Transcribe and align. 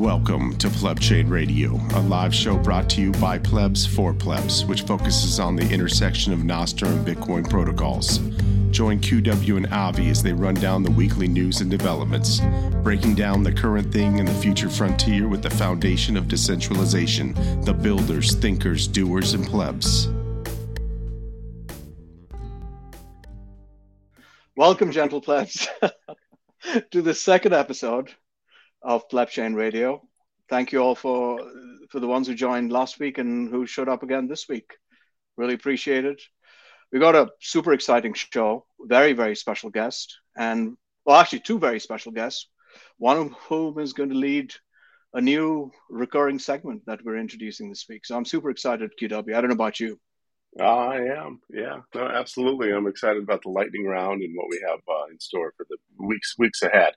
Welcome 0.00 0.56
to 0.56 0.70
Pleb 0.70 0.98
Chain 0.98 1.28
Radio, 1.28 1.78
a 1.92 2.00
live 2.00 2.34
show 2.34 2.56
brought 2.56 2.88
to 2.88 3.02
you 3.02 3.12
by 3.12 3.38
plebs 3.38 3.84
for 3.84 4.14
plebs, 4.14 4.64
which 4.64 4.80
focuses 4.80 5.38
on 5.38 5.56
the 5.56 5.70
intersection 5.70 6.32
of 6.32 6.38
Nostr 6.38 6.86
and 6.86 7.06
Bitcoin 7.06 7.46
protocols. 7.50 8.16
Join 8.70 8.98
QW 9.00 9.58
and 9.58 9.66
Avi 9.66 10.08
as 10.08 10.22
they 10.22 10.32
run 10.32 10.54
down 10.54 10.82
the 10.82 10.90
weekly 10.90 11.28
news 11.28 11.60
and 11.60 11.70
developments, 11.70 12.40
breaking 12.82 13.14
down 13.14 13.42
the 13.42 13.52
current 13.52 13.92
thing 13.92 14.18
and 14.18 14.26
the 14.26 14.32
future 14.32 14.70
frontier 14.70 15.28
with 15.28 15.42
the 15.42 15.50
foundation 15.50 16.16
of 16.16 16.28
decentralization, 16.28 17.34
the 17.64 17.74
builders, 17.74 18.34
thinkers, 18.36 18.88
doers, 18.88 19.34
and 19.34 19.46
plebs. 19.46 20.08
Welcome, 24.56 24.92
gentle 24.92 25.20
plebs, 25.20 25.68
to 26.90 27.02
the 27.02 27.12
second 27.12 27.52
episode 27.52 28.14
of 28.82 29.08
Plebchain 29.08 29.54
Radio. 29.54 30.02
Thank 30.48 30.72
you 30.72 30.80
all 30.80 30.94
for 30.94 31.40
for 31.90 32.00
the 32.00 32.06
ones 32.06 32.26
who 32.26 32.34
joined 32.34 32.72
last 32.72 32.98
week 32.98 33.18
and 33.18 33.48
who 33.50 33.66
showed 33.66 33.88
up 33.88 34.02
again 34.02 34.28
this 34.28 34.48
week. 34.48 34.76
Really 35.36 35.54
appreciate 35.54 36.04
it. 36.04 36.20
We 36.92 36.98
got 36.98 37.14
a 37.14 37.30
super 37.40 37.72
exciting 37.72 38.14
show, 38.14 38.66
very 38.80 39.12
very 39.12 39.36
special 39.36 39.70
guest, 39.70 40.18
and 40.36 40.76
well, 41.04 41.20
actually 41.20 41.40
two 41.40 41.58
very 41.58 41.80
special 41.80 42.12
guests. 42.12 42.48
One 42.98 43.16
of 43.16 43.32
whom 43.48 43.78
is 43.78 43.92
going 43.92 44.10
to 44.10 44.14
lead 44.14 44.52
a 45.12 45.20
new 45.20 45.72
recurring 45.88 46.38
segment 46.38 46.82
that 46.86 47.04
we're 47.04 47.18
introducing 47.18 47.68
this 47.68 47.86
week. 47.88 48.06
So 48.06 48.16
I'm 48.16 48.24
super 48.24 48.50
excited, 48.50 48.92
QW. 49.00 49.34
I 49.34 49.40
don't 49.40 49.48
know 49.48 49.54
about 49.54 49.80
you. 49.80 49.98
I 50.58 50.96
am, 50.96 51.40
yeah, 51.48 51.78
no, 51.94 52.08
absolutely. 52.08 52.72
I'm 52.72 52.88
excited 52.88 53.22
about 53.22 53.42
the 53.42 53.50
lightning 53.50 53.86
round 53.86 54.22
and 54.22 54.34
what 54.36 54.48
we 54.50 54.60
have 54.68 54.80
uh, 54.88 55.06
in 55.10 55.18
store 55.20 55.52
for 55.56 55.64
the 55.68 55.76
weeks 56.04 56.34
weeks 56.38 56.62
ahead. 56.62 56.94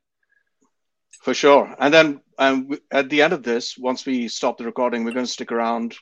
For 1.23 1.33
sure. 1.33 1.73
And 1.79 1.93
then 1.93 2.21
um, 2.37 2.69
at 2.91 3.09
the 3.09 3.21
end 3.21 3.31
of 3.31 3.43
this, 3.43 3.77
once 3.77 4.05
we 4.05 4.27
stop 4.27 4.57
the 4.57 4.65
recording, 4.65 5.05
we're 5.05 5.13
going 5.13 5.25
to 5.25 5.31
stick 5.31 5.53
around. 5.53 5.95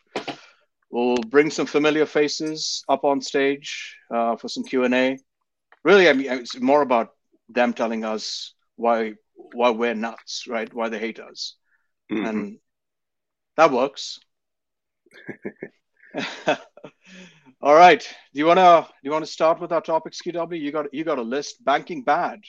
We'll 0.89 1.17
bring 1.17 1.51
some 1.51 1.67
familiar 1.67 2.07
faces 2.07 2.83
up 2.89 3.03
on 3.03 3.21
stage 3.21 3.97
uh, 4.13 4.35
for 4.35 4.47
some 4.47 4.63
Q 4.63 4.83
and 4.83 4.95
A. 4.95 5.19
Really, 5.83 6.09
I 6.09 6.13
mean, 6.13 6.31
it's 6.31 6.59
more 6.59 6.81
about 6.81 7.09
them 7.49 7.71
telling 7.73 8.03
us 8.03 8.55
why 8.77 9.13
why 9.53 9.69
we're 9.69 9.93
nuts, 9.93 10.45
right? 10.47 10.73
Why 10.73 10.89
they 10.89 10.99
hate 10.99 11.19
us, 11.19 11.55
mm-hmm. 12.11 12.25
and 12.25 12.57
that 13.57 13.71
works. 13.71 14.19
All 17.61 17.75
right. 17.75 18.01
Do 18.33 18.39
you 18.39 18.47
wanna 18.47 18.87
do 18.87 19.07
you 19.07 19.11
wanna 19.11 19.27
start 19.27 19.61
with 19.61 19.71
our 19.71 19.81
topics, 19.81 20.19
QW? 20.25 20.59
You 20.59 20.71
got 20.71 20.91
you 20.93 21.03
got 21.03 21.19
a 21.19 21.23
list. 21.23 21.63
Banking 21.63 22.03
bad. 22.03 22.41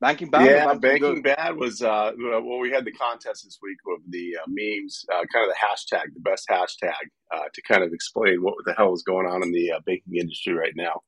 Banking 0.00 0.30
bad. 0.30 0.46
Yeah, 0.46 0.74
banking 0.74 1.22
bad 1.22 1.56
was 1.56 1.80
uh, 1.80 2.12
well. 2.18 2.58
We 2.58 2.70
had 2.70 2.84
the 2.84 2.92
contest 2.92 3.44
this 3.44 3.58
week 3.62 3.78
of 3.94 4.02
the 4.10 4.36
uh, 4.36 4.44
memes, 4.46 5.04
uh, 5.10 5.24
kind 5.32 5.48
of 5.48 5.54
the 5.54 5.56
hashtag, 5.56 6.12
the 6.12 6.20
best 6.20 6.46
hashtag, 6.50 6.92
uh, 7.34 7.44
to 7.52 7.62
kind 7.62 7.82
of 7.82 7.92
explain 7.94 8.42
what 8.42 8.54
the 8.66 8.74
hell 8.74 8.92
is 8.92 9.02
going 9.02 9.26
on 9.26 9.42
in 9.42 9.52
the 9.52 9.72
uh, 9.72 9.80
banking 9.86 10.16
industry 10.16 10.52
right 10.52 10.74
now. 10.76 11.00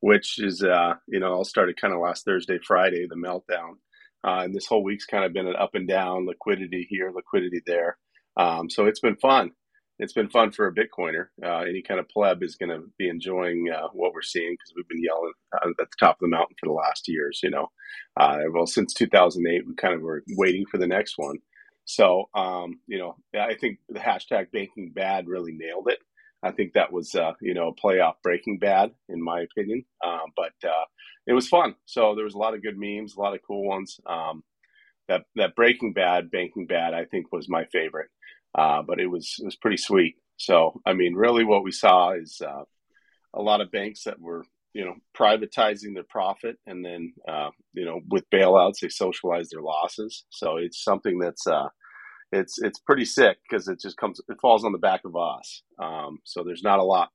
Which 0.00 0.38
is, 0.38 0.62
uh, 0.62 0.94
you 1.08 1.18
know, 1.18 1.32
all 1.32 1.44
started 1.44 1.80
kind 1.80 1.92
of 1.92 2.00
last 2.00 2.24
Thursday, 2.24 2.58
Friday, 2.64 3.08
the 3.08 3.16
meltdown, 3.16 3.74
and 4.22 4.54
this 4.54 4.66
whole 4.66 4.84
week's 4.84 5.06
kind 5.06 5.24
of 5.24 5.32
been 5.32 5.48
an 5.48 5.56
up 5.56 5.74
and 5.74 5.88
down, 5.88 6.26
liquidity 6.26 6.86
here, 6.88 7.10
liquidity 7.12 7.60
there. 7.66 7.98
Um, 8.36 8.70
so 8.70 8.86
it's 8.86 9.00
been 9.00 9.16
fun 9.16 9.50
it's 9.98 10.12
been 10.12 10.28
fun 10.28 10.52
for 10.52 10.66
a 10.68 10.74
Bitcoiner. 10.74 11.26
Uh, 11.42 11.60
any 11.60 11.82
kind 11.82 11.98
of 12.00 12.08
pleb 12.08 12.42
is 12.42 12.56
going 12.56 12.70
to 12.70 12.84
be 12.98 13.08
enjoying 13.08 13.66
uh, 13.74 13.88
what 13.92 14.12
we're 14.14 14.22
seeing 14.22 14.52
because 14.52 14.72
we've 14.76 14.88
been 14.88 15.02
yelling 15.02 15.32
at 15.54 15.76
the 15.78 15.86
top 15.98 16.16
of 16.16 16.20
the 16.20 16.28
mountain 16.28 16.56
for 16.60 16.66
the 16.66 16.72
last 16.72 17.08
years. 17.08 17.40
You 17.42 17.50
know, 17.50 17.68
uh, 18.16 18.38
well 18.52 18.66
since 18.66 18.94
2008, 18.94 19.66
we 19.66 19.74
kind 19.74 19.94
of 19.94 20.02
were 20.02 20.22
waiting 20.36 20.64
for 20.70 20.78
the 20.78 20.86
next 20.86 21.14
one. 21.18 21.38
So, 21.84 22.28
um, 22.34 22.80
you 22.86 22.98
know, 22.98 23.16
I 23.38 23.54
think 23.54 23.78
the 23.88 23.98
hashtag 23.98 24.52
Banking 24.52 24.92
Bad 24.94 25.26
really 25.26 25.52
nailed 25.52 25.88
it. 25.88 25.98
I 26.42 26.52
think 26.52 26.74
that 26.74 26.92
was, 26.92 27.14
uh, 27.14 27.32
you 27.40 27.54
know, 27.54 27.68
a 27.68 27.74
playoff 27.74 28.14
Breaking 28.22 28.58
Bad, 28.58 28.92
in 29.08 29.22
my 29.22 29.40
opinion. 29.40 29.84
Um, 30.04 30.32
but 30.36 30.52
uh, 30.64 30.84
it 31.26 31.32
was 31.32 31.48
fun. 31.48 31.74
So 31.86 32.14
there 32.14 32.24
was 32.24 32.34
a 32.34 32.38
lot 32.38 32.54
of 32.54 32.62
good 32.62 32.78
memes, 32.78 33.16
a 33.16 33.20
lot 33.20 33.34
of 33.34 33.40
cool 33.46 33.66
ones. 33.66 33.98
Um, 34.06 34.44
that 35.08 35.22
that 35.36 35.56
Breaking 35.56 35.92
Bad, 35.94 36.30
Banking 36.30 36.66
Bad, 36.66 36.94
I 36.94 37.06
think 37.06 37.32
was 37.32 37.48
my 37.48 37.64
favorite. 37.72 38.10
Uh, 38.54 38.82
but 38.82 39.00
it 39.00 39.06
was 39.06 39.36
it 39.38 39.44
was 39.44 39.56
pretty 39.56 39.76
sweet. 39.76 40.16
So 40.36 40.80
I 40.86 40.92
mean, 40.92 41.14
really, 41.14 41.44
what 41.44 41.64
we 41.64 41.72
saw 41.72 42.12
is 42.12 42.40
uh, 42.44 42.64
a 43.34 43.42
lot 43.42 43.60
of 43.60 43.70
banks 43.70 44.04
that 44.04 44.20
were 44.20 44.44
you 44.74 44.84
know 44.84 44.94
privatizing 45.16 45.94
their 45.94 46.04
profit, 46.08 46.56
and 46.66 46.84
then 46.84 47.12
uh, 47.26 47.50
you 47.72 47.84
know 47.84 48.00
with 48.08 48.28
bailouts 48.30 48.80
they 48.80 48.88
socialize 48.88 49.48
their 49.50 49.62
losses. 49.62 50.24
So 50.30 50.56
it's 50.56 50.82
something 50.82 51.18
that's 51.18 51.46
uh, 51.46 51.68
it's 52.32 52.58
it's 52.60 52.78
pretty 52.80 53.04
sick 53.04 53.38
because 53.48 53.68
it 53.68 53.80
just 53.80 53.96
comes 53.96 54.20
it 54.28 54.40
falls 54.40 54.64
on 54.64 54.72
the 54.72 54.78
back 54.78 55.02
of 55.04 55.16
us. 55.16 55.62
Um, 55.78 56.18
so 56.24 56.42
there's 56.42 56.62
not 56.62 56.78
a 56.78 56.84
lot 56.84 57.10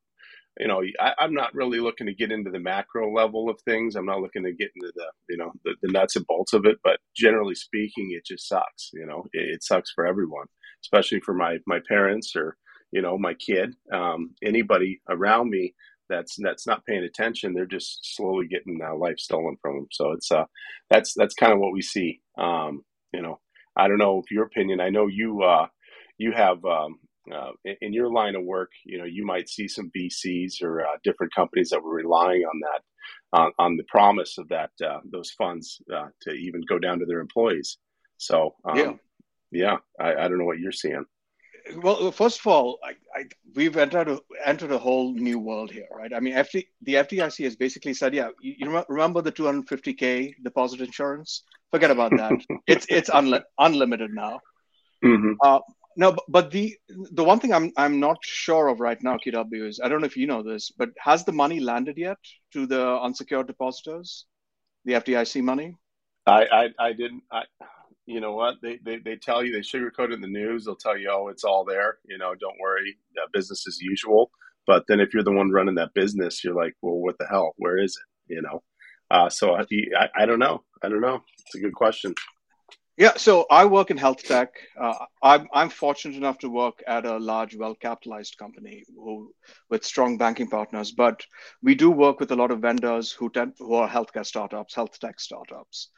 you 0.59 0.67
know, 0.67 0.81
I, 0.99 1.13
am 1.19 1.33
not 1.33 1.53
really 1.53 1.79
looking 1.79 2.07
to 2.07 2.13
get 2.13 2.31
into 2.31 2.51
the 2.51 2.59
macro 2.59 3.11
level 3.11 3.49
of 3.49 3.59
things. 3.61 3.95
I'm 3.95 4.05
not 4.05 4.21
looking 4.21 4.43
to 4.43 4.53
get 4.53 4.71
into 4.75 4.91
the, 4.95 5.05
you 5.29 5.37
know, 5.37 5.51
the, 5.63 5.73
the 5.81 5.91
nuts 5.91 6.15
and 6.15 6.27
bolts 6.27 6.53
of 6.53 6.65
it. 6.65 6.77
But 6.83 6.99
generally 7.15 7.55
speaking, 7.55 8.11
it 8.11 8.25
just 8.25 8.47
sucks. 8.47 8.91
You 8.93 9.05
know, 9.05 9.25
it, 9.33 9.55
it 9.55 9.63
sucks 9.63 9.91
for 9.91 10.05
everyone, 10.05 10.45
especially 10.83 11.19
for 11.21 11.33
my 11.33 11.57
my 11.65 11.79
parents 11.87 12.35
or 12.35 12.57
you 12.91 13.01
know 13.01 13.17
my 13.17 13.33
kid. 13.33 13.73
Um, 13.91 14.35
anybody 14.43 15.01
around 15.09 15.49
me 15.49 15.73
that's 16.09 16.35
that's 16.41 16.67
not 16.67 16.85
paying 16.85 17.03
attention, 17.03 17.53
they're 17.53 17.65
just 17.65 18.15
slowly 18.15 18.47
getting 18.47 18.79
uh, 18.83 18.95
life 18.95 19.17
stolen 19.17 19.57
from 19.61 19.75
them. 19.75 19.87
So 19.91 20.11
it's 20.11 20.31
uh, 20.31 20.45
that's 20.89 21.13
that's 21.15 21.33
kind 21.33 21.53
of 21.53 21.59
what 21.59 21.73
we 21.73 21.81
see. 21.81 22.21
Um, 22.37 22.83
you 23.13 23.21
know, 23.21 23.39
I 23.75 23.87
don't 23.87 23.97
know 23.97 24.19
if 24.19 24.31
your 24.31 24.45
opinion. 24.45 24.79
I 24.79 24.89
know 24.89 25.07
you 25.07 25.41
uh, 25.43 25.67
you 26.17 26.31
have 26.33 26.63
um, 26.65 26.99
uh, 27.33 27.51
in, 27.81 27.93
your 27.93 28.11
line 28.11 28.35
of 28.35 28.43
work, 28.43 28.71
you 28.85 28.97
know, 28.97 29.05
you 29.05 29.25
might 29.25 29.47
see 29.47 29.67
some 29.67 29.89
VCs 29.97 30.61
or 30.61 30.81
uh, 30.81 30.97
different 31.03 31.33
companies 31.33 31.69
that 31.69 31.81
were 31.81 31.93
relying 31.93 32.41
on 32.41 32.59
that, 32.59 33.39
uh, 33.39 33.49
on 33.59 33.77
the 33.77 33.83
promise 33.87 34.37
of 34.37 34.47
that 34.49 34.71
uh, 34.85 34.99
those 35.09 35.31
funds 35.31 35.81
to 36.21 36.31
even 36.31 36.61
go 36.67 36.77
down 36.77 36.99
to 36.99 37.05
their 37.05 37.21
employees. 37.21 37.77
So, 38.17 38.55
um, 38.65 38.77
yeah, 38.77 38.93
yeah, 39.53 39.77
I, 39.99 40.15
I, 40.15 40.27
don't 40.27 40.37
know 40.37 40.45
what 40.45 40.59
you're 40.59 40.71
seeing. 40.71 41.05
Well, 41.77 42.11
first 42.11 42.39
of 42.39 42.47
all, 42.47 42.79
I, 42.83 42.91
I, 43.17 43.23
we've 43.55 43.77
entered 43.77 44.09
a, 44.09 44.19
entered 44.45 44.71
a 44.71 44.77
whole 44.77 45.13
new 45.13 45.39
world 45.39 45.71
here, 45.71 45.87
right? 45.95 46.11
I 46.13 46.19
mean, 46.19 46.33
FD, 46.33 46.67
the 46.81 46.95
FDIC 46.95 47.43
has 47.45 47.55
basically 47.55 47.93
said, 47.93 48.13
yeah, 48.13 48.29
you, 48.41 48.55
you 48.57 48.83
remember 48.89 49.21
the 49.21 49.31
250k 49.31 50.33
deposit 50.43 50.81
insurance? 50.81 51.43
Forget 51.71 51.91
about 51.91 52.11
that. 52.17 52.33
it's 52.67 52.85
it's 52.89 53.09
unli- 53.09 53.43
unlimited 53.57 54.11
now. 54.13 54.39
Mm-hmm. 55.03 55.33
Uh, 55.41 55.59
no, 55.95 56.15
but 56.27 56.51
the 56.51 56.75
the 56.87 57.23
one 57.23 57.39
thing 57.39 57.53
I'm 57.53 57.71
I'm 57.77 57.99
not 57.99 58.17
sure 58.21 58.67
of 58.67 58.79
right 58.79 59.01
now, 59.01 59.17
QW, 59.17 59.67
is 59.67 59.79
I 59.83 59.87
don't 59.87 60.01
know 60.01 60.07
if 60.07 60.17
you 60.17 60.27
know 60.27 60.43
this, 60.43 60.71
but 60.71 60.89
has 60.97 61.23
the 61.23 61.31
money 61.31 61.59
landed 61.59 61.97
yet 61.97 62.17
to 62.53 62.65
the 62.65 62.99
unsecured 62.99 63.47
depositors, 63.47 64.25
the 64.85 64.93
FDIC 64.93 65.43
money? 65.43 65.75
I 66.25 66.45
I, 66.45 66.69
I 66.79 66.93
didn't. 66.93 67.23
I, 67.31 67.43
you 68.05 68.19
know 68.19 68.33
what? 68.33 68.55
They, 68.61 68.79
they 68.83 68.97
they 68.97 69.15
tell 69.15 69.43
you 69.43 69.53
they 69.53 69.59
sugarcoat 69.59 70.11
it 70.11 70.13
in 70.13 70.21
the 70.21 70.27
news. 70.27 70.65
They'll 70.65 70.75
tell 70.75 70.97
you, 70.97 71.09
oh, 71.11 71.29
it's 71.29 71.43
all 71.43 71.63
there. 71.65 71.99
You 72.05 72.17
know, 72.17 72.33
don't 72.35 72.59
worry, 72.59 72.97
business 73.31 73.65
as 73.67 73.79
usual. 73.79 74.31
But 74.65 74.85
then 74.87 74.99
if 74.99 75.13
you're 75.13 75.23
the 75.23 75.31
one 75.31 75.51
running 75.51 75.75
that 75.75 75.93
business, 75.93 76.43
you're 76.43 76.55
like, 76.55 76.75
well, 76.81 76.95
what 76.95 77.17
the 77.17 77.27
hell? 77.27 77.53
Where 77.57 77.77
is 77.77 77.97
it? 77.97 78.33
You 78.33 78.41
know. 78.41 78.63
Uh, 79.11 79.29
so 79.29 79.55
I, 79.55 79.61
I 79.97 80.09
I 80.15 80.25
don't 80.25 80.39
know. 80.39 80.63
I 80.81 80.89
don't 80.89 81.01
know. 81.01 81.21
It's 81.45 81.55
a 81.55 81.59
good 81.59 81.75
question. 81.75 82.13
Yeah, 82.95 83.13
so 83.17 83.47
I 83.49 83.65
work 83.65 83.89
in 83.89 83.97
health 83.97 84.21
tech. 84.23 84.49
Uh, 84.79 84.93
I'm, 85.23 85.47
I'm 85.51 85.69
fortunate 85.69 86.15
enough 86.15 86.37
to 86.39 86.49
work 86.49 86.83
at 86.85 87.07
a 87.07 87.17
large, 87.17 87.55
well 87.55 87.73
capitalized 87.73 88.37
company 88.37 88.83
who, 88.95 89.33
with 89.67 89.83
strong 89.83 90.19
banking 90.19 90.47
partners. 90.47 90.91
But 90.91 91.25
we 91.63 91.73
do 91.73 91.89
work 91.89 92.19
with 92.19 92.31
a 92.31 92.35
lot 92.35 92.51
of 92.51 92.59
vendors 92.59 93.11
who, 93.11 93.31
tend, 93.31 93.53
who 93.57 93.73
are 93.73 93.89
healthcare 93.89 94.25
startups, 94.25 94.75
health 94.75 94.99
tech 94.99 95.19
startups. 95.19 95.89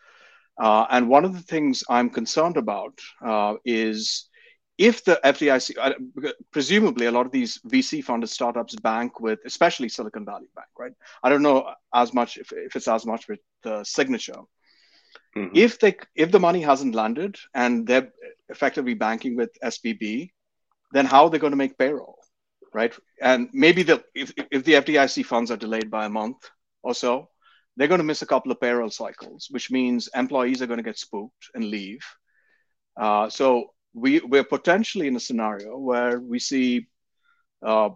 Uh, 0.59 0.85
and 0.89 1.09
one 1.09 1.25
of 1.25 1.33
the 1.33 1.41
things 1.41 1.83
I'm 1.89 2.09
concerned 2.09 2.57
about 2.57 2.99
uh, 3.25 3.55
is 3.65 4.29
if 4.77 5.03
the 5.05 5.19
FDIC, 5.23 5.75
uh, 5.79 6.31
presumably 6.51 7.05
a 7.05 7.11
lot 7.11 7.25
of 7.25 7.31
these 7.31 7.59
VC 7.67 8.03
funded 8.03 8.29
startups 8.29 8.75
bank 8.75 9.19
with, 9.19 9.39
especially 9.45 9.89
Silicon 9.89 10.25
Valley 10.25 10.47
Bank, 10.55 10.67
right? 10.77 10.93
I 11.23 11.29
don't 11.29 11.41
know 11.41 11.71
as 11.93 12.13
much 12.13 12.37
if, 12.37 12.51
if 12.51 12.75
it's 12.75 12.87
as 12.87 13.05
much 13.05 13.27
with 13.27 13.39
the 13.63 13.83
signature. 13.83 14.41
Mm-hmm. 15.35 15.55
If 15.55 15.79
they 15.79 15.95
if 16.15 16.31
the 16.31 16.39
money 16.39 16.61
hasn't 16.61 16.95
landed 16.95 17.37
and 17.53 17.85
they're 17.87 18.11
effectively 18.49 18.93
banking 18.93 19.35
with 19.35 19.49
SVB, 19.63 20.31
then 20.91 21.05
how 21.05 21.25
are 21.25 21.29
they 21.29 21.39
going 21.39 21.51
to 21.51 21.57
make 21.57 21.77
payroll, 21.77 22.19
right? 22.73 22.93
And 23.21 23.49
maybe 23.53 23.83
the 23.83 24.03
if 24.13 24.33
if 24.51 24.63
the 24.63 24.73
FDIC 24.73 25.25
funds 25.25 25.51
are 25.51 25.57
delayed 25.57 25.89
by 25.89 26.05
a 26.05 26.09
month 26.09 26.49
or 26.83 26.93
so, 26.93 27.29
they're 27.77 27.87
going 27.87 27.99
to 27.99 28.05
miss 28.05 28.21
a 28.21 28.27
couple 28.27 28.51
of 28.51 28.59
payroll 28.59 28.89
cycles, 28.89 29.47
which 29.51 29.71
means 29.71 30.09
employees 30.15 30.61
are 30.61 30.67
going 30.67 30.77
to 30.77 30.83
get 30.83 30.97
spooked 30.97 31.49
and 31.53 31.65
leave. 31.65 32.01
Uh, 32.97 33.29
so 33.29 33.71
we 33.93 34.19
we're 34.21 34.43
potentially 34.43 35.07
in 35.07 35.15
a 35.15 35.19
scenario 35.19 35.77
where 35.77 36.19
we 36.19 36.39
see 36.39 36.87
uh, 37.65 37.89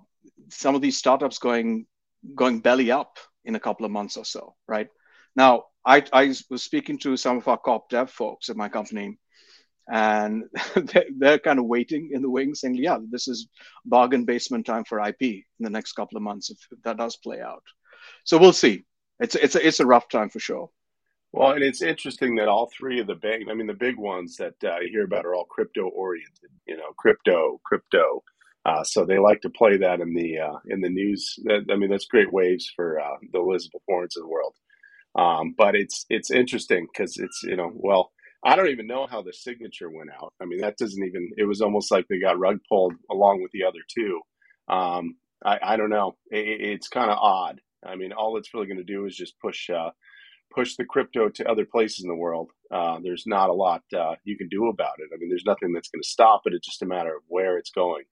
some 0.50 0.76
of 0.76 0.82
these 0.82 0.98
startups 0.98 1.40
going 1.40 1.86
going 2.36 2.60
belly 2.60 2.92
up 2.92 3.18
in 3.46 3.56
a 3.56 3.60
couple 3.60 3.86
of 3.86 3.92
months 3.92 4.18
or 4.18 4.26
so, 4.26 4.56
right? 4.68 4.90
Now, 5.36 5.66
I, 5.86 6.04
I 6.12 6.34
was 6.50 6.64
speaking 6.64 6.98
to 7.00 7.16
some 7.16 7.38
of 7.38 7.48
our 7.48 7.58
corp 7.58 7.90
dev 7.90 8.10
folks 8.10 8.50
at 8.50 8.58
my 8.58 8.68
company, 8.68 9.18
and 9.92 10.44
they're 11.18 11.40
kind 11.40 11.60
of 11.60 11.66
waiting 11.66 12.12
in 12.14 12.22
the 12.22 12.30
wings, 12.30 12.62
saying, 12.62 12.76
"Yeah, 12.76 12.98
this 13.10 13.28
is 13.28 13.48
bargain 13.86 14.26
basement 14.26 14.66
time 14.66 14.84
for 14.84 15.00
IP 15.00 15.22
in 15.22 15.44
the 15.60 15.70
next 15.70 15.94
couple 15.94 16.18
of 16.18 16.24
months 16.24 16.50
if 16.50 16.58
that 16.84 16.98
does 16.98 17.16
play 17.18 17.42
out." 17.42 17.64
So 18.26 18.38
we'll 18.38 18.54
see. 18.54 18.86
It's 19.20 19.36
it's 19.36 19.56
a, 19.56 19.68
it's 19.68 19.80
a 19.80 19.86
rough 19.86 20.10
time 20.10 20.30
for 20.30 20.40
sure. 20.40 20.70
Well, 21.32 21.52
and 21.52 21.64
it's 21.64 21.82
interesting 21.82 22.36
that 22.38 22.48
all 22.48 22.72
three 22.76 23.00
of 23.00 23.08
the 23.08 23.16
bank, 23.16 23.44
I 23.50 23.54
mean, 23.54 23.68
the 23.68 23.74
big 23.74 23.98
ones 23.98 24.38
that 24.38 24.56
uh, 24.64 24.80
you 24.80 24.90
hear 24.90 25.04
about 25.06 25.26
are 25.26 25.36
all 25.36 25.46
crypto 25.46 25.88
oriented. 25.90 26.50
You 26.68 26.78
know, 26.78 26.92
crypto, 26.98 27.62
crypto. 27.66 28.24
Uh, 28.66 28.84
so 28.84 29.06
they 29.06 29.20
like 29.20 29.42
to 29.42 29.50
play 29.50 29.78
that 29.78 30.02
in 30.02 30.14
the 30.14 30.40
uh, 30.40 30.58
in 30.68 30.82
the 30.82 30.90
news. 30.90 31.38
I 31.50 31.76
mean, 31.76 31.90
that's 31.92 32.06
great 32.06 32.34
waves 32.34 32.72
for 32.76 33.00
uh, 33.00 33.18
the 33.32 33.40
Elizabeth 33.40 33.82
Warrens 33.88 34.18
of 34.18 34.24
the 34.24 34.30
world. 34.30 34.56
Um, 35.16 35.56
but 35.58 35.76
it's 35.76 36.06
it's 36.10 36.32
interesting 36.32 36.88
because 36.92 37.18
it's 37.18 37.44
you 37.44 37.56
know 37.56 37.72
well 37.76 38.12
I 38.46 38.56
don't 38.56 38.70
even 38.70 38.88
know 38.88 39.08
how 39.08 39.22
the 39.22 39.34
signature 39.34 39.90
went 39.90 40.12
out. 40.12 40.34
I 40.42 40.46
mean 40.46 40.62
that 40.62 40.78
doesn't 40.78 41.04
even. 41.04 41.32
It 41.38 41.46
was 41.46 41.62
almost 41.62 41.92
like 41.92 42.08
they 42.08 42.20
got 42.20 42.40
rug 42.40 42.60
pulled 42.70 42.96
along 43.12 43.42
with 43.42 43.52
the 43.52 43.66
other 43.66 43.80
two. 43.94 44.22
Um, 44.70 45.18
I, 45.46 45.60
I 45.64 45.78
don't 45.78 45.90
know. 45.90 46.16
It, 46.32 46.62
it's 46.62 46.88
kind 46.88 47.12
of 47.12 47.18
odd. 47.20 47.62
I 47.86 47.96
mean, 47.96 48.12
all 48.12 48.38
it's 48.38 48.54
really 48.54 48.68
going 48.68 48.78
to 48.78 48.84
do 48.84 49.06
is 49.06 49.16
just 49.16 49.40
push 49.40 49.70
uh, 49.70 49.92
push 50.54 50.76
the 50.76 50.86
crypto 50.86 51.30
to 51.30 51.50
other 51.50 51.66
places 51.66 52.04
in 52.04 52.10
the 52.10 52.16
world. 52.16 52.52
Uh, 52.72 53.00
there's 53.04 53.24
not 53.26 53.50
a 53.50 53.54
lot 53.54 53.84
uh, 53.98 54.16
you 54.24 54.38
can 54.38 54.50
do 54.50 54.68
about 54.68 55.00
it. 55.00 55.10
I 55.14 55.18
mean, 55.18 55.30
there's 55.30 55.46
nothing 55.46 55.74
that's 55.74 55.90
going 55.90 56.02
to 56.02 56.08
stop 56.08 56.42
it. 56.46 56.54
It's 56.54 56.68
just 56.68 56.82
a 56.82 56.88
matter 56.88 57.16
of 57.16 57.24
where 57.28 57.58
it's 57.58 57.72
going. 57.72 58.04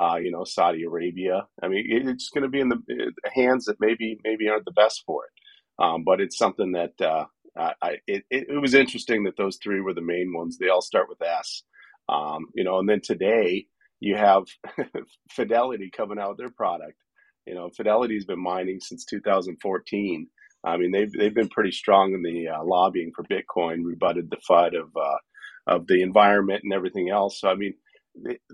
Uh, 0.00 0.16
you 0.16 0.32
know, 0.32 0.42
Saudi 0.44 0.82
Arabia. 0.82 1.46
I 1.62 1.68
mean, 1.68 1.84
it's 1.88 2.30
going 2.30 2.42
to 2.42 2.48
be 2.48 2.60
in 2.60 2.68
the 2.68 3.12
hands 3.32 3.66
that 3.66 3.76
maybe 3.78 4.18
maybe 4.24 4.48
aren't 4.48 4.64
the 4.64 4.72
best 4.72 5.04
for 5.06 5.22
it. 5.24 5.84
Um, 5.84 6.04
but 6.04 6.20
it's 6.20 6.38
something 6.38 6.72
that 6.72 7.00
uh, 7.00 7.26
I, 7.56 7.96
it, 8.06 8.24
it, 8.30 8.60
was 8.60 8.74
interesting 8.74 9.24
that 9.24 9.36
those 9.36 9.58
three 9.62 9.80
were 9.80 9.94
the 9.94 10.00
main 10.00 10.32
ones. 10.32 10.58
They 10.58 10.68
all 10.68 10.82
start 10.82 11.08
with 11.08 11.22
S. 11.22 11.62
Um, 12.08 12.46
you 12.54 12.64
know, 12.64 12.78
and 12.78 12.88
then 12.88 13.00
today 13.02 13.66
you 14.00 14.16
have 14.16 14.44
Fidelity 15.30 15.90
coming 15.90 16.18
out 16.18 16.30
with 16.30 16.38
their 16.38 16.50
product. 16.50 16.98
You 17.46 17.54
know, 17.54 17.70
Fidelity's 17.76 18.24
been 18.24 18.42
mining 18.42 18.80
since 18.80 19.04
2014. 19.04 20.28
I 20.64 20.76
mean, 20.76 20.92
they've 20.92 21.12
they've 21.12 21.34
been 21.34 21.48
pretty 21.48 21.72
strong 21.72 22.14
in 22.14 22.22
the 22.22 22.48
uh, 22.48 22.64
lobbying 22.64 23.12
for 23.14 23.24
Bitcoin, 23.24 23.84
rebutted 23.84 24.30
the 24.30 24.38
FUD 24.48 24.80
of 24.80 24.90
uh, 24.96 25.18
of 25.66 25.86
the 25.86 26.02
environment 26.02 26.62
and 26.64 26.72
everything 26.72 27.10
else. 27.10 27.40
So 27.40 27.48
I 27.48 27.54
mean, 27.54 27.74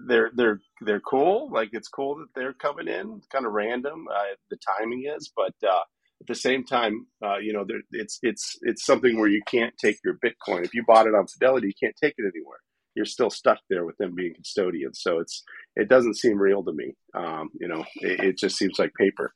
they're 0.09 0.31
they're 0.35 0.61
they're 0.81 1.01
cool. 1.01 1.51
Like 1.53 1.71
it's 1.73 1.89
cool 1.89 2.17
that 2.17 2.29
they're 2.35 2.55
coming 2.55 2.89
in. 2.89 3.21
Kind 3.31 3.47
of 3.47 3.53
random. 3.53 4.07
Uh, 4.13 4.35
the 4.51 4.59
timing 4.79 5.05
is, 5.17 5.31
but 5.37 5.55
uh, 5.63 5.83
at 6.21 6.27
the 6.27 6.35
same 6.35 6.65
time, 6.65 7.07
uh, 7.25 7.39
you 7.39 7.53
know, 7.53 7.65
it's 7.93 8.19
it's 8.23 8.59
it's 8.63 8.85
something 8.85 9.19
where 9.19 9.29
you 9.29 9.43
can't 9.47 9.75
take 9.79 9.99
your 10.05 10.15
Bitcoin. 10.25 10.65
If 10.65 10.75
you 10.75 10.85
bought 10.87 11.07
it 11.07 11.15
on 11.15 11.27
Fidelity, 11.29 11.69
you 11.69 11.75
can't 11.89 11.97
take 12.03 12.15
it 12.19 12.25
anywhere. 12.35 12.59
You're 13.01 13.07
still 13.07 13.31
stuck 13.31 13.61
there 13.71 13.87
with 13.87 13.97
them 13.97 14.15
being 14.15 14.35
custodians. 14.35 15.01
So 15.01 15.21
it's 15.21 15.43
it 15.75 15.89
doesn't 15.89 16.19
seem 16.19 16.37
real 16.37 16.63
to 16.63 16.73
me. 16.75 16.95
Um, 17.15 17.49
you 17.59 17.67
know, 17.67 17.83
it, 17.97 18.21
it, 18.21 18.39
just 18.39 18.59
seems 18.59 18.79
like 18.79 18.93
paper. 18.93 19.33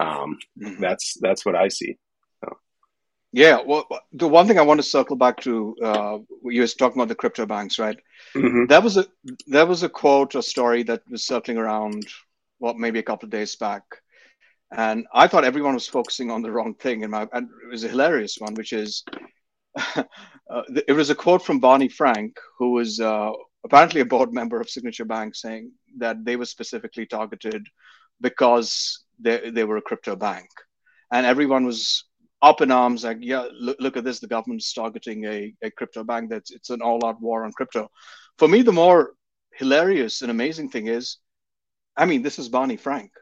Um, 0.00 0.36
mm-hmm. 0.60 0.80
That's 0.80 1.16
that's 1.20 1.46
what 1.46 1.54
I 1.54 1.68
see. 1.68 1.96
So. 2.44 2.58
Yeah, 3.30 3.60
well, 3.64 3.86
the 4.12 4.26
one 4.26 4.48
thing 4.48 4.58
I 4.58 4.62
want 4.62 4.80
to 4.80 4.92
circle 4.96 5.14
back 5.14 5.40
to, 5.42 5.76
uh, 5.80 6.18
you 6.42 6.62
was 6.62 6.74
talking 6.74 6.98
about 6.98 7.06
the 7.06 7.14
crypto 7.14 7.46
banks, 7.46 7.78
right? 7.78 7.96
Mm-hmm. 8.34 8.66
That 8.66 8.82
was 8.82 8.96
a 8.96 9.06
that 9.46 9.68
was 9.68 9.84
a 9.84 9.88
quote, 9.88 10.34
a 10.34 10.42
story 10.42 10.82
that 10.82 11.02
was 11.08 11.24
circling 11.24 11.58
around, 11.58 12.04
what 12.58 12.74
well, 12.74 12.80
maybe 12.80 12.98
a 12.98 13.04
couple 13.04 13.28
of 13.28 13.30
days 13.30 13.54
back, 13.54 13.84
and 14.76 15.06
I 15.14 15.28
thought 15.28 15.44
everyone 15.44 15.74
was 15.74 15.86
focusing 15.86 16.32
on 16.32 16.42
the 16.42 16.50
wrong 16.50 16.74
thing. 16.74 17.04
And, 17.04 17.12
my, 17.12 17.28
and 17.32 17.48
it 17.64 17.70
was 17.70 17.84
a 17.84 17.88
hilarious 17.88 18.38
one, 18.38 18.54
which 18.54 18.72
is 18.72 19.04
uh, 20.50 20.62
it 20.86 20.92
was 20.92 21.10
a 21.10 21.14
quote 21.14 21.44
from 21.44 21.60
Barney 21.60 21.88
Frank, 21.88 22.38
who 22.58 22.72
was 22.72 23.00
uh, 23.00 23.32
apparently 23.64 24.00
a 24.00 24.06
board 24.06 24.32
member 24.32 24.60
of 24.60 24.68
Signature 24.68 25.04
Bank, 25.04 25.34
saying 25.34 25.72
that 25.98 26.24
they 26.24 26.36
were 26.36 26.44
specifically 26.44 27.06
targeted 27.06 27.66
because 28.20 29.04
they, 29.18 29.50
they 29.50 29.64
were 29.64 29.78
a 29.78 29.82
crypto 29.82 30.16
bank. 30.16 30.48
And 31.10 31.26
everyone 31.26 31.64
was 31.64 32.04
up 32.42 32.60
in 32.60 32.70
arms, 32.70 33.04
like, 33.04 33.18
yeah, 33.20 33.46
look, 33.58 33.76
look 33.80 33.96
at 33.96 34.04
this. 34.04 34.20
The 34.20 34.26
government's 34.26 34.72
targeting 34.72 35.24
a, 35.24 35.54
a 35.62 35.70
crypto 35.70 36.04
bank. 36.04 36.30
That's 36.30 36.50
it's 36.50 36.70
an 36.70 36.82
all-out 36.82 37.20
war 37.20 37.44
on 37.44 37.52
crypto. 37.52 37.90
For 38.38 38.48
me, 38.48 38.62
the 38.62 38.72
more 38.72 39.14
hilarious 39.54 40.22
and 40.22 40.30
amazing 40.30 40.70
thing 40.70 40.88
is, 40.88 41.18
I 41.96 42.06
mean, 42.06 42.22
this 42.22 42.38
is 42.38 42.48
Barney 42.48 42.76
Frank 42.76 43.12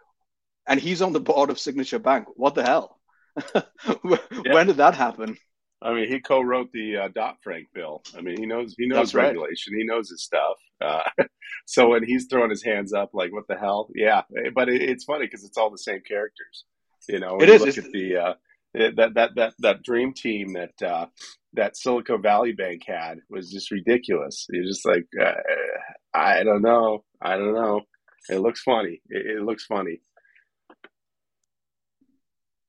and 0.66 0.80
he's 0.80 1.02
on 1.02 1.12
the 1.12 1.20
board 1.20 1.50
of 1.50 1.58
Signature 1.58 1.98
Bank. 1.98 2.26
What 2.34 2.54
the 2.54 2.62
hell? 2.62 3.00
when 4.02 4.20
yeah. 4.44 4.64
did 4.64 4.76
that 4.76 4.94
happen? 4.94 5.36
I 5.82 5.92
mean, 5.94 6.08
he 6.08 6.20
co-wrote 6.20 6.70
the 6.72 6.96
uh, 6.96 7.08
Dodd 7.08 7.36
Frank 7.42 7.68
bill. 7.74 8.02
I 8.16 8.20
mean, 8.20 8.38
he 8.38 8.46
knows 8.46 8.74
he 8.78 8.86
knows 8.86 9.12
That's 9.12 9.14
regulation. 9.14 9.72
Right. 9.72 9.80
He 9.80 9.84
knows 9.84 10.10
his 10.10 10.22
stuff. 10.22 10.56
Uh, 10.80 11.02
so 11.66 11.88
when 11.88 12.04
he's 12.04 12.26
throwing 12.30 12.50
his 12.50 12.62
hands 12.62 12.92
up, 12.92 13.10
like, 13.12 13.32
what 13.32 13.48
the 13.48 13.56
hell? 13.56 13.88
Yeah, 13.94 14.22
but 14.54 14.68
it, 14.68 14.82
it's 14.82 15.04
funny 15.04 15.26
because 15.26 15.44
it's 15.44 15.56
all 15.56 15.70
the 15.70 15.78
same 15.78 16.00
characters. 16.06 16.64
You 17.08 17.18
know, 17.18 17.34
when 17.34 17.48
it 17.48 17.60
you 17.60 17.66
is. 17.66 17.76
look 17.76 17.86
at 17.86 17.92
the 17.92 18.16
uh, 18.16 18.34
that 18.74 19.14
that 19.14 19.30
that 19.34 19.54
that 19.58 19.82
dream 19.82 20.12
team 20.14 20.54
that 20.54 20.82
uh, 20.82 21.06
that 21.54 21.76
Silicon 21.76 22.22
Valley 22.22 22.52
Bank 22.52 22.82
had 22.86 23.18
was 23.28 23.50
just 23.50 23.70
ridiculous. 23.70 24.46
You're 24.50 24.64
just 24.64 24.86
like, 24.86 25.06
uh, 25.20 25.34
I 26.14 26.42
don't 26.44 26.62
know, 26.62 27.04
I 27.20 27.36
don't 27.36 27.54
know. 27.54 27.82
It 28.30 28.38
looks 28.38 28.62
funny. 28.62 29.02
It, 29.08 29.38
it 29.38 29.42
looks 29.42 29.64
funny. 29.66 30.00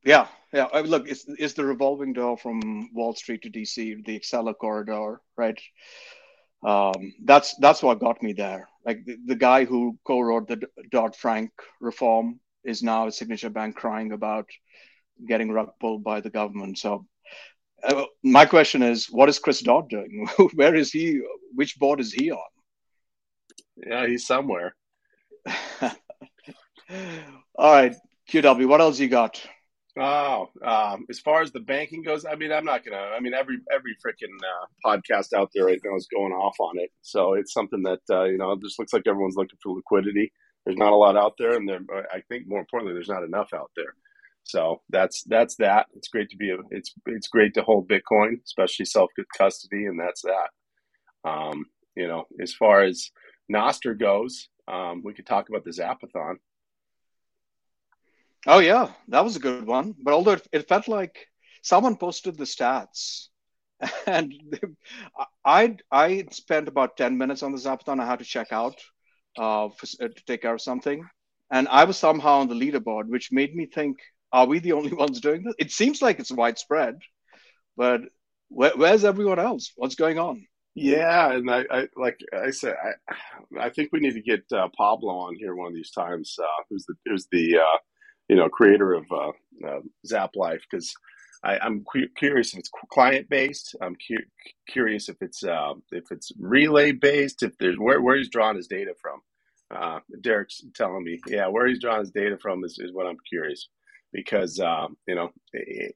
Yeah, 0.03 0.27
yeah. 0.53 0.67
I 0.73 0.81
mean, 0.81 0.91
look, 0.91 1.09
it's 1.09 1.25
it's 1.27 1.53
the 1.53 1.65
revolving 1.65 2.13
door 2.13 2.37
from 2.37 2.89
Wall 2.93 3.15
Street 3.15 3.41
to 3.43 3.49
DC, 3.49 4.05
the 4.05 4.19
Acela 4.19 4.55
corridor, 4.55 5.19
right? 5.35 5.59
Um, 6.65 7.13
that's 7.23 7.55
that's 7.57 7.83
what 7.83 7.99
got 7.99 8.21
me 8.23 8.33
there. 8.33 8.69
Like 8.85 9.03
the, 9.05 9.17
the 9.25 9.35
guy 9.35 9.65
who 9.65 9.97
co-wrote 10.05 10.47
the 10.47 10.61
Dodd 10.91 11.15
Frank 11.15 11.51
reform 11.81 12.39
is 12.63 12.83
now 12.83 13.07
at 13.07 13.13
Signature 13.13 13.49
Bank 13.49 13.75
crying 13.75 14.11
about 14.11 14.47
getting 15.27 15.51
rug 15.51 15.71
pulled 15.79 16.03
by 16.03 16.21
the 16.21 16.29
government. 16.29 16.77
So 16.77 17.05
uh, 17.83 18.05
my 18.23 18.45
question 18.45 18.81
is, 18.81 19.07
what 19.07 19.29
is 19.29 19.39
Chris 19.39 19.61
Dodd 19.61 19.89
doing? 19.89 20.27
Where 20.53 20.75
is 20.75 20.91
he? 20.91 21.21
Which 21.53 21.77
board 21.77 21.99
is 21.99 22.13
he 22.13 22.31
on? 22.31 22.39
Yeah, 23.75 24.07
he's 24.07 24.25
somewhere. 24.25 24.75
All 25.81 25.91
right, 27.59 27.95
QW. 28.29 28.67
What 28.67 28.81
else 28.81 28.99
you 28.99 29.09
got? 29.09 29.41
Oh, 29.99 30.49
um, 30.65 31.05
as 31.09 31.19
far 31.19 31.41
as 31.43 31.51
the 31.51 31.59
banking 31.59 32.01
goes, 32.01 32.25
I 32.25 32.35
mean, 32.35 32.51
I'm 32.51 32.65
not 32.65 32.83
gonna. 32.83 32.97
I 32.97 33.19
mean, 33.19 33.35
every 33.35 33.57
every 33.71 33.95
freaking 34.03 34.33
uh, 34.41 34.65
podcast 34.83 35.33
out 35.33 35.51
there 35.53 35.65
right 35.65 35.79
now 35.83 35.95
is 35.95 36.07
going 36.07 36.33
off 36.33 36.55
on 36.59 36.79
it. 36.79 36.89
So 37.01 37.33
it's 37.33 37.53
something 37.53 37.83
that 37.83 37.99
uh, 38.09 38.23
you 38.23 38.37
know, 38.37 38.57
just 38.63 38.79
looks 38.79 38.91
like 38.91 39.03
everyone's 39.07 39.35
looking 39.35 39.59
for 39.61 39.75
liquidity. 39.75 40.31
There's 40.65 40.77
not 40.77 40.93
a 40.93 40.95
lot 40.95 41.15
out 41.15 41.33
there, 41.37 41.55
and 41.55 41.69
there, 41.69 41.79
I 42.11 42.21
think 42.29 42.47
more 42.47 42.59
importantly, 42.59 42.93
there's 42.93 43.09
not 43.09 43.23
enough 43.23 43.49
out 43.53 43.69
there. 43.75 43.93
So 44.45 44.81
that's 44.89 45.23
that's 45.27 45.55
that. 45.57 45.87
It's 45.95 46.07
great 46.07 46.29
to 46.29 46.37
be. 46.37 46.49
A, 46.49 46.57
it's 46.71 46.93
it's 47.05 47.27
great 47.27 47.53
to 47.53 47.61
hold 47.61 47.87
Bitcoin, 47.87 48.43
especially 48.43 48.85
self 48.85 49.11
custody, 49.37 49.85
and 49.85 49.99
that's 49.99 50.23
that. 50.23 51.29
Um, 51.29 51.65
you 51.95 52.07
know, 52.07 52.25
as 52.41 52.53
far 52.53 52.83
as 52.83 53.11
Nostr 53.51 53.97
goes, 53.99 54.49
um, 54.67 55.01
we 55.03 55.13
could 55.13 55.27
talk 55.27 55.49
about 55.49 55.63
the 55.63 55.71
Zapathon. 55.71 56.35
Oh 58.45 58.59
yeah, 58.59 58.91
that 59.07 59.23
was 59.23 59.35
a 59.35 59.39
good 59.39 59.65
one. 59.65 59.95
But 60.01 60.13
although 60.13 60.37
it, 60.51 60.67
felt 60.67 60.87
like 60.87 61.27
someone 61.61 61.95
posted 61.95 62.37
the 62.37 62.43
stats, 62.43 63.27
and 64.07 64.33
I 65.45 65.77
I 65.91 66.25
spent 66.31 66.67
about 66.67 66.97
ten 66.97 67.17
minutes 67.17 67.43
on 67.43 67.51
the 67.51 67.57
Zapathon. 67.57 67.99
I 67.99 68.05
had 68.05 68.19
to 68.19 68.25
check 68.25 68.51
out 68.51 68.75
uh, 69.37 69.69
for, 69.69 69.87
uh, 70.01 70.07
to 70.09 70.25
take 70.25 70.41
care 70.41 70.53
of 70.53 70.61
something, 70.61 71.05
and 71.51 71.67
I 71.69 71.85
was 71.85 71.97
somehow 71.97 72.39
on 72.39 72.49
the 72.49 72.55
leaderboard, 72.55 73.07
which 73.07 73.31
made 73.31 73.55
me 73.55 73.65
think: 73.65 73.97
Are 74.33 74.45
we 74.45 74.59
the 74.59 74.73
only 74.73 74.93
ones 75.03 75.21
doing 75.21 75.43
this? 75.43 75.55
It 75.57 75.71
seems 75.71 76.01
like 76.01 76.19
it's 76.19 76.31
widespread, 76.31 76.95
but 77.77 78.01
where, 78.49 78.73
where's 78.75 79.05
everyone 79.05 79.39
else? 79.39 79.71
What's 79.77 79.95
going 79.95 80.19
on? 80.19 80.45
Yeah, 80.75 81.31
and 81.31 81.49
I, 81.49 81.65
I 81.71 81.87
like 81.95 82.19
I 82.33 82.49
said, 82.49 82.75
I 82.83 83.67
I 83.67 83.69
think 83.69 83.89
we 83.91 84.01
need 84.01 84.15
to 84.15 84.21
get 84.21 84.43
uh, 84.51 84.67
Pablo 84.75 85.13
on 85.13 85.35
here 85.35 85.55
one 85.55 85.67
of 85.67 85.75
these 85.75 85.91
times. 85.91 86.35
Uh, 86.37 86.63
who's 86.69 86.85
the 86.85 86.95
who's 87.05 87.27
the 87.31 87.57
uh, 87.57 87.77
you 88.33 88.39
know, 88.39 88.49
creator 88.49 88.93
of 88.95 89.05
uh, 89.11 89.31
uh, 89.67 89.81
Zap 90.07 90.31
Life 90.35 90.63
because 90.71 90.93
I'm 91.63 91.85
cu- 91.91 92.09
curious 92.17 92.53
if 92.53 92.59
it's 92.59 92.71
client 92.91 93.29
based. 93.29 93.75
I'm 93.81 93.95
cu- 93.95 94.25
curious 94.69 95.09
if 95.09 95.17
it's 95.21 95.43
uh, 95.45 95.75
if 95.91 96.05
it's 96.11 96.31
relay 96.39 96.93
based. 96.93 97.43
If 97.43 97.57
there's 97.59 97.77
where 97.77 98.01
where 98.01 98.17
he's 98.17 98.29
drawing 98.29 98.57
his 98.57 98.67
data 98.67 98.93
from. 99.01 99.21
Uh, 99.75 99.99
Derek's 100.21 100.63
telling 100.75 101.03
me, 101.03 101.19
yeah, 101.27 101.47
where 101.47 101.67
he's 101.67 101.81
drawing 101.81 102.01
his 102.01 102.11
data 102.11 102.37
from 102.41 102.63
is, 102.65 102.79
is 102.79 102.93
what 102.93 103.07
I'm 103.07 103.17
curious 103.29 103.69
because 104.13 104.59
um, 104.61 104.97
you 105.07 105.15
know 105.15 105.31
it, 105.53 105.95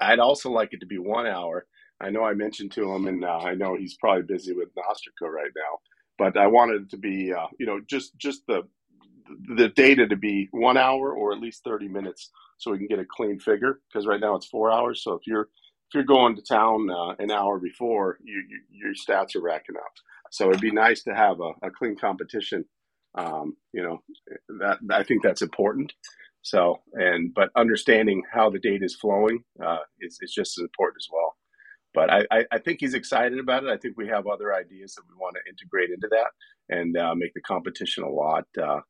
I'd 0.00 0.20
also 0.20 0.50
like 0.50 0.74
it 0.74 0.80
to 0.80 0.86
be 0.86 0.98
one 0.98 1.26
hour. 1.28 1.66
I 2.00 2.10
know 2.10 2.24
I 2.24 2.34
mentioned 2.34 2.72
to 2.74 2.92
him, 2.92 3.08
and 3.08 3.24
uh, 3.24 3.38
I 3.40 3.54
know 3.56 3.76
he's 3.76 3.96
probably 3.98 4.24
busy 4.24 4.54
with 4.54 4.70
Nostrica 4.76 5.28
right 5.30 5.52
now, 5.56 5.78
but 6.18 6.38
I 6.38 6.48
wanted 6.48 6.84
it 6.84 6.90
to 6.92 6.98
be 6.98 7.34
uh, 7.34 7.48
you 7.60 7.66
know 7.66 7.80
just 7.88 8.18
just 8.18 8.42
the 8.48 8.62
the 9.56 9.68
data 9.70 10.06
to 10.06 10.16
be 10.16 10.48
one 10.52 10.76
hour 10.76 11.12
or 11.12 11.32
at 11.32 11.40
least 11.40 11.64
30 11.64 11.88
minutes 11.88 12.30
so 12.58 12.70
we 12.70 12.78
can 12.78 12.86
get 12.86 12.98
a 12.98 13.06
clean 13.08 13.38
figure 13.38 13.80
because 13.88 14.06
right 14.06 14.20
now 14.20 14.34
it's 14.36 14.46
four 14.46 14.70
hours 14.70 15.02
so 15.02 15.14
if 15.14 15.26
you're 15.26 15.48
if 15.88 15.94
you're 15.94 16.04
going 16.04 16.36
to 16.36 16.42
town 16.42 16.88
uh, 16.90 17.14
an 17.18 17.30
hour 17.30 17.58
before 17.58 18.18
you, 18.24 18.42
you, 18.48 18.60
your 18.70 18.94
stats 18.94 19.36
are 19.36 19.42
racking 19.42 19.76
up 19.76 19.92
So 20.30 20.48
it'd 20.50 20.60
be 20.60 20.72
nice 20.72 21.02
to 21.04 21.14
have 21.14 21.40
a, 21.40 21.52
a 21.66 21.70
clean 21.70 21.96
competition. 21.96 22.64
Um, 23.16 23.56
you 23.72 23.82
know, 23.82 24.02
that 24.60 24.78
I 24.90 25.02
think 25.04 25.22
that's 25.22 25.42
important. 25.42 25.92
So, 26.42 26.80
and 26.92 27.32
but 27.34 27.50
understanding 27.56 28.22
how 28.32 28.50
the 28.50 28.58
data 28.58 28.84
is 28.84 28.96
flowing 28.96 29.40
uh, 29.64 29.78
is, 30.00 30.18
is 30.20 30.32
just 30.32 30.58
as 30.58 30.62
important 30.62 30.98
as 31.02 31.08
well. 31.12 31.36
But 31.94 32.10
I, 32.12 32.44
I, 32.52 32.58
think 32.58 32.78
he's 32.80 32.92
excited 32.92 33.38
about 33.38 33.64
it. 33.64 33.70
I 33.70 33.78
think 33.78 33.96
we 33.96 34.08
have 34.08 34.26
other 34.26 34.54
ideas 34.54 34.94
that 34.94 35.04
we 35.08 35.16
want 35.16 35.36
to 35.36 35.50
integrate 35.50 35.90
into 35.90 36.08
that 36.10 36.30
and 36.68 36.96
uh, 36.96 37.14
make 37.14 37.32
the 37.34 37.40
competition 37.40 38.04
a 38.04 38.10
lot 38.10 38.44
uh, 38.62 38.80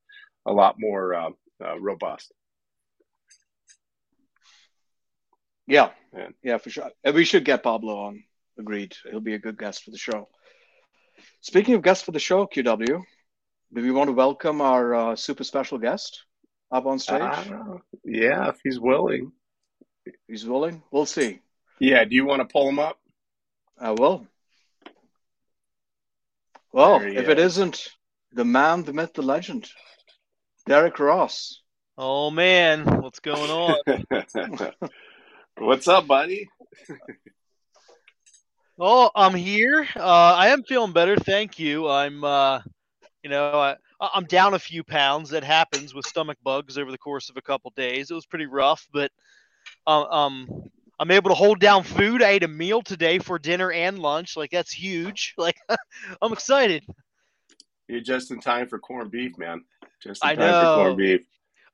a 0.46 0.52
lot 0.52 0.76
more 0.78 1.14
uh, 1.14 1.30
uh, 1.62 1.78
robust. 1.80 2.32
Yeah, 5.66 5.90
yeah, 6.16 6.28
yeah, 6.42 6.58
for 6.58 6.70
sure. 6.70 6.90
And 7.02 7.14
we 7.14 7.24
should 7.24 7.44
get 7.44 7.64
Pablo 7.64 7.98
on. 7.98 8.22
Agreed. 8.58 8.94
He'll 9.10 9.20
be 9.20 9.34
a 9.34 9.38
good 9.38 9.58
guest 9.58 9.82
for 9.82 9.90
the 9.90 9.98
show. 9.98 10.28
Speaking 11.40 11.74
of 11.74 11.82
guests 11.82 12.04
for 12.04 12.12
the 12.12 12.18
show, 12.20 12.46
QW, 12.46 13.02
do 13.74 13.82
we 13.82 13.90
want 13.90 14.08
to 14.08 14.12
welcome 14.12 14.60
our 14.60 14.94
uh, 14.94 15.16
super 15.16 15.44
special 15.44 15.78
guest 15.78 16.24
up 16.70 16.86
on 16.86 16.98
stage? 16.98 17.20
Uh, 17.20 17.78
yeah, 18.04 18.48
if 18.48 18.56
he's 18.62 18.78
willing. 18.78 19.32
He's 20.28 20.46
willing. 20.46 20.82
We'll 20.92 21.06
see. 21.06 21.40
Yeah. 21.80 22.04
Do 22.04 22.14
you 22.14 22.24
want 22.24 22.40
to 22.40 22.52
pull 22.52 22.68
him 22.68 22.78
up? 22.78 22.98
I 23.78 23.90
will. 23.90 24.26
Well, 26.72 27.00
if 27.00 27.24
is. 27.24 27.28
it 27.28 27.38
isn't 27.38 27.88
the 28.32 28.44
man, 28.44 28.84
the 28.84 28.92
myth, 28.92 29.14
the 29.14 29.22
legend, 29.22 29.68
Derek 30.66 30.99
Ross. 30.99 31.61
Oh 31.96 32.30
man, 32.30 32.85
what's 33.00 33.20
going 33.20 33.50
on? 33.50 33.80
what's 35.58 35.88
up, 35.88 36.06
buddy? 36.06 36.49
oh, 38.78 39.11
I'm 39.14 39.35
here. 39.35 39.87
Uh, 39.94 40.35
I 40.37 40.49
am 40.49 40.64
feeling 40.64 40.92
better, 40.92 41.16
thank 41.16 41.58
you. 41.58 41.88
I'm, 41.88 42.23
uh, 42.25 42.61
you 43.23 43.30
know, 43.30 43.58
I, 43.58 43.76
I'm 44.00 44.25
down 44.25 44.54
a 44.54 44.58
few 44.58 44.82
pounds. 44.82 45.30
That 45.30 45.44
happens 45.44 45.94
with 45.94 46.04
stomach 46.04 46.38
bugs 46.42 46.76
over 46.76 46.90
the 46.90 46.99
course 46.99 47.30
of 47.30 47.37
a 47.37 47.42
couple 47.42 47.73
days. 47.76 48.11
It 48.11 48.14
was 48.14 48.26
pretty 48.26 48.46
rough, 48.46 48.87
but 48.92 49.11
um, 49.87 50.04
um, 50.11 50.70
I'm 50.99 51.11
able 51.11 51.30
to 51.30 51.35
hold 51.35 51.61
down 51.61 51.85
food. 51.85 52.23
I 52.23 52.30
ate 52.30 52.42
a 52.42 52.49
meal 52.49 52.82
today 52.82 53.18
for 53.18 53.38
dinner 53.38 53.70
and 53.70 53.99
lunch. 53.99 54.37
Like 54.37 54.50
that's 54.50 54.73
huge. 54.73 55.35
Like 55.38 55.56
I'm 56.23 56.32
excited. 56.32 56.85
You're 57.88 58.00
just 58.00 58.31
in 58.31 58.40
time 58.40 58.69
for 58.69 58.78
corned 58.78 59.11
beef, 59.11 59.38
man. 59.38 59.64
Just 60.02 60.25
in 60.25 60.31
I 60.31 60.35
time 60.35 60.50
know. 60.50 60.61
for 60.61 60.83
corned 60.83 60.99
beef. 60.99 61.21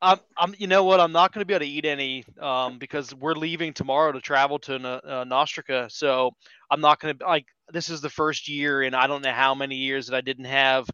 I'm, 0.03 0.19
I'm, 0.37 0.55
you 0.59 0.67
know 0.67 0.83
what? 0.83 0.99
I'm 0.99 1.13
not 1.13 1.33
going 1.33 1.43
to 1.43 1.47
be 1.47 1.55
able 1.55 1.65
to 1.65 1.71
eat 1.71 1.85
any 1.85 2.25
um, 2.41 2.79
because 2.79 3.15
we're 3.15 3.35
leaving 3.35 3.73
tomorrow 3.73 4.11
to 4.11 4.21
travel 4.21 4.59
to 4.61 4.75
uh, 4.75 5.25
Nostrica. 5.25 5.91
So 5.93 6.33
I'm 6.71 6.81
not 6.81 6.99
going 6.99 7.17
to 7.17 7.25
like. 7.25 7.47
This 7.73 7.89
is 7.89 8.01
the 8.01 8.11
first 8.11 8.49
year 8.49 8.83
in 8.83 8.95
I 8.95 9.07
don't 9.07 9.23
know 9.23 9.33
how 9.33 9.55
many 9.55 9.77
years 9.77 10.09
that 10.09 10.17
I 10.17 10.21
didn't 10.21 10.47
have 10.47 10.91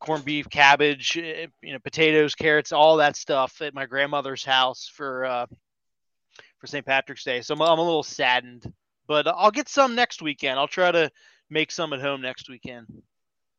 corned 0.00 0.24
beef, 0.24 0.50
cabbage, 0.50 1.16
eh, 1.16 1.46
you 1.62 1.72
know, 1.72 1.78
potatoes, 1.78 2.34
carrots, 2.34 2.72
all 2.72 2.98
that 2.98 3.16
stuff 3.16 3.62
at 3.62 3.72
my 3.72 3.86
grandmother's 3.86 4.44
house 4.44 4.90
for 4.92 5.24
uh, 5.24 5.46
for 6.58 6.66
St. 6.66 6.84
Patrick's 6.84 7.24
Day. 7.24 7.40
So 7.40 7.54
I'm, 7.54 7.62
I'm 7.62 7.78
a 7.78 7.82
little 7.82 8.02
saddened, 8.02 8.70
but 9.06 9.26
I'll 9.26 9.50
get 9.50 9.68
some 9.68 9.94
next 9.94 10.22
weekend. 10.22 10.58
I'll 10.58 10.68
try 10.68 10.90
to 10.90 11.10
make 11.50 11.70
some 11.70 11.92
at 11.92 12.00
home 12.00 12.20
next 12.20 12.48
weekend. 12.48 12.86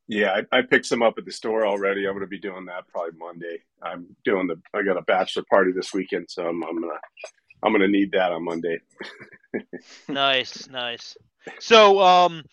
Yeah, 0.07 0.39
I, 0.51 0.59
I, 0.59 0.61
picked 0.61 0.85
some 0.85 1.01
up 1.01 1.15
at 1.17 1.25
the 1.25 1.31
store 1.31 1.65
already. 1.65 2.05
I'm 2.05 2.13
going 2.13 2.21
to 2.21 2.27
be 2.27 2.39
doing 2.39 2.65
that 2.65 2.87
probably 2.87 3.17
Monday. 3.17 3.57
I'm 3.81 4.15
doing 4.23 4.45
the. 4.45 4.61
I 4.73 4.83
got 4.83 4.97
a 4.97 5.01
bachelor 5.01 5.43
party 5.49 5.71
this 5.71 5.93
weekend, 5.93 6.27
so 6.29 6.47
I'm, 6.47 6.63
I'm 6.63 6.79
gonna 6.79 6.99
I'm 7.63 7.71
gonna 7.71 7.87
need 7.87 8.11
that 8.11 8.31
on 8.31 8.43
Monday. 8.43 8.79
nice, 10.07 10.69
nice. 10.69 11.17
So, 11.59 11.99
um, 12.01 12.43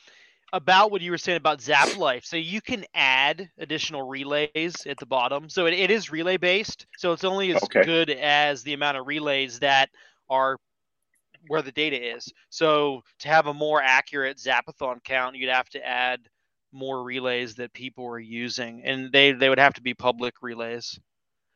about 0.54 0.90
what 0.90 1.02
you 1.02 1.10
were 1.10 1.18
saying 1.18 1.36
about 1.36 1.60
Zap 1.60 1.96
Life, 1.96 2.24
so 2.24 2.36
you 2.36 2.60
can 2.60 2.84
add 2.94 3.50
additional 3.58 4.02
relays 4.02 4.86
at 4.86 4.98
the 4.98 5.06
bottom. 5.06 5.48
So 5.48 5.66
it, 5.66 5.74
it 5.74 5.90
is 5.90 6.10
relay 6.10 6.38
based. 6.38 6.86
So 6.96 7.12
it's 7.12 7.24
only 7.24 7.54
as 7.54 7.62
okay. 7.64 7.82
good 7.84 8.10
as 8.10 8.62
the 8.62 8.74
amount 8.74 8.96
of 8.96 9.06
relays 9.06 9.58
that 9.60 9.90
are 10.28 10.58
where 11.48 11.62
the 11.62 11.72
data 11.72 12.16
is. 12.16 12.32
So 12.50 13.02
to 13.20 13.28
have 13.28 13.46
a 13.46 13.54
more 13.54 13.82
accurate 13.82 14.38
Zapathon 14.38 15.02
count, 15.04 15.36
you'd 15.36 15.50
have 15.50 15.68
to 15.70 15.86
add 15.86 16.20
more 16.72 17.02
relays 17.02 17.54
that 17.56 17.72
people 17.72 18.04
were 18.04 18.18
using, 18.18 18.82
and 18.84 19.12
they 19.12 19.32
they 19.32 19.48
would 19.48 19.58
have 19.58 19.74
to 19.74 19.82
be 19.82 19.94
public 19.94 20.34
relays. 20.42 20.98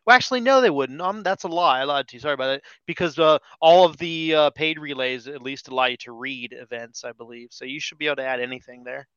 Well, 0.06 0.14
actually, 0.14 0.40
no, 0.40 0.60
they 0.60 0.70
wouldn't. 0.70 1.00
Um, 1.00 1.24
that's 1.24 1.42
a 1.42 1.48
lie. 1.48 1.80
I 1.80 1.84
lied 1.84 2.06
to 2.08 2.16
you. 2.16 2.20
Sorry 2.20 2.34
about 2.34 2.46
that. 2.46 2.62
Because 2.86 3.18
uh, 3.18 3.38
all 3.60 3.84
of 3.84 3.96
the 3.98 4.34
uh, 4.34 4.50
paid 4.50 4.78
relays 4.78 5.26
at 5.26 5.42
least 5.42 5.66
allow 5.66 5.86
you 5.86 5.96
to 5.98 6.12
read 6.12 6.54
events, 6.56 7.04
I 7.04 7.10
believe. 7.10 7.48
So 7.50 7.64
you 7.64 7.80
should 7.80 7.98
be 7.98 8.06
able 8.06 8.16
to 8.16 8.24
add 8.24 8.40
anything 8.40 8.84
there. 8.84 9.08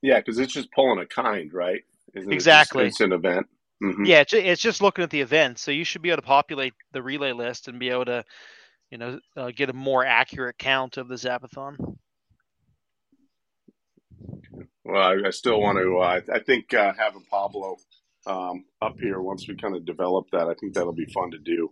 Yeah, 0.00 0.20
because 0.20 0.38
it's 0.38 0.54
just 0.54 0.72
pulling 0.72 1.00
a 1.00 1.06
kind, 1.06 1.52
right? 1.52 1.82
Isn't 2.14 2.32
exactly. 2.32 2.84
It 2.84 2.88
just, 2.88 3.00
it's 3.02 3.06
an 3.06 3.12
event. 3.12 3.46
Mm-hmm. 3.82 4.06
Yeah, 4.06 4.20
it's, 4.20 4.32
it's 4.32 4.62
just 4.62 4.80
looking 4.80 5.04
at 5.04 5.10
the 5.10 5.20
event. 5.20 5.58
So 5.58 5.70
you 5.70 5.84
should 5.84 6.02
be 6.02 6.08
able 6.08 6.22
to 6.22 6.26
populate 6.26 6.72
the 6.92 7.02
relay 7.02 7.32
list 7.32 7.68
and 7.68 7.78
be 7.78 7.90
able 7.90 8.06
to, 8.06 8.24
you 8.90 8.96
know, 8.96 9.18
uh, 9.36 9.50
get 9.54 9.68
a 9.68 9.74
more 9.74 10.04
accurate 10.04 10.56
count 10.56 10.96
of 10.96 11.08
the 11.08 11.16
Zapathon. 11.16 11.76
Well, 14.84 15.00
I, 15.00 15.28
I 15.28 15.30
still 15.30 15.60
want 15.60 15.78
to. 15.78 15.98
Uh, 15.98 16.20
I 16.34 16.40
think 16.40 16.74
uh, 16.74 16.92
having 16.98 17.24
Pablo 17.30 17.76
um, 18.26 18.64
up 18.80 18.98
here 19.00 19.20
once 19.20 19.46
we 19.48 19.56
kind 19.56 19.76
of 19.76 19.84
develop 19.84 20.26
that, 20.32 20.48
I 20.48 20.54
think 20.54 20.74
that'll 20.74 20.92
be 20.92 21.06
fun 21.06 21.30
to 21.32 21.38
do. 21.38 21.70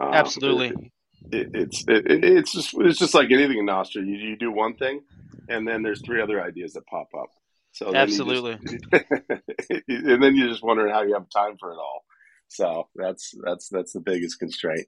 Uh, 0.00 0.10
Absolutely. 0.12 0.92
It, 1.30 1.46
it, 1.46 1.50
it's 1.54 1.84
it, 1.88 2.04
it's 2.06 2.52
just 2.52 2.74
it's 2.78 2.98
just 2.98 3.14
like 3.14 3.30
anything 3.30 3.58
in 3.58 3.66
Nostr. 3.66 3.96
You, 3.96 4.14
you 4.14 4.36
do 4.36 4.50
one 4.50 4.76
thing, 4.76 5.02
and 5.48 5.66
then 5.66 5.82
there's 5.82 6.02
three 6.04 6.20
other 6.20 6.42
ideas 6.42 6.72
that 6.74 6.86
pop 6.86 7.08
up. 7.18 7.30
So 7.72 7.94
absolutely, 7.94 8.58
just, 8.62 8.84
and 9.88 10.22
then 10.22 10.36
you're 10.36 10.48
just 10.48 10.62
wondering 10.62 10.92
how 10.92 11.02
you 11.02 11.14
have 11.14 11.28
time 11.30 11.56
for 11.58 11.72
it 11.72 11.76
all. 11.76 12.04
So 12.48 12.88
that's 12.94 13.34
that's 13.44 13.68
that's 13.68 13.92
the 13.92 14.00
biggest 14.00 14.38
constraint. 14.38 14.86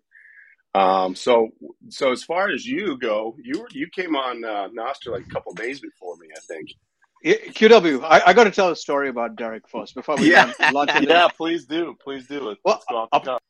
Um, 0.75 1.15
so 1.15 1.51
so 1.89 2.13
as 2.13 2.25
far 2.25 2.51
as 2.51 2.67
you 2.67 2.99
go, 2.99 3.37
you 3.43 3.61
were 3.61 3.69
you 3.71 3.89
came 3.95 4.17
on 4.17 4.45
uh, 4.45 4.69
Nostr 4.69 5.13
like 5.13 5.27
a 5.27 5.31
couple 5.31 5.55
days 5.55 5.81
before 5.81 6.17
me, 6.17 6.29
I 6.37 6.41
think. 6.41 6.71
QW, 7.25 8.05
I, 8.05 8.23
I 8.27 8.33
got 8.35 8.45
to 8.45 8.51
tell 8.51 8.71
a 8.71 8.77
story 8.77 9.09
about 9.09 9.37
Derek 9.37 9.67
first 9.69 9.95
before 9.95 10.17
we 10.17 10.31
yeah. 10.31 10.53
launch 10.73 10.91
Yeah, 11.01 11.29
please 11.29 11.65
do, 11.65 11.97
please 12.03 12.27
do 12.27 12.51
it. 12.51 12.59
Well, 12.65 12.83
up, 13.13 13.41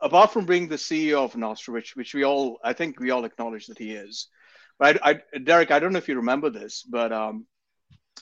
apart 0.00 0.32
from 0.32 0.44
being 0.44 0.68
the 0.68 0.76
CEO 0.76 1.24
of 1.24 1.32
Nostr, 1.32 1.70
which 1.70 1.96
which 1.96 2.12
we 2.14 2.24
all, 2.24 2.58
I 2.62 2.74
think 2.74 3.00
we 3.00 3.10
all 3.10 3.24
acknowledge 3.24 3.66
that 3.66 3.78
he 3.78 3.92
is. 3.92 4.28
But 4.78 5.00
I, 5.02 5.20
I, 5.34 5.38
Derek, 5.38 5.70
I 5.70 5.78
don't 5.78 5.92
know 5.92 5.98
if 5.98 6.08
you 6.08 6.16
remember 6.16 6.50
this, 6.50 6.82
but 6.82 7.10
um, 7.10 7.46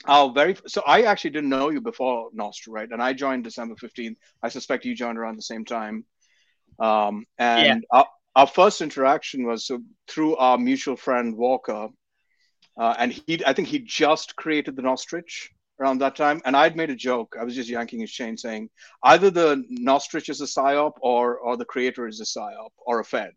our 0.05 0.31
very 0.31 0.55
so 0.67 0.81
I 0.87 1.03
actually 1.03 1.31
didn't 1.31 1.49
know 1.49 1.69
you 1.69 1.81
before 1.81 2.29
Nostr, 2.31 2.69
right? 2.69 2.89
And 2.89 3.03
I 3.03 3.11
joined 3.11 3.43
December 3.43 3.75
fifteenth. 3.75 4.17
I 4.41 4.47
suspect 4.47 4.85
you 4.85 4.95
joined 4.95 5.17
around 5.17 5.37
the 5.37 5.41
same 5.41 5.65
time. 5.65 6.05
Um, 6.79 7.25
and 7.37 7.83
yeah. 7.83 7.97
our, 7.99 8.07
our 8.35 8.47
first 8.47 8.81
interaction 8.81 9.45
was 9.45 9.67
so 9.67 9.79
through 10.07 10.37
our 10.37 10.57
mutual 10.57 10.95
friend 10.95 11.35
Walker 11.35 11.89
uh, 12.77 12.95
and 12.97 13.11
he, 13.11 13.43
I 13.45 13.53
think 13.53 13.67
he 13.67 13.79
just 13.79 14.35
created 14.35 14.75
the 14.75 14.81
Nostrich 14.81 15.51
around 15.79 15.99
that 15.99 16.15
time. 16.15 16.41
And 16.45 16.55
I'd 16.55 16.75
made 16.75 16.89
a 16.89 16.95
joke. 16.95 17.35
I 17.39 17.43
was 17.43 17.55
just 17.55 17.69
yanking 17.69 17.99
his 17.99 18.11
chain 18.11 18.37
saying 18.37 18.69
either 19.03 19.29
the 19.29 19.63
Nostrich 19.69 20.29
is 20.29 20.41
a 20.41 20.45
psyop 20.45 20.93
or, 21.01 21.37
or 21.37 21.57
the 21.57 21.65
creator 21.65 22.07
is 22.07 22.21
a 22.21 22.25
psyop 22.25 22.69
or 22.77 22.99
a 22.99 23.05
Fed. 23.05 23.33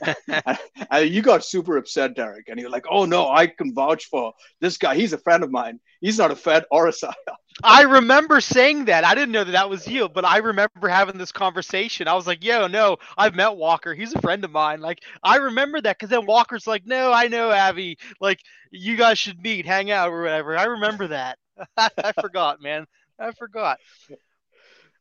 and, 0.90 1.10
you 1.10 1.22
got 1.22 1.44
super 1.44 1.76
upset, 1.76 2.14
Derek, 2.14 2.48
and 2.48 2.58
you're 2.58 2.70
like, 2.70 2.86
"Oh 2.90 3.04
no, 3.04 3.28
I 3.28 3.46
can 3.46 3.74
vouch 3.74 4.06
for 4.06 4.32
this 4.60 4.78
guy. 4.78 4.94
He's 4.94 5.12
a 5.12 5.18
friend 5.18 5.42
of 5.44 5.50
mine. 5.50 5.80
He's 6.00 6.18
not 6.18 6.30
a 6.30 6.36
Fed 6.36 6.64
or 6.70 6.88
a 6.88 6.92
psyop." 6.92 7.12
I 7.62 7.82
remember 7.82 8.40
saying 8.40 8.86
that. 8.86 9.04
I 9.04 9.14
didn't 9.14 9.32
know 9.32 9.44
that 9.44 9.52
that 9.52 9.68
was 9.68 9.86
you, 9.86 10.08
but 10.08 10.24
I 10.24 10.38
remember 10.38 10.88
having 10.88 11.18
this 11.18 11.32
conversation. 11.32 12.08
I 12.08 12.14
was 12.14 12.26
like, 12.26 12.44
"Yo, 12.44 12.66
no, 12.66 12.96
I've 13.16 13.34
met 13.34 13.56
Walker. 13.56 13.94
He's 13.94 14.14
a 14.14 14.20
friend 14.20 14.44
of 14.44 14.50
mine." 14.50 14.80
Like, 14.80 15.02
I 15.22 15.36
remember 15.36 15.80
that 15.80 15.98
because 15.98 16.10
then 16.10 16.26
Walker's 16.26 16.66
like, 16.66 16.86
"No, 16.86 17.12
I 17.12 17.28
know 17.28 17.50
Avi. 17.50 17.98
Like, 18.20 18.40
you 18.70 18.96
guys 18.96 19.18
should 19.18 19.40
meet, 19.40 19.66
hang 19.66 19.90
out, 19.90 20.08
or 20.10 20.22
whatever." 20.22 20.56
I 20.56 20.64
remember 20.64 21.08
that. 21.08 21.38
I 21.76 22.12
forgot, 22.20 22.62
man. 22.62 22.86
I 23.18 23.32
forgot. 23.32 23.78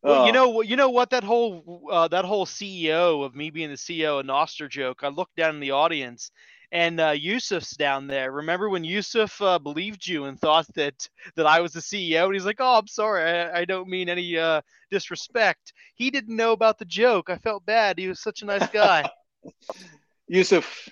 Well, 0.03 0.25
you 0.25 0.31
know, 0.31 0.61
you 0.61 0.75
know 0.75 0.89
what 0.89 1.11
that 1.11 1.23
whole 1.23 1.87
uh, 1.91 2.07
that 2.07 2.25
whole 2.25 2.45
CEO 2.45 3.23
of 3.23 3.35
me 3.35 3.51
being 3.51 3.69
the 3.69 3.75
CEO 3.75 4.19
of 4.19 4.25
Nostr 4.25 4.67
joke. 4.67 5.01
I 5.03 5.09
looked 5.09 5.35
down 5.35 5.53
in 5.53 5.61
the 5.61 5.71
audience, 5.71 6.31
and 6.71 6.99
uh, 6.99 7.11
Yusuf's 7.11 7.77
down 7.77 8.07
there. 8.07 8.31
Remember 8.31 8.67
when 8.67 8.83
Yusuf 8.83 9.39
uh, 9.41 9.59
believed 9.59 10.07
you 10.07 10.25
and 10.25 10.39
thought 10.39 10.65
that 10.73 11.07
that 11.35 11.45
I 11.45 11.59
was 11.61 11.73
the 11.73 11.81
CEO, 11.81 12.25
and 12.25 12.33
he's 12.33 12.45
like, 12.45 12.57
"Oh, 12.59 12.79
I'm 12.79 12.87
sorry, 12.87 13.23
I, 13.23 13.59
I 13.59 13.65
don't 13.65 13.89
mean 13.89 14.09
any 14.09 14.37
uh, 14.37 14.61
disrespect." 14.89 15.73
He 15.93 16.09
didn't 16.09 16.35
know 16.35 16.51
about 16.53 16.79
the 16.79 16.85
joke. 16.85 17.29
I 17.29 17.37
felt 17.37 17.63
bad. 17.67 17.99
He 17.99 18.07
was 18.07 18.19
such 18.19 18.41
a 18.41 18.45
nice 18.45 18.67
guy. 18.69 19.07
Yusuf, 20.27 20.89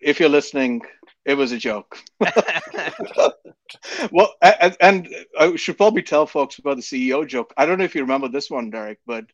if 0.00 0.20
you're 0.20 0.28
listening, 0.28 0.82
it 1.24 1.34
was 1.34 1.52
a 1.52 1.58
joke. 1.58 1.98
well, 4.12 4.34
and, 4.42 4.76
and, 4.80 5.08
I 5.38 5.56
should 5.56 5.76
probably 5.76 6.02
tell 6.02 6.26
folks 6.26 6.58
about 6.58 6.76
the 6.76 6.82
CEO 6.82 7.26
joke. 7.26 7.52
I 7.56 7.66
don't 7.66 7.78
know 7.78 7.84
if 7.84 7.94
you 7.94 8.02
remember 8.02 8.28
this 8.28 8.50
one, 8.50 8.70
Derek, 8.70 8.98
but 9.06 9.24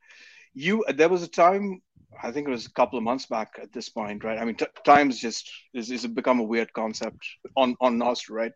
you 0.54 0.84
there 0.88 1.08
was 1.08 1.22
a 1.22 1.28
time 1.28 1.82
I 2.22 2.32
think 2.32 2.48
it 2.48 2.50
was 2.50 2.66
a 2.66 2.72
couple 2.72 2.98
of 2.98 3.04
months 3.04 3.26
back 3.26 3.58
at 3.62 3.72
this 3.72 3.88
point, 3.88 4.24
right? 4.24 4.38
I 4.38 4.44
mean, 4.44 4.56
t- 4.56 4.66
times 4.84 5.20
just 5.20 5.50
is, 5.72 5.90
is 5.90 6.06
become 6.06 6.40
a 6.40 6.44
weird 6.44 6.72
concept 6.72 7.18
on 7.56 7.76
on 7.80 7.98
Nostr, 7.98 8.30
right? 8.30 8.52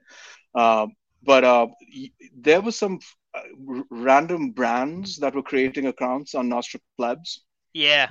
Uh, 0.55 0.87
but 1.23 1.45
uh, 1.45 1.69
there 2.37 2.61
was 2.61 2.79
some 2.79 2.99
uh, 3.35 3.83
random 3.91 4.51
brands 4.51 5.19
that 5.19 5.35
were 5.35 5.43
creating 5.43 5.87
accounts 5.87 6.35
on 6.35 6.51
Nostr 6.51 6.81
Plebs. 6.99 7.43
Yeah. 7.73 8.09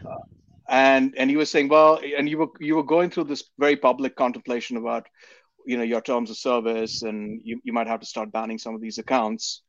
And 0.68 1.14
and 1.18 1.30
you 1.30 1.38
were 1.38 1.46
saying, 1.46 1.70
well, 1.70 2.00
and 2.18 2.30
you 2.30 2.38
were 2.38 2.48
you 2.60 2.76
were 2.76 2.84
going 2.84 3.10
through 3.10 3.26
this 3.26 3.44
very 3.60 3.76
public 3.76 4.16
contemplation 4.16 4.78
about, 4.78 5.08
you 5.66 5.78
know, 5.78 5.84
your 5.84 6.02
terms 6.02 6.30
of 6.30 6.38
service, 6.38 7.02
and 7.02 7.42
you, 7.44 7.60
you 7.64 7.74
might 7.74 7.88
have 7.88 8.00
to 8.00 8.06
start 8.06 8.32
banning 8.32 8.58
some 8.58 8.76
of 8.76 8.82
these 8.82 8.98
accounts. 8.98 9.62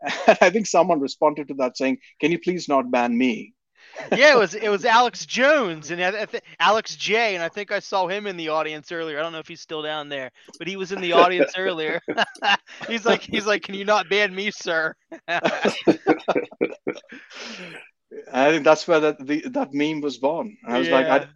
And 0.28 0.38
I 0.40 0.50
think 0.50 0.66
someone 0.66 1.00
responded 1.00 1.48
to 1.48 1.54
that 1.54 1.76
saying, 1.76 1.98
"Can 2.20 2.30
you 2.32 2.38
please 2.38 2.68
not 2.68 2.90
ban 2.90 3.16
me?" 3.16 3.54
yeah, 4.12 4.34
it 4.34 4.38
was 4.38 4.54
it 4.54 4.68
was 4.68 4.84
Alex 4.98 5.26
Jones 5.26 5.90
and 5.90 6.02
I, 6.02 6.24
th- 6.24 6.42
Alex 6.60 6.96
J, 6.96 7.34
and 7.34 7.42
I 7.42 7.48
think 7.48 7.72
I 7.72 7.78
saw 7.78 8.06
him 8.06 8.26
in 8.26 8.36
the 8.36 8.48
audience 8.48 8.92
earlier. 8.92 9.18
I 9.18 9.22
don't 9.22 9.32
know 9.32 9.38
if 9.38 9.48
he's 9.48 9.60
still 9.60 9.82
down 9.82 10.08
there, 10.08 10.30
but 10.58 10.68
he 10.68 10.76
was 10.76 10.92
in 10.92 11.00
the 11.00 11.12
audience 11.12 11.52
earlier. 11.56 12.00
he's 12.86 13.04
like 13.04 13.22
he's 13.22 13.46
like, 13.46 13.62
"Can 13.62 13.74
you 13.74 13.84
not 13.84 14.08
ban 14.08 14.34
me, 14.34 14.50
sir?" 14.50 14.94
I 18.32 18.50
think 18.50 18.64
that's 18.64 18.86
where 18.88 19.00
that 19.00 19.24
the, 19.24 19.42
that 19.50 19.74
meme 19.74 20.00
was 20.00 20.18
born. 20.18 20.56
I 20.66 20.78
was 20.78 20.88
yeah. 20.88 20.94
like, 20.94 21.06
I, 21.06 21.28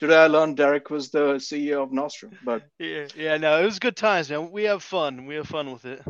today 0.00 0.16
I 0.16 0.26
learned 0.26 0.56
Derek 0.56 0.90
was 0.90 1.10
the 1.10 1.34
CEO 1.34 1.82
of 1.82 1.92
Nostrum, 1.92 2.36
but 2.44 2.62
yeah, 2.78 3.06
yeah, 3.16 3.36
no, 3.36 3.60
it 3.60 3.64
was 3.64 3.78
good 3.78 3.96
times, 3.96 4.30
man. 4.30 4.50
We 4.50 4.64
have 4.64 4.82
fun. 4.82 5.26
We 5.26 5.36
have 5.36 5.46
fun 5.46 5.72
with 5.72 5.84
it. 5.84 6.02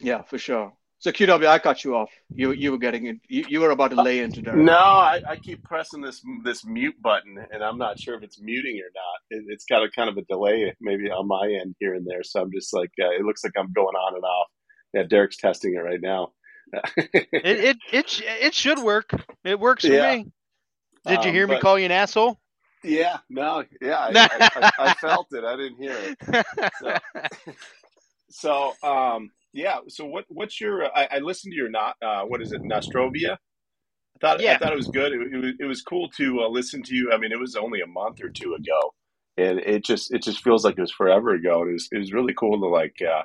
Yeah, 0.00 0.22
for 0.22 0.38
sure. 0.38 0.72
So 0.98 1.12
QW, 1.12 1.46
I 1.46 1.58
cut 1.58 1.84
you 1.84 1.96
off. 1.96 2.10
You 2.34 2.52
you 2.52 2.72
were 2.72 2.78
getting 2.78 3.06
it. 3.06 3.16
You, 3.28 3.44
you 3.46 3.60
were 3.60 3.70
about 3.70 3.90
to 3.90 4.02
lay 4.02 4.20
into 4.20 4.40
Derek. 4.40 4.58
No, 4.58 4.72
I, 4.72 5.20
I 5.28 5.36
keep 5.36 5.62
pressing 5.62 6.00
this 6.00 6.22
this 6.44 6.64
mute 6.64 6.94
button, 7.02 7.36
and 7.50 7.62
I'm 7.62 7.76
not 7.76 8.00
sure 8.00 8.14
if 8.14 8.22
it's 8.22 8.40
muting 8.40 8.78
or 8.78 8.90
not. 8.94 9.38
It, 9.38 9.44
has 9.50 9.64
got 9.68 9.82
a 9.82 9.90
kind 9.90 10.08
of 10.08 10.16
a 10.16 10.22
delay, 10.22 10.74
maybe 10.80 11.10
on 11.10 11.28
my 11.28 11.46
end 11.60 11.74
here 11.78 11.94
and 11.94 12.06
there. 12.06 12.22
So 12.22 12.40
I'm 12.40 12.50
just 12.50 12.72
like, 12.72 12.90
uh, 12.98 13.10
it 13.10 13.22
looks 13.22 13.44
like 13.44 13.52
I'm 13.58 13.70
going 13.72 13.94
on 13.94 14.14
and 14.14 14.24
off. 14.24 14.46
Yeah, 14.94 15.02
Derek's 15.02 15.36
testing 15.36 15.74
it 15.74 15.80
right 15.80 16.00
now. 16.00 16.32
It, 16.72 17.28
it 17.32 17.76
it 17.92 18.22
it 18.22 18.54
should 18.54 18.78
work. 18.78 19.10
It 19.44 19.58
works 19.58 19.84
for 19.84 19.92
yeah. 19.92 20.16
me. 20.16 20.26
Did 21.06 21.24
you 21.24 21.30
um, 21.30 21.34
hear 21.34 21.46
me 21.46 21.60
call 21.60 21.78
you 21.78 21.84
an 21.84 21.92
asshole? 21.92 22.38
Yeah, 22.82 23.18
no, 23.30 23.64
yeah, 23.80 24.10
I, 24.14 24.50
I, 24.56 24.70
I, 24.78 24.94
felt 25.00 25.28
it. 25.32 25.42
I 25.42 25.56
didn't 25.56 25.78
hear 25.78 25.96
it. 25.96 26.72
So, 26.78 27.52
so 28.82 28.88
um, 28.88 29.30
yeah. 29.52 29.78
So 29.88 30.04
what 30.04 30.24
what's 30.28 30.60
your? 30.60 30.84
I, 30.96 31.08
I 31.12 31.18
listened 31.20 31.52
to 31.52 31.56
your 31.56 31.70
not 31.70 31.96
uh, 32.02 32.22
what 32.22 32.42
is 32.42 32.52
it 32.52 32.62
Nostrovia. 32.62 33.32
I 33.32 34.18
thought 34.20 34.40
yeah. 34.40 34.54
I 34.54 34.58
thought 34.58 34.72
it 34.72 34.76
was 34.76 34.88
good. 34.88 35.12
It, 35.12 35.32
it 35.32 35.36
was 35.36 35.52
it 35.60 35.64
was 35.64 35.82
cool 35.82 36.08
to 36.16 36.42
uh, 36.42 36.48
listen 36.48 36.82
to 36.82 36.94
you. 36.94 37.10
I 37.12 37.16
mean, 37.16 37.32
it 37.32 37.40
was 37.40 37.56
only 37.56 37.80
a 37.80 37.86
month 37.86 38.22
or 38.22 38.28
two 38.28 38.54
ago, 38.54 38.94
and 39.38 39.58
it 39.60 39.82
just 39.82 40.12
it 40.12 40.22
just 40.22 40.42
feels 40.42 40.64
like 40.64 40.76
it 40.76 40.82
was 40.82 40.92
forever 40.92 41.34
ago. 41.34 41.62
And 41.62 41.70
it 41.70 41.74
was 41.74 41.88
it 41.90 41.98
was 41.98 42.12
really 42.12 42.34
cool 42.34 42.60
to 42.60 42.66
like. 42.66 42.96
Uh, 43.00 43.22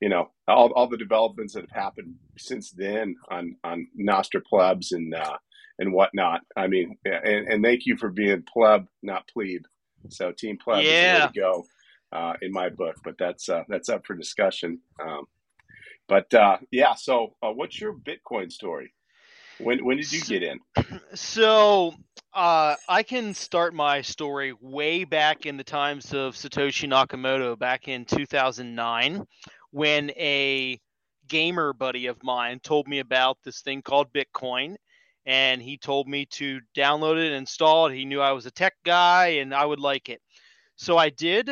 you 0.00 0.08
know 0.08 0.30
all, 0.48 0.72
all 0.72 0.88
the 0.88 0.96
developments 0.96 1.54
that 1.54 1.60
have 1.62 1.82
happened 1.82 2.14
since 2.38 2.70
then 2.70 3.14
on 3.30 3.56
on 3.64 3.86
Nostr 3.98 4.42
plebs 4.44 4.92
and 4.92 5.14
uh, 5.14 5.36
and 5.78 5.92
whatnot. 5.92 6.42
I 6.56 6.66
mean, 6.66 6.96
and, 7.04 7.48
and 7.48 7.64
thank 7.64 7.86
you 7.86 7.96
for 7.96 8.10
being 8.10 8.44
pleb, 8.52 8.86
not 9.02 9.28
plebe. 9.28 9.64
So 10.08 10.32
team 10.32 10.58
pleb 10.62 10.84
yeah. 10.84 10.90
is 10.90 11.20
the 11.20 11.24
way 11.24 11.32
to 11.32 11.40
go 11.40 11.64
uh, 12.12 12.32
in 12.42 12.52
my 12.52 12.68
book. 12.68 12.96
But 13.02 13.16
that's 13.18 13.48
uh, 13.48 13.64
that's 13.68 13.88
up 13.88 14.06
for 14.06 14.14
discussion. 14.14 14.80
Um, 15.02 15.24
but 16.08 16.32
uh, 16.34 16.58
yeah, 16.70 16.94
so 16.94 17.34
uh, 17.42 17.50
what's 17.50 17.80
your 17.80 17.94
Bitcoin 17.94 18.52
story? 18.52 18.92
When 19.58 19.84
when 19.84 19.96
did 19.96 20.12
you 20.12 20.22
get 20.22 20.42
in? 20.42 20.60
So 21.14 21.94
uh, 22.32 22.76
I 22.88 23.02
can 23.02 23.34
start 23.34 23.74
my 23.74 24.00
story 24.00 24.54
way 24.60 25.04
back 25.04 25.44
in 25.46 25.56
the 25.56 25.64
times 25.64 26.14
of 26.14 26.34
Satoshi 26.34 26.88
Nakamoto, 26.88 27.58
back 27.58 27.88
in 27.88 28.04
2009, 28.04 29.26
when 29.70 30.10
a 30.10 30.80
gamer 31.28 31.72
buddy 31.72 32.06
of 32.06 32.22
mine 32.22 32.60
told 32.60 32.88
me 32.88 32.98
about 32.98 33.38
this 33.44 33.62
thing 33.62 33.82
called 33.82 34.12
Bitcoin. 34.12 34.76
And 35.26 35.62
he 35.62 35.76
told 35.76 36.08
me 36.08 36.26
to 36.32 36.60
download 36.76 37.18
it 37.18 37.26
and 37.26 37.36
install 37.36 37.86
it. 37.86 37.94
He 37.94 38.04
knew 38.04 38.20
I 38.20 38.32
was 38.32 38.46
a 38.46 38.50
tech 38.50 38.74
guy 38.84 39.26
and 39.26 39.54
I 39.54 39.64
would 39.64 39.78
like 39.78 40.08
it. 40.08 40.20
So 40.76 40.96
I 40.96 41.10
did. 41.10 41.50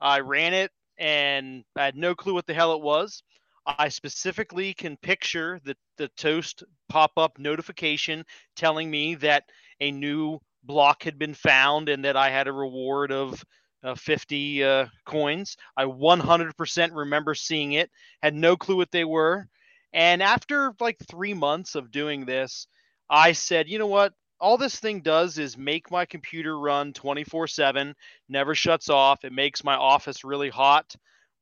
I 0.00 0.20
ran 0.20 0.52
it 0.54 0.70
and 0.98 1.64
I 1.74 1.86
had 1.86 1.96
no 1.96 2.14
clue 2.14 2.34
what 2.34 2.46
the 2.46 2.54
hell 2.54 2.74
it 2.74 2.82
was. 2.82 3.22
I 3.66 3.88
specifically 3.88 4.72
can 4.72 4.96
picture 4.98 5.60
the, 5.64 5.76
the 5.96 6.08
toast 6.16 6.64
pop 6.88 7.12
up 7.16 7.38
notification 7.38 8.24
telling 8.56 8.90
me 8.90 9.14
that 9.16 9.44
a 9.80 9.90
new 9.90 10.38
block 10.64 11.02
had 11.02 11.18
been 11.18 11.34
found 11.34 11.88
and 11.88 12.04
that 12.04 12.16
I 12.16 12.30
had 12.30 12.46
a 12.46 12.52
reward 12.52 13.10
of 13.10 13.44
uh, 13.84 13.94
50 13.94 14.64
uh, 14.64 14.86
coins. 15.04 15.56
I 15.76 15.84
100% 15.84 16.94
remember 16.94 17.34
seeing 17.34 17.72
it, 17.72 17.90
had 18.22 18.34
no 18.34 18.56
clue 18.56 18.76
what 18.76 18.90
they 18.90 19.04
were. 19.04 19.48
And 19.92 20.22
after 20.22 20.72
like 20.80 20.98
three 21.10 21.34
months 21.34 21.74
of 21.74 21.90
doing 21.90 22.24
this, 22.24 22.66
I 23.08 23.32
said, 23.32 23.68
you 23.68 23.78
know 23.78 23.86
what? 23.86 24.12
All 24.40 24.56
this 24.56 24.78
thing 24.78 25.00
does 25.00 25.38
is 25.38 25.56
make 25.58 25.90
my 25.90 26.04
computer 26.04 26.58
run 26.58 26.92
24 26.92 27.48
7, 27.48 27.94
never 28.28 28.54
shuts 28.54 28.88
off. 28.88 29.24
It 29.24 29.32
makes 29.32 29.64
my 29.64 29.74
office 29.74 30.24
really 30.24 30.50
hot. 30.50 30.94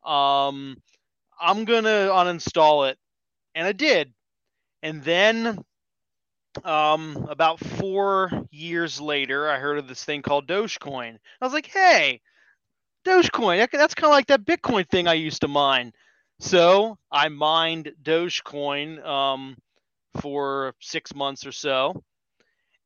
Um, 0.04 0.76
I'm 1.40 1.64
gonna 1.64 2.08
uninstall 2.10 2.90
it, 2.90 2.98
and 3.54 3.66
I 3.66 3.72
did. 3.72 4.12
And 4.82 5.02
then, 5.02 5.64
um, 6.64 7.26
about 7.30 7.60
four 7.60 8.30
years 8.50 9.00
later, 9.00 9.48
I 9.48 9.58
heard 9.58 9.78
of 9.78 9.88
this 9.88 10.04
thing 10.04 10.22
called 10.22 10.46
Dogecoin. 10.46 11.18
I 11.40 11.44
was 11.44 11.52
like, 11.52 11.66
"Hey, 11.66 12.20
Dogecoin, 13.06 13.70
that's 13.70 13.94
kind 13.94 14.10
of 14.10 14.14
like 14.14 14.26
that 14.26 14.44
Bitcoin 14.44 14.88
thing 14.88 15.08
I 15.08 15.14
used 15.14 15.42
to 15.42 15.48
mine." 15.48 15.92
So 16.40 16.98
I 17.10 17.28
mined 17.28 17.92
Dogecoin 18.02 19.04
um, 19.04 19.56
for 20.20 20.74
six 20.80 21.14
months 21.14 21.46
or 21.46 21.52
so, 21.52 22.02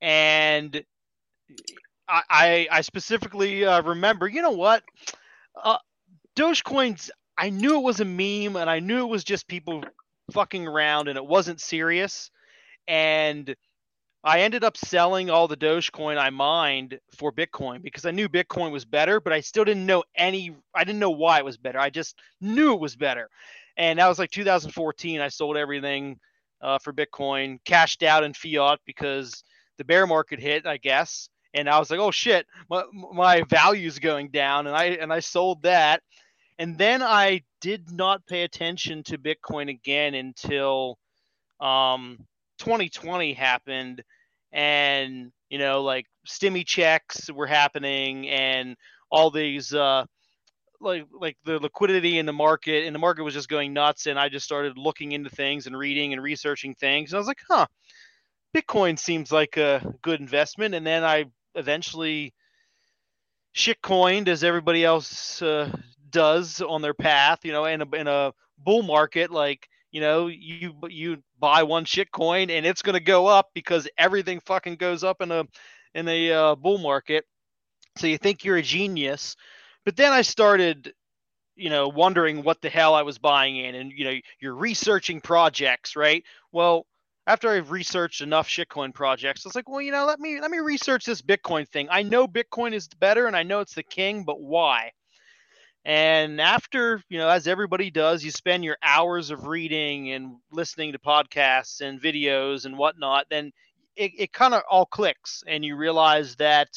and 0.01 0.85
I, 2.09 2.23
I, 2.31 2.69
I 2.71 2.81
specifically 2.83 3.65
uh, 3.65 3.83
remember, 3.83 4.29
you 4.29 4.43
know 4.43 4.51
what? 4.51 4.83
Uh, 5.63 5.79
Dogecoin's 6.37 7.11
I 7.41 7.49
knew 7.49 7.77
it 7.77 7.83
was 7.83 8.01
a 8.01 8.05
meme 8.05 8.57
and 8.57 8.69
I 8.69 8.81
knew 8.81 9.01
it 9.01 9.09
was 9.09 9.25
just 9.25 9.49
people 9.49 9.83
fucking 10.33 10.67
around 10.67 11.09
and 11.09 11.17
it 11.17 11.25
wasn't 11.25 11.61
serious. 11.61 12.31
And 12.91 13.55
I 14.25 14.41
ended 14.41 14.65
up 14.65 14.77
selling 14.77 15.31
all 15.31 15.47
the 15.49 15.57
Dogecoin 15.57 16.19
I 16.19 16.31
mined 16.31 16.99
for 17.17 17.33
Bitcoin 17.33 17.83
because 17.83 18.05
I 18.05 18.11
knew 18.11 18.29
Bitcoin 18.29 18.73
was 18.73 18.85
better, 18.85 19.21
but 19.21 19.33
I 19.33 19.41
still 19.41 19.65
didn't 19.65 19.87
know 19.87 20.03
any, 20.17 20.57
I 20.75 20.85
didn't 20.85 20.99
know 20.99 21.11
why 21.11 21.39
it 21.39 21.45
was 21.45 21.57
better. 21.57 21.79
I 21.79 21.89
just 21.89 22.19
knew 22.41 22.75
it 22.75 22.81
was 22.81 22.97
better. 22.97 23.31
And 23.77 24.01
that 24.01 24.09
was 24.09 24.19
like 24.19 24.33
2014. 24.33 25.21
I 25.21 25.29
sold 25.29 25.57
everything 25.57 26.19
uh, 26.61 26.79
for 26.79 26.93
Bitcoin, 26.93 27.59
cashed 27.65 28.03
out 28.03 28.25
in 28.25 28.35
fiat 28.35 28.81
because 28.85 29.45
the 29.79 29.85
bear 29.85 30.07
market 30.07 30.41
hit, 30.41 30.67
I 30.67 30.77
guess. 30.77 31.29
And 31.55 31.69
I 31.69 31.79
was 31.79 31.91
like, 31.91 32.01
oh 32.01 32.11
shit, 32.11 32.47
my, 32.69 32.83
my 32.93 33.43
value 33.45 33.87
is 33.87 33.99
going 34.01 34.31
down. 34.31 34.67
And 34.67 34.77
I, 34.77 34.85
and 34.87 35.13
I 35.13 35.21
sold 35.21 35.63
that 35.63 36.03
and 36.61 36.77
then 36.77 37.03
I 37.03 37.43
did 37.63 37.91
not 37.91 38.27
pay 38.27 38.43
attention 38.43 39.03
to 39.05 39.17
Bitcoin 39.17 39.71
again 39.71 40.15
until 40.15 40.99
um, 41.59 42.19
2020 42.61 43.33
happened, 43.33 44.03
and 44.53 45.33
you 45.49 45.59
know, 45.59 45.83
like 45.83 46.07
stimmy 46.27 46.65
checks 46.65 47.31
were 47.31 47.47
happening, 47.47 48.29
and 48.29 48.77
all 49.11 49.31
these 49.31 49.75
uh, 49.75 50.05
like 50.81 51.07
like 51.13 51.37
the 51.45 51.59
liquidity 51.59 52.19
in 52.19 52.27
the 52.27 52.33
market, 52.33 52.85
and 52.87 52.95
the 52.95 53.01
market 53.01 53.25
was 53.25 53.35
just 53.35 53.49
going 53.49 53.73
nuts, 53.73 54.07
and 54.07 54.19
I 54.19 54.29
just 54.29 54.47
started 54.47 54.79
looking 54.79 55.13
into 55.13 55.31
things 55.31 55.67
and 55.67 55.77
reading 55.77 56.13
and 56.13 56.23
researching 56.23 56.75
things, 56.75 57.11
and 57.11 57.17
I 57.17 57.21
was 57.21 57.27
like, 57.27 57.43
huh, 57.49 57.67
Bitcoin 58.57 58.99
seems 58.99 59.33
like 59.33 59.57
a 59.57 59.95
good 60.03 60.21
investment, 60.21 60.75
and 60.75 60.87
then 60.87 61.05
I 61.05 61.27
eventually 61.55 62.33
shitcoined 63.55 64.29
as 64.29 64.45
everybody 64.45 64.85
else 64.85 65.43
uh, 65.43 65.71
does 66.11 66.61
on 66.61 66.83
their 66.83 66.95
path, 66.95 67.45
you 67.45 67.53
know, 67.53 67.65
in 67.65 67.83
a, 67.83 67.97
in 67.97 68.07
a 68.07 68.33
bull 68.59 68.83
market, 68.83 69.31
like, 69.31 69.69
you 69.91 70.01
know, 70.01 70.29
you 70.29 70.75
you 70.89 71.23
buy 71.41 71.63
one 71.63 71.85
shitcoin 71.85 72.51
and 72.51 72.67
it's 72.67 72.83
going 72.83 72.95
to 72.95 73.01
go 73.01 73.27
up 73.27 73.49
because 73.55 73.89
everything 73.99 74.41
fucking 74.41 74.77
goes 74.77 75.03
up 75.03 75.23
in 75.23 75.33
a 75.33 75.45
in 75.95 76.07
a 76.09 76.33
uh, 76.33 76.55
bull 76.55 76.79
market. 76.79 77.25
So 77.97 78.07
you 78.07 78.19
think 78.19 78.45
you're 78.45 78.57
a 78.57 78.63
genius, 78.63 79.37
but 79.85 79.97
then 79.97 80.13
I 80.13 80.23
started, 80.23 80.93
you 81.57 81.71
know, 81.71 81.89
wondering 81.89 82.43
what 82.43 82.61
the 82.63 82.71
hell 82.71 82.95
I 82.95 83.03
was 83.03 83.19
buying 83.19 83.57
in, 83.57 83.75
and 83.75 83.93
you 83.93 84.05
know, 84.05 84.15
you're 84.41 84.55
researching 84.55 85.21
projects, 85.21 85.97
right? 85.97 86.23
Well, 86.53 86.87
after 87.27 87.51
I've 87.51 87.71
researched 87.71 88.21
enough 88.21 88.49
shitcoin 88.49 88.95
projects, 88.95 89.45
I 89.45 89.49
was 89.49 89.55
like, 89.55 89.69
well, 89.69 89.83
you 89.83 89.93
know, 89.93 90.07
let 90.07 90.21
me 90.21 90.41
let 90.41 90.51
me 90.51 90.59
research 90.59 91.05
this 91.05 91.23
Bitcoin 91.23 91.69
thing. 91.69 91.89
I 91.91 92.03
know 92.03 92.27
Bitcoin 92.29 92.73
is 92.73 92.89
better, 92.89 93.27
and 93.27 93.37
I 93.37 93.43
know 93.43 93.61
it's 93.61 93.75
the 93.75 93.83
king, 93.83 94.25
but 94.25 94.41
why? 94.41 94.93
And 95.85 96.41
after, 96.41 97.03
you 97.09 97.19
know, 97.19 97.29
as 97.29 97.47
everybody 97.47 97.91
does, 97.91 98.23
you 98.23 98.31
spend 98.31 98.65
your 98.65 98.77
hours 98.83 99.31
of 99.31 99.47
reading 99.47 100.13
and 100.13 100.37
listening 100.53 100.93
to 100.93 100.99
podcasts 100.99 101.81
and 101.81 102.01
videos 102.01 102.67
and 102.67 102.77
whatnot, 102.77 103.27
then 103.31 103.53
it, 103.97 104.13
it 104.19 104.33
kind 104.33 104.53
of 104.53 104.63
all 104.71 104.87
clicks 104.87 105.43
and 105.47 105.65
you 105.65 105.77
realize 105.77 106.37
that 106.37 106.69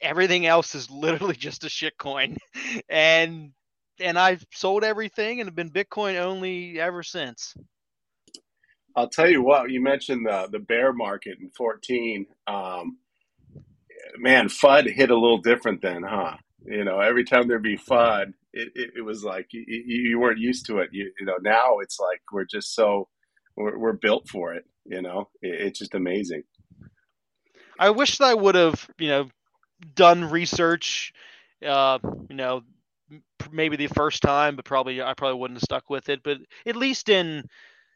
everything 0.00 0.46
else 0.46 0.74
is 0.74 0.90
literally 0.90 1.34
just 1.34 1.64
a 1.64 1.68
shit 1.68 1.96
coin. 1.98 2.36
and 2.88 3.52
and 4.00 4.16
I've 4.16 4.46
sold 4.54 4.84
everything 4.84 5.40
and 5.40 5.48
have 5.48 5.56
been 5.56 5.70
Bitcoin 5.70 6.20
only 6.20 6.78
ever 6.78 7.02
since. 7.02 7.54
I'll 8.94 9.08
tell 9.08 9.28
you 9.28 9.42
what. 9.42 9.70
You 9.70 9.82
mentioned 9.82 10.24
the 10.26 10.48
the 10.52 10.60
bear 10.60 10.92
market 10.92 11.38
in 11.40 11.50
14. 11.50 12.26
Um, 12.46 12.98
man, 14.18 14.48
FUD 14.48 14.88
hit 14.92 15.10
a 15.10 15.14
little 15.14 15.38
different 15.38 15.82
then, 15.82 16.04
huh? 16.04 16.36
You 16.70 16.84
know, 16.84 17.00
every 17.00 17.24
time 17.24 17.48
there'd 17.48 17.62
be 17.62 17.76
fun, 17.76 18.34
it, 18.52 18.68
it, 18.74 18.90
it 18.98 19.00
was 19.02 19.24
like 19.24 19.46
you, 19.52 19.64
you, 19.66 20.18
weren't 20.18 20.38
used 20.38 20.66
to 20.66 20.78
it. 20.78 20.90
You, 20.92 21.10
you 21.18 21.24
know, 21.24 21.36
now 21.40 21.78
it's 21.78 21.98
like 21.98 22.20
we're 22.30 22.44
just 22.44 22.74
so 22.74 23.08
we're, 23.56 23.78
we're 23.78 23.92
built 23.94 24.28
for 24.28 24.54
it. 24.54 24.64
You 24.84 25.00
know, 25.00 25.30
it, 25.40 25.60
it's 25.60 25.78
just 25.78 25.94
amazing. 25.94 26.42
I 27.78 27.90
wish 27.90 28.18
that 28.18 28.26
I 28.26 28.34
would 28.34 28.54
have, 28.54 28.86
you 28.98 29.08
know, 29.08 29.28
done 29.94 30.28
research. 30.28 31.12
Uh, 31.66 31.98
you 32.28 32.36
know, 32.36 32.62
maybe 33.50 33.76
the 33.76 33.86
first 33.86 34.20
time, 34.22 34.54
but 34.54 34.64
probably 34.66 35.00
I 35.00 35.14
probably 35.14 35.38
wouldn't 35.40 35.58
have 35.58 35.64
stuck 35.64 35.88
with 35.88 36.10
it. 36.10 36.22
But 36.22 36.38
at 36.66 36.76
least 36.76 37.08
in 37.08 37.44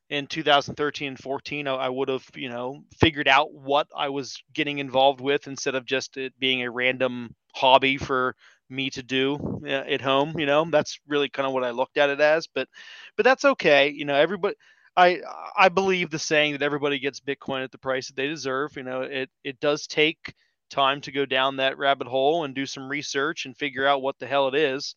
in 0.09 0.27
2013 0.27 1.09
and 1.09 1.19
14, 1.19 1.69
I, 1.69 1.75
I 1.75 1.89
would 1.89 2.09
have 2.09 2.25
you 2.35 2.49
know 2.49 2.85
figured 2.99 3.29
out 3.29 3.53
what 3.53 3.89
I 3.95 4.09
was 4.09 4.43
getting 4.55 4.79
involved 4.79 5.21
with 5.21 5.47
instead 5.47 5.75
of 5.75 5.85
just 5.85 6.17
it 6.17 6.33
being 6.39 6.63
a 6.63 6.71
random 6.71 7.35
hobby 7.55 7.99
for 7.99 8.35
me 8.73 8.91
to 8.91 9.03
do 9.03 9.61
uh, 9.65 9.69
at 9.69 10.01
home. 10.01 10.39
You 10.39 10.47
know, 10.47 10.65
that's 10.71 10.99
really 11.07 11.29
kind 11.29 11.47
of 11.47 11.53
what 11.53 11.65
I 11.65 11.71
looked 11.71 11.99
at 11.99 12.11
it 12.11 12.21
as. 12.21 12.49
But 12.53 12.69
but 13.17 13.25
that's 13.25 13.45
okay. 13.45 13.91
You 13.91 14.05
know, 14.05 14.15
everybody. 14.15 14.57
I 14.97 15.21
I 15.57 15.69
believe 15.71 16.11
the 16.11 16.19
saying 16.19 16.53
that 16.53 16.63
everybody 16.63 16.99
gets 16.99 17.21
Bitcoin 17.21 17.65
at 17.65 17.71
the 17.71 17.79
price 17.79 18.09
that 18.09 18.17
they 18.17 18.27
deserve. 18.27 18.77
You 18.77 18.83
know, 18.83 19.03
it 19.03 19.31
it 19.45 19.61
does 19.61 19.87
take 19.87 20.35
time 20.71 21.01
to 21.03 21.13
go 21.13 21.25
down 21.27 21.57
that 21.57 21.79
rabbit 21.79 22.09
hole 22.09 22.45
and 22.45 22.55
do 22.55 22.67
some 22.67 22.89
research 22.89 23.47
and 23.47 23.57
figure 23.57 23.87
out 23.87 24.03
what 24.03 24.19
the 24.19 24.27
hell 24.27 24.49
it 24.49 24.55
is. 24.55 24.95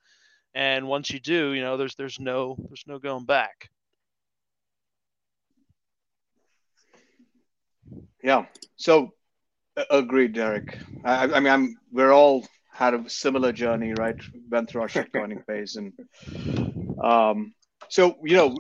And 0.54 0.88
once 0.88 1.12
you 1.12 1.20
do, 1.20 1.52
you 1.52 1.62
know, 1.62 1.78
there's 1.78 1.96
there's 1.96 2.20
no 2.20 2.56
there's 2.70 2.86
no 2.88 3.00
going 3.00 3.26
back. 3.26 3.70
Yeah. 8.24 8.46
So 8.78 9.12
agreed, 9.90 10.34
Derek. 10.34 10.78
I, 11.04 11.24
I 11.24 11.40
mean, 11.40 11.54
I'm 11.54 11.78
we're 11.92 12.14
all 12.14 12.46
had 12.76 12.94
a 12.94 13.10
similar 13.10 13.54
journey, 13.54 13.94
right? 13.94 14.18
Went 14.50 14.70
through 14.70 14.82
our 14.82 14.88
shitcoining 14.88 15.46
phase, 15.48 15.78
and 15.78 15.94
um, 17.02 17.54
so 17.90 18.18
you 18.24 18.36
know, 18.36 18.58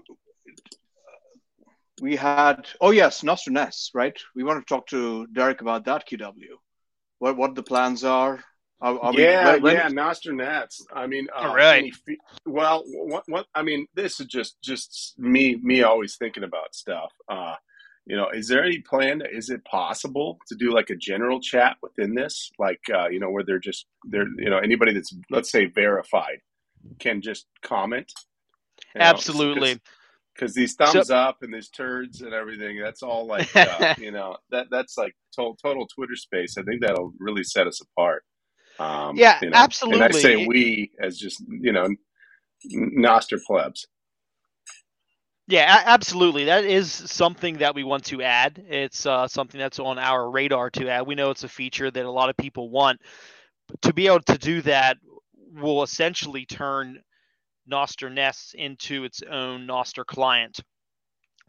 we 2.02 2.16
had 2.16 2.66
oh 2.80 2.92
yes, 2.92 3.22
Nostr 3.22 3.50
Nest, 3.50 3.92
right? 3.94 4.18
We 4.34 4.44
want 4.44 4.66
to 4.66 4.74
talk 4.74 4.88
to 4.88 5.28
Derek 5.28 5.62
about 5.62 5.86
that 5.86 6.08
QW. 6.08 6.56
What 7.20 7.36
what 7.38 7.56
the 7.56 7.64
plans 7.64 8.04
are? 8.04 8.42
Are, 8.82 9.00
are 9.00 9.14
yeah, 9.14 9.56
we, 9.56 9.62
when, 9.62 9.76
yeah, 9.76 9.90
Nostr 9.90 10.34
Nests. 10.36 10.86
I 10.94 11.08
mean, 11.08 11.28
uh, 11.36 11.48
all 11.48 11.56
right. 11.56 11.80
Any, 11.80 11.94
well, 12.46 12.84
what, 12.86 13.24
what? 13.28 13.46
I 13.54 13.64
mean, 13.64 13.88
this 13.96 14.20
is 14.20 14.28
just 14.28 14.62
just 14.62 15.16
me 15.18 15.60
me 15.62 15.84
always 15.84 16.16
thinking 16.16 16.44
about 16.44 16.74
stuff. 16.74 17.12
Uh, 17.28 17.56
you 18.06 18.16
know, 18.16 18.30
is 18.30 18.48
there 18.48 18.64
any 18.64 18.80
plan? 18.80 19.22
Is 19.32 19.50
it 19.50 19.66
possible 19.66 20.38
to 20.48 20.56
do 20.56 20.72
like 20.72 20.92
a 20.92 20.96
general 20.96 21.40
chat 21.40 21.78
within 21.82 22.14
this, 22.14 22.52
like 22.60 22.82
uh, 22.94 23.08
you 23.08 23.20
know, 23.20 23.30
where 23.30 23.44
they're 23.44 23.60
just 23.60 23.88
they're 24.06 24.28
you 24.38 24.50
know 24.50 24.60
anybody 24.60 24.94
that's 24.94 25.16
let's 25.32 25.52
say 25.52 25.66
verified 25.66 26.40
can 27.00 27.22
just 27.22 27.48
comment. 27.64 28.12
Absolutely. 28.96 29.80
Because 30.36 30.54
these 30.54 30.76
thumbs 30.76 31.08
so, 31.08 31.16
up 31.16 31.38
and 31.42 31.54
these 31.54 31.70
turds 31.70 32.22
and 32.22 32.34
everything, 32.34 32.78
that's 32.80 33.02
all 33.02 33.26
like 33.26 33.56
uh, 33.56 33.96
you 33.98 34.12
know 34.12 34.36
that 34.52 34.68
that's 34.70 34.98
like 34.98 35.16
total, 35.36 35.56
total 35.56 35.88
Twitter 35.88 36.16
space. 36.16 36.58
I 36.58 36.64
think 36.64 36.82
that'll 36.82 37.14
really 37.20 37.44
set 37.44 37.68
us 37.68 37.82
apart. 37.82 38.24
Um, 38.78 39.16
yeah, 39.16 39.40
you 39.42 39.50
know, 39.50 39.58
absolutely. 39.58 40.04
And 40.04 40.14
I 40.14 40.20
say 40.20 40.46
we 40.46 40.92
as 41.02 41.18
just 41.18 41.42
you 41.48 41.72
know 41.72 41.88
Nostr 42.72 43.40
plebs. 43.48 43.88
Yeah, 45.48 45.84
absolutely. 45.86 46.46
That 46.46 46.66
is 46.66 46.92
something 46.92 47.60
that 47.60 47.76
we 47.76 47.84
want 47.84 48.06
to 48.06 48.24
add. 48.24 48.64
It's 48.68 49.06
uh, 49.06 49.28
something 49.28 49.60
that's 49.60 49.80
on 49.80 50.00
our 50.00 50.30
radar 50.32 50.72
to 50.72 50.90
add. 50.90 51.06
We 51.06 51.14
know 51.16 51.30
it's 51.30 51.44
a 51.44 51.48
feature 51.50 51.92
that 51.92 52.06
a 52.06 52.12
lot 52.12 52.30
of 52.30 52.38
people 52.38 52.70
want. 52.70 53.00
To 53.84 53.94
be 53.94 54.08
able 54.08 54.22
to 54.22 54.38
do 54.38 54.62
that 54.64 54.98
will 55.54 55.84
essentially 55.84 56.46
turn 56.46 57.02
Nostr 57.72 58.12
Nests 58.12 58.54
into 58.56 59.06
its 59.06 59.24
own 59.24 59.68
Nostr 59.68 60.06
client, 60.06 60.60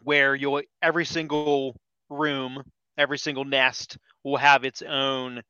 where 0.00 0.35
you'll 0.35 0.62
every 0.82 1.04
single 1.06 1.76
room, 2.11 2.62
every 2.98 3.18
single 3.18 3.44
nest 3.44 3.98
will 4.24 4.37
have 4.38 4.64
its 4.64 4.82
own 4.82 5.42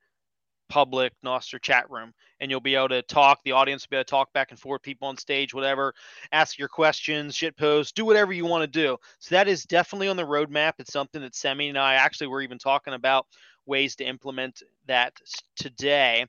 public 0.69 1.13
Nostr 1.25 1.61
chat 1.61 1.91
room, 1.91 2.13
and 2.41 2.51
you'll 2.51 2.61
be 2.61 2.75
able 2.75 2.89
to 2.89 3.03
talk. 3.03 3.41
The 3.45 3.53
audience 3.53 3.85
will 3.85 3.97
be 3.97 3.97
able 3.99 4.05
to 4.05 4.11
talk 4.11 4.33
back 4.33 4.51
and 4.51 4.61
forth, 4.61 4.83
people 4.83 5.09
on 5.09 5.17
stage, 5.17 5.55
whatever, 5.55 5.95
ask 6.33 6.59
your 6.59 6.69
questions, 6.69 7.35
shit 7.35 7.57
post, 7.57 7.95
do 7.95 8.05
whatever 8.05 8.33
you 8.33 8.47
want 8.47 8.63
to 8.63 8.67
do. 8.67 8.97
So 9.19 9.35
that 9.35 9.49
is 9.49 9.65
definitely 9.65 10.09
on 10.09 10.17
the 10.17 10.27
roadmap. 10.27 10.75
It's 10.79 10.93
something 10.93 11.23
that 11.23 11.35
Semi 11.35 11.69
and 11.69 11.79
I 11.79 11.95
actually 11.95 12.29
were 12.29 12.43
even 12.43 12.59
talking 12.59 12.95
about 12.95 13.27
ways 13.67 13.97
to 13.97 14.05
implement 14.05 14.63
that 14.87 15.13
today. 15.57 16.27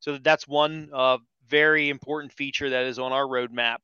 So 0.00 0.18
that's 0.18 0.48
one 0.48 0.88
uh, 0.92 1.18
very 1.48 1.88
important 1.88 2.32
feature 2.32 2.70
that 2.70 2.84
is 2.84 2.98
on 2.98 3.12
our 3.12 3.26
roadmap. 3.26 3.76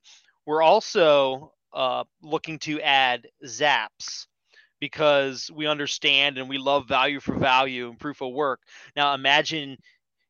We're 0.46 0.62
also 0.62 1.52
uh, 1.72 2.04
looking 2.22 2.58
to 2.60 2.80
add 2.80 3.26
zaps 3.44 4.26
because 4.80 5.50
we 5.54 5.66
understand 5.66 6.38
and 6.38 6.48
we 6.48 6.58
love 6.58 6.86
value 6.88 7.20
for 7.20 7.34
value 7.34 7.88
and 7.88 7.98
proof 7.98 8.20
of 8.20 8.32
work. 8.32 8.60
Now 8.94 9.14
imagine 9.14 9.78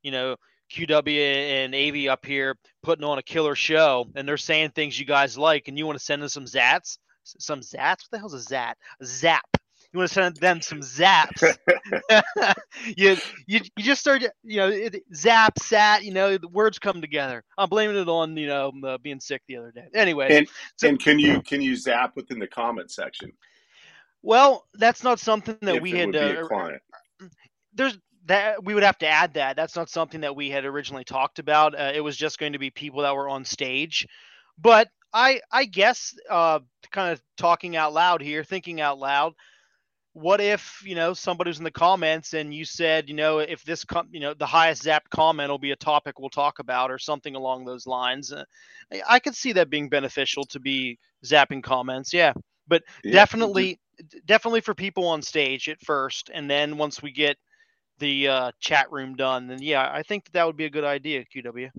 you 0.06 0.12
know, 0.12 0.36
QW 0.70 1.64
and 1.64 1.74
Avi 1.74 2.08
up 2.08 2.24
here 2.24 2.54
putting 2.84 3.04
on 3.04 3.18
a 3.18 3.22
killer 3.22 3.56
show 3.56 4.06
and 4.14 4.26
they're 4.26 4.36
saying 4.36 4.70
things 4.70 4.98
you 4.98 5.04
guys 5.04 5.36
like 5.36 5.66
and 5.66 5.76
you 5.76 5.84
want 5.84 5.98
to 5.98 6.04
send 6.04 6.22
them 6.22 6.28
some 6.28 6.44
zats, 6.44 6.98
some 7.24 7.58
zats. 7.58 8.04
What 8.04 8.10
the 8.12 8.18
hell's 8.20 8.34
a 8.34 8.38
zat? 8.38 8.74
A 9.00 9.04
zap. 9.04 9.42
You 9.92 9.98
want 9.98 10.08
to 10.08 10.14
send 10.14 10.36
them 10.36 10.60
some 10.60 10.80
zaps. 10.80 11.42
you, 12.96 13.16
you 13.48 13.60
you 13.76 13.82
just 13.82 14.00
start 14.00 14.22
you 14.44 14.58
know 14.58 14.68
it, 14.68 15.02
zap 15.12 15.58
sat 15.58 16.04
you 16.04 16.12
know 16.12 16.38
the 16.38 16.48
words 16.48 16.78
come 16.78 17.00
together. 17.00 17.42
I'm 17.58 17.68
blaming 17.68 17.96
it 17.96 18.08
on 18.08 18.36
you 18.36 18.46
know 18.46 18.72
uh, 18.86 18.98
being 18.98 19.18
sick 19.18 19.42
the 19.48 19.56
other 19.56 19.72
day. 19.72 19.86
Anyway, 19.92 20.28
and, 20.30 20.48
so, 20.76 20.88
and 20.88 21.00
can 21.00 21.18
you 21.18 21.42
can 21.42 21.60
you 21.60 21.74
zap 21.74 22.14
within 22.14 22.38
the 22.38 22.46
comment 22.46 22.92
section? 22.92 23.32
Well, 24.22 24.66
that's 24.74 25.02
not 25.02 25.18
something 25.18 25.58
that 25.62 25.76
if 25.76 25.82
we 25.82 25.90
had. 25.90 26.14
Uh, 26.14 26.48
there's 27.76 27.98
that 28.26 28.64
we 28.64 28.74
would 28.74 28.82
have 28.82 28.98
to 28.98 29.08
add 29.08 29.34
that. 29.34 29.56
That's 29.56 29.76
not 29.76 29.88
something 29.88 30.20
that 30.20 30.36
we 30.36 30.50
had 30.50 30.64
originally 30.64 31.04
talked 31.04 31.38
about. 31.38 31.78
Uh, 31.78 31.92
it 31.94 32.00
was 32.00 32.16
just 32.16 32.38
going 32.38 32.52
to 32.52 32.58
be 32.58 32.70
people 32.70 33.02
that 33.02 33.14
were 33.14 33.28
on 33.28 33.44
stage. 33.44 34.06
But 34.58 34.88
I 35.12 35.40
I 35.50 35.64
guess 35.64 36.14
uh, 36.28 36.60
kind 36.90 37.12
of 37.12 37.22
talking 37.36 37.76
out 37.76 37.92
loud 37.92 38.20
here, 38.20 38.44
thinking 38.44 38.80
out 38.80 38.98
loud. 38.98 39.34
What 40.12 40.40
if 40.40 40.82
you 40.84 40.94
know 40.94 41.14
somebody 41.14 41.50
was 41.50 41.58
in 41.58 41.64
the 41.64 41.70
comments 41.70 42.32
and 42.32 42.52
you 42.52 42.64
said 42.64 43.08
you 43.08 43.14
know 43.14 43.38
if 43.38 43.62
this 43.64 43.84
com- 43.84 44.08
you 44.10 44.20
know 44.20 44.34
the 44.34 44.46
highest 44.46 44.84
zapped 44.84 45.10
comment 45.10 45.50
will 45.50 45.58
be 45.58 45.72
a 45.72 45.76
topic 45.76 46.18
we'll 46.18 46.30
talk 46.30 46.58
about 46.58 46.90
or 46.90 46.98
something 46.98 47.34
along 47.34 47.64
those 47.64 47.86
lines. 47.86 48.32
Uh, 48.32 48.44
I 49.08 49.18
could 49.18 49.36
see 49.36 49.52
that 49.52 49.70
being 49.70 49.88
beneficial 49.88 50.44
to 50.46 50.60
be 50.60 50.98
zapping 51.24 51.62
comments. 51.62 52.12
Yeah, 52.14 52.32
but 52.66 52.82
yeah. 53.04 53.12
definitely 53.12 53.78
definitely 54.24 54.62
for 54.62 54.74
people 54.74 55.06
on 55.06 55.22
stage 55.22 55.68
at 55.68 55.80
first, 55.82 56.30
and 56.32 56.50
then 56.50 56.78
once 56.78 57.02
we 57.02 57.12
get 57.12 57.36
the 57.98 58.28
uh, 58.28 58.52
chat 58.60 58.90
room 58.92 59.16
done, 59.16 59.46
then 59.46 59.62
yeah, 59.62 59.90
I 59.92 60.02
think 60.02 60.24
that, 60.24 60.32
that 60.34 60.46
would 60.46 60.56
be 60.56 60.66
a 60.66 60.70
good 60.70 60.84
idea, 60.84 61.24
QW. 61.24 61.70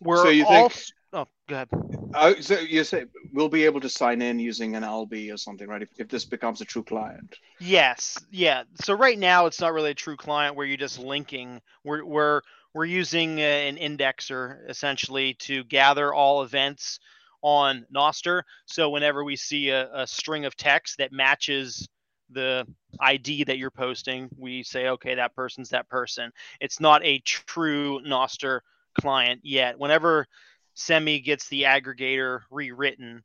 We're 0.00 0.16
so 0.16 0.28
you 0.28 0.46
all... 0.46 0.68
think? 0.68 0.84
Oh, 1.12 1.26
go 1.48 1.54
ahead. 1.54 1.68
Uh, 2.14 2.34
so 2.40 2.58
you 2.58 2.84
say 2.84 3.04
we'll 3.32 3.48
be 3.48 3.64
able 3.64 3.80
to 3.80 3.88
sign 3.88 4.22
in 4.22 4.38
using 4.38 4.76
an 4.76 4.82
LB 4.84 5.32
or 5.32 5.36
something, 5.36 5.66
right? 5.66 5.82
If, 5.82 5.88
if 5.98 6.08
this 6.08 6.24
becomes 6.24 6.60
a 6.60 6.64
true 6.64 6.84
client. 6.84 7.36
Yes, 7.58 8.18
yeah. 8.30 8.62
So 8.76 8.94
right 8.94 9.18
now 9.18 9.46
it's 9.46 9.60
not 9.60 9.72
really 9.72 9.90
a 9.90 9.94
true 9.94 10.16
client 10.16 10.54
where 10.54 10.66
you're 10.66 10.76
just 10.76 10.98
linking. 10.98 11.60
We're 11.82 12.04
we're 12.04 12.42
we're 12.74 12.84
using 12.84 13.40
an 13.40 13.76
indexer 13.76 14.68
essentially 14.68 15.34
to 15.40 15.64
gather 15.64 16.14
all 16.14 16.42
events 16.42 17.00
on 17.42 17.86
Nostr. 17.94 18.42
So 18.66 18.90
whenever 18.90 19.24
we 19.24 19.36
see 19.36 19.70
a, 19.70 19.88
a 19.94 20.06
string 20.06 20.44
of 20.44 20.56
text 20.56 20.98
that 20.98 21.12
matches 21.12 21.88
the 22.30 22.66
ID 23.00 23.44
that 23.44 23.58
you're 23.58 23.70
posting, 23.70 24.28
we 24.36 24.62
say, 24.62 24.88
okay, 24.88 25.14
that 25.16 25.34
person's 25.34 25.70
that 25.70 25.88
person. 25.88 26.30
It's 26.60 26.80
not 26.80 27.04
a 27.04 27.18
true 27.20 28.00
Nostr 28.06 28.60
client 29.00 29.40
yet. 29.42 29.78
Whenever 29.78 30.26
Semi 30.74 31.20
gets 31.20 31.48
the 31.48 31.62
aggregator 31.62 32.40
rewritten, 32.50 33.22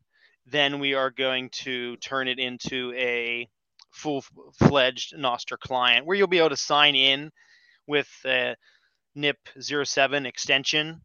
then 0.48 0.80
we 0.80 0.94
are 0.94 1.10
going 1.10 1.50
to 1.50 1.98
turn 1.98 2.28
it 2.28 2.40
into 2.40 2.94
a 2.96 3.48
full-fledged 3.92 5.16
Nostr 5.18 5.58
client 5.58 6.06
where 6.06 6.18
you'll 6.18 6.28
be 6.28 6.40
able 6.40 6.50
to 6.50 6.58
sign 6.58 6.96
in 6.96 7.32
with 7.88 8.10
a 8.26 8.56
NIP07 9.18 10.26
extension 10.26 11.02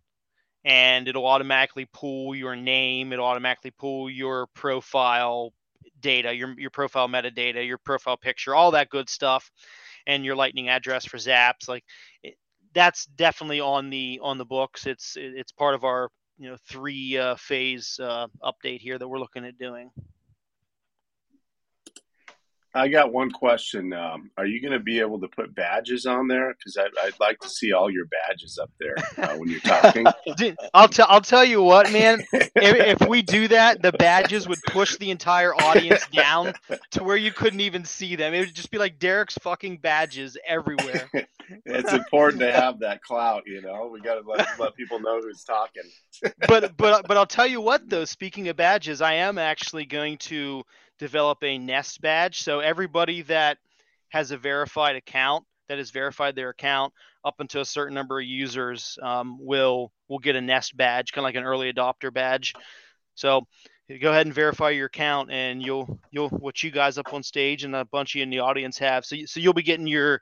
and 0.64 1.08
it'll 1.08 1.26
automatically 1.26 1.86
pull 1.92 2.34
your 2.34 2.56
name, 2.56 3.12
it'll 3.12 3.26
automatically 3.26 3.70
pull 3.70 4.10
your 4.10 4.46
profile 4.48 5.52
data, 6.00 6.34
your 6.34 6.58
your 6.58 6.70
profile 6.70 7.08
metadata, 7.08 7.66
your 7.66 7.78
profile 7.78 8.16
picture, 8.16 8.54
all 8.54 8.72
that 8.72 8.90
good 8.90 9.08
stuff, 9.08 9.50
and 10.06 10.24
your 10.24 10.36
lightning 10.36 10.68
address 10.68 11.04
for 11.04 11.16
Zaps. 11.16 11.68
Like, 11.68 11.84
it, 12.22 12.34
that's 12.74 13.06
definitely 13.06 13.60
on 13.60 13.90
the 13.90 14.20
on 14.22 14.38
the 14.38 14.44
books. 14.44 14.86
It's 14.86 15.16
it's 15.16 15.52
part 15.52 15.74
of 15.74 15.84
our 15.84 16.10
you 16.38 16.50
know 16.50 16.56
three 16.68 17.16
uh, 17.16 17.36
phase 17.36 17.98
uh, 18.02 18.26
update 18.42 18.80
here 18.80 18.98
that 18.98 19.08
we're 19.08 19.18
looking 19.18 19.44
at 19.44 19.58
doing. 19.58 19.90
I 22.72 22.88
got 22.88 23.12
one 23.12 23.30
question. 23.32 23.92
Um, 23.92 24.30
are 24.36 24.46
you 24.46 24.60
going 24.60 24.72
to 24.72 24.80
be 24.80 25.00
able 25.00 25.20
to 25.20 25.28
put 25.28 25.54
badges 25.54 26.06
on 26.06 26.28
there? 26.28 26.54
Because 26.54 26.76
I'd 26.76 27.18
like 27.18 27.40
to 27.40 27.48
see 27.48 27.72
all 27.72 27.90
your 27.90 28.06
badges 28.06 28.58
up 28.58 28.70
there 28.78 28.94
uh, 29.18 29.36
when 29.36 29.48
you're 29.48 29.60
talking. 29.60 30.06
I'll 30.74 30.88
tell. 30.88 31.06
I'll 31.08 31.20
tell 31.20 31.44
you 31.44 31.62
what, 31.62 31.90
man. 31.92 32.22
if, 32.32 32.50
if, 32.54 33.08
we 33.08 33.22
do 33.22 33.48
that, 33.48 33.82
the 33.82 33.90
badges 33.92 34.46
would 34.46 34.60
push 34.68 34.96
the 34.96 35.10
entire 35.10 35.52
audience 35.54 36.06
down 36.08 36.54
to 36.92 37.02
where 37.02 37.16
you 37.16 37.32
couldn't 37.32 37.60
even 37.60 37.84
see 37.84 38.14
them. 38.14 38.34
It 38.34 38.40
would 38.40 38.54
just 38.54 38.70
be 38.70 38.78
like 38.78 39.00
Derek's 39.00 39.34
fucking 39.42 39.78
badges 39.78 40.36
everywhere. 40.46 41.10
it's 41.64 41.92
important 41.92 42.40
to 42.40 42.52
have 42.52 42.78
that 42.80 43.02
clout. 43.02 43.44
You 43.46 43.62
know, 43.62 43.90
we 43.92 44.00
got 44.00 44.14
to 44.14 44.28
let, 44.28 44.46
let 44.60 44.76
people 44.76 45.00
know 45.00 45.20
who's 45.20 45.42
talking. 45.42 45.82
but 46.46 46.76
but 46.76 47.08
but 47.08 47.16
I'll 47.16 47.26
tell 47.26 47.48
you 47.48 47.60
what, 47.60 47.88
though. 47.88 48.04
Speaking 48.04 48.48
of 48.48 48.56
badges, 48.56 49.00
I 49.00 49.14
am 49.14 49.38
actually 49.38 49.86
going 49.86 50.18
to 50.18 50.62
develop 51.00 51.42
a 51.42 51.58
Nest 51.58 52.00
badge. 52.00 52.42
So 52.42 52.60
everybody 52.60 53.22
that 53.22 53.58
has 54.10 54.30
a 54.30 54.36
verified 54.36 54.96
account 54.96 55.44
that 55.68 55.78
has 55.78 55.90
verified 55.90 56.36
their 56.36 56.50
account 56.50 56.92
up 57.24 57.36
until 57.38 57.62
a 57.62 57.66
certain 57.66 57.94
number 57.94 58.18
of 58.20 58.26
users 58.26 58.98
um, 59.02 59.38
will 59.40 59.92
will 60.08 60.18
get 60.18 60.36
a 60.36 60.40
Nest 60.40 60.76
badge, 60.76 61.12
kind 61.12 61.22
of 61.22 61.28
like 61.28 61.36
an 61.36 61.44
early 61.44 61.72
adopter 61.72 62.12
badge. 62.12 62.54
So 63.14 63.46
go 64.00 64.10
ahead 64.10 64.26
and 64.26 64.34
verify 64.34 64.70
your 64.70 64.86
account, 64.86 65.30
and 65.30 65.62
you'll 65.62 65.98
you'll 66.10 66.28
what 66.28 66.62
you 66.62 66.70
guys 66.70 66.98
up 66.98 67.12
on 67.14 67.22
stage 67.22 67.64
and 67.64 67.74
a 67.74 67.84
bunch 67.84 68.14
of 68.14 68.18
you 68.18 68.22
in 68.22 68.30
the 68.30 68.40
audience 68.40 68.78
have. 68.78 69.04
So 69.04 69.16
so 69.26 69.40
you'll 69.40 69.54
be 69.54 69.62
getting 69.62 69.86
your 69.86 70.20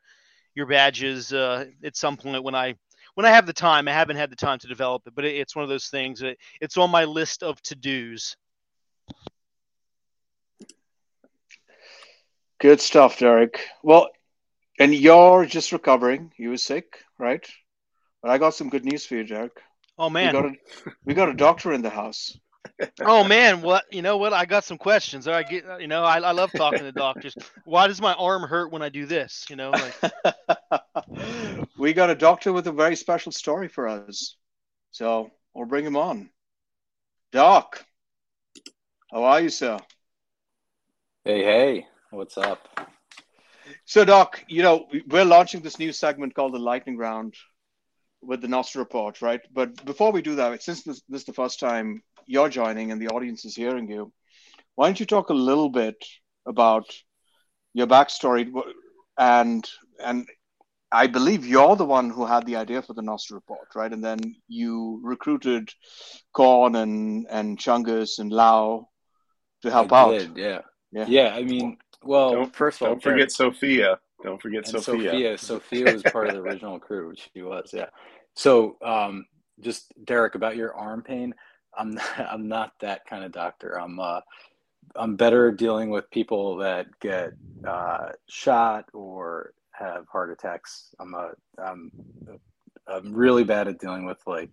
your 0.54 0.66
badges 0.66 1.32
uh, 1.32 1.66
at 1.82 1.96
some 1.96 2.16
point 2.16 2.44
when 2.44 2.54
I 2.54 2.74
when 3.14 3.26
I 3.26 3.30
have 3.30 3.46
the 3.46 3.52
time. 3.52 3.88
I 3.88 3.92
haven't 3.92 4.16
had 4.16 4.30
the 4.30 4.36
time 4.36 4.58
to 4.60 4.68
develop 4.68 5.02
it, 5.06 5.14
but 5.14 5.24
it, 5.24 5.34
it's 5.34 5.56
one 5.56 5.62
of 5.64 5.68
those 5.68 5.88
things 5.88 6.20
that 6.20 6.36
it's 6.60 6.76
on 6.76 6.90
my 6.90 7.04
list 7.04 7.42
of 7.42 7.60
to 7.62 7.74
dos. 7.74 8.36
Good 12.60 12.80
stuff, 12.80 13.18
Derek. 13.18 13.60
Well, 13.82 14.08
and 14.80 14.94
you're 14.94 15.46
just 15.46 15.72
recovering. 15.72 16.32
You 16.36 16.50
were 16.50 16.56
sick, 16.56 17.04
right? 17.18 17.46
But 18.22 18.32
I 18.32 18.38
got 18.38 18.54
some 18.54 18.68
good 18.68 18.84
news 18.84 19.06
for 19.06 19.14
you, 19.14 19.24
Derek. 19.24 19.52
Oh 19.96 20.10
man, 20.10 20.26
we 20.26 20.32
got 20.32 20.44
a, 20.44 20.52
we 21.04 21.14
got 21.14 21.28
a 21.28 21.34
doctor 21.34 21.72
in 21.72 21.82
the 21.82 21.90
house. 21.90 22.36
oh 23.00 23.22
man, 23.22 23.62
what 23.62 23.84
you 23.92 24.02
know? 24.02 24.16
What 24.16 24.32
I 24.32 24.44
got 24.44 24.64
some 24.64 24.78
questions. 24.78 25.28
I 25.28 25.44
get 25.44 25.64
you 25.80 25.86
know 25.86 26.02
I, 26.02 26.18
I 26.18 26.32
love 26.32 26.50
talking 26.52 26.80
to 26.80 26.92
doctors. 26.92 27.34
Why 27.64 27.86
does 27.86 28.00
my 28.00 28.14
arm 28.14 28.42
hurt 28.42 28.72
when 28.72 28.82
I 28.82 28.88
do 28.88 29.06
this? 29.06 29.46
You 29.48 29.56
know, 29.56 29.70
like 29.70 29.94
we 31.78 31.92
got 31.92 32.10
a 32.10 32.14
doctor 32.16 32.52
with 32.52 32.66
a 32.66 32.72
very 32.72 32.96
special 32.96 33.30
story 33.30 33.68
for 33.68 33.86
us, 33.86 34.36
so 34.90 35.30
we'll 35.54 35.66
bring 35.66 35.84
him 35.84 35.96
on. 35.96 36.30
Doc, 37.30 37.84
how 39.12 39.24
are 39.24 39.40
you, 39.40 39.48
sir? 39.48 39.78
Hey, 41.24 41.44
hey. 41.44 41.86
What's 42.10 42.38
up? 42.38 42.66
So, 43.84 44.02
Doc, 44.02 44.42
you 44.48 44.62
know, 44.62 44.86
we're 45.08 45.26
launching 45.26 45.60
this 45.60 45.78
new 45.78 45.92
segment 45.92 46.34
called 46.34 46.54
the 46.54 46.58
Lightning 46.58 46.96
Round 46.96 47.34
with 48.22 48.40
the 48.40 48.48
Nostr 48.48 48.76
report, 48.76 49.20
right? 49.20 49.40
But 49.52 49.84
before 49.84 50.10
we 50.10 50.22
do 50.22 50.36
that, 50.36 50.62
since 50.62 50.82
this, 50.84 51.02
this 51.08 51.20
is 51.20 51.26
the 51.26 51.34
first 51.34 51.60
time 51.60 52.02
you're 52.26 52.48
joining 52.48 52.92
and 52.92 53.00
the 53.00 53.08
audience 53.08 53.44
is 53.44 53.54
hearing 53.54 53.90
you, 53.90 54.10
why 54.74 54.86
don't 54.86 54.98
you 54.98 55.04
talk 55.04 55.28
a 55.28 55.34
little 55.34 55.68
bit 55.68 56.02
about 56.46 56.86
your 57.74 57.86
backstory 57.86 58.50
and 59.18 59.68
and 60.02 60.26
I 60.90 61.08
believe 61.08 61.44
you're 61.44 61.76
the 61.76 61.84
one 61.84 62.08
who 62.08 62.24
had 62.24 62.46
the 62.46 62.56
idea 62.56 62.80
for 62.80 62.94
the 62.94 63.02
Nostr 63.02 63.32
report, 63.32 63.68
right? 63.74 63.92
And 63.92 64.02
then 64.02 64.18
you 64.48 65.00
recruited 65.04 65.68
Korn 66.32 66.74
and 66.76 67.26
and 67.28 67.58
Chungus 67.58 68.18
and 68.18 68.32
Lau 68.32 68.88
to 69.60 69.70
help 69.70 69.92
I 69.92 70.00
out. 70.00 70.18
Did, 70.18 70.36
yeah. 70.38 70.60
Yeah. 70.90 71.04
Yeah. 71.06 71.34
I 71.34 71.42
mean, 71.42 71.76
well, 72.02 72.32
don't, 72.32 72.54
first 72.54 72.80
of 72.80 72.88
all, 72.88 72.94
don't 72.94 73.02
forget 73.02 73.32
Sophia. 73.32 73.98
Don't 74.22 74.40
forget 74.40 74.66
Sophia. 74.66 75.10
Sophia. 75.10 75.38
Sophia 75.38 75.92
was 75.92 76.02
part 76.04 76.28
of 76.28 76.34
the 76.34 76.40
original 76.40 76.78
crew. 76.78 77.14
She 77.16 77.42
was, 77.42 77.70
yeah. 77.72 77.86
So, 78.34 78.76
um, 78.82 79.26
just 79.60 79.92
Derek, 80.04 80.34
about 80.34 80.56
your 80.56 80.74
arm 80.74 81.02
pain. 81.02 81.34
I'm 81.76 81.94
not, 81.94 82.18
I'm 82.30 82.48
not 82.48 82.72
that 82.80 83.06
kind 83.06 83.24
of 83.24 83.32
doctor. 83.32 83.80
I'm 83.80 83.98
uh, 84.00 84.20
I'm 84.96 85.16
better 85.16 85.52
dealing 85.52 85.90
with 85.90 86.10
people 86.10 86.56
that 86.58 86.86
get 87.00 87.32
uh, 87.66 88.10
shot 88.28 88.86
or 88.92 89.52
have 89.72 90.06
heart 90.10 90.30
attacks. 90.30 90.94
I'm 90.98 91.14
a 91.14 91.30
I'm 91.62 91.90
I'm 92.88 93.12
really 93.12 93.44
bad 93.44 93.68
at 93.68 93.78
dealing 93.78 94.04
with 94.04 94.18
like 94.26 94.50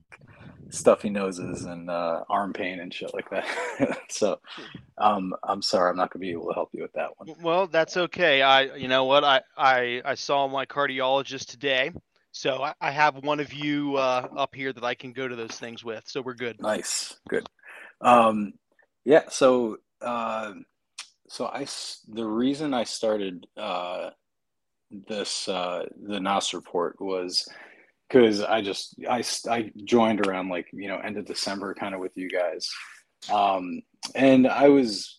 stuffy 0.69 1.09
noses 1.09 1.65
and 1.65 1.89
uh, 1.89 2.23
arm 2.29 2.53
pain 2.53 2.79
and 2.79 2.93
shit 2.93 3.13
like 3.13 3.29
that. 3.29 3.99
so, 4.09 4.39
um, 4.97 5.33
I'm 5.43 5.61
sorry, 5.61 5.89
I'm 5.89 5.97
not 5.97 6.11
gonna 6.11 6.21
be 6.21 6.31
able 6.31 6.47
to 6.47 6.53
help 6.53 6.69
you 6.73 6.81
with 6.81 6.93
that 6.93 7.09
one. 7.17 7.35
Well, 7.41 7.67
that's 7.67 7.97
okay. 7.97 8.41
I, 8.41 8.75
you 8.75 8.87
know 8.87 9.05
what, 9.05 9.23
I 9.23 9.41
I, 9.57 10.01
I 10.03 10.15
saw 10.15 10.47
my 10.47 10.65
cardiologist 10.65 11.45
today, 11.47 11.91
so 12.31 12.63
I, 12.63 12.73
I 12.81 12.91
have 12.91 13.23
one 13.23 13.39
of 13.39 13.53
you 13.53 13.95
uh, 13.95 14.27
up 14.35 14.53
here 14.55 14.73
that 14.73 14.83
I 14.83 14.95
can 14.95 15.13
go 15.13 15.27
to 15.27 15.35
those 15.35 15.57
things 15.57 15.83
with. 15.83 16.03
So 16.07 16.21
we're 16.21 16.33
good. 16.33 16.61
Nice, 16.61 17.17
good. 17.29 17.47
Um, 18.01 18.53
yeah. 19.05 19.23
So, 19.29 19.77
uh, 20.01 20.53
so 21.29 21.47
I 21.47 21.65
the 22.07 22.25
reason 22.25 22.73
I 22.73 22.83
started 22.83 23.47
uh, 23.55 24.09
this 25.07 25.47
uh, 25.47 25.85
the 26.01 26.19
NOS 26.19 26.53
report 26.53 26.99
was 26.99 27.47
because 28.07 28.41
I 28.41 28.61
just 28.61 28.95
I 29.09 29.23
I 29.49 29.71
joined 29.83 30.25
around 30.25 30.49
like 30.49 30.67
you 30.71 30.87
know 30.87 30.97
end 30.97 31.17
of 31.17 31.25
December 31.25 31.73
kind 31.73 31.93
of 31.93 32.01
with 32.01 32.15
you 32.15 32.29
guys, 32.29 32.69
um, 33.31 33.81
and 34.13 34.47
I 34.47 34.69
was 34.69 35.17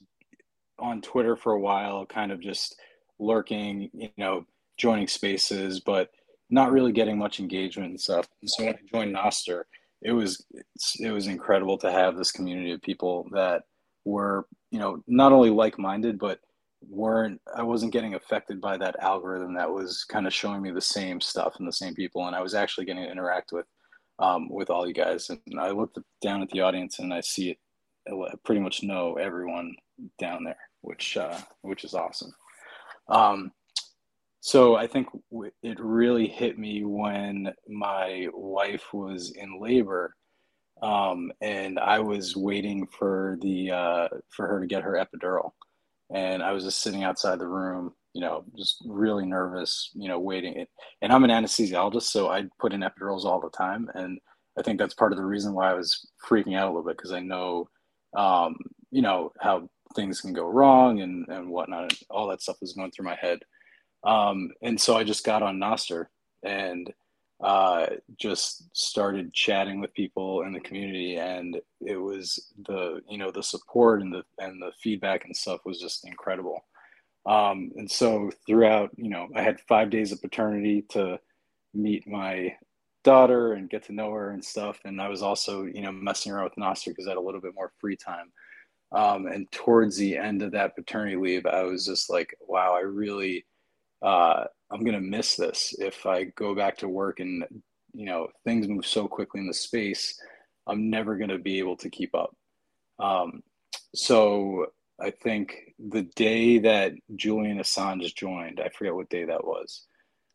on 0.78 1.00
Twitter 1.00 1.36
for 1.36 1.52
a 1.52 1.60
while, 1.60 2.04
kind 2.06 2.32
of 2.32 2.40
just 2.40 2.76
lurking, 3.18 3.90
you 3.94 4.10
know, 4.18 4.44
joining 4.76 5.08
spaces, 5.08 5.80
but 5.80 6.10
not 6.50 6.70
really 6.70 6.92
getting 6.92 7.18
much 7.18 7.40
engagement 7.40 7.90
and 7.90 8.00
stuff. 8.00 8.28
And 8.40 8.50
so 8.50 8.64
when 8.64 8.74
I 8.74 8.78
joined 8.92 9.16
Nostr, 9.16 9.62
it 10.02 10.12
was 10.12 10.44
it 11.00 11.10
was 11.10 11.26
incredible 11.26 11.78
to 11.78 11.90
have 11.90 12.16
this 12.16 12.32
community 12.32 12.72
of 12.72 12.82
people 12.82 13.26
that 13.32 13.62
were 14.04 14.46
you 14.70 14.78
know 14.78 15.02
not 15.08 15.32
only 15.32 15.50
like 15.50 15.78
minded 15.78 16.18
but 16.18 16.38
weren't 16.88 17.40
I 17.54 17.62
wasn't 17.62 17.92
getting 17.92 18.14
affected 18.14 18.60
by 18.60 18.76
that 18.78 18.96
algorithm 19.00 19.54
that 19.54 19.70
was 19.70 20.04
kind 20.04 20.26
of 20.26 20.34
showing 20.34 20.62
me 20.62 20.70
the 20.70 20.80
same 20.80 21.20
stuff 21.20 21.56
and 21.58 21.66
the 21.66 21.72
same 21.72 21.94
people, 21.94 22.26
and 22.26 22.36
I 22.36 22.42
was 22.42 22.54
actually 22.54 22.86
getting 22.86 23.04
to 23.04 23.10
interact 23.10 23.52
with 23.52 23.66
um, 24.18 24.48
with 24.48 24.70
all 24.70 24.86
you 24.86 24.94
guys. 24.94 25.30
And 25.30 25.60
I 25.60 25.70
looked 25.70 25.98
down 26.22 26.42
at 26.42 26.48
the 26.50 26.60
audience 26.60 26.98
and 26.98 27.12
I 27.12 27.20
see 27.20 27.50
it. 27.50 27.58
I 28.08 28.34
pretty 28.44 28.60
much 28.60 28.82
know 28.82 29.14
everyone 29.14 29.74
down 30.18 30.44
there, 30.44 30.58
which 30.82 31.16
uh, 31.16 31.38
which 31.62 31.84
is 31.84 31.94
awesome. 31.94 32.32
Um, 33.08 33.52
so 34.40 34.76
I 34.76 34.86
think 34.86 35.08
it 35.62 35.78
really 35.80 36.28
hit 36.28 36.58
me 36.58 36.84
when 36.84 37.52
my 37.68 38.28
wife 38.32 38.92
was 38.92 39.32
in 39.32 39.60
labor, 39.60 40.14
um, 40.82 41.32
and 41.40 41.80
I 41.80 41.98
was 41.98 42.36
waiting 42.36 42.86
for 42.86 43.38
the 43.40 43.72
uh, 43.72 44.08
for 44.28 44.46
her 44.46 44.60
to 44.60 44.66
get 44.66 44.84
her 44.84 44.92
epidural 44.92 45.50
and 46.12 46.42
I 46.42 46.52
was 46.52 46.64
just 46.64 46.80
sitting 46.80 47.04
outside 47.04 47.38
the 47.38 47.48
room, 47.48 47.92
you 48.12 48.20
know, 48.20 48.44
just 48.56 48.82
really 48.86 49.26
nervous, 49.26 49.90
you 49.94 50.08
know, 50.08 50.18
waiting. 50.18 50.64
And 51.02 51.12
I'm 51.12 51.24
an 51.24 51.30
anesthesiologist, 51.30 52.02
so 52.02 52.28
I 52.28 52.44
put 52.58 52.72
in 52.72 52.80
epidurals 52.80 53.24
all 53.24 53.40
the 53.40 53.50
time, 53.50 53.88
and 53.94 54.18
I 54.58 54.62
think 54.62 54.78
that's 54.78 54.94
part 54.94 55.12
of 55.12 55.18
the 55.18 55.24
reason 55.24 55.52
why 55.54 55.70
I 55.70 55.74
was 55.74 56.08
freaking 56.26 56.56
out 56.56 56.66
a 56.66 56.70
little 56.70 56.84
bit 56.84 56.96
because 56.96 57.12
I 57.12 57.20
know, 57.20 57.68
um, 58.16 58.56
you 58.90 59.02
know, 59.02 59.32
how 59.40 59.68
things 59.94 60.20
can 60.20 60.32
go 60.32 60.46
wrong 60.46 61.00
and 61.00 61.26
and 61.28 61.48
whatnot, 61.48 61.92
all 62.10 62.28
that 62.28 62.42
stuff 62.42 62.56
was 62.60 62.72
going 62.72 62.90
through 62.90 63.06
my 63.06 63.16
head. 63.20 63.38
Um, 64.04 64.50
and 64.62 64.80
so 64.80 64.96
I 64.96 65.04
just 65.04 65.24
got 65.24 65.42
on 65.42 65.58
Nostr 65.58 66.06
and 66.44 66.92
uh, 67.42 67.86
just 68.18 68.74
started 68.74 69.32
chatting 69.34 69.80
with 69.80 69.92
people 69.92 70.42
in 70.42 70.52
the 70.52 70.60
community 70.60 71.16
and 71.16 71.60
it 71.84 71.96
was 71.96 72.52
the 72.66 73.00
you 73.08 73.18
know 73.18 73.30
the 73.30 73.42
support 73.42 74.00
and 74.00 74.12
the 74.12 74.22
and 74.38 74.60
the 74.60 74.72
feedback 74.82 75.24
and 75.24 75.36
stuff 75.36 75.60
was 75.66 75.78
just 75.78 76.06
incredible. 76.06 76.64
Um, 77.26 77.72
and 77.76 77.90
so 77.90 78.30
throughout 78.46 78.90
you 78.96 79.10
know 79.10 79.28
i 79.34 79.42
had 79.42 79.60
five 79.68 79.90
days 79.90 80.12
of 80.12 80.22
paternity 80.22 80.84
to 80.90 81.18
meet 81.74 82.08
my 82.08 82.54
daughter 83.04 83.52
and 83.52 83.68
get 83.68 83.84
to 83.84 83.92
know 83.92 84.10
her 84.12 84.30
and 84.30 84.44
stuff. 84.44 84.80
And 84.86 85.00
i 85.00 85.08
was 85.08 85.22
also 85.22 85.64
you 85.64 85.82
know 85.82 85.92
messing 85.92 86.32
around 86.32 86.44
with 86.44 86.56
Nostr 86.56 86.86
because 86.86 87.06
i 87.06 87.10
had 87.10 87.18
a 87.18 87.20
little 87.20 87.40
bit 87.40 87.54
more 87.54 87.72
free 87.80 87.96
time. 87.96 88.32
Um, 88.92 89.26
and 89.26 89.50
towards 89.52 89.96
the 89.96 90.16
end 90.16 90.42
of 90.42 90.52
that 90.52 90.76
paternity 90.76 91.16
leave 91.16 91.44
i 91.44 91.62
was 91.64 91.84
just 91.84 92.08
like 92.08 92.34
wow 92.40 92.72
i 92.74 92.80
really 92.80 93.44
uh, 94.06 94.44
I'm 94.70 94.80
going 94.84 94.94
to 94.94 95.00
miss 95.00 95.34
this 95.36 95.74
if 95.78 96.06
I 96.06 96.24
go 96.24 96.54
back 96.54 96.78
to 96.78 96.88
work 96.88 97.18
and 97.20 97.44
you 97.92 98.06
know 98.06 98.28
things 98.44 98.68
move 98.68 98.86
so 98.86 99.08
quickly 99.08 99.40
in 99.40 99.48
the 99.48 99.54
space. 99.54 100.18
I'm 100.66 100.90
never 100.90 101.16
going 101.16 101.30
to 101.30 101.38
be 101.38 101.58
able 101.58 101.76
to 101.78 101.90
keep 101.90 102.14
up. 102.14 102.34
Um, 102.98 103.42
so 103.94 104.66
I 105.00 105.10
think 105.10 105.56
the 105.78 106.02
day 106.16 106.58
that 106.60 106.92
Julian 107.16 107.58
Assange 107.58 108.14
joined, 108.14 108.60
I 108.64 108.68
forget 108.68 108.94
what 108.94 109.08
day 109.10 109.24
that 109.24 109.44
was. 109.44 109.86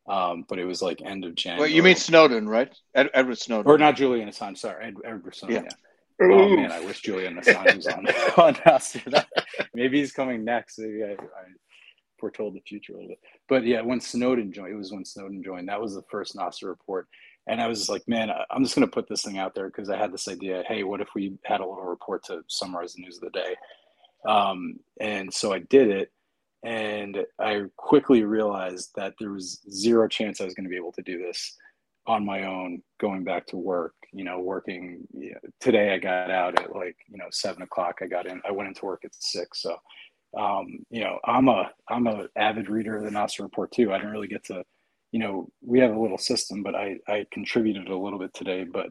Um, 0.07 0.45
but 0.49 0.59
it 0.59 0.65
was 0.65 0.81
like 0.81 1.01
end 1.01 1.23
of 1.25 1.35
January. 1.35 1.61
Well, 1.69 1.75
you 1.75 1.83
mean 1.83 1.95
Snowden, 1.95 2.49
right? 2.49 2.73
Ed- 2.95 3.11
Edward 3.13 3.37
Snowden. 3.37 3.71
or 3.71 3.77
not 3.77 3.95
Julian 3.95 4.29
Assange? 4.29 4.57
Sorry, 4.57 4.85
Ed, 4.85 4.95
Edward 5.05 5.35
Snowden. 5.35 5.63
Yeah. 5.65 6.27
Yeah. 6.27 6.35
Oh 6.35 6.55
man, 6.55 6.71
I 6.71 6.81
wish 6.81 7.01
Julian 7.01 7.35
Assange 7.37 7.75
was 7.75 7.87
on. 7.87 8.07
on 8.37 8.55
Nostr. 8.55 9.03
That- 9.11 9.29
Maybe 9.73 9.99
he's 9.99 10.11
coming 10.11 10.43
next. 10.43 10.77
Maybe 10.79 11.03
I, 11.03 11.13
I 11.13 11.45
foretold 12.21 12.53
the 12.53 12.61
future 12.61 12.93
a 12.93 12.95
little 12.95 13.09
bit. 13.09 13.19
But 13.49 13.65
yeah, 13.65 13.81
when 13.81 13.99
Snowden 13.99 14.53
joined, 14.53 14.71
it 14.71 14.77
was 14.77 14.93
when 14.93 15.03
Snowden 15.03 15.43
joined. 15.43 15.67
That 15.67 15.81
was 15.81 15.95
the 15.95 16.03
first 16.09 16.35
Nostr 16.35 16.67
report, 16.67 17.07
and 17.47 17.61
I 17.61 17.67
was 17.67 17.79
just 17.79 17.89
like, 17.89 18.07
man, 18.07 18.29
I'm 18.49 18.63
just 18.63 18.75
gonna 18.75 18.87
put 18.87 19.09
this 19.09 19.23
thing 19.23 19.37
out 19.37 19.53
there 19.53 19.67
because 19.67 19.89
I 19.89 19.97
had 19.97 20.13
this 20.13 20.29
idea. 20.29 20.63
Hey, 20.67 20.83
what 20.83 21.01
if 21.01 21.09
we 21.13 21.33
had 21.43 21.59
a 21.59 21.65
little 21.65 21.83
report 21.83 22.23
to 22.25 22.43
summarize 22.47 22.93
the 22.93 23.01
news 23.01 23.17
of 23.17 23.23
the 23.23 23.39
day? 23.39 23.55
Um, 24.25 24.79
and 25.01 25.33
so 25.33 25.51
I 25.51 25.59
did 25.59 25.89
it, 25.89 26.11
and 26.63 27.25
I 27.39 27.63
quickly 27.75 28.23
realized 28.23 28.91
that 28.95 29.15
there 29.19 29.31
was 29.31 29.61
zero 29.69 30.07
chance 30.07 30.39
I 30.39 30.45
was 30.45 30.53
going 30.53 30.65
to 30.65 30.69
be 30.69 30.77
able 30.77 30.93
to 30.93 31.01
do 31.01 31.17
this 31.17 31.57
on 32.07 32.25
my 32.25 32.45
own 32.45 32.81
going 32.99 33.23
back 33.23 33.45
to 33.47 33.57
work 33.57 33.93
you 34.11 34.23
know 34.23 34.39
working 34.39 34.99
you 35.13 35.31
know, 35.31 35.39
today 35.59 35.93
i 35.93 35.97
got 35.97 36.31
out 36.31 36.59
at 36.59 36.75
like 36.75 36.97
you 37.09 37.17
know 37.17 37.27
seven 37.31 37.61
o'clock 37.61 37.99
i 38.01 38.07
got 38.07 38.25
in 38.25 38.41
i 38.47 38.51
went 38.51 38.67
into 38.67 38.85
work 38.85 39.01
at 39.05 39.13
six 39.13 39.61
so 39.61 39.77
um 40.37 40.79
you 40.89 41.01
know 41.01 41.19
i'm 41.25 41.47
a 41.47 41.71
i'm 41.89 42.07
a 42.07 42.27
avid 42.35 42.69
reader 42.69 42.97
of 42.97 43.03
the 43.03 43.09
Nostr 43.09 43.41
report 43.41 43.71
too. 43.71 43.91
I 43.91 43.97
didn't 43.97 44.11
really 44.11 44.27
get 44.27 44.45
to 44.45 44.63
you 45.11 45.19
know 45.19 45.49
we 45.61 45.79
have 45.79 45.93
a 45.93 45.99
little 45.99 46.17
system 46.17 46.63
but 46.63 46.75
i 46.75 46.97
i 47.07 47.25
contributed 47.31 47.87
a 47.87 47.97
little 47.97 48.19
bit 48.19 48.33
today 48.33 48.63
but 48.63 48.89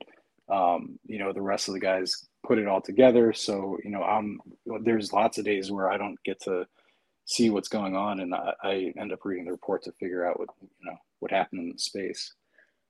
um 0.55 0.98
you 1.07 1.18
know 1.18 1.33
the 1.33 1.42
rest 1.42 1.68
of 1.68 1.74
the 1.74 1.81
guys 1.81 2.29
put 2.46 2.59
it 2.59 2.66
all 2.66 2.81
together. 2.81 3.33
So 3.33 3.79
you 3.85 3.90
know 3.90 4.03
i'm 4.03 4.40
there's 4.83 5.12
lots 5.12 5.38
of 5.38 5.44
days 5.44 5.70
where 5.70 5.90
i 5.90 5.96
don't 5.96 6.22
get 6.24 6.40
to 6.42 6.66
see 7.24 7.48
what's 7.48 7.68
going 7.68 7.94
on 7.94 8.20
and 8.20 8.35
i, 8.35 8.53
I 8.62 8.92
end 8.98 9.12
up 9.12 9.24
reading 9.24 9.44
the 9.44 9.53
report 9.53 9.85
to 9.85 9.92
figure 9.92 10.26
out 10.26 10.38
what 10.38 10.48
you 10.61 10.90
know 10.90 10.96
what 11.20 11.31
happened 11.31 11.61
in 11.61 11.72
the 11.72 11.79
space. 11.79 12.35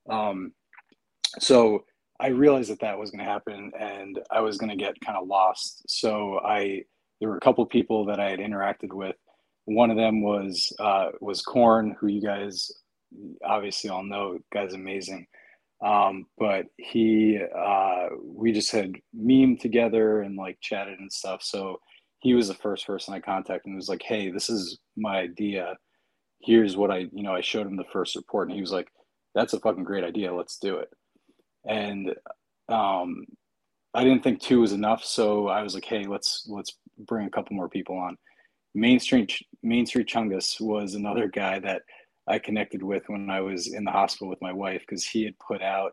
Um, 0.09 0.53
so 1.39 1.85
I 2.19 2.29
realized 2.29 2.71
that 2.71 2.81
that 2.81 2.99
was 2.99 3.11
going 3.11 3.25
to 3.25 3.31
happen, 3.31 3.73
and 3.79 4.19
I 4.31 4.41
was 4.41 4.57
going 4.57 4.71
to 4.71 4.77
get 4.77 5.01
kind 5.01 5.19
of 5.19 5.29
lost. 5.29 5.83
So 5.89 6.41
I 6.45 6.85
there 7.21 7.29
were 7.29 7.37
a 7.37 7.41
couple 7.41 7.63
of 7.63 7.71
people 7.71 8.07
that 8.07 8.19
I 8.19 8.31
had 8.31 8.41
interacted 8.41 8.93
with. 8.93 9.17
One 9.67 9.91
of 9.91 9.97
them 9.97 10.23
was 10.23 10.73
uh, 10.81 11.11
was 11.21 11.43
Corn, 11.43 11.97
who 12.01 12.09
you 12.09 12.23
guys 12.23 12.71
obviously 13.45 13.91
all 13.91 14.03
know. 14.03 14.39
Guy's 14.53 14.75
amazing. 14.75 15.27
Um, 15.85 16.27
but 16.39 16.67
he 16.77 17.39
uh, 17.57 18.09
we 18.23 18.53
just 18.53 18.73
had 18.73 18.93
memed 19.17 19.61
together 19.61 20.23
and 20.23 20.37
like 20.37 20.59
chatted 20.61 20.99
and 20.99 21.13
stuff. 21.13 21.43
So 21.43 21.81
he 22.21 22.35
was 22.35 22.49
the 22.49 22.55
first 22.55 22.87
person 22.87 23.15
I 23.15 23.21
contacted 23.21 23.67
and 23.67 23.77
was 23.77 23.89
like, 23.89 24.03
"Hey, 24.03 24.31
this 24.31 24.51
is 24.51 24.79
my 24.97 25.19
idea. 25.19 25.77
Here's 26.41 26.77
what 26.77 26.91
I 26.91 27.07
you 27.13 27.23
know." 27.23 27.35
I 27.35 27.41
showed 27.41 27.67
him 27.67 27.77
the 27.77 27.85
first 27.93 28.17
report, 28.17 28.49
and 28.49 28.55
he 28.55 28.61
was 28.61 28.73
like 28.73 28.89
that's 29.35 29.55
a 29.55 29.61
fucking 29.61 29.85
great 29.85 30.05
idea. 30.05 30.35
Let's 30.35 30.59
do 30.59 30.77
it. 30.79 30.89
And 31.67 32.15
um, 32.69 33.25
I 33.95 34.05
didn't 34.05 34.23
think 34.23 34.41
two 34.41 34.61
was 34.61 34.73
enough, 34.73 35.05
so 35.05 35.49
I 35.49 35.63
was 35.63 35.75
like, 35.75 35.85
hey, 35.85 36.05
let's 36.05 36.47
let's 36.49 36.77
bring 37.07 37.27
a 37.27 37.31
couple 37.31 37.57
more 37.57 37.69
people 37.69 37.97
on. 37.97 38.17
Main 38.75 39.01
Street 39.01 39.33
Main 39.63 39.87
Street 39.87 40.09
Chungus 40.09 40.61
was 40.61 40.95
another 40.95 41.29
guy 41.29 41.59
that 41.61 41.83
I 42.27 42.39
connected 42.39 42.83
with 42.83 43.03
when 43.09 43.29
I 43.31 43.41
was 43.41 43.73
in 43.73 43.85
the 43.85 43.91
hospital 43.91 44.29
with 44.29 44.41
my 44.41 44.53
wife 44.53 44.83
because 44.87 45.05
he 45.05 45.25
had 45.25 45.39
put 45.39 45.63
out 45.63 45.93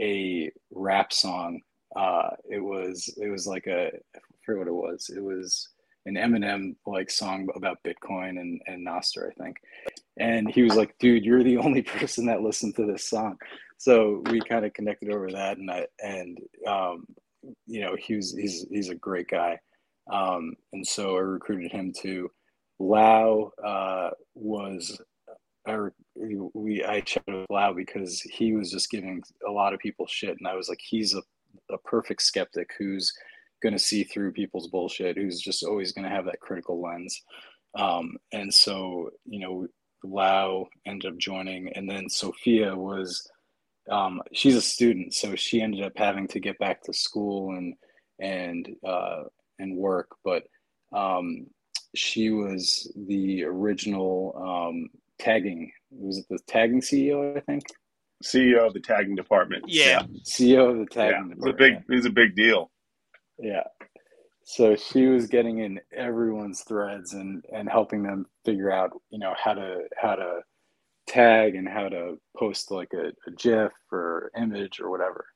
a 0.00 0.50
rap 0.70 1.12
song. 1.12 1.60
Uh, 1.96 2.30
it 2.48 2.60
was 2.60 3.12
it 3.20 3.28
was 3.28 3.46
like 3.46 3.66
a 3.66 3.88
I 3.88 4.18
forget 4.44 4.58
what 4.58 4.68
it 4.68 4.74
was. 4.74 5.10
It 5.14 5.22
was 5.22 5.68
an 6.06 6.14
Eminem 6.14 6.74
like 6.86 7.10
song 7.10 7.48
about 7.54 7.82
Bitcoin 7.84 8.40
and 8.40 8.60
and 8.66 8.86
Nostr, 8.86 9.28
I 9.30 9.42
think. 9.42 9.56
And 10.18 10.48
he 10.48 10.62
was 10.62 10.76
like, 10.76 10.94
"Dude, 10.98 11.24
you're 11.24 11.42
the 11.42 11.58
only 11.58 11.82
person 11.98 12.26
that 12.26 12.42
listened 12.42 12.76
to 12.76 12.86
this 12.86 13.08
song." 13.08 13.36
So 13.78 14.22
we 14.30 14.40
kind 14.40 14.64
of 14.64 14.72
connected 14.72 15.12
over 15.12 15.30
that, 15.32 15.58
and 15.58 15.70
I 15.70 15.86
and 16.00 16.38
um, 16.66 17.06
you 17.66 17.80
know 17.80 17.96
he 17.98 18.14
was 18.14 18.32
he's 18.32 18.66
he's 18.70 18.88
a 18.90 18.94
great 18.94 19.28
guy, 19.28 19.58
um, 20.10 20.54
and 20.72 20.86
so 20.86 21.16
I 21.16 21.20
recruited 21.20 21.72
him 21.72 21.92
to. 22.02 22.30
Lau 22.78 23.52
uh, 23.64 24.10
was 24.34 25.00
I 25.66 25.78
we 26.14 26.84
I 26.84 27.00
chatted 27.00 27.34
with 27.34 27.50
Lau 27.50 27.72
because 27.72 28.20
he 28.22 28.54
was 28.54 28.70
just 28.70 28.90
giving 28.90 29.22
a 29.46 29.50
lot 29.50 29.72
of 29.72 29.80
people 29.80 30.06
shit, 30.06 30.36
and 30.38 30.48
I 30.48 30.54
was 30.54 30.68
like, 30.68 30.80
he's 30.82 31.14
a, 31.14 31.22
a 31.72 31.78
perfect 31.78 32.22
skeptic 32.22 32.70
who's 32.78 33.12
going 33.62 33.72
to 33.72 33.78
see 33.78 34.02
through 34.02 34.32
people's 34.32 34.68
bullshit, 34.68 35.16
who's 35.16 35.40
just 35.40 35.62
always 35.62 35.92
going 35.92 36.04
to 36.04 36.14
have 36.14 36.24
that 36.24 36.40
critical 36.40 36.82
lens. 36.82 37.22
Um, 37.78 38.16
and 38.32 38.52
so, 38.52 39.10
you 39.24 39.40
know, 39.40 39.66
Lau 40.04 40.66
ended 40.84 41.12
up 41.12 41.18
joining, 41.18 41.72
and 41.74 41.88
then 41.88 42.08
Sophia 42.08 42.74
was, 42.74 43.26
um, 43.90 44.20
she's 44.32 44.56
a 44.56 44.60
student, 44.60 45.14
so 45.14 45.36
she 45.36 45.62
ended 45.62 45.82
up 45.84 45.92
having 45.94 46.26
to 46.28 46.40
get 46.40 46.58
back 46.58 46.82
to 46.82 46.92
school 46.92 47.56
and 47.56 47.74
and 48.20 48.68
uh, 48.86 49.22
and 49.62 49.76
work, 49.76 50.08
but 50.24 50.44
um, 50.92 51.46
she 51.94 52.30
was 52.30 52.90
the 53.06 53.44
original 53.44 54.34
um, 54.36 54.88
tagging. 55.18 55.72
Was 55.90 56.18
it 56.18 56.26
the 56.28 56.38
tagging 56.46 56.80
CEO? 56.80 57.36
I 57.36 57.40
think 57.40 57.64
CEO 58.22 58.66
of 58.66 58.74
the 58.74 58.80
tagging 58.80 59.14
department. 59.14 59.64
Yeah. 59.68 60.02
CEO 60.24 60.70
of 60.70 60.76
the 60.76 60.96
yeah. 60.96 61.10
tagging 61.10 61.30
It 61.32 61.38
was 61.38 61.54
a 61.54 61.56
big. 61.56 61.74
It 61.74 61.94
was 61.94 62.06
a 62.06 62.10
big 62.10 62.34
deal. 62.34 62.70
Yeah. 63.38 63.64
So 64.44 64.74
she 64.74 65.06
was 65.06 65.26
getting 65.26 65.58
in 65.58 65.80
everyone's 65.96 66.62
threads 66.62 67.12
and 67.14 67.44
and 67.52 67.68
helping 67.68 68.02
them 68.02 68.26
figure 68.44 68.70
out, 68.70 68.90
you 69.10 69.18
know, 69.18 69.34
how 69.42 69.54
to 69.54 69.82
how 69.96 70.16
to 70.16 70.40
tag 71.06 71.54
and 71.54 71.68
how 71.68 71.88
to 71.88 72.18
post 72.36 72.70
like 72.70 72.92
a, 72.94 73.08
a 73.26 73.30
GIF 73.36 73.72
or 73.90 74.30
image 74.36 74.80
or 74.80 74.90
whatever. 74.90 75.26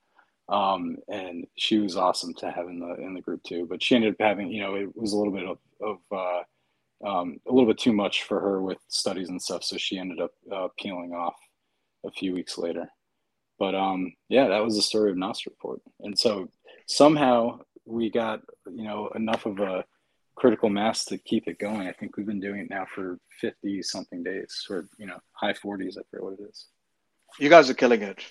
Um, 0.48 0.98
and 1.08 1.46
she 1.56 1.78
was 1.78 1.96
awesome 1.96 2.32
to 2.34 2.50
have 2.50 2.68
in 2.68 2.78
the 2.78 2.94
in 2.94 3.14
the 3.14 3.20
group 3.20 3.42
too. 3.42 3.66
But 3.68 3.82
she 3.82 3.96
ended 3.96 4.14
up 4.14 4.20
having, 4.20 4.50
you 4.50 4.62
know, 4.62 4.74
it 4.74 4.96
was 4.96 5.12
a 5.12 5.16
little 5.16 5.32
bit 5.32 5.44
of, 5.44 5.58
of 5.80 5.98
uh, 6.12 7.08
um, 7.08 7.38
a 7.48 7.52
little 7.52 7.68
bit 7.68 7.78
too 7.78 7.92
much 7.92 8.22
for 8.22 8.40
her 8.40 8.62
with 8.62 8.78
studies 8.88 9.28
and 9.28 9.42
stuff. 9.42 9.64
So 9.64 9.76
she 9.76 9.98
ended 9.98 10.20
up 10.20 10.32
uh, 10.52 10.68
peeling 10.78 11.12
off 11.12 11.36
a 12.04 12.10
few 12.10 12.32
weeks 12.32 12.58
later. 12.58 12.88
But 13.58 13.74
um, 13.74 14.12
yeah, 14.28 14.48
that 14.48 14.64
was 14.64 14.76
the 14.76 14.82
story 14.82 15.10
of 15.10 15.16
Nostr 15.16 15.46
Report. 15.46 15.80
And 16.00 16.18
so 16.18 16.48
somehow 16.86 17.60
we 17.84 18.10
got 18.10 18.40
you 18.66 18.84
know 18.84 19.08
enough 19.14 19.46
of 19.46 19.58
a 19.60 19.84
critical 20.36 20.68
mass 20.68 21.04
to 21.06 21.18
keep 21.18 21.48
it 21.48 21.58
going. 21.58 21.88
I 21.88 21.92
think 21.92 22.16
we've 22.16 22.26
been 22.26 22.40
doing 22.40 22.60
it 22.60 22.70
now 22.70 22.86
for 22.94 23.18
fifty 23.40 23.82
something 23.82 24.22
days, 24.22 24.66
or 24.70 24.88
you 24.98 25.06
know 25.06 25.18
high 25.32 25.54
forties. 25.54 25.96
I 25.96 26.02
forget 26.10 26.24
what 26.24 26.40
it 26.40 26.48
is. 26.48 26.66
You 27.38 27.48
guys 27.48 27.68
are 27.70 27.74
killing 27.74 28.02
it. 28.02 28.22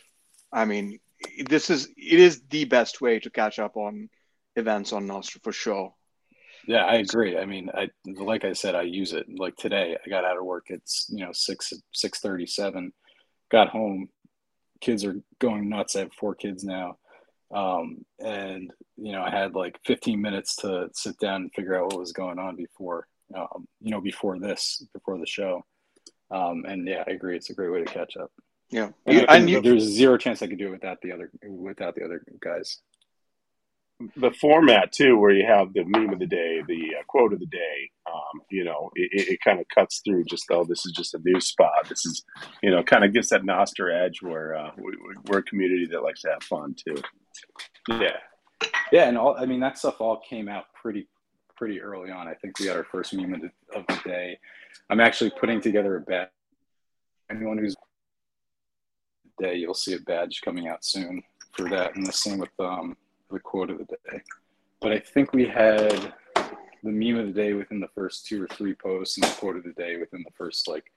I 0.52 0.66
mean, 0.66 1.00
this 1.48 1.70
is 1.70 1.88
it 1.98 2.20
is 2.20 2.42
the 2.50 2.66
best 2.66 3.02
way 3.02 3.20
to 3.20 3.30
catch 3.30 3.60
up 3.60 3.78
on 3.78 4.10
events 4.56 4.94
on 4.94 5.08
Nostr 5.08 5.42
for 5.44 5.52
sure. 5.52 5.94
Yeah, 6.68 6.86
I 6.86 6.96
agree. 6.96 7.38
I 7.38 7.46
mean, 7.46 7.70
I 7.74 7.90
like 8.06 8.44
I 8.44 8.54
said, 8.54 8.76
I 8.76 8.84
use 8.84 9.14
it. 9.14 9.28
Like 9.30 9.56
today, 9.56 9.98
I 10.04 10.10
got 10.10 10.26
out 10.26 10.38
of 10.38 10.46
work. 10.46 10.66
It's 10.70 11.08
you 11.10 11.24
know 11.24 11.32
six 11.34 11.72
six 11.94 12.20
thirty 12.20 12.48
seven. 12.48 12.92
Got 13.52 13.70
home. 13.70 14.10
Kids 14.82 15.06
are 15.06 15.16
going 15.40 15.70
nuts. 15.70 15.96
I 15.96 16.00
have 16.00 16.14
four 16.14 16.36
kids 16.36 16.64
now, 16.64 16.98
um, 17.54 18.04
and 18.20 18.72
you 18.98 19.12
know 19.12 19.22
I 19.22 19.30
had 19.30 19.54
like 19.54 19.80
fifteen 19.86 20.22
minutes 20.22 20.56
to 20.58 20.90
sit 20.94 21.18
down 21.20 21.44
and 21.44 21.54
figure 21.54 21.80
out 21.80 21.92
what 21.92 22.00
was 22.00 22.14
going 22.14 22.40
on 22.40 22.56
before 22.56 23.08
um, 23.36 23.68
you 23.80 23.92
know 23.92 24.02
before 24.02 24.40
this 24.40 24.86
before 24.94 25.20
the 25.20 25.28
show. 25.28 25.64
Um, 26.32 26.66
and 26.68 26.88
yeah, 26.88 27.04
I 27.08 27.12
agree. 27.12 27.36
It's 27.36 27.52
a 27.52 27.54
great 27.56 27.72
way 27.72 27.84
to 27.84 27.94
catch 27.94 28.18
up. 28.18 28.32
Yeah, 28.72 28.90
And, 29.06 29.16
You- 29.18 29.26
and 29.30 29.50
you, 29.50 29.62
there's 29.62 29.84
zero 29.84 30.18
chance 30.18 30.42
I 30.42 30.48
could 30.48 30.58
do 30.58 30.68
it 30.68 30.72
without 30.72 31.02
the 31.02 31.12
other 31.12 31.30
without 31.48 31.96
the 31.96 32.04
other 32.04 32.24
guys. 32.42 32.80
the 34.18 34.32
format 34.32 34.92
too, 34.92 35.18
where 35.18 35.32
you 35.32 35.46
have 35.48 35.74
the 35.74 35.86
meme 35.86 36.12
of 36.12 36.20
the 36.20 36.26
day, 36.26 36.62
the 36.68 36.96
uh, 37.00 37.04
quote 37.08 37.32
of 37.32 37.40
the 37.40 37.46
day. 37.46 37.90
Um, 38.12 38.42
you 38.52 38.64
know, 38.66 38.92
it, 38.96 39.10
it, 39.14 39.28
it 39.34 39.40
kind 39.42 39.60
of 39.60 39.66
cuts 39.74 40.02
through. 40.04 40.26
Just 40.26 40.46
oh, 40.52 40.66
this 40.66 40.86
is 40.86 40.92
just 40.92 41.14
a 41.14 41.20
news 41.24 41.46
spot. 41.48 41.88
This 41.88 42.06
is, 42.06 42.24
you 42.62 42.72
know, 42.72 42.84
kind 42.84 43.06
of 43.06 43.14
gives 43.14 43.30
that 43.30 43.44
Nostr 43.44 43.94
edge 43.94 44.22
where 44.22 44.56
uh, 44.56 44.72
we, 44.78 44.84
we- 44.92 45.16
we're 45.28 45.38
a 45.40 45.44
community 45.44 45.88
that 45.92 46.04
likes 46.04 46.22
to 46.24 46.30
have 46.32 46.44
fun 46.44 46.76
too. 46.76 46.96
Yeah, 47.88 48.18
yeah, 48.92 49.08
and 49.08 49.18
all 49.18 49.36
I 49.38 49.46
mean 49.46 49.60
that 49.62 49.78
stuff 49.78 50.02
all 50.02 50.22
came 50.28 50.50
out 50.50 50.66
pretty 50.74 51.08
pretty 51.56 51.80
early 51.82 52.12
on. 52.12 52.28
I 52.28 52.34
think 52.34 52.60
we 52.60 52.66
had 52.66 52.76
our 52.76 52.84
first 52.84 53.14
meme 53.14 53.34
of 53.36 53.42
the, 53.42 53.52
of 53.80 53.86
the 53.88 54.00
day. 54.10 54.38
I'm 54.90 55.00
actually 55.00 55.32
putting 55.40 55.62
together 55.62 55.96
a 55.96 56.02
bet. 56.02 56.32
Anyone 57.32 57.58
who's 57.58 57.76
day, 59.42 59.56
you'll 59.56 59.74
see 59.74 59.94
a 59.94 60.00
badge 60.00 60.42
coming 60.42 60.68
out 60.68 60.84
soon 60.86 61.24
for 61.52 61.70
that, 61.70 61.96
and 61.96 62.06
the 62.06 62.12
same 62.12 62.38
with 62.40 62.50
um, 62.60 62.96
the 63.32 63.40
quote 63.40 63.70
of 63.70 63.78
the 63.78 63.86
day. 63.86 64.22
But 64.82 64.92
I 64.92 65.00
think 65.00 65.34
we 65.34 65.46
had 65.48 66.14
the 66.84 66.92
meme 66.92 67.18
of 67.18 67.28
the 67.28 67.34
day 67.34 67.54
within 67.54 67.80
the 67.80 67.88
first 67.96 68.26
two 68.28 68.44
or 68.44 68.48
three 68.48 68.76
posts, 68.76 69.18
and 69.18 69.24
the 69.26 69.36
quote 69.40 69.56
of 69.58 69.64
the 69.64 69.72
day 69.74 69.98
within 69.98 70.24
the 70.24 70.32
first 70.38 70.68
like. 70.68 70.92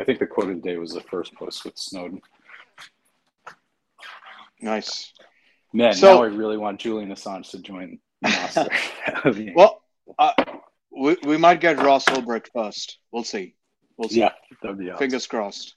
I 0.00 0.04
think 0.04 0.18
the 0.18 0.26
quote 0.26 0.50
of 0.50 0.62
the 0.62 0.68
day 0.68 0.76
was 0.76 0.92
the 0.92 1.00
first 1.02 1.34
post 1.34 1.64
with 1.64 1.76
Snowden. 1.78 2.20
nice. 4.60 5.12
Man, 5.72 5.92
So- 5.94 6.14
now 6.16 6.22
I 6.22 6.26
really 6.26 6.56
want 6.56 6.80
Julian 6.80 7.10
Assange 7.10 7.50
to 7.50 7.58
join 7.60 7.98
Nostr. 8.24 8.68
That 9.06 9.24
would 9.24 9.34
be- 9.36 9.52
Well, 9.54 9.82
uh, 10.18 10.32
we 10.90 11.16
we 11.24 11.36
might 11.36 11.60
get 11.60 11.78
Ross 11.78 12.04
Ulbricht 12.06 12.48
first. 12.52 12.98
We'll 13.10 13.24
see. 13.24 13.54
We'll 13.96 14.08
see. 14.08 14.20
yeah, 14.20 14.32
that 14.62 14.68
would 14.68 14.78
be 14.78 14.90
awesome. 14.90 14.98
Fingers 14.98 15.26
crossed. 15.26 15.74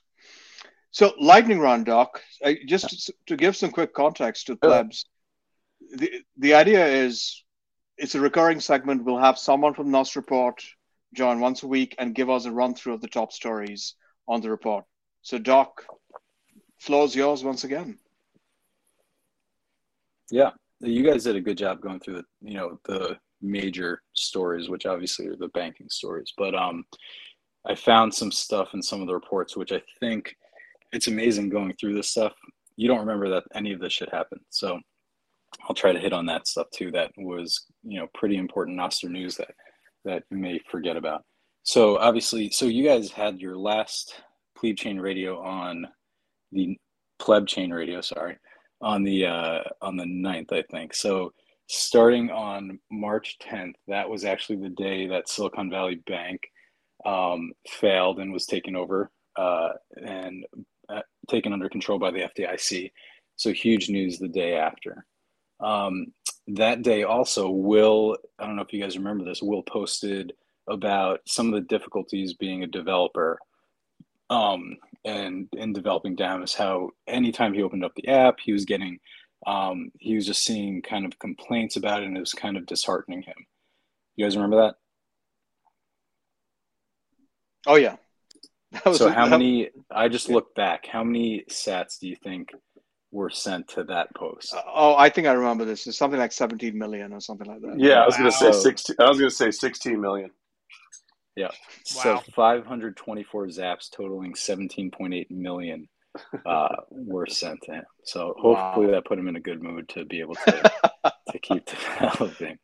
So, 0.90 1.12
lightning 1.18 1.60
round, 1.60 1.86
Doc. 1.86 2.22
Just 2.66 3.12
to 3.26 3.36
give 3.36 3.56
some 3.56 3.70
quick 3.70 3.92
context 3.92 4.46
to 4.46 4.56
plebs, 4.56 5.04
the 5.94 6.10
the 6.36 6.54
idea 6.54 6.86
is 6.86 7.44
it's 7.96 8.14
a 8.14 8.20
recurring 8.20 8.60
segment. 8.60 9.04
We'll 9.04 9.18
have 9.18 9.38
someone 9.38 9.74
from 9.74 9.90
Nostr 9.90 10.16
Report 10.16 10.62
join 11.14 11.40
once 11.40 11.62
a 11.62 11.66
week 11.66 11.94
and 11.98 12.14
give 12.14 12.30
us 12.30 12.44
a 12.44 12.52
run 12.52 12.74
through 12.74 12.94
of 12.94 13.00
the 13.00 13.08
top 13.08 13.32
stories 13.32 13.94
on 14.26 14.40
the 14.40 14.50
report. 14.50 14.84
So, 15.22 15.38
Doc, 15.38 15.84
floor's 16.78 17.14
yours 17.14 17.44
once 17.44 17.64
again. 17.64 17.98
Yeah, 20.30 20.50
you 20.80 21.02
guys 21.02 21.24
did 21.24 21.36
a 21.36 21.40
good 21.40 21.58
job 21.58 21.80
going 21.80 22.00
through 22.00 22.16
the 22.16 22.24
you 22.40 22.54
know 22.54 22.80
the 22.84 23.18
major 23.40 24.02
stories, 24.14 24.68
which 24.68 24.86
obviously 24.86 25.26
are 25.26 25.36
the 25.36 25.48
banking 25.48 25.88
stories. 25.90 26.32
But 26.36 26.54
um, 26.54 26.84
I 27.66 27.74
found 27.74 28.14
some 28.14 28.32
stuff 28.32 28.74
in 28.74 28.82
some 28.82 29.00
of 29.00 29.06
the 29.06 29.14
reports, 29.14 29.56
which 29.56 29.72
I 29.72 29.82
think 30.00 30.36
it's 30.92 31.08
amazing 31.08 31.48
going 31.48 31.74
through 31.74 31.94
this 31.94 32.10
stuff. 32.10 32.32
You 32.76 32.88
don't 32.88 33.00
remember 33.00 33.28
that 33.30 33.44
any 33.54 33.72
of 33.72 33.80
this 33.80 33.92
shit 33.92 34.12
happened, 34.12 34.42
so 34.50 34.78
I'll 35.68 35.74
try 35.74 35.92
to 35.92 35.98
hit 35.98 36.12
on 36.12 36.26
that 36.26 36.46
stuff 36.46 36.68
too. 36.72 36.90
That 36.92 37.10
was 37.16 37.66
you 37.82 37.98
know 37.98 38.06
pretty 38.14 38.36
important 38.36 38.78
Nostr 38.78 39.10
news 39.10 39.36
that 39.36 39.50
that 40.04 40.22
you 40.30 40.38
may 40.38 40.60
forget 40.70 40.96
about. 40.96 41.24
So 41.62 41.98
obviously, 41.98 42.50
so 42.50 42.66
you 42.66 42.84
guys 42.84 43.10
had 43.10 43.40
your 43.40 43.56
last 43.56 44.22
pleb 44.56 44.76
chain 44.76 44.98
radio 44.98 45.40
on 45.42 45.86
the 46.52 46.78
pleb 47.18 47.46
chain 47.46 47.72
radio, 47.72 48.00
sorry, 48.00 48.38
on 48.80 49.02
the 49.02 49.26
uh, 49.26 49.60
on 49.82 49.96
the 49.96 50.04
9th, 50.04 50.52
I 50.52 50.62
think. 50.70 50.94
So 50.94 51.32
starting 51.68 52.30
on 52.30 52.78
March 52.90 53.36
10th, 53.42 53.74
that 53.88 54.08
was 54.08 54.24
actually 54.24 54.56
the 54.56 54.70
day 54.70 55.06
that 55.08 55.28
Silicon 55.28 55.70
Valley 55.70 56.00
Bank 56.06 56.40
um, 57.04 57.52
failed 57.68 58.18
and 58.18 58.32
was 58.32 58.46
taken 58.46 58.74
over 58.74 59.10
uh, 59.36 59.70
and 59.96 60.44
taken 61.28 61.52
under 61.52 61.68
control 61.68 61.98
by 61.98 62.10
the 62.10 62.20
FDIC. 62.20 62.92
So 63.36 63.52
huge 63.52 63.88
news 63.88 64.18
the 64.18 64.28
day 64.28 64.54
after. 64.54 65.06
Um, 65.60 66.08
that 66.48 66.82
day 66.82 67.02
also, 67.02 67.50
Will, 67.50 68.16
I 68.38 68.46
don't 68.46 68.56
know 68.56 68.62
if 68.62 68.72
you 68.72 68.82
guys 68.82 68.96
remember 68.96 69.24
this, 69.24 69.42
Will 69.42 69.62
posted 69.62 70.32
about 70.68 71.20
some 71.26 71.48
of 71.48 71.54
the 71.54 71.66
difficulties 71.68 72.34
being 72.34 72.62
a 72.62 72.66
developer 72.66 73.38
um, 74.30 74.76
and 75.04 75.48
in 75.56 75.72
developing 75.72 76.16
Damus, 76.16 76.54
how 76.54 76.90
anytime 77.06 77.54
he 77.54 77.62
opened 77.62 77.84
up 77.84 77.94
the 77.94 78.08
app, 78.08 78.36
he 78.40 78.52
was 78.52 78.64
getting, 78.64 78.98
um, 79.46 79.90
he 79.98 80.14
was 80.14 80.26
just 80.26 80.44
seeing 80.44 80.82
kind 80.82 81.06
of 81.06 81.18
complaints 81.18 81.76
about 81.76 82.02
it 82.02 82.06
and 82.06 82.16
it 82.16 82.20
was 82.20 82.34
kind 82.34 82.56
of 82.56 82.66
disheartening 82.66 83.22
him. 83.22 83.46
You 84.16 84.24
guys 84.24 84.36
remember 84.36 84.56
that? 84.56 84.74
Oh, 87.66 87.76
yeah. 87.76 87.96
so, 88.92 89.08
how 89.10 89.26
many, 89.26 89.70
I 89.90 90.08
just 90.08 90.28
looked 90.28 90.54
back, 90.54 90.86
how 90.86 91.02
many 91.02 91.44
sats 91.50 91.98
do 91.98 92.08
you 92.08 92.16
think 92.16 92.50
were 93.10 93.30
sent 93.30 93.68
to 93.68 93.84
that 93.84 94.14
post? 94.14 94.54
Uh, 94.54 94.62
oh, 94.74 94.94
I 94.96 95.08
think 95.08 95.26
I 95.26 95.32
remember 95.32 95.64
this. 95.64 95.86
It's 95.86 95.96
something 95.96 96.18
like 96.18 96.32
17 96.32 96.76
million 96.76 97.12
or 97.12 97.20
something 97.20 97.46
like 97.46 97.60
that. 97.62 97.78
Yeah, 97.78 98.02
I 98.02 98.06
was 98.06 98.16
going 98.16 98.30
to 98.30 98.36
say 98.36 98.52
16. 98.52 98.96
I 98.98 99.08
was 99.08 99.18
going 99.18 99.30
to 99.30 99.34
say 99.34 99.50
16 99.50 100.00
million. 100.00 100.30
Yeah. 101.36 101.46
Wow. 101.46 101.52
So 101.84 102.22
524 102.34 103.46
zaps 103.46 103.90
totaling 103.90 104.34
17.8 104.34 105.30
million 105.30 105.88
uh, 106.44 106.68
were 106.90 107.26
sent 107.26 107.62
to 107.62 107.74
him. 107.74 107.84
So 108.04 108.34
hopefully 108.36 108.86
wow. 108.86 108.92
that 108.92 109.04
put 109.06 109.18
him 109.18 109.28
in 109.28 109.36
a 109.36 109.40
good 109.40 109.62
mood 109.62 109.88
to 109.90 110.04
be 110.04 110.20
able 110.20 110.34
to 110.34 110.72
to 111.30 111.38
keep 111.42 111.64
developing. 111.64 112.58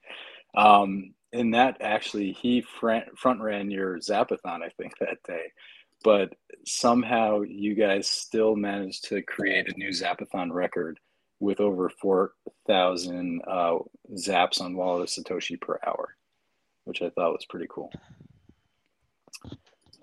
Um, 0.57 1.14
and 1.32 1.55
that 1.55 1.78
actually 1.80 2.32
he 2.32 2.62
front, 2.62 3.16
front 3.16 3.40
ran 3.40 3.70
your 3.70 3.98
zapathon, 3.98 4.62
I 4.62 4.70
think, 4.76 4.98
that 4.98 5.18
day 5.26 5.52
but 6.05 6.34
somehow 6.66 7.40
you 7.40 7.74
guys 7.74 8.09
still 8.09 8.55
managed 8.55 9.09
to 9.09 9.22
create 9.22 9.68
a 9.68 9.76
new 9.76 9.88
Zapathon 9.88 10.52
record 10.52 11.00
with 11.40 11.61
over 11.61 11.88
4,000 11.88 13.40
uh, 13.46 13.78
zaps 14.12 14.61
on 14.61 14.76
Wallet 14.76 15.02
of 15.02 15.24
Satoshi 15.24 15.61
per 15.61 15.80
hour, 15.86 16.16
which 16.84 17.02
I 17.02 17.11
thought 17.11 17.32
was 17.32 17.46
pretty 17.48 17.66
cool. 17.68 17.90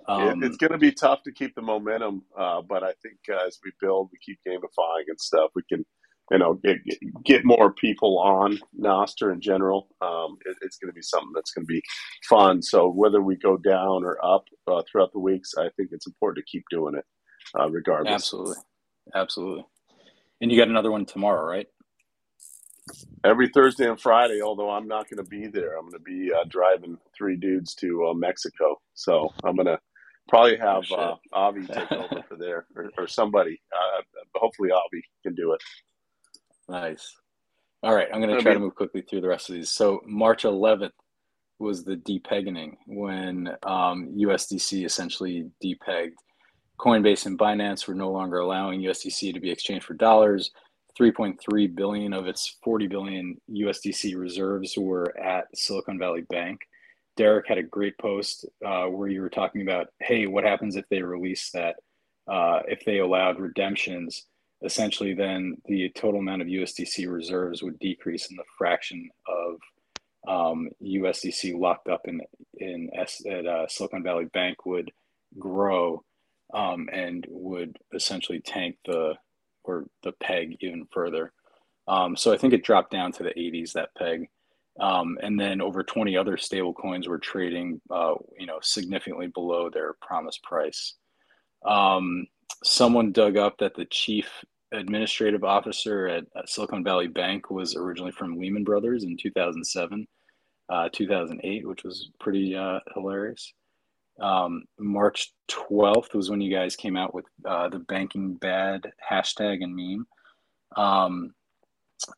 Um, 0.08 0.44
it's 0.44 0.58
going 0.58 0.72
to 0.72 0.78
be 0.78 0.92
tough 0.92 1.24
to 1.24 1.32
keep 1.32 1.56
the 1.56 1.62
momentum, 1.62 2.24
uh, 2.38 2.62
but 2.62 2.84
I 2.84 2.94
think 3.02 3.18
uh, 3.32 3.46
as 3.48 3.60
we 3.64 3.72
build, 3.80 4.10
we 4.12 4.18
keep 4.20 4.40
gamifying 4.46 5.06
and 5.08 5.20
stuff, 5.20 5.52
we 5.56 5.62
can 5.70 5.86
you 6.32 6.38
know 6.38 6.54
get 6.64 6.78
get 7.24 7.46
more 7.46 7.74
people 7.74 8.20
on 8.20 8.60
Nostr 8.80 9.34
in 9.34 9.42
general. 9.42 9.88
Um, 10.02 10.38
it, 10.46 10.58
it's 10.62 10.78
going 10.78 10.90
to 10.90 10.96
be 10.96 11.02
something 11.02 11.32
that's 11.36 11.52
going 11.52 11.66
to 11.66 11.74
be 11.74 11.84
fun. 12.28 12.62
So 12.62 12.90
whether 12.90 13.22
we 13.22 13.36
go 13.36 13.58
down 13.58 14.04
or 14.04 14.18
up 14.24 14.46
uh, 14.68 14.82
throughout 14.90 15.12
the 15.14 15.20
weeks, 15.20 15.52
I 15.58 15.70
think 15.76 15.90
it's 15.92 16.08
important 16.08 16.46
to 16.46 16.52
keep 16.52 16.64
doing 16.72 16.96
it, 16.96 17.06
uh, 17.60 17.70
regardless. 17.70 18.14
Absolutely, 18.14 18.56
absolutely. 19.14 19.66
And 20.42 20.52
you 20.52 20.58
got 20.58 20.70
another 20.70 20.92
one 20.92 21.06
tomorrow, 21.06 21.46
right? 21.46 21.68
Every 23.24 23.50
Thursday 23.50 23.88
and 23.88 24.00
Friday. 24.00 24.42
Although 24.42 24.72
I'm 24.72 24.88
not 24.88 25.10
going 25.10 25.24
to 25.24 25.30
be 25.30 25.48
there, 25.48 25.78
I'm 25.78 25.90
going 25.90 25.94
to 25.94 26.00
be 26.00 26.32
uh, 26.34 26.46
driving 26.50 26.98
three 27.16 27.36
dudes 27.36 27.76
to 27.76 28.08
uh, 28.08 28.14
Mexico. 28.14 28.80
So 28.96 29.30
I'm 29.44 29.56
going 29.56 29.68
to 29.68 29.80
probably 30.30 30.58
have 30.58 30.84
oh, 30.92 30.96
uh, 30.96 31.16
Avi 31.34 31.68
take 31.68 31.92
over 31.92 32.24
for 32.28 32.38
there 32.38 32.66
or, 32.76 32.90
or 32.98 33.08
somebody. 33.08 33.62
Uh, 33.72 34.02
hopefully, 34.36 34.70
Avi 34.72 35.04
can 35.24 35.36
do 35.36 35.54
it. 35.54 35.62
Nice. 36.72 37.18
All 37.84 37.94
right, 37.94 38.08
I'm 38.14 38.22
going 38.22 38.34
to 38.34 38.42
try 38.42 38.54
to 38.54 38.60
move 38.60 38.76
quickly 38.76 39.02
through 39.02 39.22
the 39.22 39.28
rest 39.28 39.50
of 39.50 39.56
these. 39.56 39.70
So 39.70 40.00
March 40.06 40.44
11th 40.44 40.92
was 41.60 41.84
the 41.84 41.98
depegging 41.98 42.78
when 42.88 43.50
um, 43.64 44.16
USDC 44.18 44.86
essentially 44.86 45.50
depegged. 45.62 46.14
Coinbase 46.80 47.26
and 47.26 47.38
Binance 47.38 47.88
were 47.88 47.94
no 47.94 48.10
longer 48.10 48.40
allowing 48.40 48.82
USDC 48.82 49.34
to 49.34 49.40
be 49.42 49.52
exchanged 49.52 49.86
for 49.86 49.96
dollars. 49.96 50.52
3.3 51.00 51.76
billion 51.76 52.14
of 52.14 52.28
its 52.28 52.58
40 52.64 52.88
billion 52.88 53.42
USDC 53.50 54.18
reserves 54.18 54.76
were 54.78 55.18
at 55.20 55.46
Silicon 55.54 56.00
Valley 56.00 56.24
Bank. 56.30 56.62
Derek 57.18 57.48
had 57.48 57.58
a 57.58 57.64
great 57.64 57.98
post 57.98 58.46
uh, 58.66 58.86
where 58.86 59.10
you 59.10 59.22
were 59.22 59.30
talking 59.30 59.62
about, 59.62 59.88
hey, 60.00 60.26
what 60.26 60.46
happens 60.46 60.78
if 60.78 60.86
they 60.90 61.02
release 61.02 61.52
that? 61.52 61.76
Uh, 62.32 62.62
if 62.68 62.86
they 62.86 63.00
allowed 63.00 63.40
redemptions, 63.40 64.28
essentially 64.64 65.14
then 65.14 65.58
the 65.66 65.90
total 65.96 66.20
amount 66.20 66.42
of 66.42 66.48
USDC 66.48 67.12
reserves 67.12 67.64
would 67.64 67.80
decrease 67.80 68.30
and 68.30 68.38
the 68.38 68.44
fraction 68.58 69.10
of 69.28 69.58
um, 70.28 70.70
USDC 70.84 71.60
locked 71.60 71.88
up 71.88 72.02
in 72.06 72.22
in 72.54 72.90
S, 72.94 73.22
at 73.30 73.46
uh, 73.46 73.68
Silicon 73.68 74.04
Valley 74.04 74.26
Bank 74.26 74.66
would 74.66 74.92
grow 75.40 76.04
um, 76.54 76.90
and 76.92 77.26
would 77.30 77.78
essentially 77.94 78.40
tank 78.40 78.78
the 78.86 79.16
or 79.64 79.86
the 80.04 80.12
peg 80.12 80.58
even 80.62 80.88
further. 80.92 81.32
Um, 81.88 82.16
so 82.16 82.32
I 82.32 82.38
think 82.38 82.54
it 82.54 82.64
dropped 82.64 82.92
down 82.92 83.12
to 83.14 83.24
the 83.24 83.32
80s 83.32 83.74
that 83.74 83.90
peg, 83.98 84.30
um, 84.80 85.18
and 85.22 85.40
then 85.40 85.62
over 85.62 85.84
20 85.84 86.16
other 86.16 86.38
stable 86.38 86.74
coins 86.74 87.08
were 87.08 87.18
trading, 87.18 87.82
uh, 87.90 88.14
you 88.40 88.46
know, 88.46 88.60
significantly 88.62 89.28
below 89.28 89.70
their 89.70 89.96
promised 90.02 90.44
price. 90.44 90.96
Um, 91.66 92.28
someone 92.64 93.12
dug 93.12 93.38
up 93.38 93.58
that 93.60 93.76
the 93.76 93.86
chief 93.86 94.44
administrative 94.72 95.44
officer 95.44 96.08
at, 96.08 96.26
Silicon 96.46 96.84
Valley 96.84 97.08
Bank 97.08 97.50
was 97.50 97.76
originally 97.76 98.12
from 98.12 98.38
Lehman 98.38 98.64
Brothers 98.64 99.04
in 99.04 99.18
2007, 99.18 100.08
uh, 100.70 100.90
2008, 100.94 101.68
which 101.68 101.84
was 101.84 102.10
pretty 102.20 102.56
uh, 102.56 102.80
hilarious. 102.94 103.54
Um, 104.20 104.64
March 104.80 105.34
12th 105.50 106.14
was 106.14 106.30
when 106.30 106.42
you 106.42 106.54
guys 106.54 106.76
came 106.76 106.96
out 106.96 107.14
with 107.14 107.26
uh, 107.46 107.70
the 107.70 107.80
banking 107.80 108.36
bad 108.36 108.92
hashtag 109.10 109.64
and 109.64 109.76
meme. 109.76 110.08
Um, 110.78 111.34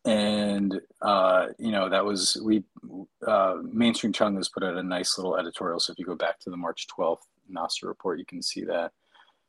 and, 0.06 0.80
uh, 1.02 1.48
you 1.60 1.72
know, 1.72 1.90
that 1.90 2.06
was, 2.06 2.42
we, 2.44 2.64
uh, 3.26 3.56
Main 3.64 3.94
Street 3.94 4.16
Chungus 4.16 4.52
put 4.52 4.64
out 4.64 4.78
a 4.78 4.84
nice 4.84 5.18
little 5.18 5.38
editorial. 5.38 5.80
So 5.80 5.92
if 5.92 6.00
you 6.00 6.06
go 6.06 6.16
back 6.16 6.40
to 6.40 6.50
the 6.50 6.58
March 6.58 6.88
12th 6.98 7.18
Nostr 7.52 7.84
report, 7.84 8.20
you 8.20 8.26
can 8.26 8.42
see 8.42 8.64
that. 8.66 8.92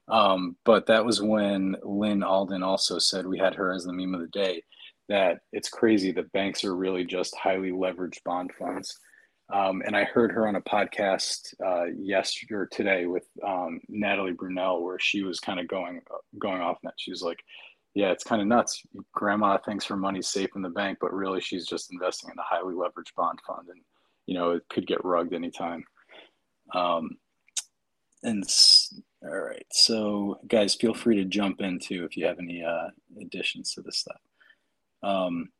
Um, 0.08 0.56
but 0.64 0.86
that 0.86 1.04
was 1.04 1.22
when 1.22 1.76
Lyn 1.82 2.22
Alden 2.22 2.62
also 2.62 2.98
said 2.98 3.26
we 3.26 3.38
had 3.38 3.54
her 3.54 3.72
as 3.72 3.84
the 3.84 3.92
meme 3.92 4.14
of 4.14 4.20
the 4.20 4.26
day 4.28 4.62
that 5.08 5.40
it's 5.52 5.68
crazy 5.68 6.12
that 6.12 6.32
banks 6.32 6.64
are 6.64 6.76
really 6.76 7.04
just 7.04 7.36
highly 7.36 7.70
leveraged 7.70 8.22
bond 8.24 8.50
funds. 8.58 8.98
Um, 9.52 9.82
and 9.84 9.94
I 9.94 10.04
heard 10.04 10.32
her 10.32 10.48
on 10.48 10.56
a 10.56 10.62
podcast 10.62 11.54
uh, 11.64 11.84
yesterday 11.84 12.54
or 12.54 12.66
today 12.66 13.06
with 13.06 13.26
um, 13.46 13.80
Natalie 13.88 14.32
Brunell, 14.32 14.82
where 14.82 14.98
she 14.98 15.22
was 15.22 15.38
kind 15.38 15.60
of 15.60 15.68
going 15.68 16.00
going 16.38 16.62
off 16.62 16.78
that. 16.82 16.94
She 16.96 17.10
was 17.10 17.20
like, 17.20 17.44
"Yeah, 17.94 18.10
it's 18.10 18.24
kind 18.24 18.40
of 18.40 18.48
nuts. 18.48 18.82
Grandma 19.12 19.58
thinks 19.58 19.84
her 19.86 19.96
money's 19.96 20.28
safe 20.28 20.48
in 20.56 20.62
the 20.62 20.70
bank, 20.70 20.96
but 20.98 21.12
really 21.12 21.42
she's 21.42 21.66
just 21.66 21.92
investing 21.92 22.30
in 22.30 22.38
a 22.38 22.42
highly 22.42 22.74
leveraged 22.74 23.14
bond 23.16 23.38
fund, 23.46 23.68
and 23.68 23.82
you 24.24 24.34
know 24.34 24.52
it 24.52 24.62
could 24.70 24.86
get 24.86 25.04
rugged 25.04 25.34
anytime." 25.34 25.84
Um, 26.74 27.10
and 28.22 28.42
all 29.24 29.40
right. 29.40 29.66
So, 29.72 30.38
guys, 30.48 30.74
feel 30.74 30.94
free 30.94 31.16
to 31.16 31.24
jump 31.24 31.60
in 31.60 31.78
too 31.78 32.04
if 32.04 32.16
you 32.16 32.26
have 32.26 32.38
any 32.38 32.62
uh, 32.62 32.88
additions 33.20 33.72
to 33.72 33.82
this 33.82 33.98
stuff. 33.98 34.20
Um, 35.02 35.50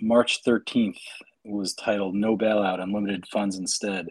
March 0.00 0.42
13th 0.44 0.98
was 1.44 1.74
titled 1.74 2.14
No 2.14 2.36
Bailout, 2.36 2.82
Unlimited 2.82 3.26
Funds 3.28 3.56
Instead. 3.56 4.08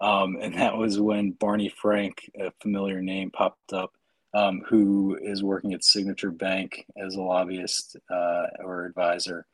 Um, 0.00 0.36
and 0.40 0.54
that 0.54 0.76
was 0.76 1.00
when 1.00 1.32
Barney 1.32 1.68
Frank, 1.68 2.30
a 2.38 2.52
familiar 2.60 3.00
name, 3.00 3.30
popped 3.30 3.72
up 3.72 3.92
um, 4.34 4.62
who 4.68 5.16
is 5.22 5.42
working 5.42 5.72
at 5.72 5.84
Signature 5.84 6.32
Bank 6.32 6.84
as 6.96 7.14
a 7.14 7.22
lobbyist 7.22 7.96
uh, 8.10 8.46
or 8.64 8.84
advisor, 8.84 9.46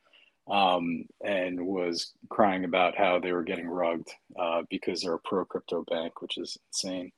um, 0.50 1.04
and 1.24 1.64
was 1.64 2.12
crying 2.30 2.64
about 2.64 2.96
how 2.96 3.18
they 3.18 3.32
were 3.32 3.42
getting 3.42 3.68
rugged 3.68 4.08
uh, 4.38 4.62
because 4.70 5.02
they're 5.02 5.14
a 5.14 5.20
pro 5.20 5.44
crypto 5.44 5.84
bank, 5.90 6.22
which 6.22 6.38
is 6.38 6.56
insane. 6.68 7.12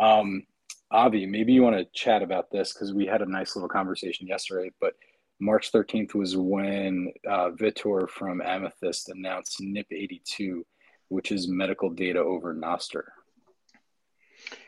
Um, 0.00 0.44
Avi, 0.92 1.24
maybe 1.24 1.54
you 1.54 1.62
want 1.62 1.76
to 1.76 1.86
chat 1.94 2.22
about 2.22 2.50
this 2.50 2.74
because 2.74 2.92
we 2.92 3.06
had 3.06 3.22
a 3.22 3.30
nice 3.30 3.56
little 3.56 3.68
conversation 3.68 4.26
yesterday, 4.26 4.70
but 4.78 4.92
March 5.40 5.72
13th 5.72 6.14
was 6.14 6.36
when 6.36 7.10
uh, 7.28 7.50
Vitor 7.50 8.08
from 8.08 8.42
Amethyst 8.42 9.08
announced 9.08 9.60
NIP 9.60 9.86
82, 9.90 10.64
which 11.08 11.32
is 11.32 11.48
medical 11.48 11.88
data 11.88 12.18
over 12.18 12.54
Nostr. 12.54 13.04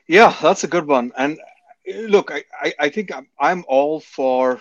Yeah, 0.09 0.35
that's 0.41 0.64
a 0.64 0.68
good 0.68 0.87
one. 0.87 1.12
And 1.16 1.39
look, 1.87 2.33
I, 2.33 2.45
I, 2.61 2.75
I 2.81 2.89
think 2.89 3.14
I'm, 3.14 3.29
I'm 3.39 3.64
all 3.68 4.01
for 4.01 4.61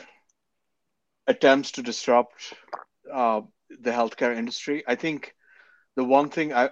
attempts 1.27 1.71
to 1.73 1.81
disrupt 1.81 2.53
uh, 3.11 3.41
the 3.69 3.91
healthcare 3.91 4.35
industry. 4.35 4.83
I 4.85 4.95
think 4.95 5.33
the 5.95 6.03
one 6.03 6.29
thing 6.29 6.53
I 6.53 6.71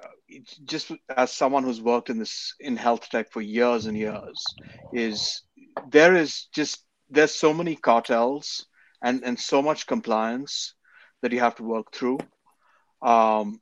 just 0.66 0.92
as 1.10 1.32
someone 1.32 1.64
who's 1.64 1.82
worked 1.82 2.10
in 2.10 2.12
this 2.12 2.48
in 2.60 2.72
health 2.72 3.10
tech 3.10 3.32
for 3.32 3.42
years 3.42 3.86
and 3.86 3.96
years 3.98 4.56
is 4.92 5.42
there 5.90 6.16
is 6.16 6.48
just 6.54 6.86
there's 7.10 7.34
so 7.34 7.54
many 7.54 7.76
cartels 7.76 8.66
and 9.02 9.24
and 9.24 9.40
so 9.40 9.62
much 9.62 9.88
compliance 9.88 10.74
that 11.22 11.32
you 11.32 11.40
have 11.40 11.56
to 11.56 11.64
work 11.64 11.92
through. 11.94 12.18
Um, 13.02 13.62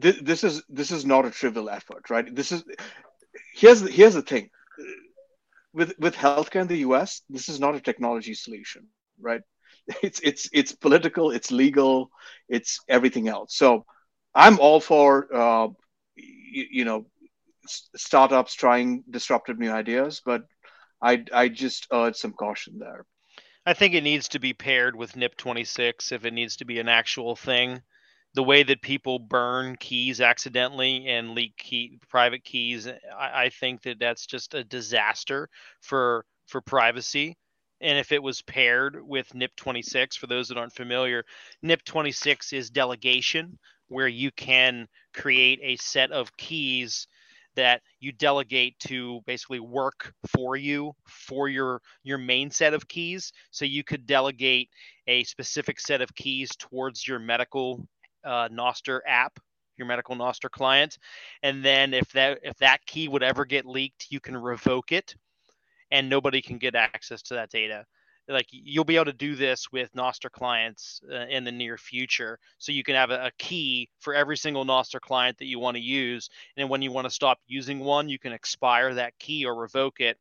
th- 0.00 0.20
this 0.22 0.44
is 0.44 0.62
this 0.68 0.90
is 0.90 1.04
not 1.04 1.26
a 1.26 1.30
trivial 1.30 1.68
effort, 1.70 2.10
right? 2.10 2.34
This 2.34 2.52
is 2.52 2.64
here's 3.54 3.80
here's 3.88 4.14
the 4.14 4.22
thing 4.22 4.50
with 5.72 5.94
with 5.98 6.14
healthcare 6.14 6.54
in 6.54 6.60
the 6.60 6.72
U.S. 6.78 7.14
This 7.20 7.40
is 7.40 7.52
not 7.52 7.68
a 7.68 7.74
technology 7.74 8.28
solution, 8.34 8.82
right? 9.20 9.40
It's 10.02 10.20
it's 10.20 10.48
it's 10.52 10.72
political, 10.72 11.30
it's 11.30 11.50
legal, 11.50 12.10
it's 12.48 12.80
everything 12.88 13.28
else. 13.28 13.56
So 13.56 13.84
I'm 14.34 14.58
all 14.58 14.80
for 14.80 15.34
uh, 15.34 15.68
you, 16.16 16.66
you 16.70 16.84
know 16.84 17.06
startups 17.66 18.54
trying 18.54 19.04
disruptive 19.10 19.58
new 19.58 19.70
ideas, 19.70 20.22
but 20.24 20.44
I 21.00 21.24
I 21.32 21.48
just 21.48 21.86
urge 21.92 22.16
some 22.16 22.32
caution 22.32 22.78
there. 22.78 23.04
I 23.64 23.74
think 23.74 23.94
it 23.94 24.02
needs 24.02 24.28
to 24.28 24.40
be 24.40 24.54
paired 24.54 24.96
with 24.96 25.16
NIP 25.16 25.36
26 25.36 26.10
if 26.12 26.24
it 26.24 26.32
needs 26.32 26.56
to 26.56 26.64
be 26.64 26.80
an 26.80 26.88
actual 26.88 27.36
thing. 27.36 27.82
The 28.34 28.42
way 28.42 28.62
that 28.62 28.82
people 28.82 29.18
burn 29.18 29.76
keys 29.76 30.20
accidentally 30.20 31.06
and 31.06 31.34
leak 31.34 31.56
key 31.58 31.98
private 32.08 32.44
keys, 32.44 32.88
I, 32.88 33.44
I 33.44 33.48
think 33.50 33.82
that 33.82 33.98
that's 34.00 34.26
just 34.26 34.54
a 34.54 34.64
disaster 34.64 35.48
for 35.80 36.24
for 36.46 36.60
privacy. 36.60 37.36
And 37.80 37.98
if 37.98 38.12
it 38.12 38.22
was 38.22 38.42
paired 38.42 38.96
with 39.06 39.34
NIP 39.34 39.54
26, 39.56 40.16
for 40.16 40.26
those 40.28 40.48
that 40.48 40.58
aren't 40.58 40.72
familiar, 40.72 41.24
NIP 41.62 41.84
26 41.84 42.52
is 42.52 42.70
delegation, 42.70 43.58
where 43.92 44.08
you 44.08 44.30
can 44.32 44.88
create 45.14 45.60
a 45.62 45.76
set 45.76 46.10
of 46.10 46.36
keys 46.36 47.06
that 47.54 47.82
you 48.00 48.12
delegate 48.12 48.78
to 48.78 49.20
basically 49.26 49.60
work 49.60 50.14
for 50.28 50.56
you 50.56 50.92
for 51.06 51.48
your 51.48 51.80
your 52.02 52.18
main 52.18 52.50
set 52.50 52.74
of 52.74 52.88
keys. 52.88 53.32
So 53.50 53.64
you 53.64 53.84
could 53.84 54.06
delegate 54.06 54.70
a 55.06 55.24
specific 55.24 55.78
set 55.78 56.00
of 56.00 56.14
keys 56.14 56.50
towards 56.58 57.06
your 57.06 57.18
medical 57.18 57.86
uh, 58.24 58.48
Nostr 58.48 59.00
app 59.06 59.38
your 59.78 59.86
medical 59.86 60.14
Nostr 60.14 60.50
client. 60.50 60.98
And 61.42 61.64
then 61.64 61.94
if 61.94 62.10
that 62.12 62.38
if 62.42 62.56
that 62.58 62.84
key 62.86 63.08
would 63.08 63.22
ever 63.22 63.44
get 63.44 63.66
leaked 63.66 64.06
you 64.10 64.20
can 64.20 64.36
revoke 64.36 64.92
it 64.92 65.14
and 65.90 66.08
nobody 66.08 66.40
can 66.40 66.58
get 66.58 66.74
access 66.74 67.22
to 67.22 67.34
that 67.34 67.50
data 67.50 67.84
like 68.28 68.46
you'll 68.50 68.84
be 68.84 68.96
able 68.96 69.06
to 69.06 69.12
do 69.12 69.34
this 69.34 69.70
with 69.72 69.92
Nostr 69.94 70.30
clients 70.30 71.00
uh, 71.10 71.26
in 71.28 71.44
the 71.44 71.52
near 71.52 71.76
future. 71.76 72.38
So 72.58 72.72
you 72.72 72.84
can 72.84 72.94
have 72.94 73.10
a, 73.10 73.26
a, 73.26 73.30
key 73.38 73.88
for 74.00 74.14
every 74.14 74.36
single 74.36 74.64
Nostr 74.64 75.00
client 75.00 75.38
that 75.38 75.46
you 75.46 75.58
want 75.58 75.76
to 75.76 75.82
use, 75.82 76.28
and 76.56 76.68
when 76.68 76.82
you 76.82 76.92
want 76.92 77.06
to 77.06 77.10
stop 77.10 77.38
using 77.46 77.80
one, 77.80 78.08
you 78.08 78.18
can 78.18 78.32
expire 78.32 78.94
that 78.94 79.18
key 79.18 79.44
or 79.44 79.54
revoke 79.54 80.00
it, 80.00 80.18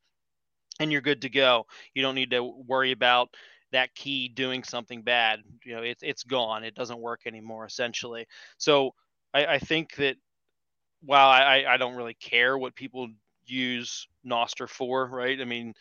and 0.79 0.91
you're 0.91 1.01
good 1.01 1.21
to 1.21 1.29
go. 1.29 1.65
You 1.93 2.01
don't 2.01 2.15
need 2.15 2.31
to 2.31 2.43
worry 2.43 2.91
about 2.91 3.29
that 3.71 3.93
key 3.95 4.27
doing 4.27 4.63
something 4.63 5.01
bad. 5.01 5.41
You 5.63 5.75
know, 5.75 5.83
it's 5.83 6.03
it's 6.03 6.23
gone. 6.23 6.63
It 6.63 6.75
doesn't 6.75 6.99
work 6.99 7.21
anymore, 7.25 7.65
essentially. 7.65 8.25
So 8.57 8.93
I, 9.33 9.45
I 9.45 9.59
think 9.59 9.95
that 9.95 10.17
while 11.03 11.29
I, 11.29 11.65
I 11.67 11.77
don't 11.77 11.95
really 11.95 12.13
care 12.13 12.57
what 12.57 12.75
people 12.75 13.09
use 13.45 14.07
Nostr 14.25 14.69
for, 14.69 15.07
right? 15.07 15.39
I 15.39 15.45
mean, 15.45 15.73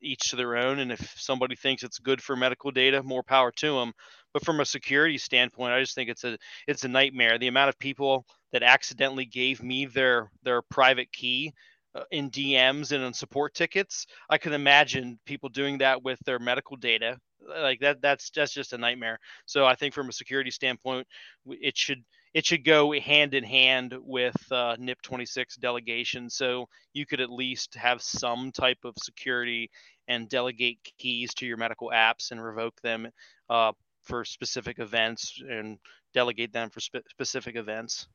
each 0.00 0.30
to 0.30 0.36
their 0.36 0.56
own. 0.56 0.78
And 0.78 0.92
if 0.92 1.14
somebody 1.16 1.56
thinks 1.56 1.82
it's 1.82 1.98
good 1.98 2.22
for 2.22 2.36
medical 2.36 2.70
data, 2.70 3.02
more 3.02 3.22
power 3.22 3.50
to 3.56 3.78
them. 3.78 3.92
But 4.32 4.44
from 4.44 4.60
a 4.60 4.64
security 4.64 5.18
standpoint, 5.18 5.72
I 5.72 5.80
just 5.80 5.94
think 5.94 6.08
it's 6.08 6.24
a 6.24 6.38
it's 6.66 6.84
a 6.84 6.88
nightmare. 6.88 7.38
The 7.38 7.48
amount 7.48 7.68
of 7.68 7.78
people 7.78 8.24
that 8.52 8.62
accidentally 8.62 9.26
gave 9.26 9.62
me 9.62 9.86
their 9.86 10.30
their 10.42 10.62
private 10.62 11.12
key 11.12 11.52
uh, 11.94 12.04
in 12.10 12.30
DMs 12.30 12.92
and 12.92 13.04
on 13.04 13.12
support 13.12 13.54
tickets, 13.54 14.06
I 14.30 14.38
can 14.38 14.52
imagine 14.52 15.18
people 15.26 15.48
doing 15.48 15.78
that 15.78 16.02
with 16.02 16.18
their 16.24 16.38
medical 16.38 16.76
data. 16.76 17.18
Like 17.46 17.80
that, 17.80 18.00
that's 18.00 18.30
that's 18.30 18.54
just 18.54 18.72
a 18.72 18.78
nightmare. 18.78 19.18
So 19.46 19.66
I 19.66 19.74
think 19.74 19.92
from 19.94 20.08
a 20.08 20.12
security 20.12 20.50
standpoint, 20.50 21.06
it 21.46 21.76
should 21.76 22.02
it 22.34 22.46
should 22.46 22.64
go 22.64 22.92
hand 22.92 23.34
in 23.34 23.44
hand 23.44 23.94
with 24.00 24.36
uh, 24.50 24.76
NIP 24.78 25.02
26 25.02 25.56
delegation. 25.56 26.30
So 26.30 26.66
you 26.92 27.04
could 27.04 27.20
at 27.20 27.30
least 27.30 27.74
have 27.74 28.00
some 28.00 28.52
type 28.52 28.78
of 28.84 28.94
security 28.98 29.70
and 30.08 30.28
delegate 30.28 30.78
keys 30.98 31.34
to 31.34 31.46
your 31.46 31.58
medical 31.58 31.90
apps 31.94 32.30
and 32.30 32.42
revoke 32.42 32.80
them 32.80 33.08
uh, 33.50 33.72
for 34.02 34.24
specific 34.24 34.78
events 34.78 35.40
and 35.48 35.78
delegate 36.14 36.52
them 36.52 36.70
for 36.70 36.80
spe- 36.80 37.08
specific 37.08 37.56
events. 37.56 38.08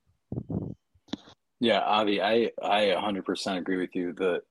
Yeah, 1.60 1.80
Avi, 1.80 2.22
I 2.22 2.52
I 2.62 2.96
100% 2.96 3.58
agree 3.58 3.78
with 3.78 3.96
you. 3.96 4.14
The 4.14 4.42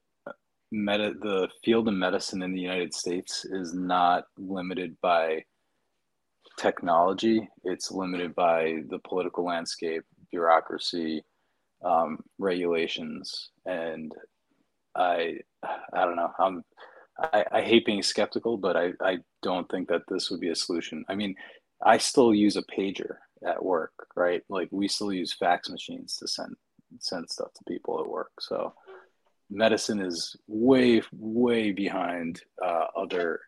meta 0.73 1.13
the 1.21 1.49
field 1.65 1.87
of 1.87 1.95
medicine 1.95 2.43
in 2.43 2.53
the 2.53 2.61
United 2.61 2.93
States 2.93 3.45
is 3.45 3.75
not 3.75 4.25
limited 4.37 4.97
by 5.01 5.45
technology. 6.57 7.49
It's 7.65 7.91
limited 7.91 8.35
by 8.35 8.83
the 8.89 8.99
political 8.99 9.45
landscape, 9.45 10.05
bureaucracy, 10.31 11.25
um, 11.85 12.19
regulations, 12.39 13.51
and 13.65 14.13
I 14.95 15.41
I 15.63 16.05
don't 16.05 16.17
know. 16.17 16.33
I'm 16.39 16.65
I, 17.19 17.45
I 17.53 17.61
hate 17.63 17.87
being 17.87 18.03
skeptical, 18.03 18.57
but 18.57 18.77
I, 18.77 18.93
I 19.01 19.19
don't 19.43 19.69
think 19.71 19.89
that 19.89 20.03
this 20.09 20.31
would 20.31 20.41
be 20.41 20.51
a 20.51 20.55
solution. 20.55 21.05
I 21.09 21.15
mean, 21.15 21.35
I 21.85 21.99
still 21.99 22.35
use 22.35 22.57
a 22.57 22.63
pager 22.63 23.17
at 23.47 23.65
work, 23.65 23.93
right? 24.15 24.43
Like 24.49 24.69
we 24.71 24.89
still 24.89 25.13
use 25.13 25.33
fax 25.33 25.69
machines 25.69 26.17
to 26.17 26.29
send 26.29 26.57
send 27.01 27.29
stuff 27.29 27.53
to 27.55 27.65
people 27.69 28.01
at 28.01 28.09
work. 28.09 28.31
So 28.41 28.73
medicine 29.51 30.01
is 30.01 30.37
way 30.47 31.03
way 31.13 31.73
behind 31.73 32.43
uh, 32.65 32.87
other 32.97 33.41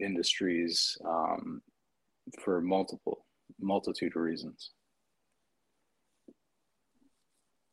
industries 0.00 0.96
um, 1.04 1.62
for 2.44 2.60
multiple 2.60 3.24
multitude 3.60 4.12
of 4.16 4.22
reasons. 4.22 4.70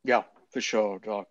Yeah, 0.04 0.24
for 0.52 0.62
sure, 0.62 1.00
Doc. 1.00 1.28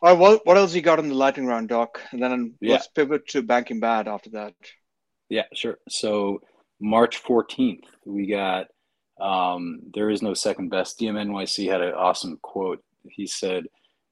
All 0.00 0.10
right, 0.10 0.18
what, 0.18 0.46
what 0.46 0.56
else 0.56 0.74
you 0.74 0.82
got 0.82 1.00
in 1.00 1.08
the 1.08 1.14
lightning 1.14 1.46
round, 1.46 1.68
Doc? 1.68 2.00
And 2.12 2.22
then 2.22 2.54
yeah. 2.60 2.74
let's 2.74 2.88
pivot 2.88 3.26
to 3.28 3.42
banking 3.42 3.80
bad 3.80 4.06
after 4.06 4.30
that. 4.30 4.54
Yeah, 5.28 5.44
sure. 5.54 5.78
So 5.88 6.40
March 6.80 7.22
14th, 7.22 7.84
we 8.04 8.28
got 8.28 8.66
um, 9.20 9.80
there 9.92 10.10
is 10.10 10.22
no 10.22 10.34
second 10.34 10.68
best. 10.68 11.00
DMNYC 11.00 11.70
had 11.70 11.80
an 11.80 11.94
awesome 11.94 12.38
quote. 12.42 12.82
He 13.10 13.26
said, 13.26 13.64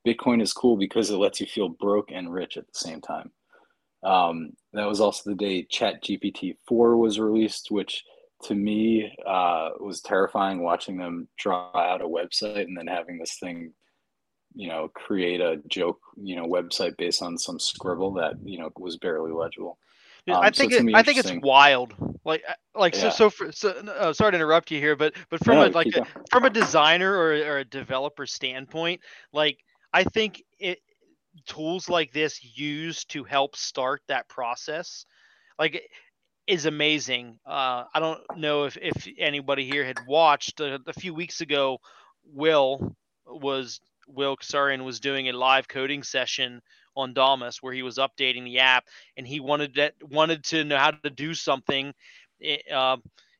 Bitcoin 0.06 0.42
is 0.42 0.52
cool 0.52 0.76
because 0.76 1.10
it 1.10 1.16
lets 1.16 1.40
you 1.40 1.46
feel 1.46 1.68
broke 1.68 2.10
and 2.12 2.32
rich 2.32 2.56
at 2.56 2.66
the 2.66 2.78
same 2.78 3.00
time. 3.00 3.30
Um, 4.02 4.52
that 4.72 4.86
was 4.86 5.00
also 5.00 5.30
the 5.30 5.36
day 5.36 5.62
Chat 5.64 6.02
GPT 6.02 6.56
4 6.66 6.96
was 6.96 7.18
released, 7.18 7.70
which 7.70 8.04
to 8.44 8.54
me 8.54 9.12
uh, 9.26 9.70
was 9.80 10.00
terrifying 10.00 10.62
watching 10.62 10.96
them 10.96 11.28
draw 11.38 11.70
out 11.74 12.02
a 12.02 12.04
website 12.04 12.64
and 12.64 12.76
then 12.76 12.86
having 12.86 13.18
this 13.18 13.38
thing, 13.38 13.72
you 14.54 14.68
know, 14.68 14.88
create 14.94 15.40
a 15.40 15.60
joke, 15.68 16.00
you 16.16 16.36
know, 16.36 16.46
website 16.46 16.96
based 16.96 17.22
on 17.22 17.38
some 17.38 17.58
scribble 17.58 18.12
that, 18.14 18.34
you 18.44 18.58
know, 18.58 18.70
was 18.78 18.96
barely 18.96 19.32
legible. 19.32 19.78
Um, 20.28 20.42
I 20.42 20.50
think 20.50 20.72
so 20.72 20.78
it, 20.78 20.94
I 20.94 21.02
think 21.02 21.18
it's 21.18 21.32
wild. 21.42 21.94
Like 22.24 22.42
uh, 22.48 22.54
like 22.74 22.94
yeah. 22.94 23.02
so 23.02 23.10
so, 23.10 23.30
for, 23.30 23.52
so 23.52 23.70
uh, 23.70 24.12
sorry 24.12 24.32
to 24.32 24.36
interrupt 24.36 24.70
you 24.72 24.80
here, 24.80 24.96
but 24.96 25.14
but 25.30 25.44
from 25.44 25.56
no, 25.56 25.66
a 25.66 25.68
like 25.68 25.86
a, 25.94 26.04
from 26.30 26.44
a 26.44 26.50
designer 26.50 27.14
or, 27.14 27.32
or 27.34 27.58
a 27.58 27.64
developer 27.64 28.26
standpoint, 28.26 29.00
like 29.32 29.58
I 29.92 30.02
think 30.02 30.42
it 30.58 30.80
tools 31.46 31.88
like 31.88 32.12
this 32.12 32.42
used 32.56 33.10
to 33.10 33.24
help 33.24 33.56
start 33.56 34.02
that 34.08 34.28
process 34.28 35.04
like 35.58 35.88
is 36.46 36.66
amazing. 36.66 37.38
Uh, 37.44 37.84
i 37.94 38.00
don't 38.00 38.20
know 38.36 38.64
if, 38.64 38.76
if 38.80 39.08
anybody 39.18 39.64
here 39.64 39.84
had 39.84 39.98
watched 40.06 40.60
uh, 40.60 40.78
a 40.86 40.92
few 40.92 41.12
weeks 41.14 41.40
ago 41.40 41.78
will 42.24 42.96
was 43.26 43.80
will 44.08 44.36
Casarin 44.36 44.84
was 44.84 45.00
doing 45.00 45.28
a 45.28 45.32
live 45.32 45.66
coding 45.66 46.02
session 46.02 46.62
on 46.96 47.12
Damus 47.12 47.62
where 47.62 47.72
he 47.72 47.82
was 47.82 47.98
updating 47.98 48.44
the 48.44 48.60
app 48.60 48.84
and 49.16 49.26
he 49.26 49.40
wanted 49.40 49.74
that 49.74 49.94
wanted 50.02 50.44
to 50.44 50.64
know 50.64 50.78
how 50.78 50.92
to 50.92 51.10
do 51.10 51.34
something 51.34 51.92
uh, 52.72 52.96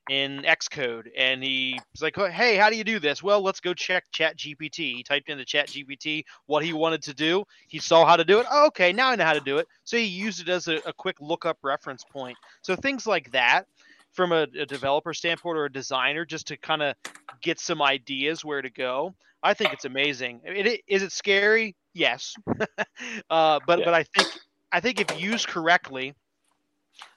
in 0.08 0.42
Xcode 0.42 1.08
and 1.16 1.42
he 1.42 1.78
was 1.92 2.02
like, 2.02 2.16
"Hey, 2.16 2.56
how 2.56 2.70
do 2.70 2.76
you 2.76 2.84
do 2.84 2.98
this?" 2.98 3.22
Well, 3.22 3.40
let's 3.40 3.60
go 3.60 3.74
check 3.74 4.04
Chat 4.12 4.36
GPT. 4.36 4.96
He 4.96 5.02
typed 5.02 5.28
into 5.28 5.44
Chat 5.44 5.68
GPT 5.68 6.24
what 6.46 6.64
he 6.64 6.72
wanted 6.72 7.02
to 7.02 7.14
do. 7.14 7.44
He 7.68 7.78
saw 7.78 8.04
how 8.06 8.16
to 8.16 8.24
do 8.24 8.40
it. 8.40 8.46
Oh, 8.50 8.66
okay, 8.68 8.92
now 8.92 9.10
I 9.10 9.16
know 9.16 9.24
how 9.24 9.32
to 9.32 9.40
do 9.40 9.58
it. 9.58 9.66
So 9.84 9.96
he 9.96 10.04
used 10.04 10.40
it 10.40 10.48
as 10.48 10.68
a, 10.68 10.76
a 10.86 10.92
quick 10.92 11.16
lookup 11.20 11.58
reference 11.62 12.04
point. 12.04 12.36
So 12.62 12.76
things 12.76 13.06
like 13.06 13.30
that 13.32 13.66
from 14.12 14.32
a, 14.32 14.46
a 14.58 14.66
developer 14.66 15.12
standpoint 15.12 15.58
or 15.58 15.66
a 15.66 15.72
designer 15.72 16.24
just 16.24 16.46
to 16.48 16.56
kind 16.56 16.82
of 16.82 16.94
get 17.42 17.60
some 17.60 17.82
ideas 17.82 18.44
where 18.44 18.62
to 18.62 18.70
go. 18.70 19.14
I 19.42 19.54
think 19.54 19.72
it's 19.72 19.84
amazing. 19.84 20.40
It, 20.44 20.66
it, 20.66 20.80
is 20.88 21.02
it 21.02 21.12
scary? 21.12 21.76
Yes, 21.92 22.34
uh, 23.30 23.60
but 23.66 23.78
yeah. 23.78 23.84
but 23.84 23.94
I 23.94 24.02
think 24.02 24.28
I 24.72 24.80
think 24.80 25.00
if 25.00 25.20
used 25.20 25.46
correctly, 25.46 26.14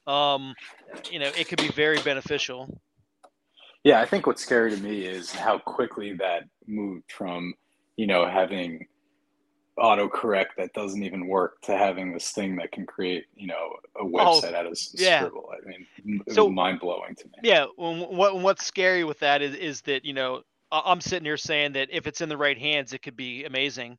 um, 0.07 0.53
you 1.11 1.19
know, 1.19 1.31
it 1.37 1.47
could 1.47 1.61
be 1.61 1.69
very 1.69 1.99
beneficial. 2.01 2.81
Yeah, 3.83 4.01
I 4.01 4.05
think 4.05 4.27
what's 4.27 4.43
scary 4.43 4.71
to 4.71 4.77
me 4.77 5.05
is 5.05 5.31
how 5.31 5.57
quickly 5.59 6.13
that 6.13 6.43
moved 6.67 7.11
from, 7.11 7.53
you 7.95 8.07
know, 8.07 8.27
having 8.27 8.85
autocorrect 9.79 10.47
that 10.57 10.73
doesn't 10.73 11.03
even 11.03 11.27
work 11.27 11.61
to 11.61 11.77
having 11.77 12.11
this 12.11 12.31
thing 12.31 12.57
that 12.57 12.71
can 12.71 12.85
create, 12.85 13.25
you 13.35 13.47
know, 13.47 13.73
a 13.95 14.01
oh, 14.01 14.07
website 14.07 14.53
oh, 14.53 14.57
out 14.57 14.65
of 14.65 14.77
yeah. 14.93 15.19
scribble. 15.19 15.49
I 15.51 15.67
mean, 16.05 16.21
so, 16.29 16.49
mind 16.49 16.79
blowing 16.79 17.15
to 17.15 17.25
me. 17.25 17.33
Yeah, 17.43 17.65
what 17.77 18.39
what's 18.39 18.65
scary 18.65 19.03
with 19.03 19.19
that 19.19 19.41
is 19.41 19.55
is 19.55 19.81
that 19.83 20.05
you 20.05 20.13
know 20.13 20.41
I'm 20.71 21.01
sitting 21.01 21.25
here 21.25 21.37
saying 21.37 21.73
that 21.73 21.89
if 21.91 22.05
it's 22.07 22.21
in 22.21 22.29
the 22.29 22.37
right 22.37 22.57
hands, 22.57 22.93
it 22.93 23.01
could 23.01 23.15
be 23.15 23.45
amazing, 23.45 23.97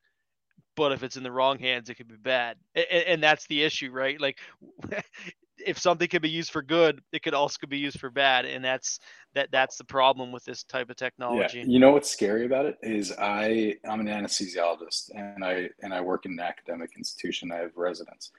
but 0.76 0.92
if 0.92 1.02
it's 1.02 1.16
in 1.16 1.22
the 1.22 1.32
wrong 1.32 1.58
hands, 1.58 1.88
it 1.88 1.94
could 1.94 2.08
be 2.08 2.16
bad, 2.16 2.56
and, 2.74 2.86
and 2.90 3.22
that's 3.22 3.46
the 3.46 3.62
issue, 3.62 3.90
right? 3.90 4.20
Like 4.20 4.38
if 5.66 5.78
something 5.78 6.08
can 6.08 6.22
be 6.22 6.30
used 6.30 6.50
for 6.50 6.62
good, 6.62 7.00
it 7.12 7.22
could 7.22 7.34
also 7.34 7.66
be 7.66 7.78
used 7.78 8.00
for 8.00 8.10
bad, 8.10 8.44
and 8.44 8.64
that's 8.64 8.98
that 9.34 9.50
that's 9.52 9.76
the 9.76 9.84
problem 9.84 10.32
with 10.32 10.44
this 10.44 10.62
type 10.64 10.90
of 10.90 10.96
technology. 10.96 11.58
Yeah. 11.58 11.64
You 11.66 11.78
know 11.78 11.92
what's 11.92 12.10
scary 12.10 12.46
about 12.46 12.66
it 12.66 12.78
is 12.82 13.12
I 13.18 13.76
I'm 13.88 14.00
an 14.00 14.06
anesthesiologist 14.06 15.10
and 15.14 15.44
I 15.44 15.70
and 15.82 15.92
I 15.94 16.00
work 16.00 16.26
in 16.26 16.32
an 16.32 16.40
academic 16.40 16.90
institution. 16.96 17.52
I 17.52 17.56
have 17.56 17.76
residents, 17.76 18.32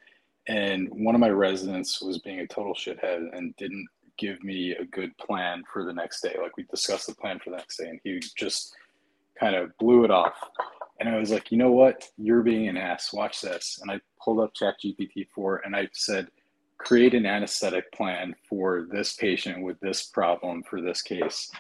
and 0.47 0.89
one 0.91 1.15
of 1.15 1.22
my 1.22 1.30
residents 1.30 2.01
was 2.01 2.19
being 2.19 2.39
a 2.39 2.47
total 2.47 2.74
shithead 2.74 3.36
and 3.36 3.55
didn't 3.57 3.88
give 4.17 4.43
me 4.43 4.72
a 4.72 4.86
good 4.86 5.15
plan 5.17 5.63
for 5.72 5.84
the 5.86 5.93
next 5.93 6.22
day. 6.22 6.36
Like 6.41 6.57
we 6.57 6.63
discussed 6.63 7.07
the 7.07 7.15
plan 7.15 7.39
for 7.39 7.51
the 7.51 7.57
next 7.57 7.78
day, 7.78 7.88
and 7.88 7.99
he 8.03 8.19
just 8.38 8.76
kind 9.39 9.55
of 9.55 9.76
blew 9.78 10.03
it 10.03 10.11
off. 10.11 10.36
And 10.99 11.09
I 11.09 11.17
was 11.17 11.32
like, 11.32 11.51
you 11.51 11.57
know 11.57 11.72
what? 11.72 12.07
You're 12.17 12.43
being 12.43 12.67
an 12.67 12.78
ass. 12.78 13.11
Watch 13.11 13.41
this. 13.41 13.80
And 13.82 13.89
I 13.89 13.99
pulled 14.24 14.39
up 14.39 14.53
Chat 14.53 14.76
GPT 14.84 15.28
4 15.34 15.63
and 15.65 15.76
I 15.76 15.89
said, 15.93 16.28
create 16.84 17.13
an 17.13 17.25
anesthetic 17.25 17.91
plan 17.91 18.36
for 18.47 18.88
this 18.91 19.13
patient 19.13 19.63
with 19.63 19.79
this 19.79 20.03
problem 20.03 20.63
for 20.63 20.82
this 20.82 21.01
case. 21.01 21.51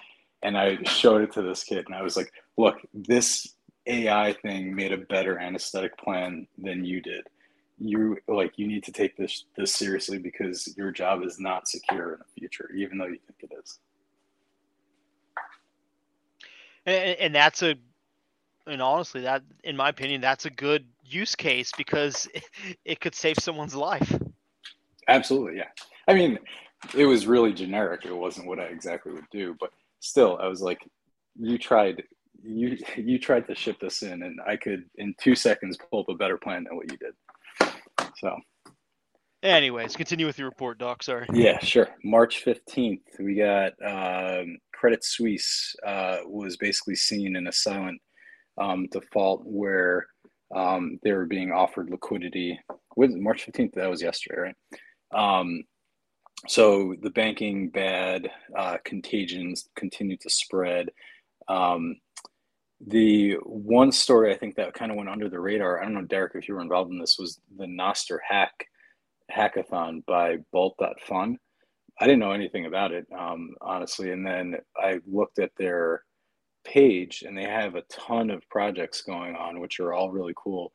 And 0.43 0.57
I 0.57 0.81
showed 0.83 1.21
it 1.21 1.31
to 1.33 1.41
this 1.41 1.63
kid 1.63 1.85
and 1.85 1.95
I 1.95 2.01
was 2.01 2.17
like, 2.17 2.31
look, 2.57 2.77
this 2.93 3.55
AI 3.87 4.33
thing 4.33 4.75
made 4.75 4.91
a 4.91 4.97
better 4.97 5.39
anesthetic 5.39 5.97
plan 5.97 6.47
than 6.57 6.83
you 6.85 7.01
did. 7.01 7.27
You 7.79 8.17
like 8.27 8.57
you 8.57 8.67
need 8.67 8.83
to 8.83 8.91
take 8.91 9.17
this 9.17 9.45
this 9.57 9.73
seriously 9.73 10.19
because 10.19 10.71
your 10.77 10.91
job 10.91 11.23
is 11.23 11.39
not 11.39 11.67
secure 11.67 12.13
in 12.13 12.19
the 12.19 12.39
future, 12.39 12.69
even 12.75 12.97
though 12.97 13.07
you 13.07 13.17
think 13.27 13.51
it 13.51 13.55
is. 13.63 13.79
And, 16.85 17.19
and 17.19 17.35
that's 17.35 17.63
a 17.63 17.75
and 18.67 18.81
honestly 18.81 19.21
that 19.21 19.41
in 19.63 19.75
my 19.75 19.89
opinion 19.89 20.21
that's 20.21 20.45
a 20.45 20.51
good 20.51 20.85
use 21.03 21.35
case 21.35 21.71
because 21.75 22.27
it 22.85 22.99
could 22.99 23.15
save 23.15 23.37
someone's 23.39 23.75
life 23.75 24.15
Absolutely, 25.07 25.57
yeah. 25.57 25.69
I 26.07 26.13
mean, 26.13 26.39
it 26.97 27.05
was 27.05 27.27
really 27.27 27.53
generic. 27.53 28.05
It 28.05 28.15
wasn't 28.15 28.47
what 28.47 28.59
I 28.59 28.63
exactly 28.63 29.11
would 29.11 29.29
do, 29.31 29.55
but 29.59 29.71
still, 29.99 30.39
I 30.41 30.47
was 30.47 30.61
like, 30.61 30.79
you 31.35 31.57
tried, 31.57 32.03
you 32.43 32.77
you 32.97 33.19
tried 33.19 33.47
to 33.47 33.55
ship 33.55 33.77
this 33.79 34.01
in, 34.03 34.23
and 34.23 34.39
I 34.47 34.57
could 34.57 34.85
in 34.95 35.13
two 35.21 35.35
seconds 35.35 35.77
pull 35.89 36.01
up 36.01 36.09
a 36.09 36.15
better 36.15 36.37
plan 36.37 36.63
than 36.63 36.75
what 36.75 36.91
you 36.91 36.97
did. 36.97 37.13
So, 38.17 38.35
anyways, 39.43 39.95
continue 39.95 40.25
with 40.25 40.39
your 40.39 40.49
report, 40.49 40.79
Doc. 40.79 41.03
Sorry. 41.03 41.27
Yeah, 41.33 41.59
sure. 41.59 41.89
March 42.03 42.43
fifteenth, 42.43 43.03
we 43.19 43.35
got 43.35 43.73
um, 43.85 44.57
Credit 44.73 45.03
Suisse 45.03 45.75
uh, 45.85 46.17
was 46.25 46.57
basically 46.57 46.95
seen 46.95 47.35
in 47.35 47.47
a 47.47 47.51
silent 47.51 48.01
um, 48.59 48.87
default 48.91 49.43
where 49.45 50.07
um, 50.53 50.99
they 51.03 51.11
were 51.11 51.25
being 51.25 51.51
offered 51.51 51.89
liquidity. 51.89 52.59
With 52.97 53.11
March 53.11 53.43
fifteenth, 53.43 53.73
that 53.75 53.89
was 53.89 54.01
yesterday, 54.01 54.41
right? 54.41 54.55
Um, 55.13 55.63
so 56.47 56.95
the 57.01 57.09
banking 57.09 57.69
bad 57.69 58.29
uh, 58.57 58.77
contagions 58.83 59.69
continue 59.75 60.17
to 60.17 60.29
spread. 60.29 60.89
Um, 61.47 61.97
the 62.87 63.33
one 63.43 63.91
story 63.91 64.33
I 64.33 64.37
think 64.37 64.55
that 64.55 64.73
kind 64.73 64.91
of 64.91 64.97
went 64.97 65.09
under 65.09 65.29
the 65.29 65.39
radar, 65.39 65.79
I 65.79 65.83
don't 65.83 65.93
know, 65.93 66.01
Derek, 66.01 66.33
if 66.35 66.47
you 66.47 66.55
were 66.55 66.61
involved 66.61 66.91
in 66.91 66.99
this, 66.99 67.17
was 67.19 67.39
the 67.57 67.65
Nostr 67.65 68.17
hack 68.27 68.65
hackathon 69.31 70.03
by 70.05 70.37
Bolt.fun. 70.51 71.37
I 71.99 72.05
didn't 72.05 72.19
know 72.19 72.31
anything 72.31 72.65
about 72.65 72.91
it, 72.91 73.05
um, 73.15 73.51
honestly. 73.61 74.11
And 74.11 74.25
then 74.25 74.55
I 74.75 74.99
looked 75.05 75.37
at 75.37 75.51
their 75.57 76.03
page 76.63 77.23
and 77.25 77.37
they 77.37 77.43
have 77.43 77.75
a 77.75 77.83
ton 77.83 78.31
of 78.31 78.47
projects 78.49 79.03
going 79.03 79.35
on, 79.35 79.59
which 79.59 79.79
are 79.79 79.93
all 79.93 80.11
really 80.11 80.33
cool 80.35 80.71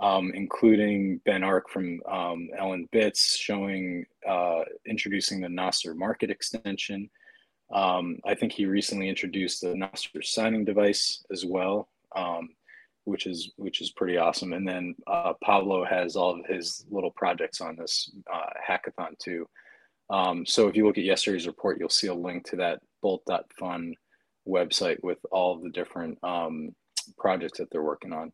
um, 0.00 0.32
including 0.34 1.20
Ben 1.24 1.42
Arc 1.42 1.68
from 1.68 2.00
um, 2.10 2.48
LNbits 2.58 3.36
showing, 3.36 4.04
uh, 4.28 4.60
introducing 4.86 5.40
the 5.40 5.48
Nostr 5.48 5.96
market 5.96 6.30
extension. 6.30 7.10
Um, 7.72 8.18
I 8.24 8.34
think 8.34 8.52
he 8.52 8.66
recently 8.66 9.08
introduced 9.08 9.60
the 9.60 9.68
Nostr 9.68 10.24
signing 10.24 10.64
device 10.64 11.24
as 11.32 11.44
well, 11.44 11.88
um, 12.16 12.50
which 13.04 13.26
is 13.26 13.52
which 13.56 13.80
is 13.80 13.90
pretty 13.90 14.16
awesome. 14.16 14.52
And 14.52 14.66
then 14.66 14.94
uh, 15.06 15.34
Pablo 15.42 15.84
has 15.84 16.16
all 16.16 16.38
of 16.38 16.46
his 16.46 16.86
little 16.90 17.10
projects 17.10 17.60
on 17.60 17.76
this 17.76 18.10
uh, 18.32 18.50
hackathon 18.66 19.18
too. 19.18 19.46
Um, 20.10 20.46
so 20.46 20.68
if 20.68 20.76
you 20.76 20.86
look 20.86 20.96
at 20.96 21.04
yesterday's 21.04 21.46
report, 21.46 21.78
you'll 21.78 21.90
see 21.90 22.06
a 22.06 22.14
link 22.14 22.48
to 22.50 22.56
that 22.56 22.80
Bolt.fun 23.02 23.94
website 24.48 25.02
with 25.02 25.18
all 25.30 25.58
the 25.58 25.70
different 25.70 26.18
um, 26.22 26.70
projects 27.18 27.58
that 27.58 27.70
they're 27.70 27.82
working 27.82 28.12
on. 28.12 28.32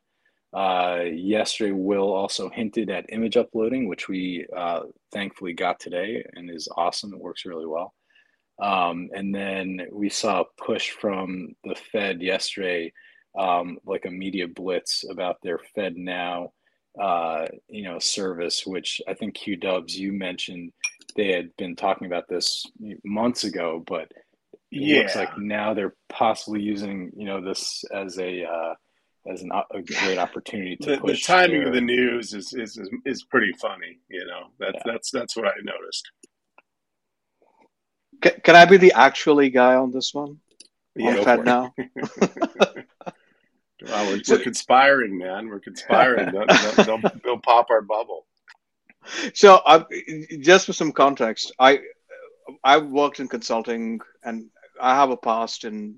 Uh, 0.54 1.02
yesterday, 1.12 1.72
Will 1.72 2.12
also 2.12 2.48
hinted 2.48 2.88
at 2.88 3.06
image 3.08 3.36
uploading, 3.36 3.88
which 3.88 4.08
we 4.08 4.46
uh, 4.56 4.80
thankfully 5.12 5.52
got 5.52 5.80
today 5.80 6.24
and 6.34 6.48
is 6.48 6.68
awesome. 6.76 7.12
It 7.12 7.20
works 7.20 7.44
really 7.44 7.66
well. 7.66 7.92
Um, 8.62 9.10
and 9.12 9.34
then 9.34 9.80
we 9.90 10.08
saw 10.08 10.42
a 10.42 10.62
push 10.62 10.90
from 10.90 11.54
the 11.64 11.74
Fed 11.90 12.22
yesterday, 12.22 12.92
um, 13.36 13.78
like 13.84 14.04
a 14.04 14.10
media 14.10 14.46
blitz 14.46 15.04
about 15.10 15.38
their 15.42 15.58
Fed 15.74 15.96
Now, 15.96 16.52
uh, 17.00 17.46
you 17.68 17.82
know, 17.82 17.98
service, 17.98 18.64
which 18.64 19.00
I 19.08 19.14
think 19.14 19.34
Q 19.34 19.56
Dubs 19.56 19.98
you 19.98 20.12
mentioned 20.12 20.72
they 21.16 21.32
had 21.32 21.50
been 21.56 21.74
talking 21.74 22.06
about 22.06 22.28
this 22.28 22.64
months 23.04 23.42
ago, 23.42 23.82
but 23.84 24.12
it 24.70 24.82
yeah. 24.82 24.98
looks 24.98 25.16
like 25.16 25.36
now 25.36 25.74
they're 25.74 25.96
possibly 26.08 26.60
using 26.62 27.10
you 27.16 27.26
know 27.26 27.40
this 27.40 27.84
as 27.92 28.18
a 28.18 28.44
uh, 28.44 28.74
as 29.26 29.42
an, 29.42 29.50
a 29.52 29.82
great 29.82 30.18
opportunity 30.18 30.76
to 30.76 30.96
the, 30.96 31.06
the 31.06 31.16
timing 31.16 31.60
their... 31.60 31.68
of 31.68 31.74
the 31.74 31.80
news 31.80 32.34
is, 32.34 32.52
is 32.52 32.76
is 32.76 32.90
is 33.04 33.24
pretty 33.24 33.52
funny. 33.60 33.98
You 34.08 34.26
know, 34.26 34.48
that's 34.58 34.74
yeah. 34.74 34.92
that's 34.92 35.10
that's 35.10 35.36
what 35.36 35.46
I 35.46 35.52
noticed. 35.62 36.10
Can, 38.20 38.32
can 38.42 38.56
I 38.56 38.64
be 38.64 38.76
the 38.76 38.92
actually 38.92 39.50
guy 39.50 39.74
on 39.74 39.90
this 39.90 40.12
one? 40.12 40.38
Yeah, 40.96 41.16
on 41.16 41.44
now. 41.44 41.74
well, 41.76 41.88
we're, 43.82 44.20
we're, 44.28 44.38
conspiring, 44.38 45.18
man. 45.18 45.48
We're 45.48 45.58
conspiring. 45.58 46.32
they'll, 46.32 46.46
they'll, 46.46 46.84
they'll, 46.84 47.12
they'll, 47.24 47.38
pop 47.38 47.68
our 47.70 47.82
bubble. 47.82 48.26
So, 49.34 49.56
uh, 49.56 49.84
just 50.40 50.66
for 50.66 50.72
some 50.72 50.92
context, 50.92 51.52
I 51.58 51.80
I 52.62 52.78
worked 52.78 53.20
in 53.20 53.28
consulting, 53.28 54.00
and 54.22 54.46
I 54.80 54.94
have 54.94 55.10
a 55.10 55.16
past 55.16 55.64
in 55.64 55.96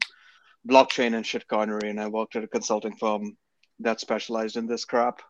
blockchain 0.67 1.15
and 1.15 1.25
shitcoinery, 1.25 1.91
and 1.91 2.01
I 2.01 2.09
worked 2.09 2.37
at 2.37 2.45
a 2.45 2.49
consulting 2.49 2.97
firm 2.97 3.37
that 3.81 4.01
specialized 4.01 4.57
in 4.57 4.67
this 4.67 4.85
crap. 4.85 5.21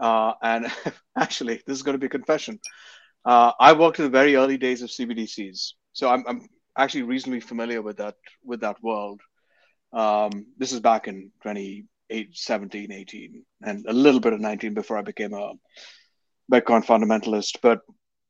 Uh, 0.00 0.32
and 0.42 0.66
actually, 1.18 1.62
this 1.66 1.76
is 1.76 1.82
going 1.82 1.94
to 1.94 1.98
be 2.00 2.06
a 2.06 2.10
confession. 2.10 2.58
Uh, 3.24 3.52
I 3.58 3.72
worked 3.72 3.98
in 3.98 4.04
the 4.04 4.10
very 4.10 4.36
early 4.36 4.56
days 4.56 4.82
of 4.82 4.90
CBDCs, 4.90 5.72
so 5.92 6.08
I'm, 6.08 6.24
I'm 6.28 6.48
actually 6.78 7.02
reasonably 7.02 7.40
familiar 7.40 7.82
with 7.82 7.96
that 7.98 8.14
with 8.44 8.60
that 8.60 8.82
world. 8.82 9.20
Um, 9.92 10.46
this 10.58 10.72
is 10.72 10.80
back 10.80 11.08
in 11.08 11.32
2017, 11.42 12.92
18, 12.92 13.44
and 13.62 13.84
a 13.88 13.92
little 13.92 14.20
bit 14.20 14.32
of 14.32 14.40
19 14.40 14.74
before 14.74 14.98
I 14.98 15.02
became 15.02 15.32
a 15.32 15.52
Bitcoin 16.52 16.84
fundamentalist. 16.84 17.56
But 17.62 17.80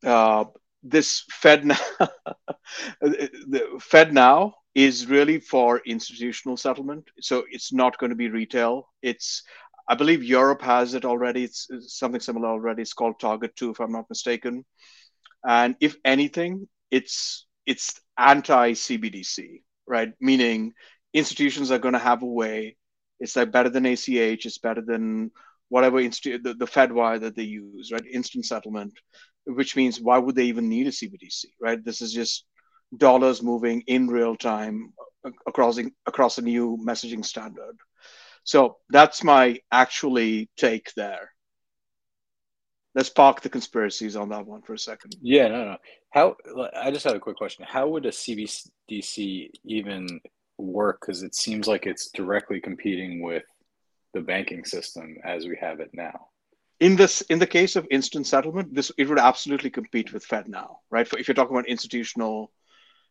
uh, 0.04 0.44
this 0.82 1.24
Fed 1.30 1.66
now, 1.66 1.78
the 3.00 3.78
Fed 3.80 4.14
now 4.14 4.54
is 4.76 5.06
really 5.06 5.40
for 5.40 5.80
institutional 5.86 6.54
settlement. 6.58 7.08
So 7.18 7.44
it's 7.50 7.72
not 7.72 7.96
going 7.98 8.10
to 8.10 8.16
be 8.16 8.28
retail. 8.28 8.90
It's 9.00 9.42
I 9.88 9.94
believe 9.94 10.22
Europe 10.22 10.60
has 10.60 10.92
it 10.92 11.06
already. 11.06 11.44
It's, 11.44 11.66
it's 11.70 11.98
something 11.98 12.20
similar 12.20 12.48
already. 12.48 12.82
It's 12.82 12.92
called 12.92 13.18
Target 13.18 13.56
Two, 13.56 13.70
if 13.70 13.80
I'm 13.80 13.92
not 13.92 14.10
mistaken. 14.10 14.66
And 15.48 15.76
if 15.80 15.96
anything, 16.04 16.68
it's 16.90 17.46
it's 17.64 17.98
anti 18.18 18.72
CBDC, 18.72 19.62
right? 19.86 20.12
Meaning 20.20 20.74
institutions 21.14 21.70
are 21.70 21.78
going 21.78 21.94
to 21.94 21.98
have 22.10 22.22
a 22.22 22.26
way. 22.26 22.76
It's 23.18 23.34
like 23.34 23.50
better 23.50 23.70
than 23.70 23.86
ACH. 23.86 24.44
It's 24.44 24.58
better 24.58 24.82
than 24.82 25.30
whatever 25.70 26.00
institute 26.00 26.42
the, 26.42 26.52
the 26.52 26.66
Fedwire 26.66 27.20
that 27.20 27.34
they 27.34 27.44
use, 27.44 27.92
right? 27.92 28.04
Instant 28.12 28.44
settlement, 28.44 28.92
which 29.46 29.74
means 29.74 29.98
why 30.02 30.18
would 30.18 30.34
they 30.34 30.44
even 30.44 30.68
need 30.68 30.86
a 30.86 30.90
CBDC, 30.90 31.46
right? 31.62 31.82
This 31.82 32.02
is 32.02 32.12
just 32.12 32.44
dollars 32.96 33.42
moving 33.42 33.82
in 33.86 34.08
real 34.08 34.36
time 34.36 34.92
across 35.46 35.78
across 36.06 36.38
a 36.38 36.42
new 36.42 36.78
messaging 36.84 37.24
standard. 37.24 37.76
So 38.44 38.76
that's 38.90 39.24
my 39.24 39.58
actually 39.72 40.50
take 40.56 40.92
there. 40.94 41.30
Let's 42.94 43.10
park 43.10 43.42
the 43.42 43.50
conspiracies 43.50 44.16
on 44.16 44.30
that 44.30 44.46
one 44.46 44.62
for 44.62 44.72
a 44.72 44.78
second. 44.78 45.16
Yeah, 45.20 45.48
no, 45.48 45.64
no. 45.64 45.76
How? 46.10 46.36
I 46.74 46.90
just 46.90 47.04
had 47.04 47.16
a 47.16 47.20
quick 47.20 47.36
question. 47.36 47.66
How 47.68 47.88
would 47.88 48.06
a 48.06 48.10
CBDC 48.10 49.50
even 49.64 50.20
work? 50.56 51.00
Because 51.00 51.22
it 51.22 51.34
seems 51.34 51.66
like 51.66 51.84
it's 51.84 52.10
directly 52.12 52.60
competing 52.60 53.20
with 53.20 53.42
the 54.14 54.22
banking 54.22 54.64
system 54.64 55.16
as 55.24 55.46
we 55.46 55.58
have 55.60 55.80
it 55.80 55.90
now. 55.92 56.28
In 56.80 56.96
this, 56.96 57.20
in 57.22 57.38
the 57.38 57.46
case 57.46 57.76
of 57.76 57.86
instant 57.90 58.26
settlement, 58.26 58.74
this 58.74 58.90
it 58.96 59.08
would 59.08 59.18
absolutely 59.18 59.70
compete 59.70 60.12
with 60.12 60.26
FedNow, 60.26 60.76
right? 60.90 61.06
For, 61.06 61.18
if 61.18 61.28
you're 61.28 61.34
talking 61.34 61.54
about 61.54 61.68
institutional, 61.68 62.50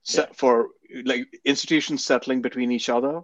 yeah. 0.08 0.26
for 0.34 0.70
like 1.04 1.26
institutions 1.44 2.06
settling 2.06 2.42
between 2.42 2.72
each 2.72 2.90
other, 2.90 3.22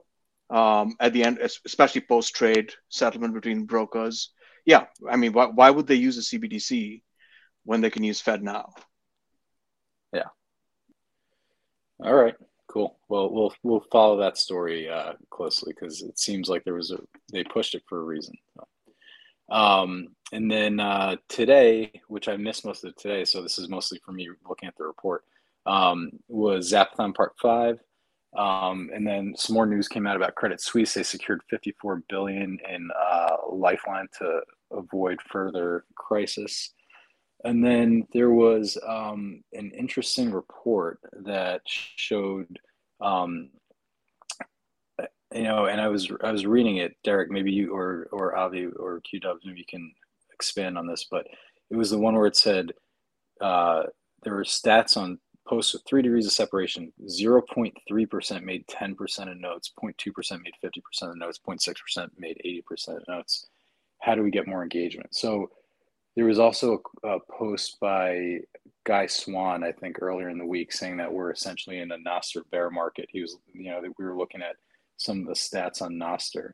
um, 0.50 0.96
at 1.00 1.14
the 1.14 1.24
end, 1.24 1.40
especially 1.40 2.02
post 2.02 2.36
trade 2.36 2.72
settlement 2.90 3.34
between 3.34 3.66
brokers. 3.66 4.32
Yeah, 4.66 4.86
I 5.10 5.16
mean, 5.16 5.34
why, 5.34 5.46
why 5.46 5.70
would 5.70 5.88
they 5.88 5.96
use 5.96 6.18
a 6.18 6.22
CBDC 6.22 7.02
when 7.64 7.82
they 7.82 7.90
can 7.90 8.04
use 8.04 8.22
Fed 8.22 8.44
now? 8.44 8.74
Yeah. 10.14 10.30
All 12.04 12.14
right. 12.14 12.36
Cool. 12.68 12.98
Well, 13.10 13.32
we'll 13.32 13.54
we'll 13.64 13.86
follow 13.92 14.18
that 14.20 14.38
story 14.38 14.90
uh, 14.90 15.14
closely 15.30 15.74
because 15.74 16.02
it 16.02 16.18
seems 16.18 16.48
like 16.48 16.64
there 16.64 16.74
was 16.74 16.92
a 16.92 17.00
they 17.34 17.44
pushed 17.44 17.76
it 17.76 17.84
for 17.88 18.00
a 18.00 18.04
reason. 18.04 18.36
Um, 19.52 20.16
and 20.32 20.50
then 20.50 20.80
uh, 20.80 21.18
today, 21.28 21.92
which 22.08 22.30
I 22.30 22.38
missed 22.38 22.66
most 22.66 22.86
of 22.86 22.96
today, 22.96 23.26
so 23.26 23.42
this 23.42 23.60
is 23.60 23.68
mostly 23.68 24.00
for 24.06 24.14
me 24.14 24.30
looking 24.48 24.70
at 24.70 24.78
the 24.78 24.86
report, 24.86 25.26
um, 25.66 26.12
was 26.28 26.72
Zapthon 26.72 27.14
Part 27.14 27.34
Five. 27.41 27.80
Um, 28.38 28.89
and 28.93 29.05
then 29.05 29.34
some 29.36 29.55
more 29.55 29.66
news 29.66 29.89
came 29.89 30.07
out 30.07 30.16
about 30.16 30.36
Credit 30.36 30.62
Suisse. 30.62 30.93
They 30.93 31.03
secured 31.03 31.41
54 31.49 32.03
billion 32.07 32.57
in 32.70 32.89
uh, 32.97 33.36
Lifeline 33.51 34.07
to 34.20 34.41
avoid 34.72 35.20
further 35.30 35.84
crisis. 35.95 36.74
And 37.43 37.64
then 37.66 38.07
there 38.14 38.30
was 38.30 38.78
um, 38.88 39.43
an 39.53 39.72
interesting 39.72 40.32
report 40.32 40.99
that 41.24 41.62
showed, 41.66 42.59
um, 43.01 43.49
you 45.34 45.43
know, 45.43 45.66
and 45.66 45.82
I 45.82 45.88
was 45.88 46.12
I 46.24 46.32
was 46.32 46.45
reading 46.45 46.78
it, 46.78 46.95
Derek. 47.03 47.32
Maybe 47.32 47.51
you 47.51 47.74
or 47.74 48.07
or 48.12 48.38
Avi 48.38 48.68
or 48.68 49.01
QW, 49.01 49.39
maybe 49.45 49.59
you 49.59 49.66
can 49.68 49.91
expand 50.34 50.78
on 50.78 50.88
this. 50.88 51.07
But 51.09 51.26
it 51.70 51.76
was 51.76 51.89
the 51.89 51.97
one 51.97 52.16
where 52.16 52.28
it 52.28 52.36
said 52.36 52.74
uh, 53.39 53.84
there 54.24 54.36
were 54.36 54.43
stats 54.43 54.95
on 54.97 55.20
posts 55.48 55.74
with 55.74 55.84
three 55.86 56.02
degrees 56.02 56.26
of 56.26 56.32
separation, 56.32 56.92
0.3% 57.08 58.44
made 58.44 58.68
10% 58.68 59.32
of 59.32 59.38
notes, 59.39 59.72
0.2% 59.82 60.42
made 60.42 60.54
50% 60.64 61.10
of 61.10 61.18
notes, 61.18 61.39
0.6% 61.46 62.10
made 62.18 62.42
80% 62.46 62.98
of 62.98 63.08
notes. 63.08 63.48
How 64.00 64.16
do 64.16 64.24
we 64.24 64.32
get 64.32 64.48
more 64.48 64.64
engagement? 64.64 65.16
So 65.16 65.52
there 66.16 66.26
was 66.26 66.39
also 66.39 66.82
a, 67.04 67.08
a, 67.08 67.20
post 67.20 67.80
by 67.80 68.39
Guy 68.86 69.08
Swan, 69.08 69.64
I 69.64 69.72
think, 69.72 70.02
earlier 70.02 70.30
in 70.30 70.38
the 70.38 70.46
week 70.46 70.74
saying 70.74 70.98
that 70.98 71.12
we're 71.12 71.32
essentially 71.32 71.80
in 71.80 71.92
a 71.92 71.98
Nostr 71.98 72.44
bear 72.52 72.70
market. 72.70 73.08
He 73.12 73.22
was, 73.22 73.38
you 73.54 73.72
know, 73.72 73.82
that 73.82 73.98
we 73.98 74.06
were 74.06 74.18
looking 74.18 74.42
at 74.42 74.56
some 74.98 75.22
of 75.22 75.28
the 75.28 75.34
stats 75.34 75.82
on 75.82 75.94
Nostr. 75.94 76.52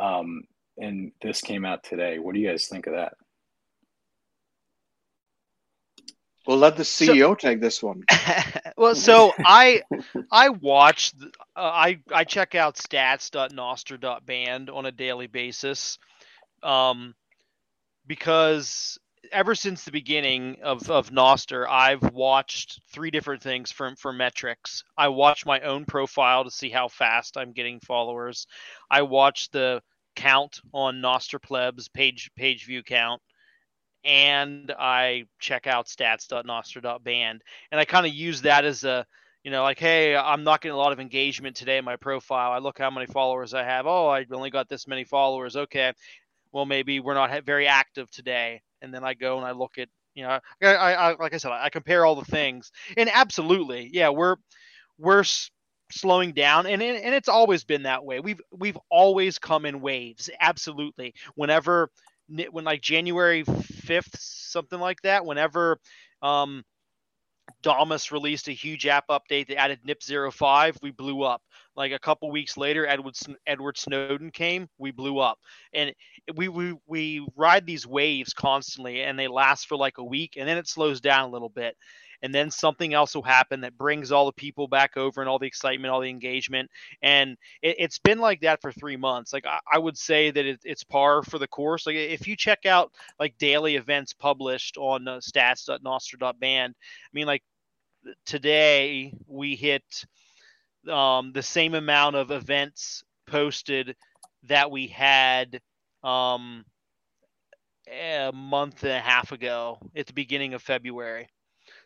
Um, 0.00 0.44
and 0.78 1.12
this 1.22 1.40
came 1.40 1.64
out 1.64 1.84
today. 1.84 2.18
What 2.18 2.34
do 2.34 2.40
you 2.40 2.48
guys 2.48 2.68
think 2.68 2.86
of 2.86 2.94
that? 2.94 3.14
Well, 6.48 6.56
let 6.56 6.78
the 6.78 6.82
CEO 6.82 7.28
so, 7.28 7.34
take 7.34 7.60
this 7.60 7.82
one. 7.82 8.04
well, 8.78 8.94
so 8.94 9.34
I 9.38 9.82
I 10.32 10.48
watch 10.48 11.12
uh, 11.54 11.60
I 11.60 12.00
I 12.10 12.24
check 12.24 12.54
out 12.54 12.76
stats.nostr.band 12.76 14.70
on 14.70 14.86
a 14.86 14.90
daily 14.90 15.26
basis, 15.26 15.98
um, 16.62 17.14
because 18.06 18.98
ever 19.30 19.54
since 19.54 19.84
the 19.84 19.90
beginning 19.90 20.56
of 20.62 20.90
of 20.90 21.10
Nostr, 21.10 21.68
I've 21.68 22.14
watched 22.14 22.80
three 22.94 23.10
different 23.10 23.42
things 23.42 23.70
for 23.70 23.94
for 23.96 24.14
metrics. 24.14 24.84
I 24.96 25.08
watch 25.08 25.44
my 25.44 25.60
own 25.60 25.84
profile 25.84 26.44
to 26.44 26.50
see 26.50 26.70
how 26.70 26.88
fast 26.88 27.36
I'm 27.36 27.52
getting 27.52 27.78
followers. 27.80 28.46
I 28.90 29.02
watch 29.02 29.50
the 29.50 29.82
count 30.16 30.62
on 30.72 31.02
Nostr 31.02 31.42
plebs 31.42 31.88
page 31.90 32.30
page 32.36 32.64
view 32.64 32.82
count 32.82 33.20
and 34.04 34.72
I 34.78 35.24
check 35.38 35.66
out 35.66 35.86
stats.nostr.band. 35.86 37.42
And 37.70 37.80
I 37.80 37.84
kind 37.84 38.06
of 38.06 38.12
use 38.12 38.42
that 38.42 38.64
as 38.64 38.84
a, 38.84 39.06
you 39.44 39.50
know, 39.50 39.62
like, 39.62 39.78
hey, 39.78 40.16
I'm 40.16 40.44
not 40.44 40.60
getting 40.60 40.74
a 40.74 40.78
lot 40.78 40.92
of 40.92 41.00
engagement 41.00 41.56
today 41.56 41.78
in 41.78 41.84
my 41.84 41.96
profile. 41.96 42.52
I 42.52 42.58
look 42.58 42.78
how 42.78 42.90
many 42.90 43.06
followers 43.06 43.54
I 43.54 43.64
have. 43.64 43.86
Oh, 43.86 44.08
I 44.08 44.26
only 44.32 44.50
got 44.50 44.68
this 44.68 44.86
many 44.86 45.04
followers. 45.04 45.56
Okay. 45.56 45.92
Well, 46.52 46.66
maybe 46.66 47.00
we're 47.00 47.14
not 47.14 47.44
very 47.44 47.66
active 47.66 48.10
today. 48.10 48.62
And 48.82 48.92
then 48.92 49.04
I 49.04 49.14
go 49.14 49.38
and 49.38 49.46
I 49.46 49.52
look 49.52 49.78
at, 49.78 49.88
you 50.14 50.24
know, 50.24 50.38
I, 50.62 50.74
I, 50.74 50.92
I 50.92 51.16
like 51.16 51.34
I 51.34 51.36
said, 51.36 51.52
I 51.52 51.68
compare 51.68 52.04
all 52.06 52.14
the 52.14 52.24
things. 52.24 52.72
And 52.96 53.10
absolutely, 53.12 53.90
yeah, 53.92 54.08
we're, 54.08 54.36
we're, 54.98 55.24
slowing 55.90 56.32
down 56.32 56.66
and 56.66 56.82
and 56.82 57.14
it's 57.14 57.28
always 57.28 57.64
been 57.64 57.84
that 57.84 58.04
way. 58.04 58.20
We've 58.20 58.40
we've 58.52 58.78
always 58.90 59.38
come 59.38 59.64
in 59.64 59.80
waves. 59.80 60.28
Absolutely. 60.40 61.14
Whenever 61.34 61.90
when 62.28 62.64
like 62.64 62.82
January 62.82 63.44
5th, 63.44 64.18
something 64.18 64.78
like 64.78 65.00
that, 65.02 65.24
whenever 65.24 65.78
um, 66.22 66.64
Damus 67.62 68.12
released 68.12 68.48
a 68.48 68.52
huge 68.52 68.86
app 68.86 69.08
update 69.08 69.48
that 69.48 69.58
added 69.58 69.80
NIP 69.84 70.02
05, 70.02 70.78
we 70.82 70.90
blew 70.90 71.22
up. 71.22 71.42
Like 71.76 71.92
a 71.92 71.98
couple 71.98 72.30
weeks 72.30 72.56
later, 72.56 72.86
Edward 72.86 73.16
Edward 73.46 73.78
Snowden 73.78 74.30
came, 74.30 74.68
we 74.78 74.90
blew 74.90 75.18
up. 75.18 75.38
And 75.72 75.94
we 76.34 76.48
we 76.48 76.74
we 76.86 77.26
ride 77.36 77.66
these 77.66 77.86
waves 77.86 78.32
constantly, 78.34 79.02
and 79.02 79.18
they 79.18 79.28
last 79.28 79.66
for 79.66 79.76
like 79.76 79.98
a 79.98 80.04
week, 80.04 80.34
and 80.36 80.48
then 80.48 80.58
it 80.58 80.68
slows 80.68 81.00
down 81.00 81.28
a 81.28 81.32
little 81.32 81.48
bit 81.48 81.76
and 82.22 82.34
then 82.34 82.50
something 82.50 82.94
else 82.94 83.14
will 83.14 83.22
happen 83.22 83.60
that 83.60 83.78
brings 83.78 84.10
all 84.10 84.26
the 84.26 84.32
people 84.32 84.68
back 84.68 84.96
over 84.96 85.20
and 85.20 85.28
all 85.28 85.38
the 85.38 85.46
excitement, 85.46 85.92
all 85.92 86.00
the 86.00 86.08
engagement. 86.08 86.70
And 87.02 87.36
it, 87.62 87.80
has 87.80 87.98
been 87.98 88.18
like 88.18 88.40
that 88.40 88.60
for 88.60 88.72
three 88.72 88.96
months. 88.96 89.32
Like 89.32 89.46
I, 89.46 89.58
I 89.72 89.78
would 89.78 89.96
say 89.96 90.30
that 90.30 90.44
it, 90.44 90.60
it's 90.64 90.84
par 90.84 91.22
for 91.22 91.38
the 91.38 91.48
course. 91.48 91.86
Like 91.86 91.96
if 91.96 92.26
you 92.26 92.36
check 92.36 92.66
out 92.66 92.92
like 93.20 93.38
daily 93.38 93.76
events 93.76 94.12
published 94.12 94.76
on 94.76 95.06
uh, 95.06 95.18
stats.nostr.band, 95.18 96.74
I 96.78 97.10
mean, 97.12 97.26
like 97.26 97.42
today 98.26 99.14
we 99.26 99.54
hit 99.54 100.04
um, 100.88 101.32
the 101.32 101.42
same 101.42 101.74
amount 101.74 102.16
of 102.16 102.30
events 102.30 103.04
posted 103.26 103.96
that 104.44 104.70
we 104.70 104.86
had 104.86 105.60
um, 106.02 106.64
a 107.90 108.30
month 108.32 108.82
and 108.82 108.92
a 108.92 109.00
half 109.00 109.32
ago 109.32 109.78
at 109.96 110.06
the 110.06 110.12
beginning 110.12 110.54
of 110.54 110.62
February. 110.62 111.28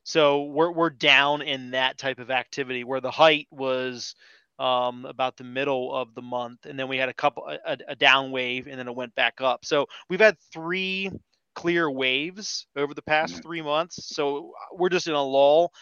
So 0.05 0.45
we're 0.45 0.71
we're 0.71 0.91
down 0.91 1.43
in 1.43 1.73
that 1.73 1.99
type 1.99 2.19
of 2.19 2.31
activity 2.31 2.85
where 2.85 3.01
the 3.01 3.11
height 3.11 3.47
was 3.51 4.15
um, 4.59 5.05
about 5.05 5.37
the 5.37 5.45
middle 5.45 5.95
of 5.95 6.15
the 6.15 6.23
month, 6.23 6.67
and 6.67 6.79
then 6.79 6.89
we 6.89 6.97
had 6.97 7.09
a 7.09 7.15
couple 7.15 7.45
a, 7.49 7.79
a 7.89 7.97
down 7.97 8.31
wave, 8.31 8.67
and 8.67 8.79
then 8.79 8.89
it 8.89 8.95
went 8.95 9.15
back 9.15 9.41
up. 9.41 9.65
So 9.65 9.87
we've 10.09 10.21
had 10.21 10.37
three 10.53 11.11
clear 11.55 11.91
waves 11.91 12.67
over 12.77 12.95
the 12.95 13.03
past 13.03 13.35
mm-hmm. 13.35 13.43
three 13.43 13.63
months. 13.63 14.15
So 14.15 14.53
we're 14.73 14.89
just 14.89 15.07
in 15.07 15.15
a 15.15 15.23
lull 15.23 15.73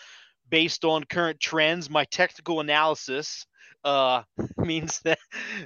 based 0.48 0.84
on 0.84 1.04
current 1.04 1.40
trends. 1.40 1.88
My 1.88 2.04
technical 2.06 2.60
analysis 2.60 3.46
uh, 3.84 4.22
means 4.58 5.00
that 5.04 5.18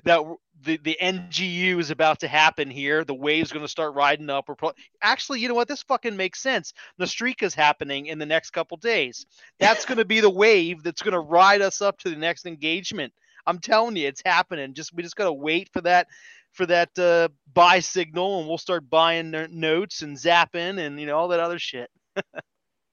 that 0.05 0.21
the, 0.63 0.79
the 0.79 0.97
NGU 1.01 1.79
is 1.79 1.91
about 1.91 2.21
to 2.21 2.29
happen 2.29 2.71
here. 2.71 3.05
The 3.05 3.15
wave's 3.15 3.53
going 3.53 3.65
to 3.65 3.71
start 3.71 3.95
riding 3.95 4.31
up. 4.31 4.49
Or 4.49 4.55
pro- 4.55 4.73
actually, 5.03 5.41
you 5.41 5.49
know 5.49 5.55
what? 5.55 5.69
This 5.69 5.83
fucking 5.83 6.17
makes 6.17 6.41
sense. 6.41 6.73
The 6.99 7.07
streak 7.07 7.43
is 7.43 7.55
happening 7.55 8.07
in 8.07 8.19
the 8.19 8.27
next 8.27 8.51
couple 8.51 8.77
days. 8.77 9.27
That's 9.59 9.85
going 9.85 9.99
to 9.99 10.05
be 10.05 10.21
the 10.21 10.31
wave 10.31 10.83
that's 10.83 11.03
going 11.03 11.13
to 11.13 11.21
ride 11.21 11.61
us 11.61 11.83
up 11.83 11.99
to 11.99 12.11
the 12.11 12.17
next 12.17 12.47
engagement. 12.47 13.13
I'm 13.47 13.59
telling 13.59 13.97
you, 13.97 14.09
it's 14.09 14.23
happening. 14.25 14.75
Just 14.75 14.95
we 14.95 15.03
just 15.03 15.17
got 15.17 15.25
to 15.25 15.33
wait 15.33 15.69
for 15.73 15.83
that 15.83 16.07
for 16.53 16.67
that 16.67 16.97
uh, 16.99 17.29
buy 17.53 17.81
signal, 17.81 18.39
and 18.39 18.49
we'll 18.49 18.59
start 18.59 18.89
buying 18.89 19.31
notes 19.51 20.03
and 20.03 20.17
zapping 20.17 20.79
and 20.79 20.99
you 20.99 21.07
know 21.07 21.19
all 21.19 21.29
that 21.29 21.41
other 21.41 21.59
shit. 21.59 21.91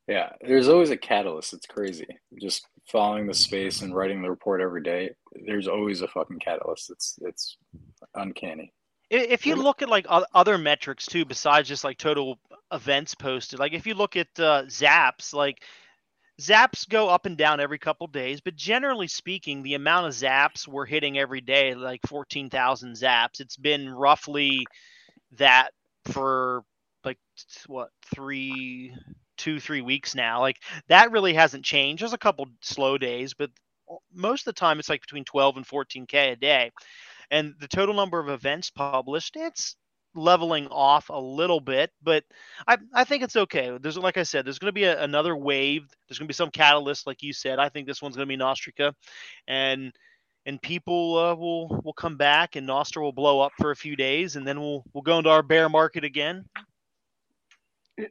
yeah, 0.08 0.34
there's 0.42 0.68
always 0.68 0.90
a 0.90 0.98
catalyst. 0.98 1.54
It's 1.54 1.68
crazy. 1.68 2.08
Just 2.40 2.68
following 2.92 3.28
the 3.28 3.34
space 3.34 3.82
and 3.82 3.96
writing 3.96 4.22
the 4.22 4.30
report 4.30 4.62
every 4.62 4.84
day, 4.84 5.12
there's 5.46 5.68
always 5.68 6.02
a 6.02 6.08
fucking 6.08 6.40
catalyst. 6.40 6.90
It's 6.90 7.18
it's 7.22 7.58
uncanny. 8.16 8.74
If 9.10 9.46
you 9.46 9.56
look 9.56 9.82
at 9.82 9.90
like 9.90 10.06
other 10.10 10.58
metrics 10.58 11.06
too, 11.06 11.26
besides 11.26 11.68
just 11.68 11.84
like 11.84 11.98
total 11.98 12.40
events 12.72 13.14
posted, 13.14 13.60
like 13.60 13.74
if 13.74 13.86
you 13.86 13.94
look 13.94 14.16
at 14.16 14.28
uh, 14.40 14.64
Zaps, 14.68 15.34
like 15.34 15.64
Zaps 16.40 16.88
go 16.88 17.10
up 17.10 17.26
and 17.26 17.38
down 17.38 17.60
every 17.60 17.78
couple 17.78 18.08
days, 18.08 18.40
but 18.42 18.56
generally 18.56 19.08
speaking, 19.08 19.62
the 19.62 19.76
amount 19.76 20.08
of 20.08 20.14
Zaps 20.14 20.68
we're 20.68 20.86
hitting 20.86 21.18
every 21.18 21.42
day, 21.42 21.76
like 21.76 22.00
14,000 22.08 22.94
Zaps, 22.94 23.40
it's 23.42 23.58
been 23.58 23.90
roughly 23.90 24.66
that 25.38 25.72
for 26.06 26.64
like 27.04 27.20
what 27.68 27.90
three, 28.14 28.96
two, 29.42 29.60
three 29.60 29.82
weeks 29.82 30.16
now. 30.16 30.40
Like 30.40 30.58
that 30.88 31.12
really 31.12 31.34
hasn't 31.34 31.66
changed. 31.66 32.02
There's 32.02 32.14
a 32.14 32.18
couple 32.18 32.48
slow 32.62 32.98
days, 32.98 33.34
but 33.34 33.50
most 34.14 34.42
of 34.42 34.54
the 34.54 34.60
time 34.60 34.80
it's 34.80 34.90
like 34.90 35.02
between 35.02 35.26
12 35.26 35.58
and 35.58 35.68
14k 35.68 36.32
a 36.32 36.36
day 36.36 36.72
and 37.30 37.54
the 37.60 37.68
total 37.68 37.96
number 37.96 38.20
of 38.20 38.30
events 38.30 38.70
published 38.70 39.36
it's 39.36 39.76
leveling 40.14 40.68
off 40.68 41.10
a 41.10 41.20
little 41.20 41.60
bit, 41.60 41.92
but 42.04 42.24
I, 42.68 42.78
I 42.94 43.04
think 43.04 43.24
it's 43.24 43.36
okay. 43.36 43.78
There's 43.82 43.98
like 43.98 44.18
I 44.18 44.24
said, 44.24 44.46
there's 44.46 44.60
going 44.60 44.70
to 44.70 44.74
be 44.74 44.84
a, 44.84 45.02
another 45.02 45.36
wave. 45.36 45.84
There's 46.08 46.20
going 46.20 46.28
to 46.28 46.32
be 46.32 46.36
some 46.36 46.52
catalyst, 46.52 47.08
like 47.08 47.24
you 47.24 47.34
said. 47.34 47.60
I 47.60 47.70
think 47.70 47.88
this 47.88 48.02
one's 48.02 48.16
going 48.16 48.28
to 48.28 48.38
be 48.38 48.42
Nostrica, 48.42 48.94
and 49.48 49.94
and 50.46 50.62
people 50.62 51.18
uh, 51.18 51.36
will 51.36 51.82
will 51.84 51.94
come 51.94 52.18
back, 52.18 52.56
and 52.56 52.68
Nostr 52.68 53.02
will 53.02 53.14
blow 53.14 53.40
up 53.40 53.54
for 53.60 53.72
a 53.72 53.76
few 53.76 53.96
days, 53.96 54.36
and 54.36 54.46
then 54.48 54.60
we'll 54.60 54.84
we'll 54.94 55.04
go 55.04 55.18
into 55.18 55.30
our 55.30 55.44
bear 55.44 55.70
market 55.70 56.04
again. 56.04 56.46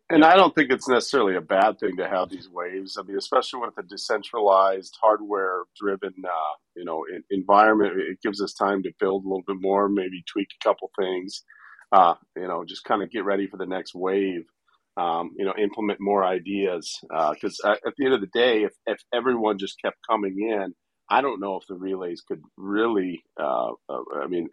And 0.09 0.25
I 0.25 0.37
don't 0.37 0.55
think 0.55 0.71
it's 0.71 0.89
necessarily 0.89 1.37
a 1.37 1.41
bad 1.41 1.79
thing 1.79 1.97
to 1.97 2.09
have 2.09 2.29
these 2.29 2.49
waves. 2.49 2.97
I 2.99 3.03
mean, 3.03 3.17
especially 3.17 3.61
with 3.61 3.79
a 3.79 3.83
decentralized, 3.83 4.97
hardware-driven, 5.03 6.15
uh, 6.25 6.55
you 6.77 6.85
know, 6.85 7.05
environment, 7.31 7.99
it 7.99 8.21
gives 8.23 8.43
us 8.43 8.55
time 8.55 8.83
to 8.83 8.93
build 8.99 9.25
a 9.25 9.29
little 9.29 9.45
bit 9.47 9.57
more, 9.61 9.89
maybe 9.89 10.23
tweak 10.31 10.49
a 10.61 10.65
couple 10.65 10.91
things, 10.99 11.43
uh, 11.93 12.15
you 12.37 12.49
know, 12.49 12.65
just 12.65 12.85
kind 12.85 13.03
of 13.03 13.11
get 13.11 13.25
ready 13.25 13.47
for 13.47 13.57
the 13.57 13.67
next 13.67 13.95
wave. 13.95 14.45
Um, 14.97 15.31
you 15.39 15.47
know, 15.47 15.55
implement 15.57 16.01
more 16.01 16.25
ideas. 16.25 16.99
Because 17.03 17.59
uh, 17.65 17.77
at 17.87 17.95
the 17.97 18.05
end 18.05 18.15
of 18.15 18.21
the 18.21 18.27
day, 18.35 18.65
if, 18.65 18.73
if 18.87 18.99
everyone 19.15 19.57
just 19.57 19.81
kept 19.81 19.97
coming 20.07 20.37
in, 20.41 20.75
I 21.09 21.23
don't 21.23 21.41
know 21.41 21.57
if 21.57 21.67
the 21.69 21.77
relays 21.77 22.23
could 22.27 22.43
really. 22.57 23.23
Uh, 23.41 23.71
uh, 23.89 24.03
I 24.23 24.27
mean, 24.27 24.49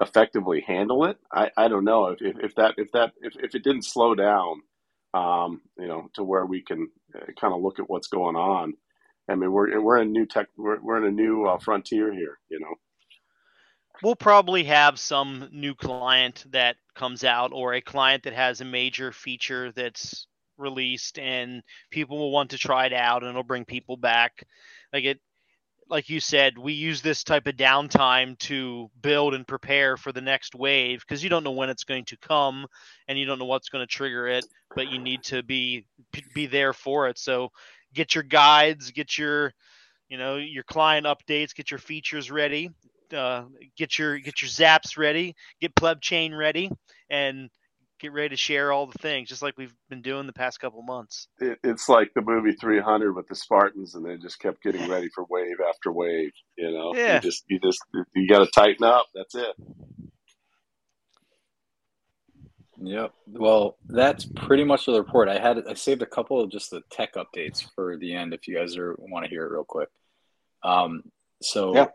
effectively 0.00 0.60
handle 0.66 1.04
it. 1.04 1.18
I, 1.32 1.50
I 1.56 1.68
don't 1.68 1.84
know 1.84 2.06
if, 2.06 2.20
if, 2.20 2.36
if 2.42 2.54
that 2.56 2.74
if 2.78 2.90
that 2.92 3.12
if, 3.20 3.34
if 3.36 3.54
it 3.54 3.64
didn't 3.64 3.84
slow 3.84 4.14
down, 4.14 4.62
um, 5.12 5.62
you 5.78 5.86
know, 5.86 6.08
to 6.14 6.24
where 6.24 6.46
we 6.46 6.62
can 6.62 6.88
uh, 7.14 7.26
kind 7.40 7.54
of 7.54 7.62
look 7.62 7.78
at 7.78 7.88
what's 7.88 8.08
going 8.08 8.36
on. 8.36 8.74
I 9.28 9.36
mean, 9.36 9.52
we're 9.52 9.80
we're 9.80 9.98
in 9.98 10.12
new 10.12 10.26
tech. 10.26 10.48
We're 10.56 10.80
we're 10.80 10.98
in 10.98 11.04
a 11.04 11.10
new 11.10 11.46
uh, 11.46 11.58
frontier 11.58 12.12
here. 12.12 12.38
You 12.48 12.60
know. 12.60 12.74
We'll 14.02 14.16
probably 14.16 14.64
have 14.64 14.98
some 14.98 15.48
new 15.52 15.74
client 15.74 16.44
that 16.50 16.76
comes 16.94 17.22
out, 17.22 17.52
or 17.52 17.74
a 17.74 17.80
client 17.80 18.24
that 18.24 18.34
has 18.34 18.60
a 18.60 18.64
major 18.64 19.12
feature 19.12 19.70
that's 19.72 20.26
released, 20.58 21.18
and 21.18 21.62
people 21.90 22.18
will 22.18 22.32
want 22.32 22.50
to 22.50 22.58
try 22.58 22.86
it 22.86 22.92
out, 22.92 23.22
and 23.22 23.30
it'll 23.30 23.44
bring 23.44 23.64
people 23.64 23.96
back. 23.96 24.44
Like 24.92 25.04
it, 25.04 25.20
like 25.88 26.08
you 26.08 26.20
said, 26.20 26.58
we 26.58 26.72
use 26.72 27.02
this 27.02 27.24
type 27.24 27.46
of 27.46 27.56
downtime 27.56 28.38
to 28.40 28.90
build 29.02 29.34
and 29.34 29.46
prepare 29.46 29.96
for 29.96 30.12
the 30.12 30.20
next 30.20 30.54
wave 30.54 31.00
because 31.00 31.22
you 31.22 31.30
don't 31.30 31.44
know 31.44 31.52
when 31.52 31.70
it's 31.70 31.84
going 31.84 32.04
to 32.06 32.16
come 32.18 32.66
and 33.08 33.18
you 33.18 33.26
don't 33.26 33.38
know 33.38 33.44
what's 33.44 33.68
going 33.68 33.82
to 33.82 33.92
trigger 33.92 34.26
it, 34.28 34.46
but 34.74 34.88
you 34.88 34.98
need 34.98 35.22
to 35.24 35.42
be 35.42 35.86
be 36.34 36.46
there 36.46 36.72
for 36.72 37.08
it. 37.08 37.18
So 37.18 37.50
get 37.92 38.14
your 38.14 38.24
guides, 38.24 38.90
get 38.90 39.18
your 39.18 39.52
you 40.08 40.18
know 40.18 40.36
your 40.36 40.64
client 40.64 41.06
updates, 41.06 41.54
get 41.54 41.70
your 41.70 41.78
features 41.78 42.30
ready, 42.30 42.70
uh, 43.14 43.44
get 43.76 43.98
your 43.98 44.18
get 44.18 44.42
your 44.42 44.48
zaps 44.48 44.96
ready, 44.96 45.34
get 45.60 45.74
pleb 45.74 46.00
chain 46.00 46.34
ready, 46.34 46.70
and 47.10 47.50
get 48.00 48.12
ready 48.12 48.30
to 48.30 48.36
share 48.36 48.72
all 48.72 48.86
the 48.86 48.98
things, 48.98 49.28
just 49.28 49.42
like 49.42 49.56
we've 49.56 49.74
been 49.88 50.02
doing 50.02 50.26
the 50.26 50.32
past 50.32 50.60
couple 50.60 50.82
months. 50.82 51.28
It, 51.38 51.58
it's 51.62 51.88
like 51.88 52.12
the 52.14 52.22
movie 52.22 52.52
300 52.52 53.14
with 53.14 53.28
the 53.28 53.34
Spartans, 53.34 53.94
and 53.94 54.04
they 54.04 54.16
just 54.16 54.38
kept 54.38 54.62
getting 54.62 54.88
ready 54.88 55.08
for 55.14 55.24
wave 55.30 55.56
after 55.68 55.92
wave. 55.92 56.32
You 56.56 56.72
know, 56.72 56.94
yeah. 56.94 57.16
You 57.16 57.20
just 57.20 57.44
you 57.48 57.58
just 57.60 57.80
you 58.14 58.28
got 58.28 58.40
to 58.40 58.50
tighten 58.54 58.84
up. 58.84 59.06
That's 59.14 59.34
it. 59.34 59.54
Yep. 62.80 63.14
Well, 63.28 63.78
that's 63.86 64.26
pretty 64.26 64.64
much 64.64 64.86
the 64.86 64.92
report. 64.92 65.28
I 65.28 65.38
had 65.38 65.62
I 65.68 65.74
saved 65.74 66.02
a 66.02 66.06
couple 66.06 66.40
of 66.40 66.50
just 66.50 66.70
the 66.70 66.82
tech 66.90 67.14
updates 67.14 67.64
for 67.74 67.96
the 67.96 68.14
end 68.14 68.34
if 68.34 68.46
you 68.46 68.56
guys 68.56 68.76
are 68.76 68.94
want 68.98 69.24
to 69.24 69.30
hear 69.30 69.44
it 69.46 69.52
real 69.52 69.64
quick. 69.64 69.88
Um, 70.62 71.04
so, 71.40 71.74
yeah. 71.74 71.86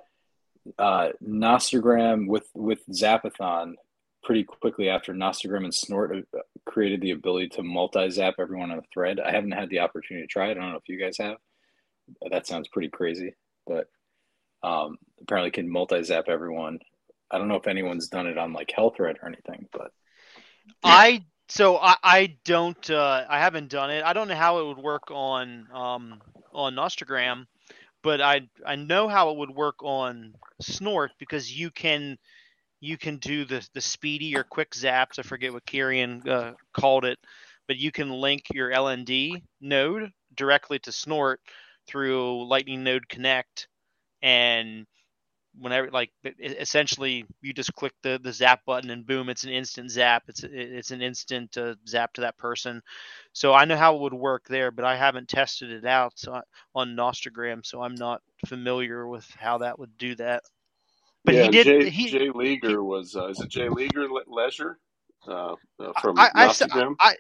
uh, 0.78 1.10
Nostagram 1.24 2.28
with 2.28 2.48
with 2.56 2.80
Zapathon 2.88 3.74
pretty 4.24 4.44
quickly 4.44 4.90
after 4.90 5.14
Nostagram 5.14 5.64
and 5.64 5.74
Snort 5.74 6.12
uh, 6.36 6.40
created 6.66 7.02
the 7.02 7.12
ability 7.12 7.50
to 7.50 7.64
multi-zap 7.64 8.36
everyone 8.40 8.72
on 8.72 8.80
a 8.80 8.84
thread. 8.94 9.20
I 9.20 9.32
haven't 9.32 9.52
had 9.52 9.70
the 9.70 9.80
opportunity 9.80 10.26
to 10.26 10.32
try 10.32 10.48
it. 10.48 10.52
I 10.52 10.54
don't 10.56 10.72
know 10.72 10.78
if 10.78 10.90
you 10.90 11.00
guys 11.00 11.18
have. 11.18 11.38
That 12.30 12.48
sounds 12.48 12.68
pretty 12.68 12.90
crazy, 12.90 13.36
but 13.66 13.88
um, 14.64 14.98
apparently 15.22 15.52
can 15.52 15.72
multi-zap 15.72 16.26
everyone. 16.28 16.80
I 17.32 17.38
don't 17.38 17.48
know 17.48 17.56
if 17.56 17.68
anyone's 17.68 18.10
done 18.10 18.28
it 18.28 18.38
on 18.38 18.54
like 18.54 18.74
Hellthread 18.76 19.22
or 19.22 19.28
anything, 19.28 19.68
but 19.72 19.92
I 20.84 21.24
so 21.48 21.78
I, 21.78 21.96
I 22.04 22.38
don't 22.46 22.90
uh, 22.90 23.26
I 23.30 23.40
haven't 23.40 23.70
done 23.70 23.92
it. 23.92 24.04
I 24.04 24.14
don't 24.14 24.28
know 24.28 24.36
how 24.36 24.60
it 24.60 24.68
would 24.68 24.84
work 24.84 25.12
on 25.12 25.68
um, 25.74 26.22
on 26.52 26.76
Nostagram, 26.76 27.46
but 28.04 28.22
I 28.22 28.50
I 28.66 28.76
know 28.76 29.08
how 29.08 29.30
it 29.30 29.38
would 29.38 29.52
work 29.52 29.84
on 29.84 30.34
Snort 30.62 31.12
because 31.20 31.52
you 31.52 31.72
can 31.72 32.18
you 32.82 32.98
can 32.98 33.18
do 33.18 33.46
the 33.46 33.68
the 33.74 33.82
speedy 33.82 34.36
or 34.36 34.44
quick 34.44 34.72
zaps. 34.72 35.20
I 35.20 35.24
forget 35.24 35.54
what 35.54 35.66
Kieran 35.66 36.28
uh, 36.28 36.54
called 36.74 37.06
it, 37.06 37.20
but 37.68 37.78
you 37.78 37.92
can 37.92 38.10
link 38.10 38.44
your 38.54 38.72
LND 38.72 39.42
node 39.62 40.12
directly 40.36 40.80
to 40.80 40.92
Snort 40.92 41.40
through 41.88 42.48
Lightning 42.48 42.84
Node 42.84 43.08
Connect, 43.10 43.68
and 44.22 44.86
whenever 45.58 45.90
like 45.92 46.12
essentially 46.40 47.26
you 47.42 47.54
just 47.54 47.74
click 47.76 47.94
the 48.04 48.20
the 48.24 48.32
zap 48.34 48.62
button 48.66 48.90
and 48.92 49.06
boom, 49.06 49.30
it's 49.30 49.44
an 49.44 49.52
instant 49.52 49.92
zap. 49.92 50.24
It's 50.28 50.44
it's 50.44 50.92
an 50.92 51.02
instant 51.02 51.58
uh, 51.58 51.76
zap 51.88 52.14
to 52.14 52.22
that 52.22 52.38
person. 52.38 52.82
So 53.34 53.54
I 53.54 53.66
know 53.66 53.78
how 53.78 53.96
it 53.96 54.02
would 54.02 54.14
work 54.14 54.46
there, 54.48 54.72
but 54.72 54.86
I 54.86 54.96
haven't 54.96 55.28
tested 55.28 55.72
it 55.72 55.86
out 55.86 56.14
so, 56.16 56.42
on 56.76 56.96
Nostagram, 56.96 57.66
so 57.66 57.82
I'm 57.82 57.96
not 57.96 58.22
familiar 58.48 59.08
with 59.08 59.28
how 59.38 59.60
that 59.60 59.78
would 59.80 59.98
do 59.98 60.16
that. 60.16 60.44
But 61.30 61.36
yeah, 61.36 61.44
he 61.44 61.50
did. 61.50 61.66
Jay, 61.66 61.90
he, 61.92 62.10
Jay 62.10 62.30
Leaguer 62.34 62.70
he, 62.70 62.78
was. 62.78 63.16
Uh, 63.16 63.28
is 63.28 63.40
it 63.40 63.50
Jay 63.50 63.70
Leaguer 63.70 64.08
Leisure 64.26 64.80
uh, 65.28 65.54
uh, 65.80 65.92
from 66.02 66.18
I, 66.18 66.32
I've 66.34 66.56
said, 66.56 66.72
I, 66.74 67.18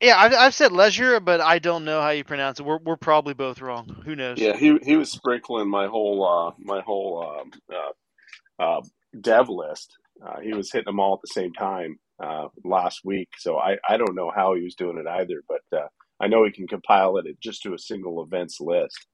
yeah, 0.00 0.18
I've, 0.18 0.32
I've 0.32 0.54
said 0.54 0.72
leisure, 0.72 1.20
but 1.20 1.42
I 1.42 1.58
don't 1.58 1.84
know 1.84 2.00
how 2.00 2.08
you 2.08 2.24
pronounce 2.24 2.58
it. 2.58 2.64
We're, 2.64 2.78
we're 2.78 2.96
probably 2.96 3.34
both 3.34 3.60
wrong. 3.60 4.00
Who 4.06 4.16
knows? 4.16 4.38
Yeah, 4.38 4.56
he 4.56 4.78
he 4.82 4.96
was 4.96 5.12
sprinkling 5.12 5.68
my 5.68 5.88
whole 5.88 6.26
uh, 6.26 6.52
my 6.58 6.80
whole 6.80 7.22
um, 7.22 7.50
uh, 7.70 8.62
uh, 8.62 8.80
dev 9.20 9.50
list. 9.50 9.94
Uh, 10.26 10.40
he 10.40 10.54
was 10.54 10.72
hitting 10.72 10.86
them 10.86 10.98
all 10.98 11.12
at 11.12 11.20
the 11.20 11.28
same 11.28 11.52
time 11.52 11.98
uh, 12.22 12.48
last 12.64 13.00
week. 13.04 13.28
So 13.36 13.58
I, 13.58 13.76
I 13.86 13.98
don't 13.98 14.14
know 14.14 14.32
how 14.34 14.54
he 14.54 14.62
was 14.62 14.74
doing 14.74 14.96
it 14.96 15.06
either, 15.06 15.42
but 15.46 15.78
uh, 15.78 15.88
I 16.18 16.28
know 16.28 16.44
he 16.44 16.50
can 16.50 16.66
compile 16.66 17.18
it 17.18 17.26
just 17.42 17.62
to 17.64 17.74
a 17.74 17.78
single 17.78 18.22
events 18.22 18.58
list. 18.58 19.06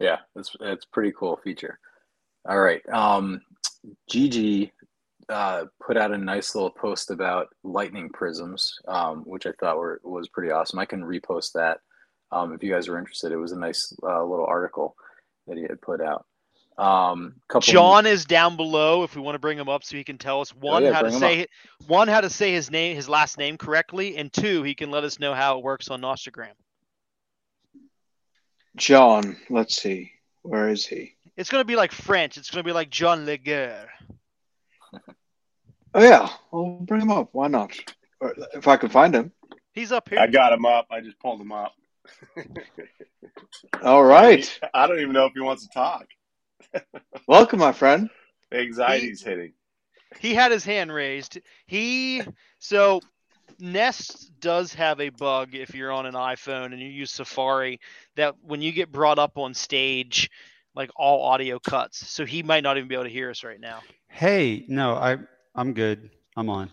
Yeah, 0.00 0.18
it's 0.34 0.54
it's 0.60 0.84
pretty 0.84 1.14
cool 1.18 1.40
feature. 1.42 1.78
All 2.48 2.60
right. 2.60 2.86
Um, 2.90 3.40
Gigi 4.08 4.72
uh, 5.28 5.64
put 5.84 5.96
out 5.96 6.12
a 6.12 6.18
nice 6.18 6.54
little 6.54 6.70
post 6.70 7.10
about 7.10 7.48
lightning 7.64 8.08
prisms, 8.10 8.78
um, 8.86 9.22
which 9.24 9.46
I 9.46 9.52
thought 9.58 9.78
were 9.78 10.00
was 10.04 10.28
pretty 10.28 10.52
awesome. 10.52 10.78
I 10.78 10.84
can 10.84 11.02
repost 11.02 11.52
that 11.52 11.80
um, 12.30 12.52
if 12.52 12.62
you 12.62 12.72
guys 12.72 12.88
are 12.88 12.98
interested. 12.98 13.32
It 13.32 13.36
was 13.36 13.52
a 13.52 13.58
nice 13.58 13.92
uh, 14.02 14.24
little 14.24 14.46
article 14.46 14.96
that 15.46 15.56
he 15.56 15.62
had 15.62 15.80
put 15.80 16.00
out. 16.00 16.26
Um, 16.78 17.36
John 17.60 18.04
is 18.04 18.26
down 18.26 18.56
below 18.56 19.02
if 19.02 19.16
we 19.16 19.22
want 19.22 19.34
to 19.34 19.38
bring 19.38 19.56
him 19.56 19.68
up 19.68 19.82
so 19.82 19.96
he 19.96 20.04
can 20.04 20.18
tell 20.18 20.42
us 20.42 20.54
one 20.54 20.82
oh, 20.82 20.86
yeah, 20.86 20.92
how 20.92 21.02
to 21.02 21.10
say 21.10 21.46
one 21.86 22.06
how 22.06 22.20
to 22.20 22.28
say 22.28 22.52
his 22.52 22.70
name 22.70 22.94
his 22.94 23.08
last 23.08 23.38
name 23.38 23.56
correctly, 23.56 24.18
and 24.18 24.30
two 24.30 24.62
he 24.62 24.74
can 24.74 24.90
let 24.90 25.02
us 25.02 25.18
know 25.18 25.32
how 25.32 25.56
it 25.56 25.64
works 25.64 25.88
on 25.88 26.02
Nostagram. 26.02 26.52
John, 28.76 29.38
let's 29.48 29.80
see, 29.80 30.12
where 30.42 30.68
is 30.68 30.84
he? 30.84 31.15
It's 31.36 31.50
going 31.50 31.60
to 31.60 31.66
be 31.66 31.76
like 31.76 31.92
French. 31.92 32.36
It's 32.36 32.50
going 32.50 32.62
to 32.62 32.68
be 32.68 32.72
like 32.72 32.90
John 32.90 33.26
Leguer. 33.26 33.88
oh 35.94 36.02
yeah, 36.02 36.28
I'll 36.52 36.78
bring 36.82 37.02
him 37.02 37.10
up. 37.10 37.28
Why 37.32 37.48
not? 37.48 37.72
If 38.54 38.66
I 38.66 38.76
can 38.76 38.88
find 38.88 39.14
him. 39.14 39.32
He's 39.72 39.92
up 39.92 40.08
here. 40.08 40.18
I 40.18 40.26
got 40.26 40.52
him 40.52 40.64
up. 40.64 40.86
I 40.90 41.00
just 41.00 41.18
pulled 41.20 41.40
him 41.40 41.52
up. 41.52 41.74
All 43.82 44.04
right. 44.04 44.60
I 44.72 44.86
don't 44.86 45.00
even 45.00 45.12
know 45.12 45.26
if 45.26 45.34
he 45.34 45.40
wants 45.40 45.66
to 45.66 45.72
talk. 45.72 46.06
Welcome, 47.28 47.58
my 47.58 47.72
friend. 47.72 48.08
Anxiety's 48.52 49.22
he, 49.22 49.30
hitting. 49.30 49.52
He 50.18 50.34
had 50.34 50.52
his 50.52 50.64
hand 50.64 50.92
raised. 50.92 51.38
He 51.66 52.22
so 52.58 53.00
Nest 53.58 54.30
does 54.40 54.72
have 54.74 55.00
a 55.00 55.10
bug 55.10 55.54
if 55.54 55.74
you're 55.74 55.92
on 55.92 56.06
an 56.06 56.14
iPhone 56.14 56.66
and 56.66 56.80
you 56.80 56.88
use 56.88 57.10
Safari 57.10 57.80
that 58.14 58.34
when 58.42 58.62
you 58.62 58.72
get 58.72 58.92
brought 58.92 59.18
up 59.18 59.36
on 59.36 59.52
stage, 59.52 60.30
like 60.76 60.90
all 60.94 61.22
audio 61.22 61.58
cuts. 61.58 62.08
So 62.08 62.24
he 62.24 62.42
might 62.42 62.62
not 62.62 62.76
even 62.76 62.86
be 62.86 62.94
able 62.94 63.04
to 63.04 63.10
hear 63.10 63.30
us 63.30 63.42
right 63.42 63.58
now. 63.58 63.80
Hey, 64.08 64.64
no, 64.68 64.94
I 64.94 65.16
I'm 65.54 65.72
good. 65.72 66.10
I'm 66.36 66.48
on. 66.50 66.70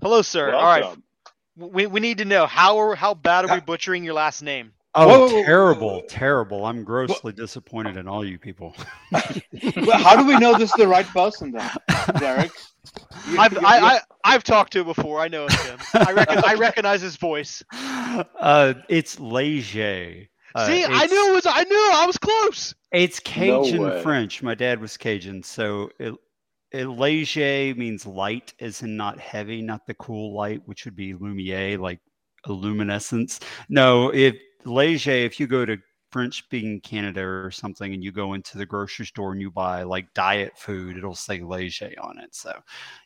Hello, 0.00 0.22
sir. 0.22 0.52
Welcome. 0.52 0.64
All 0.64 0.66
right. 0.66 0.98
We, 1.56 1.86
we 1.86 2.00
need 2.00 2.18
to 2.18 2.24
know 2.24 2.46
how 2.46 2.78
are, 2.78 2.94
how 2.94 3.14
bad 3.14 3.44
are 3.44 3.54
we 3.54 3.60
butchering 3.60 4.04
your 4.04 4.14
last 4.14 4.42
name? 4.42 4.72
Oh, 4.96 5.08
whoa, 5.08 5.18
whoa, 5.18 5.34
whoa, 5.34 5.42
terrible, 5.44 6.02
terrible. 6.08 6.66
I'm 6.66 6.84
grossly 6.84 7.32
disappointed 7.32 7.96
in 7.96 8.06
all 8.06 8.24
you 8.24 8.38
people. 8.38 8.76
well, 9.12 9.98
how 9.98 10.16
do 10.16 10.24
we 10.24 10.38
know 10.38 10.56
this 10.56 10.70
is 10.70 10.76
the 10.76 10.86
right 10.86 11.06
person 11.06 11.50
then, 11.50 11.70
Derek? 12.18 12.52
You, 13.28 13.38
I've, 13.38 13.56
I, 13.58 13.78
I, 13.78 14.00
I've 14.24 14.44
talked 14.44 14.72
to 14.74 14.80
him 14.80 14.86
before. 14.86 15.20
I 15.20 15.26
know 15.26 15.48
him. 15.48 15.78
I, 15.94 16.12
reckon, 16.12 16.42
I 16.44 16.54
recognize 16.54 17.00
his 17.02 17.16
voice. 17.16 17.62
Uh, 18.38 18.74
it's 18.88 19.18
Leger. 19.18 20.28
Uh, 20.54 20.66
See, 20.66 20.84
I 20.84 21.06
knew 21.06 21.30
it 21.30 21.34
was. 21.34 21.46
I 21.46 21.64
knew 21.64 21.90
I 21.94 22.06
was 22.06 22.16
close. 22.16 22.74
It's 22.92 23.18
Cajun 23.18 23.82
no 23.82 24.02
French. 24.02 24.42
My 24.42 24.54
dad 24.54 24.80
was 24.80 24.96
Cajun, 24.96 25.42
so 25.42 25.90
it, 25.98 26.14
it, 26.70 26.86
léger 26.86 27.76
means 27.76 28.06
light, 28.06 28.54
as 28.60 28.82
in 28.82 28.96
not 28.96 29.18
heavy, 29.18 29.62
not 29.62 29.84
the 29.86 29.94
cool 29.94 30.34
light, 30.34 30.62
which 30.66 30.84
would 30.84 30.94
be 30.94 31.14
lumiere, 31.14 31.76
like 31.76 31.98
a 32.44 32.52
luminescence. 32.52 33.40
No, 33.68 34.10
if 34.14 34.36
léger, 34.64 35.24
if 35.24 35.40
you 35.40 35.48
go 35.48 35.64
to 35.64 35.76
French 36.12 36.38
speaking 36.38 36.80
Canada 36.80 37.22
or 37.22 37.50
something 37.50 37.92
and 37.92 38.04
you 38.04 38.12
go 38.12 38.34
into 38.34 38.56
the 38.56 38.64
grocery 38.64 39.06
store 39.06 39.32
and 39.32 39.40
you 39.40 39.50
buy 39.50 39.82
like 39.82 40.14
diet 40.14 40.52
food, 40.56 40.96
it'll 40.96 41.16
say 41.16 41.40
léger 41.40 41.92
on 42.00 42.20
it. 42.20 42.32
So 42.32 42.52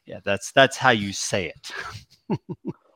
yeah, 0.04 0.20
that's 0.22 0.52
that's 0.52 0.76
how 0.76 0.90
you 0.90 1.14
say 1.14 1.50
it. 1.50 2.38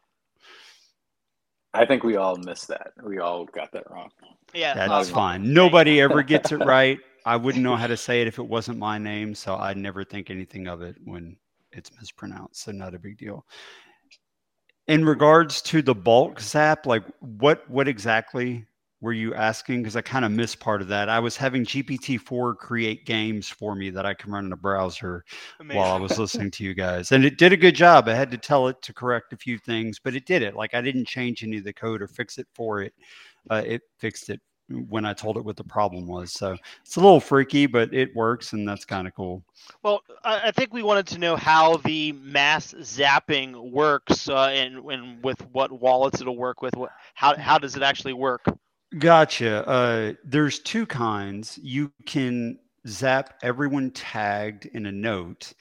I 1.75 1.87
think 1.87 2.03
we 2.05 2.17
all 2.17 2.37
missed 2.37 2.69
that. 2.69 2.93
We 3.03 3.19
all 3.19 3.47
got 3.47 3.73
that 3.73 3.91
wrong. 3.91 4.11
Yeah, 4.53 4.75
that's 4.75 5.09
fine. 5.09 5.53
Nobody 5.53 6.01
ever 6.01 6.23
gets 6.23 6.53
it 6.53 6.57
right. 6.65 6.99
I 7.25 7.37
wouldn't 7.37 7.63
know 7.63 7.77
how 7.77 7.87
to 7.87 7.97
say 7.97 8.21
it 8.21 8.27
if 8.27 8.39
it 8.39 8.47
wasn't 8.47 8.79
my 8.79 8.99
name, 8.99 9.35
so 9.35 9.57
I'd 9.57 9.77
never 9.77 10.05
think 10.05 10.29
anything 10.31 10.67
of 10.67 10.83
it 10.83 10.97
when 11.05 11.37
it's 11.71 11.91
mispronounced. 11.99 12.63
So 12.63 12.73
not 12.73 12.95
a 12.95 12.99
big 12.99 13.17
deal. 13.17 13.47
In 14.89 15.05
regards 15.05 15.63
to 15.63 15.81
the 15.81 15.95
bulk 15.95 16.41
zap, 16.41 16.87
like 16.87 17.05
what 17.21 17.69
what 17.71 17.89
exactly 17.89 18.67
were 19.03 19.13
you 19.13 19.35
asking? 19.35 19.83
Because 19.83 19.97
I 19.97 20.01
kind 20.01 20.25
of 20.25 20.31
missed 20.31 20.61
part 20.61 20.81
of 20.81 20.89
that. 20.89 21.09
I 21.09 21.19
was 21.19 21.37
having 21.37 21.65
GPT-4 21.65 22.57
create 22.57 23.05
games 23.05 23.49
for 23.49 23.75
me 23.75 23.91
that 23.91 24.07
I 24.07 24.15
can 24.15 24.31
run 24.31 24.47
in 24.47 24.53
a 24.53 24.57
browser 24.57 25.25
Amazing. 25.61 25.79
while 25.79 25.93
I 25.93 25.99
was 25.99 26.19
listening 26.19 26.53
to 26.53 26.65
you 26.65 26.73
guys. 26.73 27.11
And 27.13 27.25
it 27.25 27.37
did 27.37 27.53
a 27.53 27.57
good 27.57 27.75
job. 27.75 28.09
I 28.09 28.15
had 28.15 28.31
to 28.31 28.39
tell 28.39 28.69
it 28.69 28.81
to 28.83 28.95
correct 28.95 29.33
a 29.33 29.37
few 29.37 29.59
things, 29.59 29.99
but 30.03 30.15
it 30.15 30.25
did 30.25 30.43
it. 30.43 30.55
Like 30.55 30.73
I 30.73 30.81
didn't 30.81 31.09
change 31.09 31.43
any 31.43 31.59
of 31.59 31.65
the 31.65 31.73
code 31.73 32.01
or 32.01 32.07
fix 32.07 32.39
it 32.39 32.47
for 32.55 32.81
it. 32.81 32.95
Uh, 33.51 33.63
it 33.67 33.83
fixed 33.99 34.31
it 34.31 34.41
when 34.89 35.05
I 35.05 35.13
told 35.13 35.37
it 35.37 35.45
what 35.45 35.57
the 35.57 35.65
problem 35.65 36.07
was. 36.07 36.33
So 36.33 36.57
it's 36.85 36.97
a 36.97 37.01
little 37.01 37.21
freaky, 37.21 37.67
but 37.67 37.93
it 37.93 38.15
works, 38.15 38.53
and 38.53 38.67
that's 38.67 38.85
kind 38.85 39.07
of 39.07 39.15
cool. 39.15 39.43
Well, 39.83 40.01
I 40.25 40.53
think 40.53 40.73
we 40.73 40.83
wanted 40.83 41.07
to 41.09 41.19
know 41.19 41.37
how 41.37 41.79
the 41.79 42.13
mass 42.13 42.73
zapping 42.75 43.73
works, 43.73 44.29
uh, 44.29 44.47
and, 44.47 44.77
and 44.91 45.23
with 45.23 45.41
what 45.53 45.73
wallets 45.73 46.21
it'll 46.21 46.37
work 46.37 46.63
with. 46.63 46.75
What, 46.77 46.91
how 47.15 47.37
how 47.37 47.59
does 47.59 47.77
it 47.77 47.83
actually 47.83 48.13
work? 48.13 48.43
Gotcha. 48.99 49.67
Uh, 49.67 50.13
there's 50.25 50.59
two 50.59 50.85
kinds. 50.87 51.59
You 51.63 51.93
can 52.07 52.59
zap 52.87 53.35
everyone 53.43 53.91
tagged 53.93 54.67
in 54.67 54.87
a 54.87 54.93
note. 54.93 55.53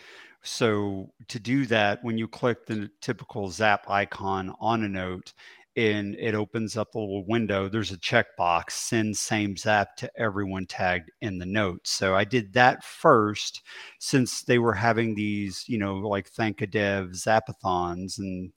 So 0.43 1.11
to 1.29 1.39
do 1.39 1.65
that, 1.67 2.03
when 2.03 2.17
you 2.17 2.27
click 2.27 2.65
the 2.65 2.89
typical 2.99 3.49
zap 3.49 3.89
icon 3.89 4.53
on 4.59 4.83
a 4.83 4.89
note, 4.89 5.33
and 5.77 6.15
it 6.15 6.35
opens 6.35 6.75
up 6.75 6.95
a 6.95 6.99
little 6.99 7.25
window, 7.25 7.69
there's 7.69 7.91
a 7.93 7.97
checkbox, 7.97 8.71
send 8.71 9.15
same 9.15 9.55
zap 9.55 9.95
to 9.97 10.11
everyone 10.19 10.65
tagged 10.65 11.09
in 11.21 11.37
the 11.37 11.45
note. 11.45 11.79
So 11.87 12.13
I 12.13 12.25
did 12.25 12.51
that 12.53 12.83
first 12.83 13.61
since 13.99 14.41
they 14.43 14.59
were 14.59 14.73
having 14.73 15.15
these, 15.15 15.63
you 15.67 15.77
know, 15.77 15.95
like 15.99 16.27
thank 16.27 16.61
a 16.61 16.67
dev 16.67 17.11
zapathons 17.11 18.17
and 18.17 18.51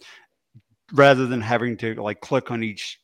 rather 0.92 1.26
than 1.26 1.40
having 1.40 1.76
to 1.78 1.94
like 2.02 2.20
click 2.20 2.50
on 2.50 2.62
each 2.62 2.98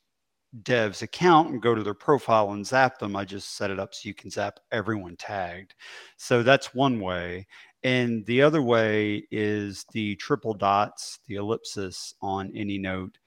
dev's 0.62 1.02
account 1.02 1.50
and 1.50 1.62
go 1.62 1.74
to 1.74 1.82
their 1.82 1.94
profile 1.94 2.52
and 2.52 2.66
zap 2.66 2.98
them. 2.98 3.16
I 3.16 3.24
just 3.24 3.56
set 3.56 3.70
it 3.70 3.78
up 3.78 3.94
so 3.94 4.08
you 4.08 4.14
can 4.14 4.30
zap 4.30 4.58
everyone 4.72 5.16
tagged. 5.16 5.74
So 6.16 6.42
that's 6.42 6.74
one 6.74 7.00
way. 7.00 7.46
And 7.82 8.26
the 8.26 8.42
other 8.42 8.62
way 8.62 9.26
is 9.30 9.86
the 9.92 10.16
triple 10.16 10.54
dots, 10.54 11.20
the 11.26 11.36
ellipsis 11.36 12.14
on 12.20 12.52
any 12.54 12.78
note 12.78 13.18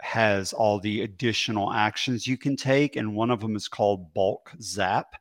has 0.00 0.52
all 0.52 0.78
the 0.78 1.02
additional 1.02 1.72
actions 1.72 2.26
you 2.26 2.38
can 2.38 2.54
take. 2.56 2.96
And 2.96 3.16
one 3.16 3.30
of 3.30 3.40
them 3.40 3.56
is 3.56 3.66
called 3.66 4.14
bulk 4.14 4.52
zap. 4.60 5.14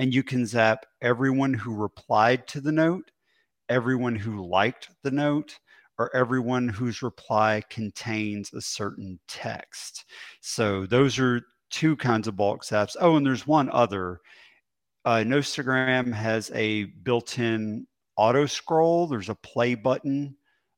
And 0.00 0.12
you 0.12 0.24
can 0.24 0.44
zap 0.46 0.86
everyone 1.02 1.54
who 1.54 1.74
replied 1.74 2.48
to 2.48 2.60
the 2.60 2.72
note, 2.72 3.12
everyone 3.68 4.16
who 4.16 4.44
liked 4.44 4.90
the 5.02 5.12
note, 5.12 5.56
or 5.98 6.14
everyone 6.14 6.68
whose 6.68 7.02
reply 7.02 7.62
contains 7.70 8.52
a 8.52 8.60
certain 8.60 9.18
text. 9.28 10.04
So 10.40 10.86
those 10.86 11.18
are 11.18 11.42
two 11.70 11.96
kinds 11.96 12.28
of 12.28 12.36
bulk 12.36 12.64
zaps. 12.64 12.96
Oh, 13.00 13.16
and 13.16 13.26
there's 13.26 13.46
one 13.46 13.70
other. 13.70 14.20
Uh, 15.04 15.18
Nostrgram 15.18 16.12
has 16.12 16.50
a 16.54 16.84
built-in 16.84 17.86
auto 18.16 18.46
scroll. 18.46 19.06
There's 19.06 19.28
a 19.28 19.34
play 19.34 19.74
button 19.74 20.36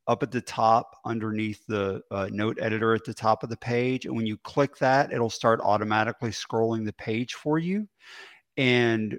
up 0.08 0.22
at 0.22 0.30
the 0.30 0.40
top 0.40 0.96
underneath 1.04 1.64
the 1.66 2.00
uh, 2.10 2.28
note 2.30 2.58
editor 2.60 2.94
at 2.94 3.04
the 3.04 3.14
top 3.14 3.42
of 3.42 3.50
the 3.50 3.56
page. 3.56 4.06
And 4.06 4.14
when 4.14 4.26
you 4.26 4.36
click 4.38 4.76
that, 4.78 5.12
it'll 5.12 5.30
start 5.30 5.60
automatically 5.62 6.30
scrolling 6.30 6.84
the 6.84 6.92
page 6.92 7.34
for 7.34 7.58
you. 7.58 7.88
And 8.56 9.18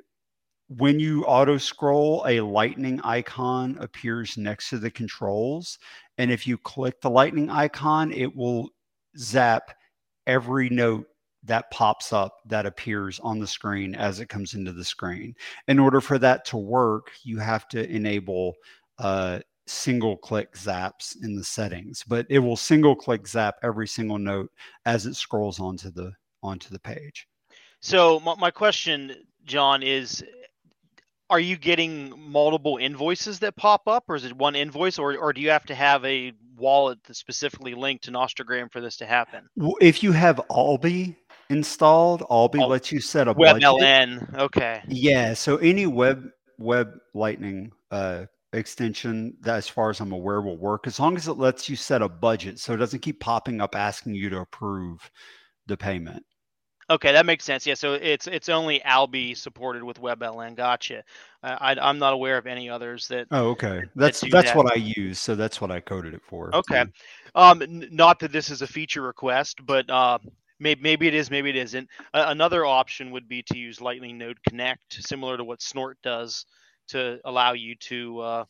when 0.70 0.99
you 0.99 1.24
auto 1.26 1.57
scroll, 1.57 2.26
a 2.28 2.41
lightning 2.41 2.99
icon 3.03 3.78
appears 3.80 4.38
next 4.38 4.70
to 4.70 4.78
the 4.78 4.91
controls. 4.91 5.80
And 6.18 6.32
if 6.32 6.45
you 6.45 6.57
click 6.57 6.99
the 7.01 7.09
lightning 7.09 7.49
icon, 7.49 8.11
it 8.11 8.36
will 8.36 8.70
zap 9.18 9.74
every 10.26 10.70
note 10.70 11.05
that 11.43 11.72
pops 11.72 12.11
up 12.11 12.39
that 12.47 12.65
appears 12.65 13.20
on 13.22 13.39
the 13.39 13.47
screen 13.47 13.95
as 13.95 14.20
it 14.20 14.28
comes 14.28 14.53
into 14.53 14.74
the 14.74 14.84
screen. 14.84 15.34
In 15.70 15.80
order 15.80 16.01
for 16.01 16.20
that 16.20 16.43
to 16.45 16.57
work, 16.57 17.11
you 17.24 17.38
have 17.38 17.70
to 17.70 17.89
enable 17.89 18.55
uh, 18.99 19.39
single 19.68 20.18
click 20.18 20.53
zaps 20.55 21.15
in 21.24 21.36
the 21.36 21.43
settings, 21.43 22.03
but 22.05 22.26
it 22.30 22.39
will 22.39 22.57
single 22.57 22.95
click 22.95 23.26
zap 23.28 23.55
every 23.63 23.88
single 23.88 24.18
note 24.18 24.51
as 24.86 25.05
it 25.05 25.15
scrolls 25.15 25.59
onto 25.59 25.89
the 25.89 26.11
onto 26.43 26.70
the 26.70 26.80
page. 26.80 27.28
So 27.80 28.20
my, 28.20 28.36
my 28.36 28.51
question, 28.51 29.15
John, 29.45 29.84
is 29.84 30.24
are 31.30 31.39
you 31.39 31.57
getting 31.57 32.13
multiple 32.17 32.78
invoices 32.78 33.39
that 33.39 33.55
pop 33.55 33.88
up 33.88 34.05
or 34.07 34.15
is 34.15 34.25
it 34.25 34.36
one 34.36 34.55
invoice 34.55 34.97
or, 34.97 35.17
or 35.17 35.34
do 35.34 35.41
you 35.41 35.49
have 35.49 35.65
to 35.65 35.75
have 35.75 36.03
a 36.05 36.32
wallet 36.57 36.99
that's 37.05 37.19
specifically 37.19 37.73
linked 37.73 38.03
to 38.05 38.11
Nostrgram 38.11 38.71
for 38.71 38.82
this 38.82 38.97
to 38.97 39.05
happen? 39.05 39.47
If 39.82 40.03
you 40.03 40.11
have 40.13 40.41
Alby 40.49 41.15
installed, 41.49 42.23
Alby 42.30 42.59
oh, 42.59 42.67
lets 42.67 42.91
you 42.91 42.99
set 42.99 43.28
a 43.28 43.34
web 43.34 43.59
budget. 43.59 43.63
Okay. 44.36 44.82
Yeah. 44.88 45.34
So 45.34 45.57
any 45.57 45.86
web 45.86 46.30
web 46.57 46.93
lightning 47.13 47.71
uh, 47.91 48.25
extension 48.53 49.36
that 49.41 49.57
as 49.57 49.67
far 49.67 49.89
as 49.89 49.99
I'm 49.99 50.11
aware 50.11 50.41
will 50.41 50.57
work 50.57 50.88
as 50.88 50.99
long 50.99 51.15
as 51.17 51.28
it 51.28 51.34
lets 51.34 51.69
you 51.69 51.75
set 51.75 52.01
a 52.01 52.09
budget 52.09 52.59
so 52.59 52.73
it 52.73 52.78
doesn't 52.78 53.01
keep 53.01 53.19
popping 53.19 53.61
up 53.61 53.75
asking 53.75 54.15
you 54.15 54.30
to 54.30 54.39
approve 54.39 55.11
the 55.67 55.78
payment. 55.78 56.23
Okay, 56.89 57.11
that 57.11 57.25
makes 57.25 57.43
sense. 57.43 57.65
Yeah, 57.65 57.73
so 57.73 57.93
it's 57.93 58.27
it's 58.27 58.47
only 58.47 58.81
Alby 58.83 59.35
supported 59.35 59.83
with 59.83 59.99
WebLN. 59.99 60.55
Gotcha. 60.55 61.03
I, 61.43 61.73
I 61.75 61.89
am 61.89 61.99
not 61.99 62.13
aware 62.13 62.38
of 62.38 62.47
any 62.47 62.69
others 62.69 63.09
that. 63.09 63.27
Oh, 63.31 63.49
okay. 63.49 63.83
That's 63.95 64.21
that 64.21 64.31
that's 64.31 64.47
that. 64.51 64.57
what 64.57 64.71
I 64.71 64.75
use. 64.75 65.19
So 65.19 65.35
that's 65.35 65.59
what 65.59 65.69
I 65.69 65.81
coded 65.81 66.13
it 66.13 66.21
for. 66.23 66.55
Okay. 66.55 66.85
Um, 67.35 67.61
not 67.91 68.19
that 68.19 68.31
this 68.31 68.49
is 68.49 68.61
a 68.61 68.67
feature 68.67 69.01
request, 69.01 69.65
but 69.65 69.89
uh, 69.89 70.17
maybe 70.59 70.81
maybe 70.81 71.07
it 71.07 71.13
is, 71.13 71.29
maybe 71.29 71.49
it 71.49 71.57
isn't. 71.57 71.89
Uh, 72.13 72.25
another 72.27 72.65
option 72.65 73.11
would 73.11 73.27
be 73.27 73.43
to 73.43 73.57
use 73.57 73.81
Lightning 73.81 74.17
Node 74.17 74.41
Connect, 74.47 74.93
similar 74.93 75.35
to 75.35 75.43
what 75.43 75.61
Snort 75.61 75.97
does, 76.03 76.45
to 76.89 77.19
allow 77.25 77.51
you 77.51 77.75
to 77.75 78.19
uh, 78.19 78.45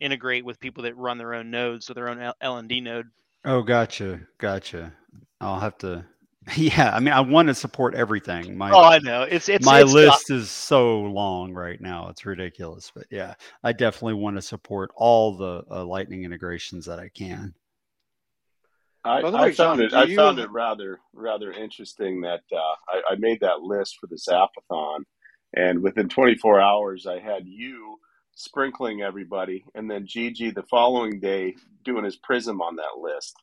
integrate 0.00 0.44
with 0.44 0.58
people 0.58 0.82
that 0.82 0.96
run 0.96 1.18
their 1.18 1.34
own 1.34 1.52
nodes 1.52 1.88
or 1.88 1.94
their 1.94 2.08
own 2.08 2.20
L- 2.20 2.34
LND 2.42 2.82
node. 2.82 3.06
Oh, 3.44 3.62
gotcha, 3.62 4.20
gotcha. 4.38 4.92
I'll 5.40 5.60
have 5.60 5.78
to 5.78 6.04
Yeah, 6.56 6.92
I 6.94 7.00
mean, 7.00 7.12
I 7.12 7.20
want 7.20 7.48
to 7.48 7.54
support 7.54 7.94
everything. 7.94 8.56
My, 8.56 8.70
oh, 8.70 8.80
I 8.80 8.98
know. 9.00 9.22
It's 9.22 9.48
it's 9.48 9.66
my 9.66 9.80
it's 9.80 9.92
list 9.92 10.30
is 10.30 10.48
so 10.48 11.00
long 11.00 11.52
right 11.52 11.80
now. 11.80 12.08
It's 12.08 12.24
ridiculous, 12.24 12.92
but 12.94 13.06
yeah, 13.10 13.34
I 13.64 13.72
definitely 13.72 14.14
want 14.14 14.36
to 14.36 14.42
support 14.42 14.90
all 14.94 15.36
the 15.36 15.64
uh, 15.70 15.84
Lightning 15.84 16.24
integrations 16.24 16.86
that 16.86 17.00
I 17.00 17.08
can. 17.08 17.54
I, 19.04 19.22
I 19.22 19.52
found 19.52 19.80
it. 19.80 19.92
I 19.92 20.14
found 20.14 20.38
it 20.38 20.50
rather 20.50 20.98
rather 21.12 21.52
interesting 21.52 22.20
that 22.22 22.42
uh, 22.52 22.74
I, 22.88 23.12
I, 23.12 23.16
made 23.18 23.40
that 23.40 23.60
list 23.60 23.98
for 24.00 24.08
the 24.08 24.16
Zapathon, 24.16 25.00
and 25.54 25.80
within 25.80 26.08
24 26.08 26.60
hours, 26.60 27.06
I 27.06 27.20
had 27.20 27.46
you 27.46 27.98
sprinkling 28.34 29.02
everybody, 29.02 29.64
and 29.74 29.90
then 29.90 30.06
Gigi 30.06 30.50
the 30.50 30.64
following 30.64 31.20
day 31.20 31.54
doing 31.84 32.04
his 32.04 32.16
prism 32.16 32.60
on 32.60 32.76
that 32.76 33.00
list 33.00 33.34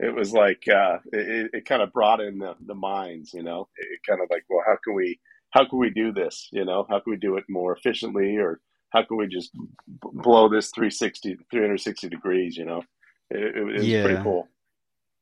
it 0.00 0.14
was 0.14 0.32
like 0.32 0.64
uh, 0.68 0.98
it, 1.12 1.50
it 1.52 1.64
kind 1.64 1.82
of 1.82 1.92
brought 1.92 2.20
in 2.20 2.38
the, 2.38 2.54
the 2.66 2.74
minds, 2.74 3.32
you 3.34 3.42
know. 3.42 3.68
It 3.76 4.00
kind 4.08 4.20
of 4.20 4.28
like, 4.30 4.44
well, 4.48 4.62
how 4.66 4.76
can 4.82 4.94
we 4.94 5.18
how 5.50 5.68
can 5.68 5.78
we 5.78 5.90
do 5.90 6.12
this? 6.12 6.48
You 6.52 6.64
know, 6.64 6.86
how 6.88 7.00
can 7.00 7.10
we 7.12 7.16
do 7.16 7.36
it 7.36 7.44
more 7.48 7.76
efficiently, 7.76 8.36
or 8.36 8.60
how 8.90 9.02
can 9.02 9.16
we 9.16 9.26
just 9.26 9.50
blow 10.02 10.48
this 10.48 10.70
360, 10.70 11.36
360 11.50 12.08
degrees? 12.08 12.56
You 12.56 12.66
know, 12.66 12.82
it, 13.30 13.56
it 13.56 13.64
was 13.64 13.86
yeah. 13.86 14.04
pretty 14.04 14.22
cool. 14.22 14.48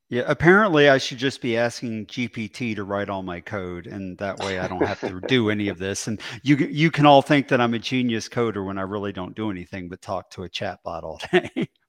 Yeah, 0.08 0.22
apparently 0.26 0.88
I 0.88 0.98
should 0.98 1.18
just 1.18 1.40
be 1.40 1.56
asking 1.56 2.06
GPT 2.06 2.76
to 2.76 2.84
write 2.84 3.08
all 3.08 3.24
my 3.24 3.40
code, 3.40 3.88
and 3.88 4.16
that 4.18 4.38
way 4.38 4.60
I 4.60 4.68
don't 4.68 4.86
have 4.86 5.00
to 5.00 5.20
do 5.26 5.50
any 5.50 5.68
of 5.68 5.78
this. 5.78 6.06
And 6.06 6.20
you 6.42 6.56
you 6.56 6.92
can 6.92 7.06
all 7.06 7.22
think 7.22 7.48
that 7.48 7.60
I'm 7.60 7.74
a 7.74 7.80
genius 7.80 8.28
coder 8.28 8.64
when 8.64 8.78
I 8.78 8.82
really 8.82 9.12
don't 9.12 9.34
do 9.34 9.50
anything 9.50 9.88
but 9.88 10.00
talk 10.02 10.30
to 10.32 10.44
a 10.44 10.48
chatbot 10.48 11.02
all 11.02 11.20
day. 11.32 11.50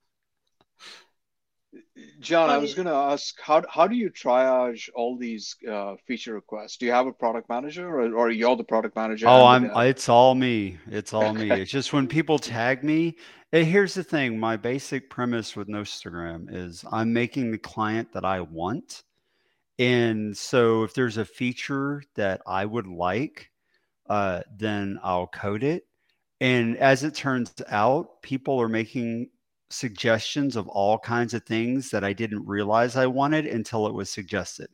John, 2.19 2.49
I 2.49 2.57
was 2.57 2.73
going 2.73 2.87
to 2.87 2.93
ask 2.93 3.39
how 3.41 3.63
how 3.69 3.87
do 3.87 3.95
you 3.95 4.09
triage 4.09 4.89
all 4.95 5.17
these 5.17 5.55
uh, 5.69 5.95
feature 6.05 6.33
requests? 6.33 6.77
Do 6.77 6.85
you 6.85 6.91
have 6.91 7.07
a 7.07 7.13
product 7.13 7.49
manager, 7.49 7.87
or, 7.87 8.13
or 8.13 8.31
you're 8.31 8.55
the 8.55 8.63
product 8.63 8.95
manager? 8.95 9.27
Oh, 9.27 9.45
I'm. 9.45 9.65
It's 9.87 10.09
all 10.09 10.35
me. 10.35 10.77
It's 10.87 11.13
all 11.13 11.33
me. 11.33 11.51
it's 11.51 11.71
just 11.71 11.93
when 11.93 12.07
people 12.07 12.39
tag 12.39 12.83
me. 12.83 13.17
Here's 13.51 13.93
the 13.93 14.03
thing: 14.03 14.39
my 14.39 14.57
basic 14.57 15.09
premise 15.09 15.55
with 15.55 15.67
Nostrgram 15.67 16.53
is 16.53 16.83
I'm 16.91 17.13
making 17.13 17.51
the 17.51 17.57
client 17.57 18.13
that 18.13 18.25
I 18.25 18.41
want, 18.41 19.03
and 19.79 20.35
so 20.35 20.83
if 20.83 20.93
there's 20.93 21.17
a 21.17 21.25
feature 21.25 22.03
that 22.15 22.41
I 22.45 22.65
would 22.65 22.87
like, 22.87 23.51
uh, 24.09 24.41
then 24.55 24.99
I'll 25.03 25.27
code 25.27 25.63
it. 25.63 25.85
And 26.39 26.77
as 26.77 27.03
it 27.03 27.15
turns 27.15 27.53
out, 27.67 28.21
people 28.21 28.61
are 28.61 28.69
making 28.69 29.29
suggestions 29.69 30.55
of 30.55 30.67
all 30.69 30.97
kinds 30.99 31.33
of 31.33 31.43
things 31.43 31.89
that 31.91 32.03
I 32.03 32.13
didn't 32.13 32.45
realize 32.47 32.95
I 32.95 33.07
wanted 33.07 33.45
until 33.45 33.87
it 33.87 33.93
was 33.93 34.09
suggested. 34.09 34.69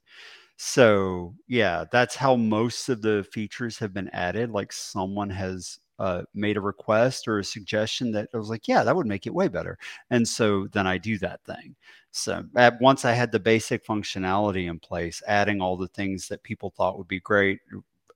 So, 0.58 1.36
yeah, 1.48 1.86
that's 1.92 2.16
how 2.16 2.36
most 2.36 2.90
of 2.90 3.02
the 3.02 3.26
features 3.32 3.80
have 3.80 3.94
been 3.94 4.10
added. 4.10 4.52
Like 4.52 4.72
someone 4.72 5.30
has 5.32 5.80
uh, 6.00 6.24
made 6.34 6.58
a 6.58 6.62
request 6.62 7.28
or 7.28 7.40
a 7.40 7.44
suggestion 7.44 8.12
that 8.12 8.30
I 8.34 8.38
was 8.38 8.50
like, 8.50 8.68
yeah, 8.68 8.84
that 8.84 8.96
would 8.96 9.08
make 9.08 9.26
it 9.28 9.34
way 9.34 9.48
better. 9.48 9.78
And 10.10 10.28
so 10.28 10.68
then 10.72 10.88
I 10.88 10.98
do 10.98 11.18
that 11.20 11.44
thing. 11.46 11.76
So 12.12 12.44
at, 12.56 12.80
once 12.82 13.06
I 13.06 13.14
had 13.14 13.32
the 13.32 13.40
basic 13.40 13.86
functionality 13.86 14.70
in 14.70 14.80
place, 14.80 15.22
adding 15.28 15.62
all 15.62 15.78
the 15.78 15.88
things 15.88 16.28
that 16.28 16.44
people 16.44 16.72
thought 16.72 16.98
would 16.98 17.08
be 17.08 17.20
great 17.20 17.60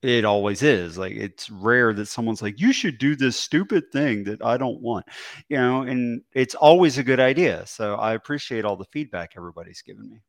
it 0.02 0.24
always 0.24 0.62
is 0.62 0.96
like 0.96 1.12
it's 1.12 1.50
rare 1.50 1.92
that 1.92 2.06
someone's 2.06 2.42
like 2.42 2.60
you 2.60 2.72
should 2.72 2.98
do 2.98 3.16
this 3.16 3.36
stupid 3.36 3.84
thing 3.92 4.22
that 4.24 4.42
i 4.44 4.56
don't 4.56 4.80
want 4.80 5.04
you 5.48 5.56
know 5.56 5.82
and 5.82 6.22
it's 6.34 6.54
always 6.54 6.98
a 6.98 7.02
good 7.02 7.18
idea 7.20 7.66
so 7.66 7.94
i 7.96 8.14
appreciate 8.14 8.64
all 8.64 8.76
the 8.76 8.84
feedback 8.92 9.32
everybody's 9.36 9.82
given 9.82 10.08
me. 10.08 10.20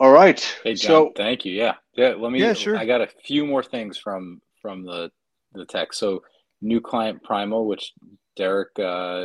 All 0.00 0.10
right 0.10 0.40
hey 0.64 0.74
John, 0.74 0.88
so 0.88 1.12
thank 1.16 1.44
you 1.44 1.52
yeah 1.52 1.74
yeah 1.94 2.14
let 2.18 2.32
me 2.32 2.40
yeah 2.40 2.52
sure. 2.52 2.76
I 2.76 2.84
got 2.84 3.00
a 3.00 3.08
few 3.24 3.46
more 3.46 3.62
things 3.62 3.96
from 3.96 4.40
from 4.60 4.84
the 4.84 5.10
the 5.52 5.66
text 5.66 6.00
so 6.00 6.22
new 6.60 6.80
client 6.80 7.22
primal 7.22 7.68
which 7.68 7.92
derek 8.34 8.70
uh, 8.78 9.22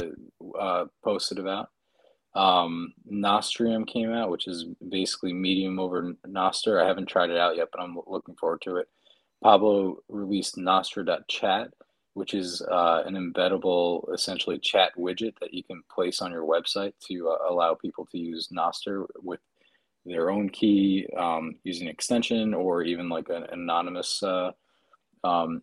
uh 0.60 0.86
posted 1.04 1.40
about 1.40 1.70
um, 2.36 2.94
Nostrium 3.12 3.88
came 3.88 4.12
out, 4.14 4.30
which 4.30 4.48
is 4.48 4.66
basically 4.90 5.34
medium 5.34 5.80
over 5.80 6.14
Nostr. 6.28 6.82
I 6.82 6.88
haven't 6.88 7.08
tried 7.08 7.30
it 7.30 7.38
out 7.38 7.58
yet, 7.58 7.70
but 7.72 7.82
I'm 7.82 7.98
looking 8.08 8.36
forward 8.36 8.62
to 8.64 8.78
it. 8.78 8.88
Pablo 9.44 9.98
released 10.10 10.58
Nostr.chat, 10.58 11.70
which 12.14 12.34
is 12.34 12.62
uh, 12.62 13.04
an 13.06 13.16
embeddable, 13.16 14.14
essentially 14.14 14.60
chat 14.60 14.92
widget 14.98 15.34
that 15.40 15.54
you 15.54 15.64
can 15.64 15.82
place 15.94 16.22
on 16.22 16.32
your 16.32 16.46
website 16.46 16.94
to 17.08 17.30
uh, 17.30 17.52
allow 17.52 17.74
people 17.74 18.06
to 18.12 18.18
use 18.18 18.50
Nostr 18.54 19.06
with 19.24 19.40
their 20.06 20.30
own 20.30 20.50
key 20.50 21.08
um, 21.18 21.56
using 21.64 21.88
an 21.88 21.94
extension 21.94 22.54
or 22.54 22.84
even 22.84 23.10
like 23.10 23.30
an 23.30 23.46
anonymous 23.52 24.22
uh, 24.24 24.52
um, 25.24 25.62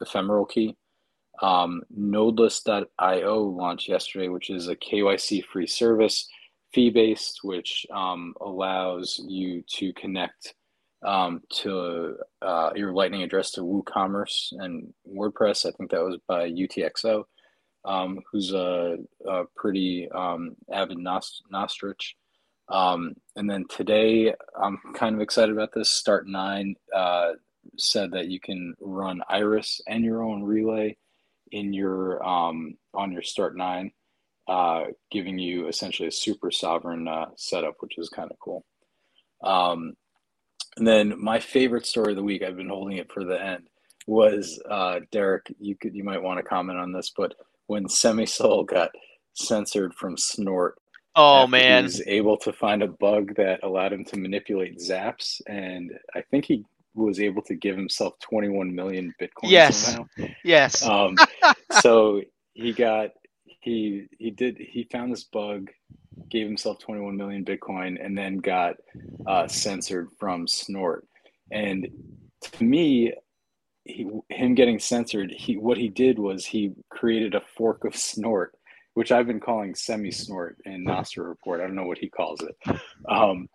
ephemeral 0.00 0.46
key. 0.46 0.76
Um, 1.40 1.82
Nodeless.io 1.98 3.42
launched 3.42 3.88
yesterday, 3.88 4.28
which 4.28 4.50
is 4.50 4.68
a 4.68 4.76
KYC 4.76 5.44
free 5.44 5.66
service, 5.66 6.28
fee 6.72 6.90
based, 6.90 7.40
which 7.42 7.86
um, 7.92 8.34
allows 8.40 9.20
you 9.26 9.62
to 9.76 9.92
connect 9.94 10.54
um, 11.02 11.40
to 11.62 12.16
uh, 12.42 12.70
your 12.74 12.92
Lightning 12.92 13.22
address 13.22 13.52
to 13.52 13.62
WooCommerce 13.62 14.52
and 14.52 14.92
WordPress. 15.08 15.66
I 15.66 15.70
think 15.72 15.90
that 15.90 16.02
was 16.02 16.18
by 16.28 16.50
UTXO, 16.50 17.24
um, 17.86 18.20
who's 18.30 18.52
a, 18.52 18.98
a 19.26 19.44
pretty 19.56 20.08
um, 20.14 20.56
avid 20.70 20.98
Nost- 20.98 21.40
Nostrich. 21.50 22.16
Um, 22.68 23.14
and 23.34 23.50
then 23.50 23.64
today, 23.68 24.34
I'm 24.62 24.78
kind 24.94 25.14
of 25.14 25.22
excited 25.22 25.52
about 25.52 25.70
this. 25.74 26.02
Start9 26.06 26.74
uh, 26.94 27.30
said 27.78 28.12
that 28.12 28.28
you 28.28 28.38
can 28.38 28.74
run 28.80 29.22
Iris 29.28 29.80
and 29.88 30.04
your 30.04 30.22
own 30.22 30.42
relay 30.44 30.96
in 31.52 31.72
your 31.72 32.24
um, 32.26 32.76
on 32.94 33.12
your 33.12 33.22
Start9, 33.22 33.92
uh, 34.48 34.84
giving 35.10 35.38
you 35.38 35.68
essentially 35.68 36.08
a 36.08 36.12
super 36.12 36.50
sovereign 36.50 37.08
uh, 37.08 37.26
setup, 37.36 37.76
which 37.80 37.98
is 37.98 38.08
kind 38.08 38.30
of 38.30 38.38
cool. 38.38 38.64
Um, 39.42 39.94
and 40.76 40.86
then 40.86 41.14
my 41.22 41.38
favorite 41.40 41.86
story 41.86 42.12
of 42.12 42.16
the 42.16 42.22
week, 42.22 42.42
I've 42.42 42.56
been 42.56 42.68
holding 42.68 42.98
it 42.98 43.10
for 43.12 43.24
the 43.24 43.42
end, 43.42 43.68
was 44.06 44.60
uh, 44.68 45.00
Derek. 45.10 45.52
You 45.58 45.76
could 45.76 45.94
you 45.94 46.04
might 46.04 46.22
want 46.22 46.38
to 46.38 46.44
comment 46.44 46.78
on 46.78 46.92
this, 46.92 47.12
but 47.16 47.34
when 47.66 47.88
Semi-Sol 47.88 48.64
got 48.64 48.90
censored 49.34 49.94
from 49.94 50.16
Snort. 50.16 50.76
Oh 51.16 51.46
man! 51.46 51.82
He 51.82 51.86
was 51.86 52.02
able 52.06 52.36
to 52.38 52.52
find 52.52 52.82
a 52.82 52.88
bug 52.88 53.34
that 53.36 53.62
allowed 53.62 53.92
him 53.92 54.04
to 54.06 54.18
manipulate 54.18 54.78
zaps, 54.78 55.40
and 55.46 55.90
I 56.14 56.22
think 56.22 56.44
he 56.44 56.64
was 56.94 57.20
able 57.20 57.42
to 57.42 57.54
give 57.54 57.76
himself 57.76 58.18
21 58.20 58.74
million 58.74 59.14
bitcoin 59.20 59.50
yes. 59.50 59.76
somehow. 59.76 60.06
yes. 60.44 60.84
Um, 60.84 61.16
so 61.80 62.22
he 62.54 62.72
got 62.72 63.10
he 63.44 64.06
he 64.18 64.30
did 64.30 64.56
he 64.58 64.88
found 64.90 65.12
this 65.12 65.24
bug 65.24 65.70
gave 66.30 66.46
himself 66.46 66.78
21 66.78 67.16
million 67.16 67.44
bitcoin 67.44 68.04
and 68.04 68.16
then 68.16 68.38
got 68.38 68.76
uh, 69.26 69.46
censored 69.46 70.08
from 70.18 70.46
snort. 70.46 71.06
And 71.50 71.88
to 72.42 72.64
me 72.64 73.12
he, 73.84 74.08
him 74.28 74.54
getting 74.54 74.78
censored 74.78 75.30
he 75.30 75.56
what 75.56 75.78
he 75.78 75.88
did 75.88 76.18
was 76.18 76.44
he 76.44 76.72
created 76.90 77.34
a 77.34 77.42
fork 77.56 77.84
of 77.84 77.96
snort 77.96 78.54
which 78.94 79.10
i've 79.10 79.26
been 79.26 79.40
calling 79.40 79.74
semi 79.74 80.10
snort 80.10 80.58
in 80.64 80.84
Nostr 80.84 81.26
report. 81.26 81.60
I 81.60 81.64
don't 81.64 81.76
know 81.76 81.86
what 81.86 81.98
he 81.98 82.08
calls 82.08 82.40
it. 82.42 82.80
Um, 83.08 83.48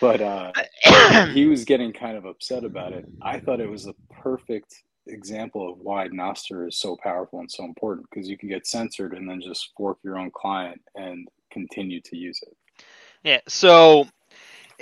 but 0.00 0.20
uh, 0.20 0.52
he 1.32 1.46
was 1.46 1.64
getting 1.64 1.92
kind 1.92 2.16
of 2.16 2.24
upset 2.24 2.64
about 2.64 2.92
it. 2.92 3.06
I 3.22 3.38
thought 3.38 3.60
it 3.60 3.70
was 3.70 3.86
a 3.86 3.94
perfect 4.22 4.74
example 5.06 5.70
of 5.70 5.78
why 5.78 6.08
Nostr 6.08 6.68
is 6.68 6.78
so 6.78 6.96
powerful 7.02 7.40
and 7.40 7.50
so 7.50 7.64
important 7.64 8.08
because 8.10 8.28
you 8.28 8.38
can 8.38 8.48
get 8.48 8.66
censored 8.66 9.14
and 9.14 9.28
then 9.28 9.40
just 9.40 9.70
fork 9.76 9.98
your 10.02 10.18
own 10.18 10.30
client 10.30 10.80
and 10.94 11.28
continue 11.50 12.00
to 12.02 12.16
use 12.16 12.40
it. 12.42 12.84
Yeah. 13.24 13.40
So, 13.48 14.06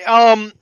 um, 0.06 0.52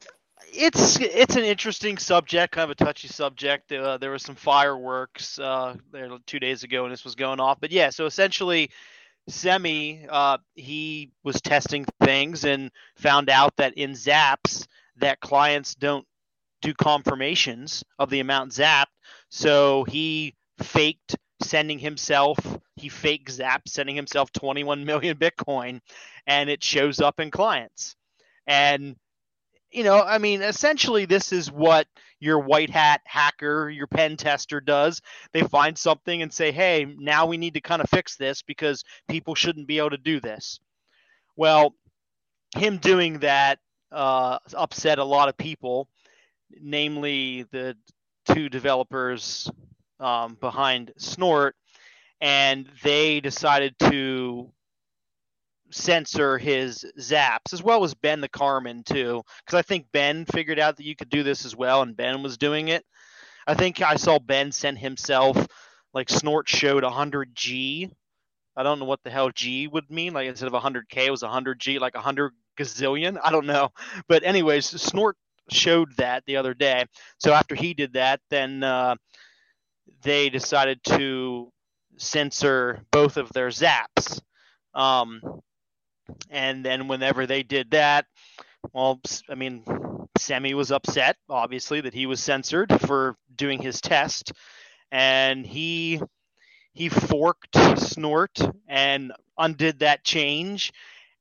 it's 0.53 0.99
it's 1.01 1.37
an 1.37 1.45
interesting 1.45 1.99
subject, 1.99 2.55
kind 2.55 2.65
of 2.65 2.71
a 2.71 2.85
touchy 2.85 3.09
subject. 3.09 3.71
Uh, 3.73 3.99
there 3.99 4.11
was 4.11 4.23
some 4.23 4.35
fireworks 4.35 5.39
uh, 5.39 5.75
there 5.93 6.09
two 6.27 6.41
days 6.41 6.63
ago, 6.63 6.85
and 6.85 6.93
this 6.93 7.05
was 7.05 7.15
going 7.15 7.41
off. 7.41 7.59
But 7.61 7.71
yeah, 7.71 7.91
so 7.91 8.07
essentially, 8.07 8.71
Semi, 9.29 10.07
uh, 10.09 10.39
he 10.55 11.11
was 11.25 11.41
testing 11.41 11.85
things 12.03 12.45
and 12.45 12.71
found 12.97 13.29
out 13.29 13.57
that 13.57 13.75
in 13.75 13.93
Zaps 13.93 14.67
that 14.97 15.21
clients 15.21 15.75
don't 15.75 16.07
do 16.63 16.73
confirmations 16.75 17.85
of 17.99 18.11
the 18.11 18.21
amount 18.21 18.53
zapped. 18.53 18.87
So 19.31 19.85
he 19.85 20.35
faked 20.59 21.17
sending 21.43 21.79
himself, 21.79 22.39
he 22.77 22.89
fake 22.89 23.29
Zap 23.31 23.69
sending 23.69 23.97
himself 23.97 24.33
21 24.33 24.85
million 24.85 25.17
Bitcoin, 25.17 25.81
and 26.27 26.49
it 26.49 26.63
shows 26.63 27.01
up 27.01 27.21
in 27.21 27.31
clients. 27.31 27.97
And 28.47 28.97
you 29.77 29.85
know, 29.85 30.03
I 30.03 30.17
mean, 30.17 30.41
essentially, 30.41 31.05
this 31.05 31.35
is 31.35 31.53
what 31.53 31.87
your 32.19 32.39
white 32.39 32.71
hat 32.71 33.03
hacker, 33.05 33.69
your 33.69 33.87
pen 33.87 34.17
tester 34.17 34.59
does. 34.59 35.03
They 35.35 35.43
find 35.43 35.77
something 35.77 36.23
and 36.23 36.33
say, 36.33 36.51
hey, 36.51 36.87
now 36.99 37.27
we 37.27 37.37
need 37.37 37.53
to 37.55 37.61
kind 37.61 37.83
of 37.83 37.91
fix 37.91 38.17
this 38.17 38.41
because 38.41 38.85
people 39.07 39.35
shouldn't 39.35 39.67
be 39.69 39.77
able 39.77 39.91
to 39.91 39.99
do 39.99 40.19
this. 40.19 40.61
Well, 41.37 41.75
him 42.57 42.79
doing 42.79 43.19
that 43.19 43.59
uh, 43.93 44.39
upset 44.55 44.99
a 44.99 45.05
lot 45.05 45.29
of 45.29 45.37
people, 45.37 45.91
namely 46.59 47.45
the 47.53 47.77
two 48.25 48.49
developers 48.49 49.51
um, 50.01 50.39
behind 50.41 50.93
Snort, 50.97 51.55
and 52.23 52.67
they 52.83 53.21
decided 53.21 53.79
to 53.81 54.51
censor 55.71 56.39
his 56.39 56.85
zaps 56.99 57.53
as 57.53 57.63
well 57.63 57.85
as 57.85 57.95
Ben 57.95 58.21
the 58.21 58.29
Carmen 58.29 58.83
too 58.85 59.23
because 59.45 59.59
I 59.59 59.63
think 59.63 59.87
Ben 59.93 60.25
figured 60.25 60.59
out 60.59 60.77
that 60.77 60.87
you 60.87 60.95
could 60.97 61.09
do 61.09 61.23
this 61.23 61.45
as 61.45 61.57
well 61.57 61.83
and 61.83 61.97
Ben 61.97 62.23
was 62.23 62.39
doing 62.39 62.69
it. 62.69 62.85
I 63.47 63.55
think 63.55 63.81
I 63.81 63.97
saw 63.97 64.19
Ben 64.19 64.53
send 64.53 64.79
himself 64.79 65.47
like 65.93 66.11
Snort 66.11 66.49
showed 66.49 66.83
100G. 66.83 67.91
I 68.57 68.63
don't 68.63 68.79
know 68.79 68.85
what 68.85 69.03
the 69.03 69.11
hell 69.11 69.31
G 69.31 69.67
would 69.67 69.91
mean. 69.91 70.13
Like 70.13 70.29
instead 70.29 70.53
of 70.53 70.63
100K, 70.63 71.07
it 71.07 71.11
was 71.11 71.23
100G, 71.23 71.81
like 71.81 71.95
100 71.95 72.33
gazillion. 72.59 73.19
I 73.23 73.31
don't 73.31 73.47
know, 73.47 73.71
but 74.09 74.23
anyways, 74.23 74.67
Snort 74.67 75.17
showed 75.51 75.97
that 75.97 76.25
the 76.27 76.37
other 76.37 76.55
day. 76.55 76.85
So 77.19 77.33
after 77.33 77.55
he 77.55 77.75
did 77.75 77.95
that, 77.95 78.21
then 78.31 78.63
uh, 78.63 78.97
they 80.03 80.29
decided 80.29 80.83
to 80.85 81.51
censor 81.97 82.85
both 82.91 83.17
of 83.17 83.33
their 83.33 83.49
zaps. 83.49 84.21
Um, 84.75 85.21
and 86.31 86.65
then 86.65 86.89
whenever 86.89 87.27
they 87.27 87.43
did 87.43 87.71
that, 87.73 88.07
well, 88.73 89.01
I 89.29 89.35
mean, 89.35 89.65
Semi 90.19 90.55
was 90.55 90.73
upset, 90.73 91.17
obviously, 91.29 91.81
that 91.83 91.95
he 91.95 92.07
was 92.07 92.21
censored 92.21 92.81
for 92.81 93.17
doing 93.35 93.61
his 93.61 93.81
test, 93.81 94.33
and 94.91 95.47
he 95.47 96.01
he 96.73 96.89
forked 96.89 97.57
Snort 97.79 98.39
and 98.69 99.13
undid 99.39 99.81
that 99.81 100.05
change, 100.05 100.73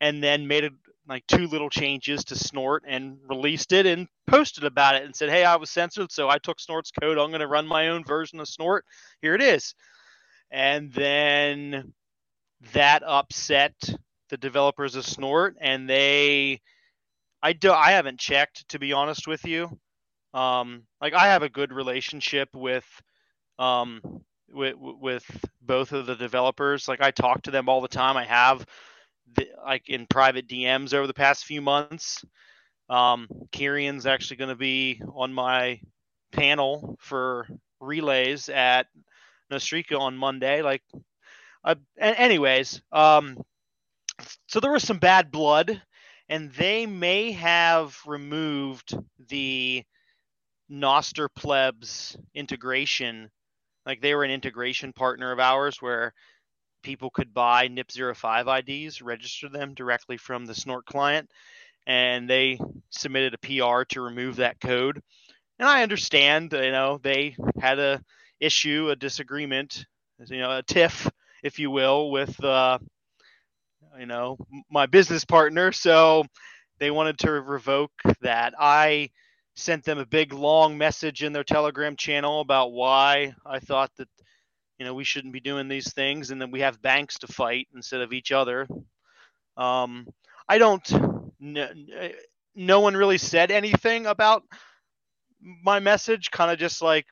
and 0.02 0.24
then 0.24 0.48
made 0.48 0.66
it 0.66 0.74
like 1.08 1.26
two 1.28 1.48
little 1.48 1.70
changes 1.70 2.24
to 2.26 2.36
Snort 2.36 2.84
and 2.88 3.18
released 3.30 3.72
it 3.72 3.86
and 3.86 4.08
posted 4.28 4.64
about 4.64 4.96
it 4.96 5.04
and 5.04 5.16
said, 5.16 5.30
"Hey, 5.30 5.46
I 5.46 5.56
was 5.56 5.70
censored, 5.70 6.12
so 6.12 6.30
I 6.30 6.40
took 6.40 6.60
Snort's 6.60 6.92
code. 6.92 7.18
I'm 7.18 7.30
going 7.30 7.42
to 7.42 7.48
run 7.48 7.68
my 7.68 7.90
own 7.90 8.04
version 8.04 8.40
of 8.40 8.48
Snort. 8.48 8.86
Here 9.22 9.36
it 9.36 9.42
is." 9.42 9.76
And 10.52 10.92
then 10.94 11.94
that 12.74 13.04
upset 13.06 13.74
the 14.30 14.38
developers 14.38 14.96
of 14.96 15.06
Snort, 15.06 15.56
and 15.62 15.90
they, 15.90 16.62
I 17.42 17.54
do, 17.54 17.72
I 17.72 17.92
haven't 17.92 18.20
checked 18.20 18.68
to 18.70 18.80
be 18.80 18.94
honest 18.94 19.28
with 19.28 19.46
you. 19.46 19.78
Um, 20.34 20.84
like 21.02 21.14
I 21.14 21.28
have 21.28 21.44
a 21.44 21.50
good 21.50 21.72
relationship 21.72 22.50
with, 22.54 22.86
um, 23.58 24.02
with 24.50 24.76
with 24.78 25.26
both 25.62 25.92
of 25.92 26.06
the 26.06 26.16
developers. 26.16 26.88
Like 26.88 27.02
I 27.02 27.12
talk 27.12 27.44
to 27.44 27.52
them 27.52 27.70
all 27.70 27.82
the 27.82 27.88
time. 27.88 28.18
I 28.18 28.26
have 28.26 28.66
the, 29.36 29.48
like 29.64 29.90
in 29.90 30.06
private 30.08 30.48
DMs 30.48 30.94
over 30.94 31.08
the 31.08 31.14
past 31.14 31.46
few 31.46 31.62
months. 31.62 32.24
Um, 32.90 33.28
Kieran's 33.52 34.06
actually 34.06 34.38
going 34.38 34.50
to 34.50 34.56
be 34.56 35.02
on 35.14 35.34
my 35.34 35.80
panel 36.32 36.98
for 37.00 37.48
relays 37.80 38.50
at 38.50 38.88
Nostrica 39.52 40.00
on 40.00 40.18
Monday. 40.18 40.62
Like, 40.62 40.84
uh, 41.64 41.76
anyways, 42.00 42.82
um, 42.92 43.38
so 44.48 44.60
there 44.60 44.72
was 44.72 44.84
some 44.84 45.00
bad 45.00 45.32
blood, 45.32 45.82
and 46.30 46.52
they 46.54 46.86
may 46.86 47.32
have 47.32 47.98
removed 48.06 48.98
the 49.30 49.84
Nostr 50.72 51.28
plebs 51.36 52.18
integration. 52.34 53.30
Like 53.86 54.02
they 54.02 54.16
were 54.16 54.24
an 54.24 54.32
integration 54.32 54.94
partner 54.94 55.32
of 55.32 55.40
ours 55.40 55.82
where 55.82 56.14
people 56.84 57.10
could 57.10 57.34
buy 57.34 57.68
NIP05 57.68 58.60
IDs, 58.60 59.02
register 59.02 59.50
them 59.50 59.74
directly 59.74 60.18
from 60.18 60.46
the 60.46 60.56
Snort 60.56 60.86
client, 60.86 61.30
and 61.88 62.30
they 62.30 62.60
submitted 62.90 63.34
a 63.34 63.38
PR 63.40 63.84
to 63.90 64.02
remove 64.02 64.38
that 64.38 64.60
code. 64.60 65.02
And 65.60 65.68
I 65.68 65.84
understand, 65.84 66.54
you 66.54 66.72
know, 66.72 67.00
they 67.02 67.36
had 67.60 67.80
a 67.80 68.02
issue, 68.40 68.90
a 68.90 68.96
disagreement, 68.96 69.86
you 70.28 70.40
know, 70.40 70.58
a 70.58 70.64
tiff, 70.64 71.10
if 71.44 71.60
you 71.60 71.72
will, 71.72 72.12
with, 72.12 72.42
uh, 72.44 72.80
you 74.00 74.06
know, 74.06 74.38
my 74.70 74.86
business 74.86 75.26
partner. 75.26 75.72
So 75.72 76.26
they 76.80 76.92
wanted 76.92 77.20
to 77.20 77.32
revoke 77.32 77.92
that. 78.22 78.54
I 78.60 79.10
sent 79.56 79.84
them 79.86 80.00
a 80.00 80.06
big 80.06 80.34
long 80.34 80.78
message 80.78 81.24
in 81.24 81.34
their 81.34 81.44
Telegram 81.44 81.96
channel 81.96 82.42
about 82.42 82.74
why 82.74 83.34
I 83.46 83.60
thought 83.60 83.92
that 83.98 84.10
you 84.78 84.86
know 84.86 84.94
we 84.94 85.04
shouldn't 85.04 85.34
be 85.34 85.40
doing 85.40 85.68
these 85.68 85.94
things 85.94 86.32
and 86.32 86.42
then 86.42 86.52
we 86.52 86.62
have 86.62 86.82
banks 86.82 87.20
to 87.20 87.28
fight 87.28 87.68
instead 87.76 88.02
of 88.02 88.14
each 88.14 88.32
other 88.32 88.68
um, 89.58 90.08
i 90.50 90.58
don't 90.58 90.92
no, 91.40 91.70
no 92.56 92.80
one 92.80 92.96
really 92.96 93.18
said 93.18 93.52
anything 93.52 94.06
about 94.06 94.44
my 95.64 95.80
message 95.80 96.32
kind 96.32 96.52
of 96.52 96.58
just 96.58 96.82
like 96.82 97.06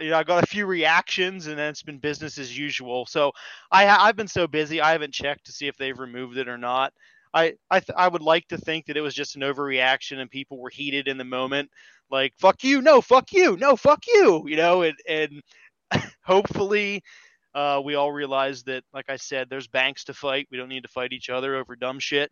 you 0.00 0.10
know 0.10 0.18
i 0.18 0.22
got 0.22 0.42
a 0.42 0.46
few 0.46 0.66
reactions 0.66 1.46
and 1.46 1.58
then 1.58 1.68
it's 1.70 1.82
been 1.82 1.98
business 1.98 2.38
as 2.38 2.56
usual 2.56 3.06
so 3.06 3.32
i 3.70 3.86
i've 3.88 4.16
been 4.16 4.28
so 4.28 4.46
busy 4.46 4.80
i 4.80 4.92
haven't 4.92 5.12
checked 5.12 5.46
to 5.46 5.52
see 5.52 5.68
if 5.68 5.76
they've 5.76 5.98
removed 5.98 6.36
it 6.38 6.48
or 6.48 6.58
not 6.58 6.92
I 7.34 7.54
I, 7.70 7.80
th- 7.80 7.96
I 7.96 8.08
would 8.08 8.22
like 8.22 8.46
to 8.48 8.58
think 8.58 8.86
that 8.86 8.96
it 8.96 9.00
was 9.00 9.14
just 9.14 9.36
an 9.36 9.42
overreaction 9.42 10.18
and 10.18 10.30
people 10.30 10.58
were 10.58 10.70
heated 10.70 11.08
in 11.08 11.16
the 11.16 11.24
moment, 11.24 11.70
like 12.10 12.34
"fuck 12.38 12.62
you," 12.62 12.82
no 12.82 13.00
"fuck 13.00 13.32
you," 13.32 13.56
no 13.56 13.76
"fuck 13.76 14.04
you," 14.06 14.44
you 14.46 14.56
know, 14.56 14.82
and 14.82 14.96
and 15.08 15.42
hopefully 16.24 17.02
uh, 17.54 17.80
we 17.84 17.94
all 17.94 18.12
realize 18.12 18.62
that, 18.64 18.84
like 18.92 19.06
I 19.08 19.16
said, 19.16 19.48
there's 19.48 19.66
banks 19.66 20.04
to 20.04 20.14
fight. 20.14 20.48
We 20.50 20.58
don't 20.58 20.68
need 20.68 20.84
to 20.84 20.88
fight 20.88 21.12
each 21.12 21.30
other 21.30 21.56
over 21.56 21.76
dumb 21.76 21.98
shit. 21.98 22.30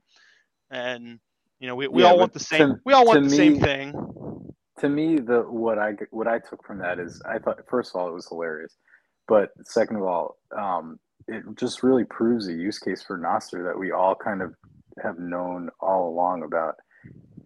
And 0.70 1.18
you 1.60 1.66
know, 1.66 1.74
we, 1.74 1.88
we 1.88 2.02
yeah, 2.02 2.10
all 2.10 2.18
want 2.18 2.32
the 2.32 2.40
same. 2.40 2.68
To, 2.68 2.80
we 2.84 2.92
all 2.92 3.06
want 3.06 3.22
the 3.22 3.30
me, 3.30 3.36
same 3.36 3.54
thing. 3.54 3.92
To 4.80 4.88
me, 4.88 5.18
the 5.18 5.42
what 5.42 5.78
I 5.78 5.92
what 6.10 6.26
I 6.26 6.38
took 6.38 6.64
from 6.64 6.78
that 6.78 6.98
is 6.98 7.22
I 7.28 7.38
thought 7.38 7.58
first 7.68 7.94
of 7.94 8.00
all 8.00 8.08
it 8.08 8.14
was 8.14 8.28
hilarious, 8.28 8.76
but 9.28 9.50
second 9.64 9.96
of 9.96 10.02
all, 10.02 10.36
um, 10.56 10.98
it 11.28 11.42
just 11.56 11.82
really 11.82 12.04
proves 12.04 12.48
a 12.48 12.52
use 12.52 12.78
case 12.78 13.02
for 13.02 13.18
Nostr 13.18 13.64
that 13.64 13.78
we 13.78 13.92
all 13.92 14.14
kind 14.14 14.42
of 14.42 14.54
have 15.02 15.18
known 15.18 15.68
all 15.80 16.08
along 16.08 16.42
about. 16.42 16.74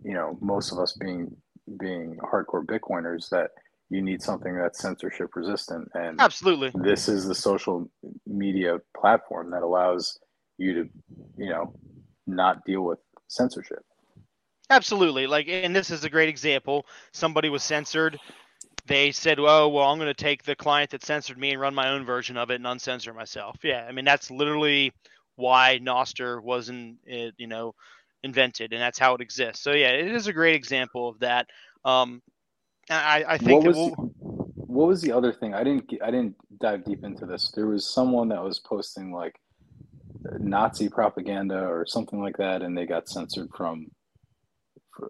You 0.05 0.15
know, 0.15 0.39
most 0.41 0.71
of 0.71 0.79
us 0.79 0.97
being 1.01 1.35
being 1.81 2.19
hardcore 2.23 2.65
Bitcoiners 2.65 3.29
that 3.31 3.51
you 3.91 4.03
need 4.03 4.23
something 4.23 4.57
that's 4.57 4.81
censorship 4.81 5.31
resistant 5.37 5.89
and 5.95 6.21
absolutely 6.21 6.71
this 6.75 7.09
is 7.09 7.27
the 7.27 7.35
social 7.35 7.89
media 8.27 8.79
platform 8.99 9.51
that 9.51 9.63
allows 9.63 10.19
you 10.59 10.75
to 10.75 10.89
you 11.37 11.51
know 11.51 11.75
not 12.27 12.65
deal 12.65 12.83
with 12.83 12.99
censorship 13.29 13.85
absolutely 14.71 15.27
like 15.27 15.47
and 15.49 15.75
this 15.75 15.91
is 15.91 16.05
a 16.05 16.11
great 16.11 16.29
example 16.29 16.87
somebody 17.13 17.49
was 17.49 17.63
censored 17.63 18.19
they 18.87 19.13
said 19.13 19.39
oh 19.39 19.69
well 19.69 19.85
i'm 19.85 19.99
going 19.99 20.07
to 20.07 20.15
take 20.15 20.43
the 20.45 20.57
client 20.57 20.91
that 20.91 21.05
censored 21.05 21.39
me 21.39 21.51
and 21.51 21.61
run 21.61 21.75
my 21.75 21.91
own 21.91 22.05
version 22.05 22.37
of 22.37 22.51
it 22.51 22.57
and 22.57 22.67
uncensor 22.67 23.13
myself 23.15 23.57
yeah 23.63 23.85
i 23.89 23.93
mean 23.93 24.05
that's 24.05 24.31
literally 24.31 24.93
why 25.37 25.79
Nostr 25.83 26.43
wasn't 26.43 26.97
you 27.07 27.47
know 27.47 27.75
invented 28.23 28.73
and 28.73 28.81
that's 28.81 28.99
how 28.99 29.15
it 29.15 29.21
exists 29.21 29.63
so 29.63 29.73
yeah 29.73 29.91
it 29.91 30.13
is 30.13 30.27
a 30.27 30.33
great 30.33 30.55
example 30.55 31.09
of 31.09 31.19
that 31.21 31.47
um, 31.85 32.23
I, 32.91 33.25
I 33.29 33.39
think 33.39 33.65
what 33.65 33.69
was, 33.69 33.77
we'll... 33.77 34.13
what 34.55 34.89
was 34.89 35.03
the 35.03 35.13
other 35.13 35.33
thing? 35.33 35.55
I 35.55 35.65
didn't 35.65 35.91
I 36.03 36.11
didn't 36.11 36.37
dive 36.61 36.85
deep 36.85 37.05
into 37.05 37.27
this. 37.27 37.51
There 37.55 37.67
was 37.67 37.93
someone 37.93 38.29
that 38.29 38.43
was 38.43 38.59
posting 38.59 39.13
like 39.13 39.39
Nazi 40.39 40.89
propaganda 40.89 41.61
or 41.61 41.87
something 41.87 42.21
like 42.21 42.37
that, 42.39 42.63
and 42.63 42.77
they 42.77 42.87
got 42.87 43.09
censored 43.09 43.51
from. 43.57 43.87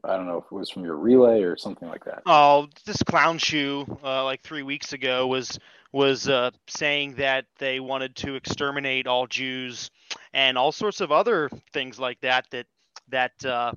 I 0.04 0.16
don't 0.16 0.26
know 0.26 0.38
if 0.38 0.44
it 0.44 0.52
was 0.52 0.70
from 0.70 0.84
your 0.84 0.96
relay 0.96 1.42
or 1.42 1.56
something 1.56 1.88
like 1.88 2.04
that. 2.04 2.22
Oh, 2.26 2.68
this 2.86 3.02
clown 3.02 3.38
shoe, 3.38 3.84
uh, 4.02 4.24
like 4.24 4.42
three 4.42 4.62
weeks 4.62 4.92
ago, 4.92 5.26
was 5.26 5.58
was 5.92 6.28
uh, 6.28 6.50
saying 6.66 7.14
that 7.14 7.46
they 7.58 7.78
wanted 7.78 8.16
to 8.16 8.34
exterminate 8.34 9.06
all 9.06 9.26
Jews 9.26 9.90
and 10.32 10.58
all 10.58 10.72
sorts 10.72 11.00
of 11.00 11.12
other 11.12 11.48
things 11.72 11.98
like 11.98 12.20
that 12.20 12.46
that 12.50 12.66
that 13.08 13.44
uh, 13.44 13.72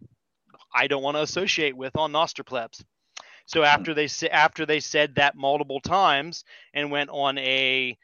I 0.74 0.88
don't 0.88 1.04
want 1.04 1.18
to 1.18 1.22
associate 1.22 1.76
with 1.76 1.96
on 1.96 2.12
Nostrplebs. 2.12 2.84
So 3.46 3.64
after 3.64 3.94
they 3.94 4.10
after 4.32 4.66
they 4.66 4.80
said 4.80 5.16
that 5.16 5.36
multiple 5.36 5.80
times 5.80 6.44
and 6.74 6.92
went 6.92 7.10
on 7.10 7.38
a 7.38 7.98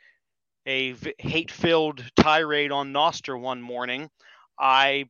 a 0.66 0.96
hate-filled 1.20 2.04
tirade 2.16 2.72
on 2.72 2.94
Nostr 2.94 3.40
one 3.40 3.62
morning, 3.62 4.10
I 4.58 5.10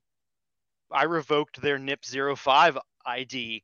I 0.93 1.03
revoked 1.03 1.61
their 1.61 1.79
NIP05 1.79 2.77
ID, 3.05 3.63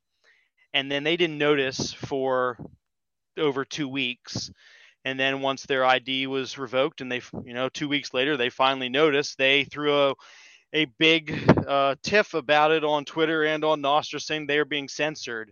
and 0.74 0.92
then 0.92 1.04
they 1.04 1.18
didn't 1.18 1.38
notice 1.38 1.94
for 1.94 2.58
over 3.38 3.66
two 3.66 3.88
weeks. 3.90 4.52
And 5.06 5.20
then 5.20 5.42
once 5.42 5.64
their 5.66 5.86
ID 5.86 6.28
was 6.28 6.58
revoked, 6.58 7.02
and 7.02 7.12
they, 7.12 7.22
you 7.46 7.54
know, 7.54 7.70
two 7.70 7.90
weeks 7.90 8.14
later, 8.14 8.38
they 8.38 8.50
finally 8.50 8.90
noticed. 8.90 9.38
They 9.38 9.66
threw 9.66 10.10
a 10.10 10.16
a 10.74 10.86
big 11.00 11.38
uh, 11.68 11.96
tiff 12.04 12.34
about 12.36 12.72
it 12.72 12.84
on 12.84 13.06
Twitter 13.06 13.46
and 13.46 13.64
on 13.64 13.82
Nostr, 13.82 14.22
saying 14.22 14.48
they 14.48 14.60
are 14.60 14.66
being 14.66 14.88
censored 14.90 15.52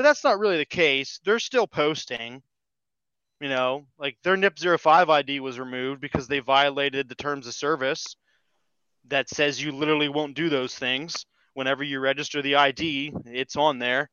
but 0.00 0.04
that's 0.04 0.24
not 0.24 0.38
really 0.38 0.56
the 0.56 0.64
case. 0.64 1.20
They're 1.26 1.38
still 1.38 1.66
posting. 1.66 2.42
You 3.38 3.50
know, 3.50 3.86
like 3.98 4.16
their 4.24 4.36
NIP05 4.36 5.10
ID 5.10 5.40
was 5.40 5.60
removed 5.60 6.00
because 6.00 6.26
they 6.26 6.38
violated 6.38 7.06
the 7.06 7.14
terms 7.14 7.46
of 7.46 7.52
service 7.54 8.16
that 9.10 9.28
says 9.28 9.62
you 9.62 9.72
literally 9.72 10.08
won't 10.08 10.34
do 10.34 10.48
those 10.48 10.74
things. 10.74 11.26
Whenever 11.54 11.82
you 11.82 12.00
register 12.00 12.42
the 12.42 12.56
ID, 12.56 13.12
it's 13.26 13.56
on 13.56 13.78
there. 13.78 14.08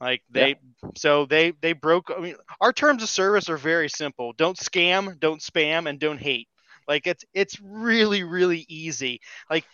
Like 0.00 0.22
they, 0.30 0.48
yeah. 0.50 0.90
so 0.96 1.24
they 1.24 1.52
they 1.62 1.72
broke. 1.72 2.10
I 2.14 2.20
mean, 2.20 2.36
our 2.60 2.72
terms 2.72 3.02
of 3.02 3.08
service 3.08 3.48
are 3.48 3.56
very 3.56 3.88
simple: 3.88 4.34
don't 4.34 4.56
scam, 4.56 5.18
don't 5.18 5.40
spam, 5.40 5.88
and 5.88 5.98
don't 5.98 6.18
hate. 6.18 6.48
Like 6.86 7.06
it's 7.06 7.24
it's 7.32 7.58
really 7.60 8.22
really 8.22 8.66
easy. 8.68 9.20
Like 9.50 9.64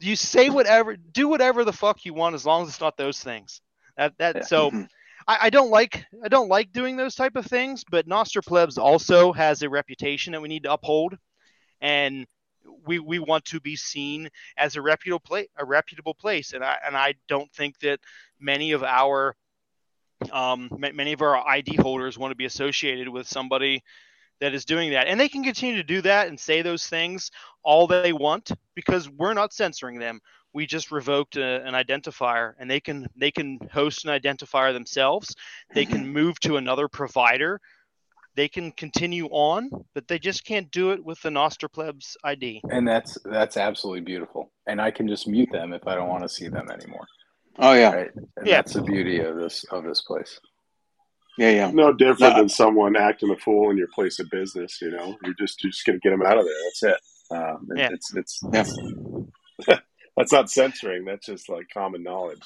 you 0.00 0.16
say 0.16 0.50
whatever, 0.50 0.96
do 0.96 1.28
whatever 1.28 1.64
the 1.64 1.72
fuck 1.72 2.04
you 2.04 2.14
want 2.14 2.34
as 2.34 2.44
long 2.44 2.62
as 2.62 2.70
it's 2.70 2.80
not 2.80 2.96
those 2.96 3.20
things. 3.20 3.60
That 3.96 4.14
that 4.18 4.36
yeah. 4.36 4.42
so 4.42 4.70
mm-hmm. 4.70 4.82
I, 5.26 5.38
I, 5.42 5.50
don't 5.50 5.70
like 5.70 6.04
I 6.24 6.28
don't 6.28 6.48
like 6.48 6.72
doing 6.72 6.96
those 6.96 7.14
type 7.14 7.36
of 7.36 7.46
things, 7.46 7.84
but 7.88 8.08
Nostr 8.08 8.44
Plebs 8.44 8.78
also 8.78 9.32
has 9.32 9.62
a 9.62 9.68
reputation 9.68 10.32
that 10.32 10.42
we 10.42 10.48
need 10.48 10.64
to 10.64 10.72
uphold. 10.72 11.16
And 11.80 12.26
we 12.86 12.98
we 12.98 13.18
want 13.18 13.44
to 13.46 13.60
be 13.60 13.76
seen 13.76 14.28
as 14.56 14.76
a 14.76 14.82
reputable 14.82 15.20
place, 15.20 15.48
a 15.56 15.64
reputable 15.64 16.14
place, 16.14 16.52
and 16.52 16.64
I 16.64 16.76
and 16.84 16.96
I 16.96 17.14
don't 17.28 17.52
think 17.52 17.78
that 17.80 18.00
many 18.40 18.72
of 18.72 18.82
our 18.82 19.34
um, 20.32 20.68
many 20.78 21.12
of 21.12 21.22
our 21.22 21.36
ID 21.46 21.76
holders 21.76 22.18
want 22.18 22.30
to 22.32 22.36
be 22.36 22.44
associated 22.44 23.08
with 23.08 23.26
somebody 23.26 23.82
that 24.40 24.54
is 24.54 24.64
doing 24.64 24.90
that, 24.90 25.08
and 25.08 25.18
they 25.18 25.28
can 25.28 25.42
continue 25.42 25.76
to 25.76 25.84
do 25.84 26.00
that 26.02 26.28
and 26.28 26.38
say 26.38 26.62
those 26.62 26.86
things 26.86 27.30
all 27.62 27.86
they 27.86 28.12
want 28.12 28.50
because 28.74 29.08
we're 29.10 29.34
not 29.34 29.52
censoring 29.52 29.98
them. 29.98 30.20
We 30.54 30.66
just 30.66 30.90
revoked 30.90 31.36
a, 31.36 31.64
an 31.66 31.74
identifier, 31.74 32.54
and 32.58 32.70
they 32.70 32.80
can 32.80 33.06
they 33.16 33.30
can 33.30 33.58
host 33.72 34.04
an 34.04 34.18
identifier 34.18 34.72
themselves. 34.72 35.34
They 35.74 35.84
can 35.84 36.02
mm-hmm. 36.02 36.12
move 36.12 36.40
to 36.40 36.56
another 36.56 36.88
provider 36.88 37.60
they 38.38 38.48
can 38.48 38.70
continue 38.70 39.26
on, 39.32 39.68
but 39.94 40.06
they 40.06 40.16
just 40.16 40.44
can't 40.44 40.70
do 40.70 40.92
it 40.92 41.04
with 41.04 41.20
the 41.22 41.28
Nostr 41.28 41.70
Plebs 41.70 42.16
ID. 42.22 42.62
And 42.70 42.86
that's 42.86 43.18
that's 43.24 43.56
absolutely 43.56 44.02
beautiful. 44.02 44.52
And 44.68 44.80
I 44.80 44.92
can 44.92 45.08
just 45.08 45.26
mute 45.26 45.48
them 45.50 45.72
if 45.72 45.84
I 45.88 45.96
don't 45.96 46.08
want 46.08 46.22
to 46.22 46.28
see 46.28 46.46
them 46.46 46.70
anymore. 46.70 47.04
Oh 47.58 47.72
yeah, 47.72 47.90
right? 47.90 48.10
yeah. 48.44 48.58
That's 48.58 48.74
the 48.74 48.82
beauty 48.82 49.18
of 49.18 49.34
this 49.34 49.64
of 49.72 49.82
this 49.82 50.02
place. 50.02 50.38
Yeah, 51.36 51.50
yeah. 51.50 51.70
No 51.72 51.92
different 51.92 52.34
no. 52.34 52.38
than 52.38 52.48
someone 52.48 52.94
acting 52.94 53.30
a 53.30 53.36
fool 53.36 53.70
in 53.70 53.76
your 53.76 53.88
place 53.92 54.20
of 54.20 54.30
business. 54.30 54.80
You 54.80 54.92
know, 54.92 55.18
you're 55.24 55.34
just 55.34 55.64
you're 55.64 55.72
just 55.72 55.84
gonna 55.84 55.98
get 55.98 56.10
them 56.10 56.22
out 56.22 56.38
of 56.38 56.44
there. 56.44 56.54
That's 56.66 56.82
it. 56.84 57.36
Um, 57.36 57.68
it 57.72 57.78
yeah. 57.78 57.88
It's 57.90 58.14
it's, 58.14 58.40
yeah. 59.66 59.78
that's 60.16 60.32
not 60.32 60.48
censoring. 60.48 61.04
That's 61.04 61.26
just 61.26 61.48
like 61.48 61.66
common 61.74 62.04
knowledge. 62.04 62.42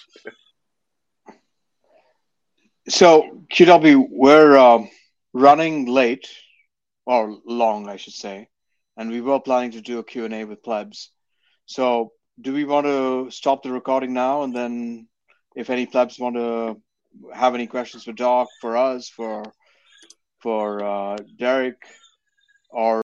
so 2.89 3.45
QW, 3.53 4.07
we're. 4.09 4.57
Um 4.57 4.89
running 5.33 5.87
late 5.87 6.29
or 7.07 7.39
long, 7.45 7.89
I 7.89 7.97
should 7.97 8.15
say, 8.15 8.49
and 8.97 9.11
we 9.11 9.21
were 9.21 9.41
planning 9.41 9.73
to 9.73 9.81
do 9.81 9.99
a 9.99 10.05
Q&A 10.05 10.45
with 10.45 10.63
plebs. 10.63 11.11
So 11.67 12.13
do 12.41 12.53
we 12.53 12.65
want 12.65 12.87
to 12.87 13.31
stop 13.31 13.63
the 13.63 13.73
recording 13.73 14.13
now 14.13 14.43
and 14.43 14.55
then 14.55 15.09
if 15.55 15.71
any 15.71 15.87
plebs 15.87 16.19
want 16.19 16.37
to 16.37 16.81
have 17.35 17.55
any 17.55 17.67
questions 17.67 18.05
for 18.05 18.13
Doc, 18.13 18.49
for 18.61 18.77
us, 18.77 19.09
for 19.09 19.45
for 20.41 20.83
uh, 20.83 21.17
Derek, 21.39 21.77
or 22.71 23.02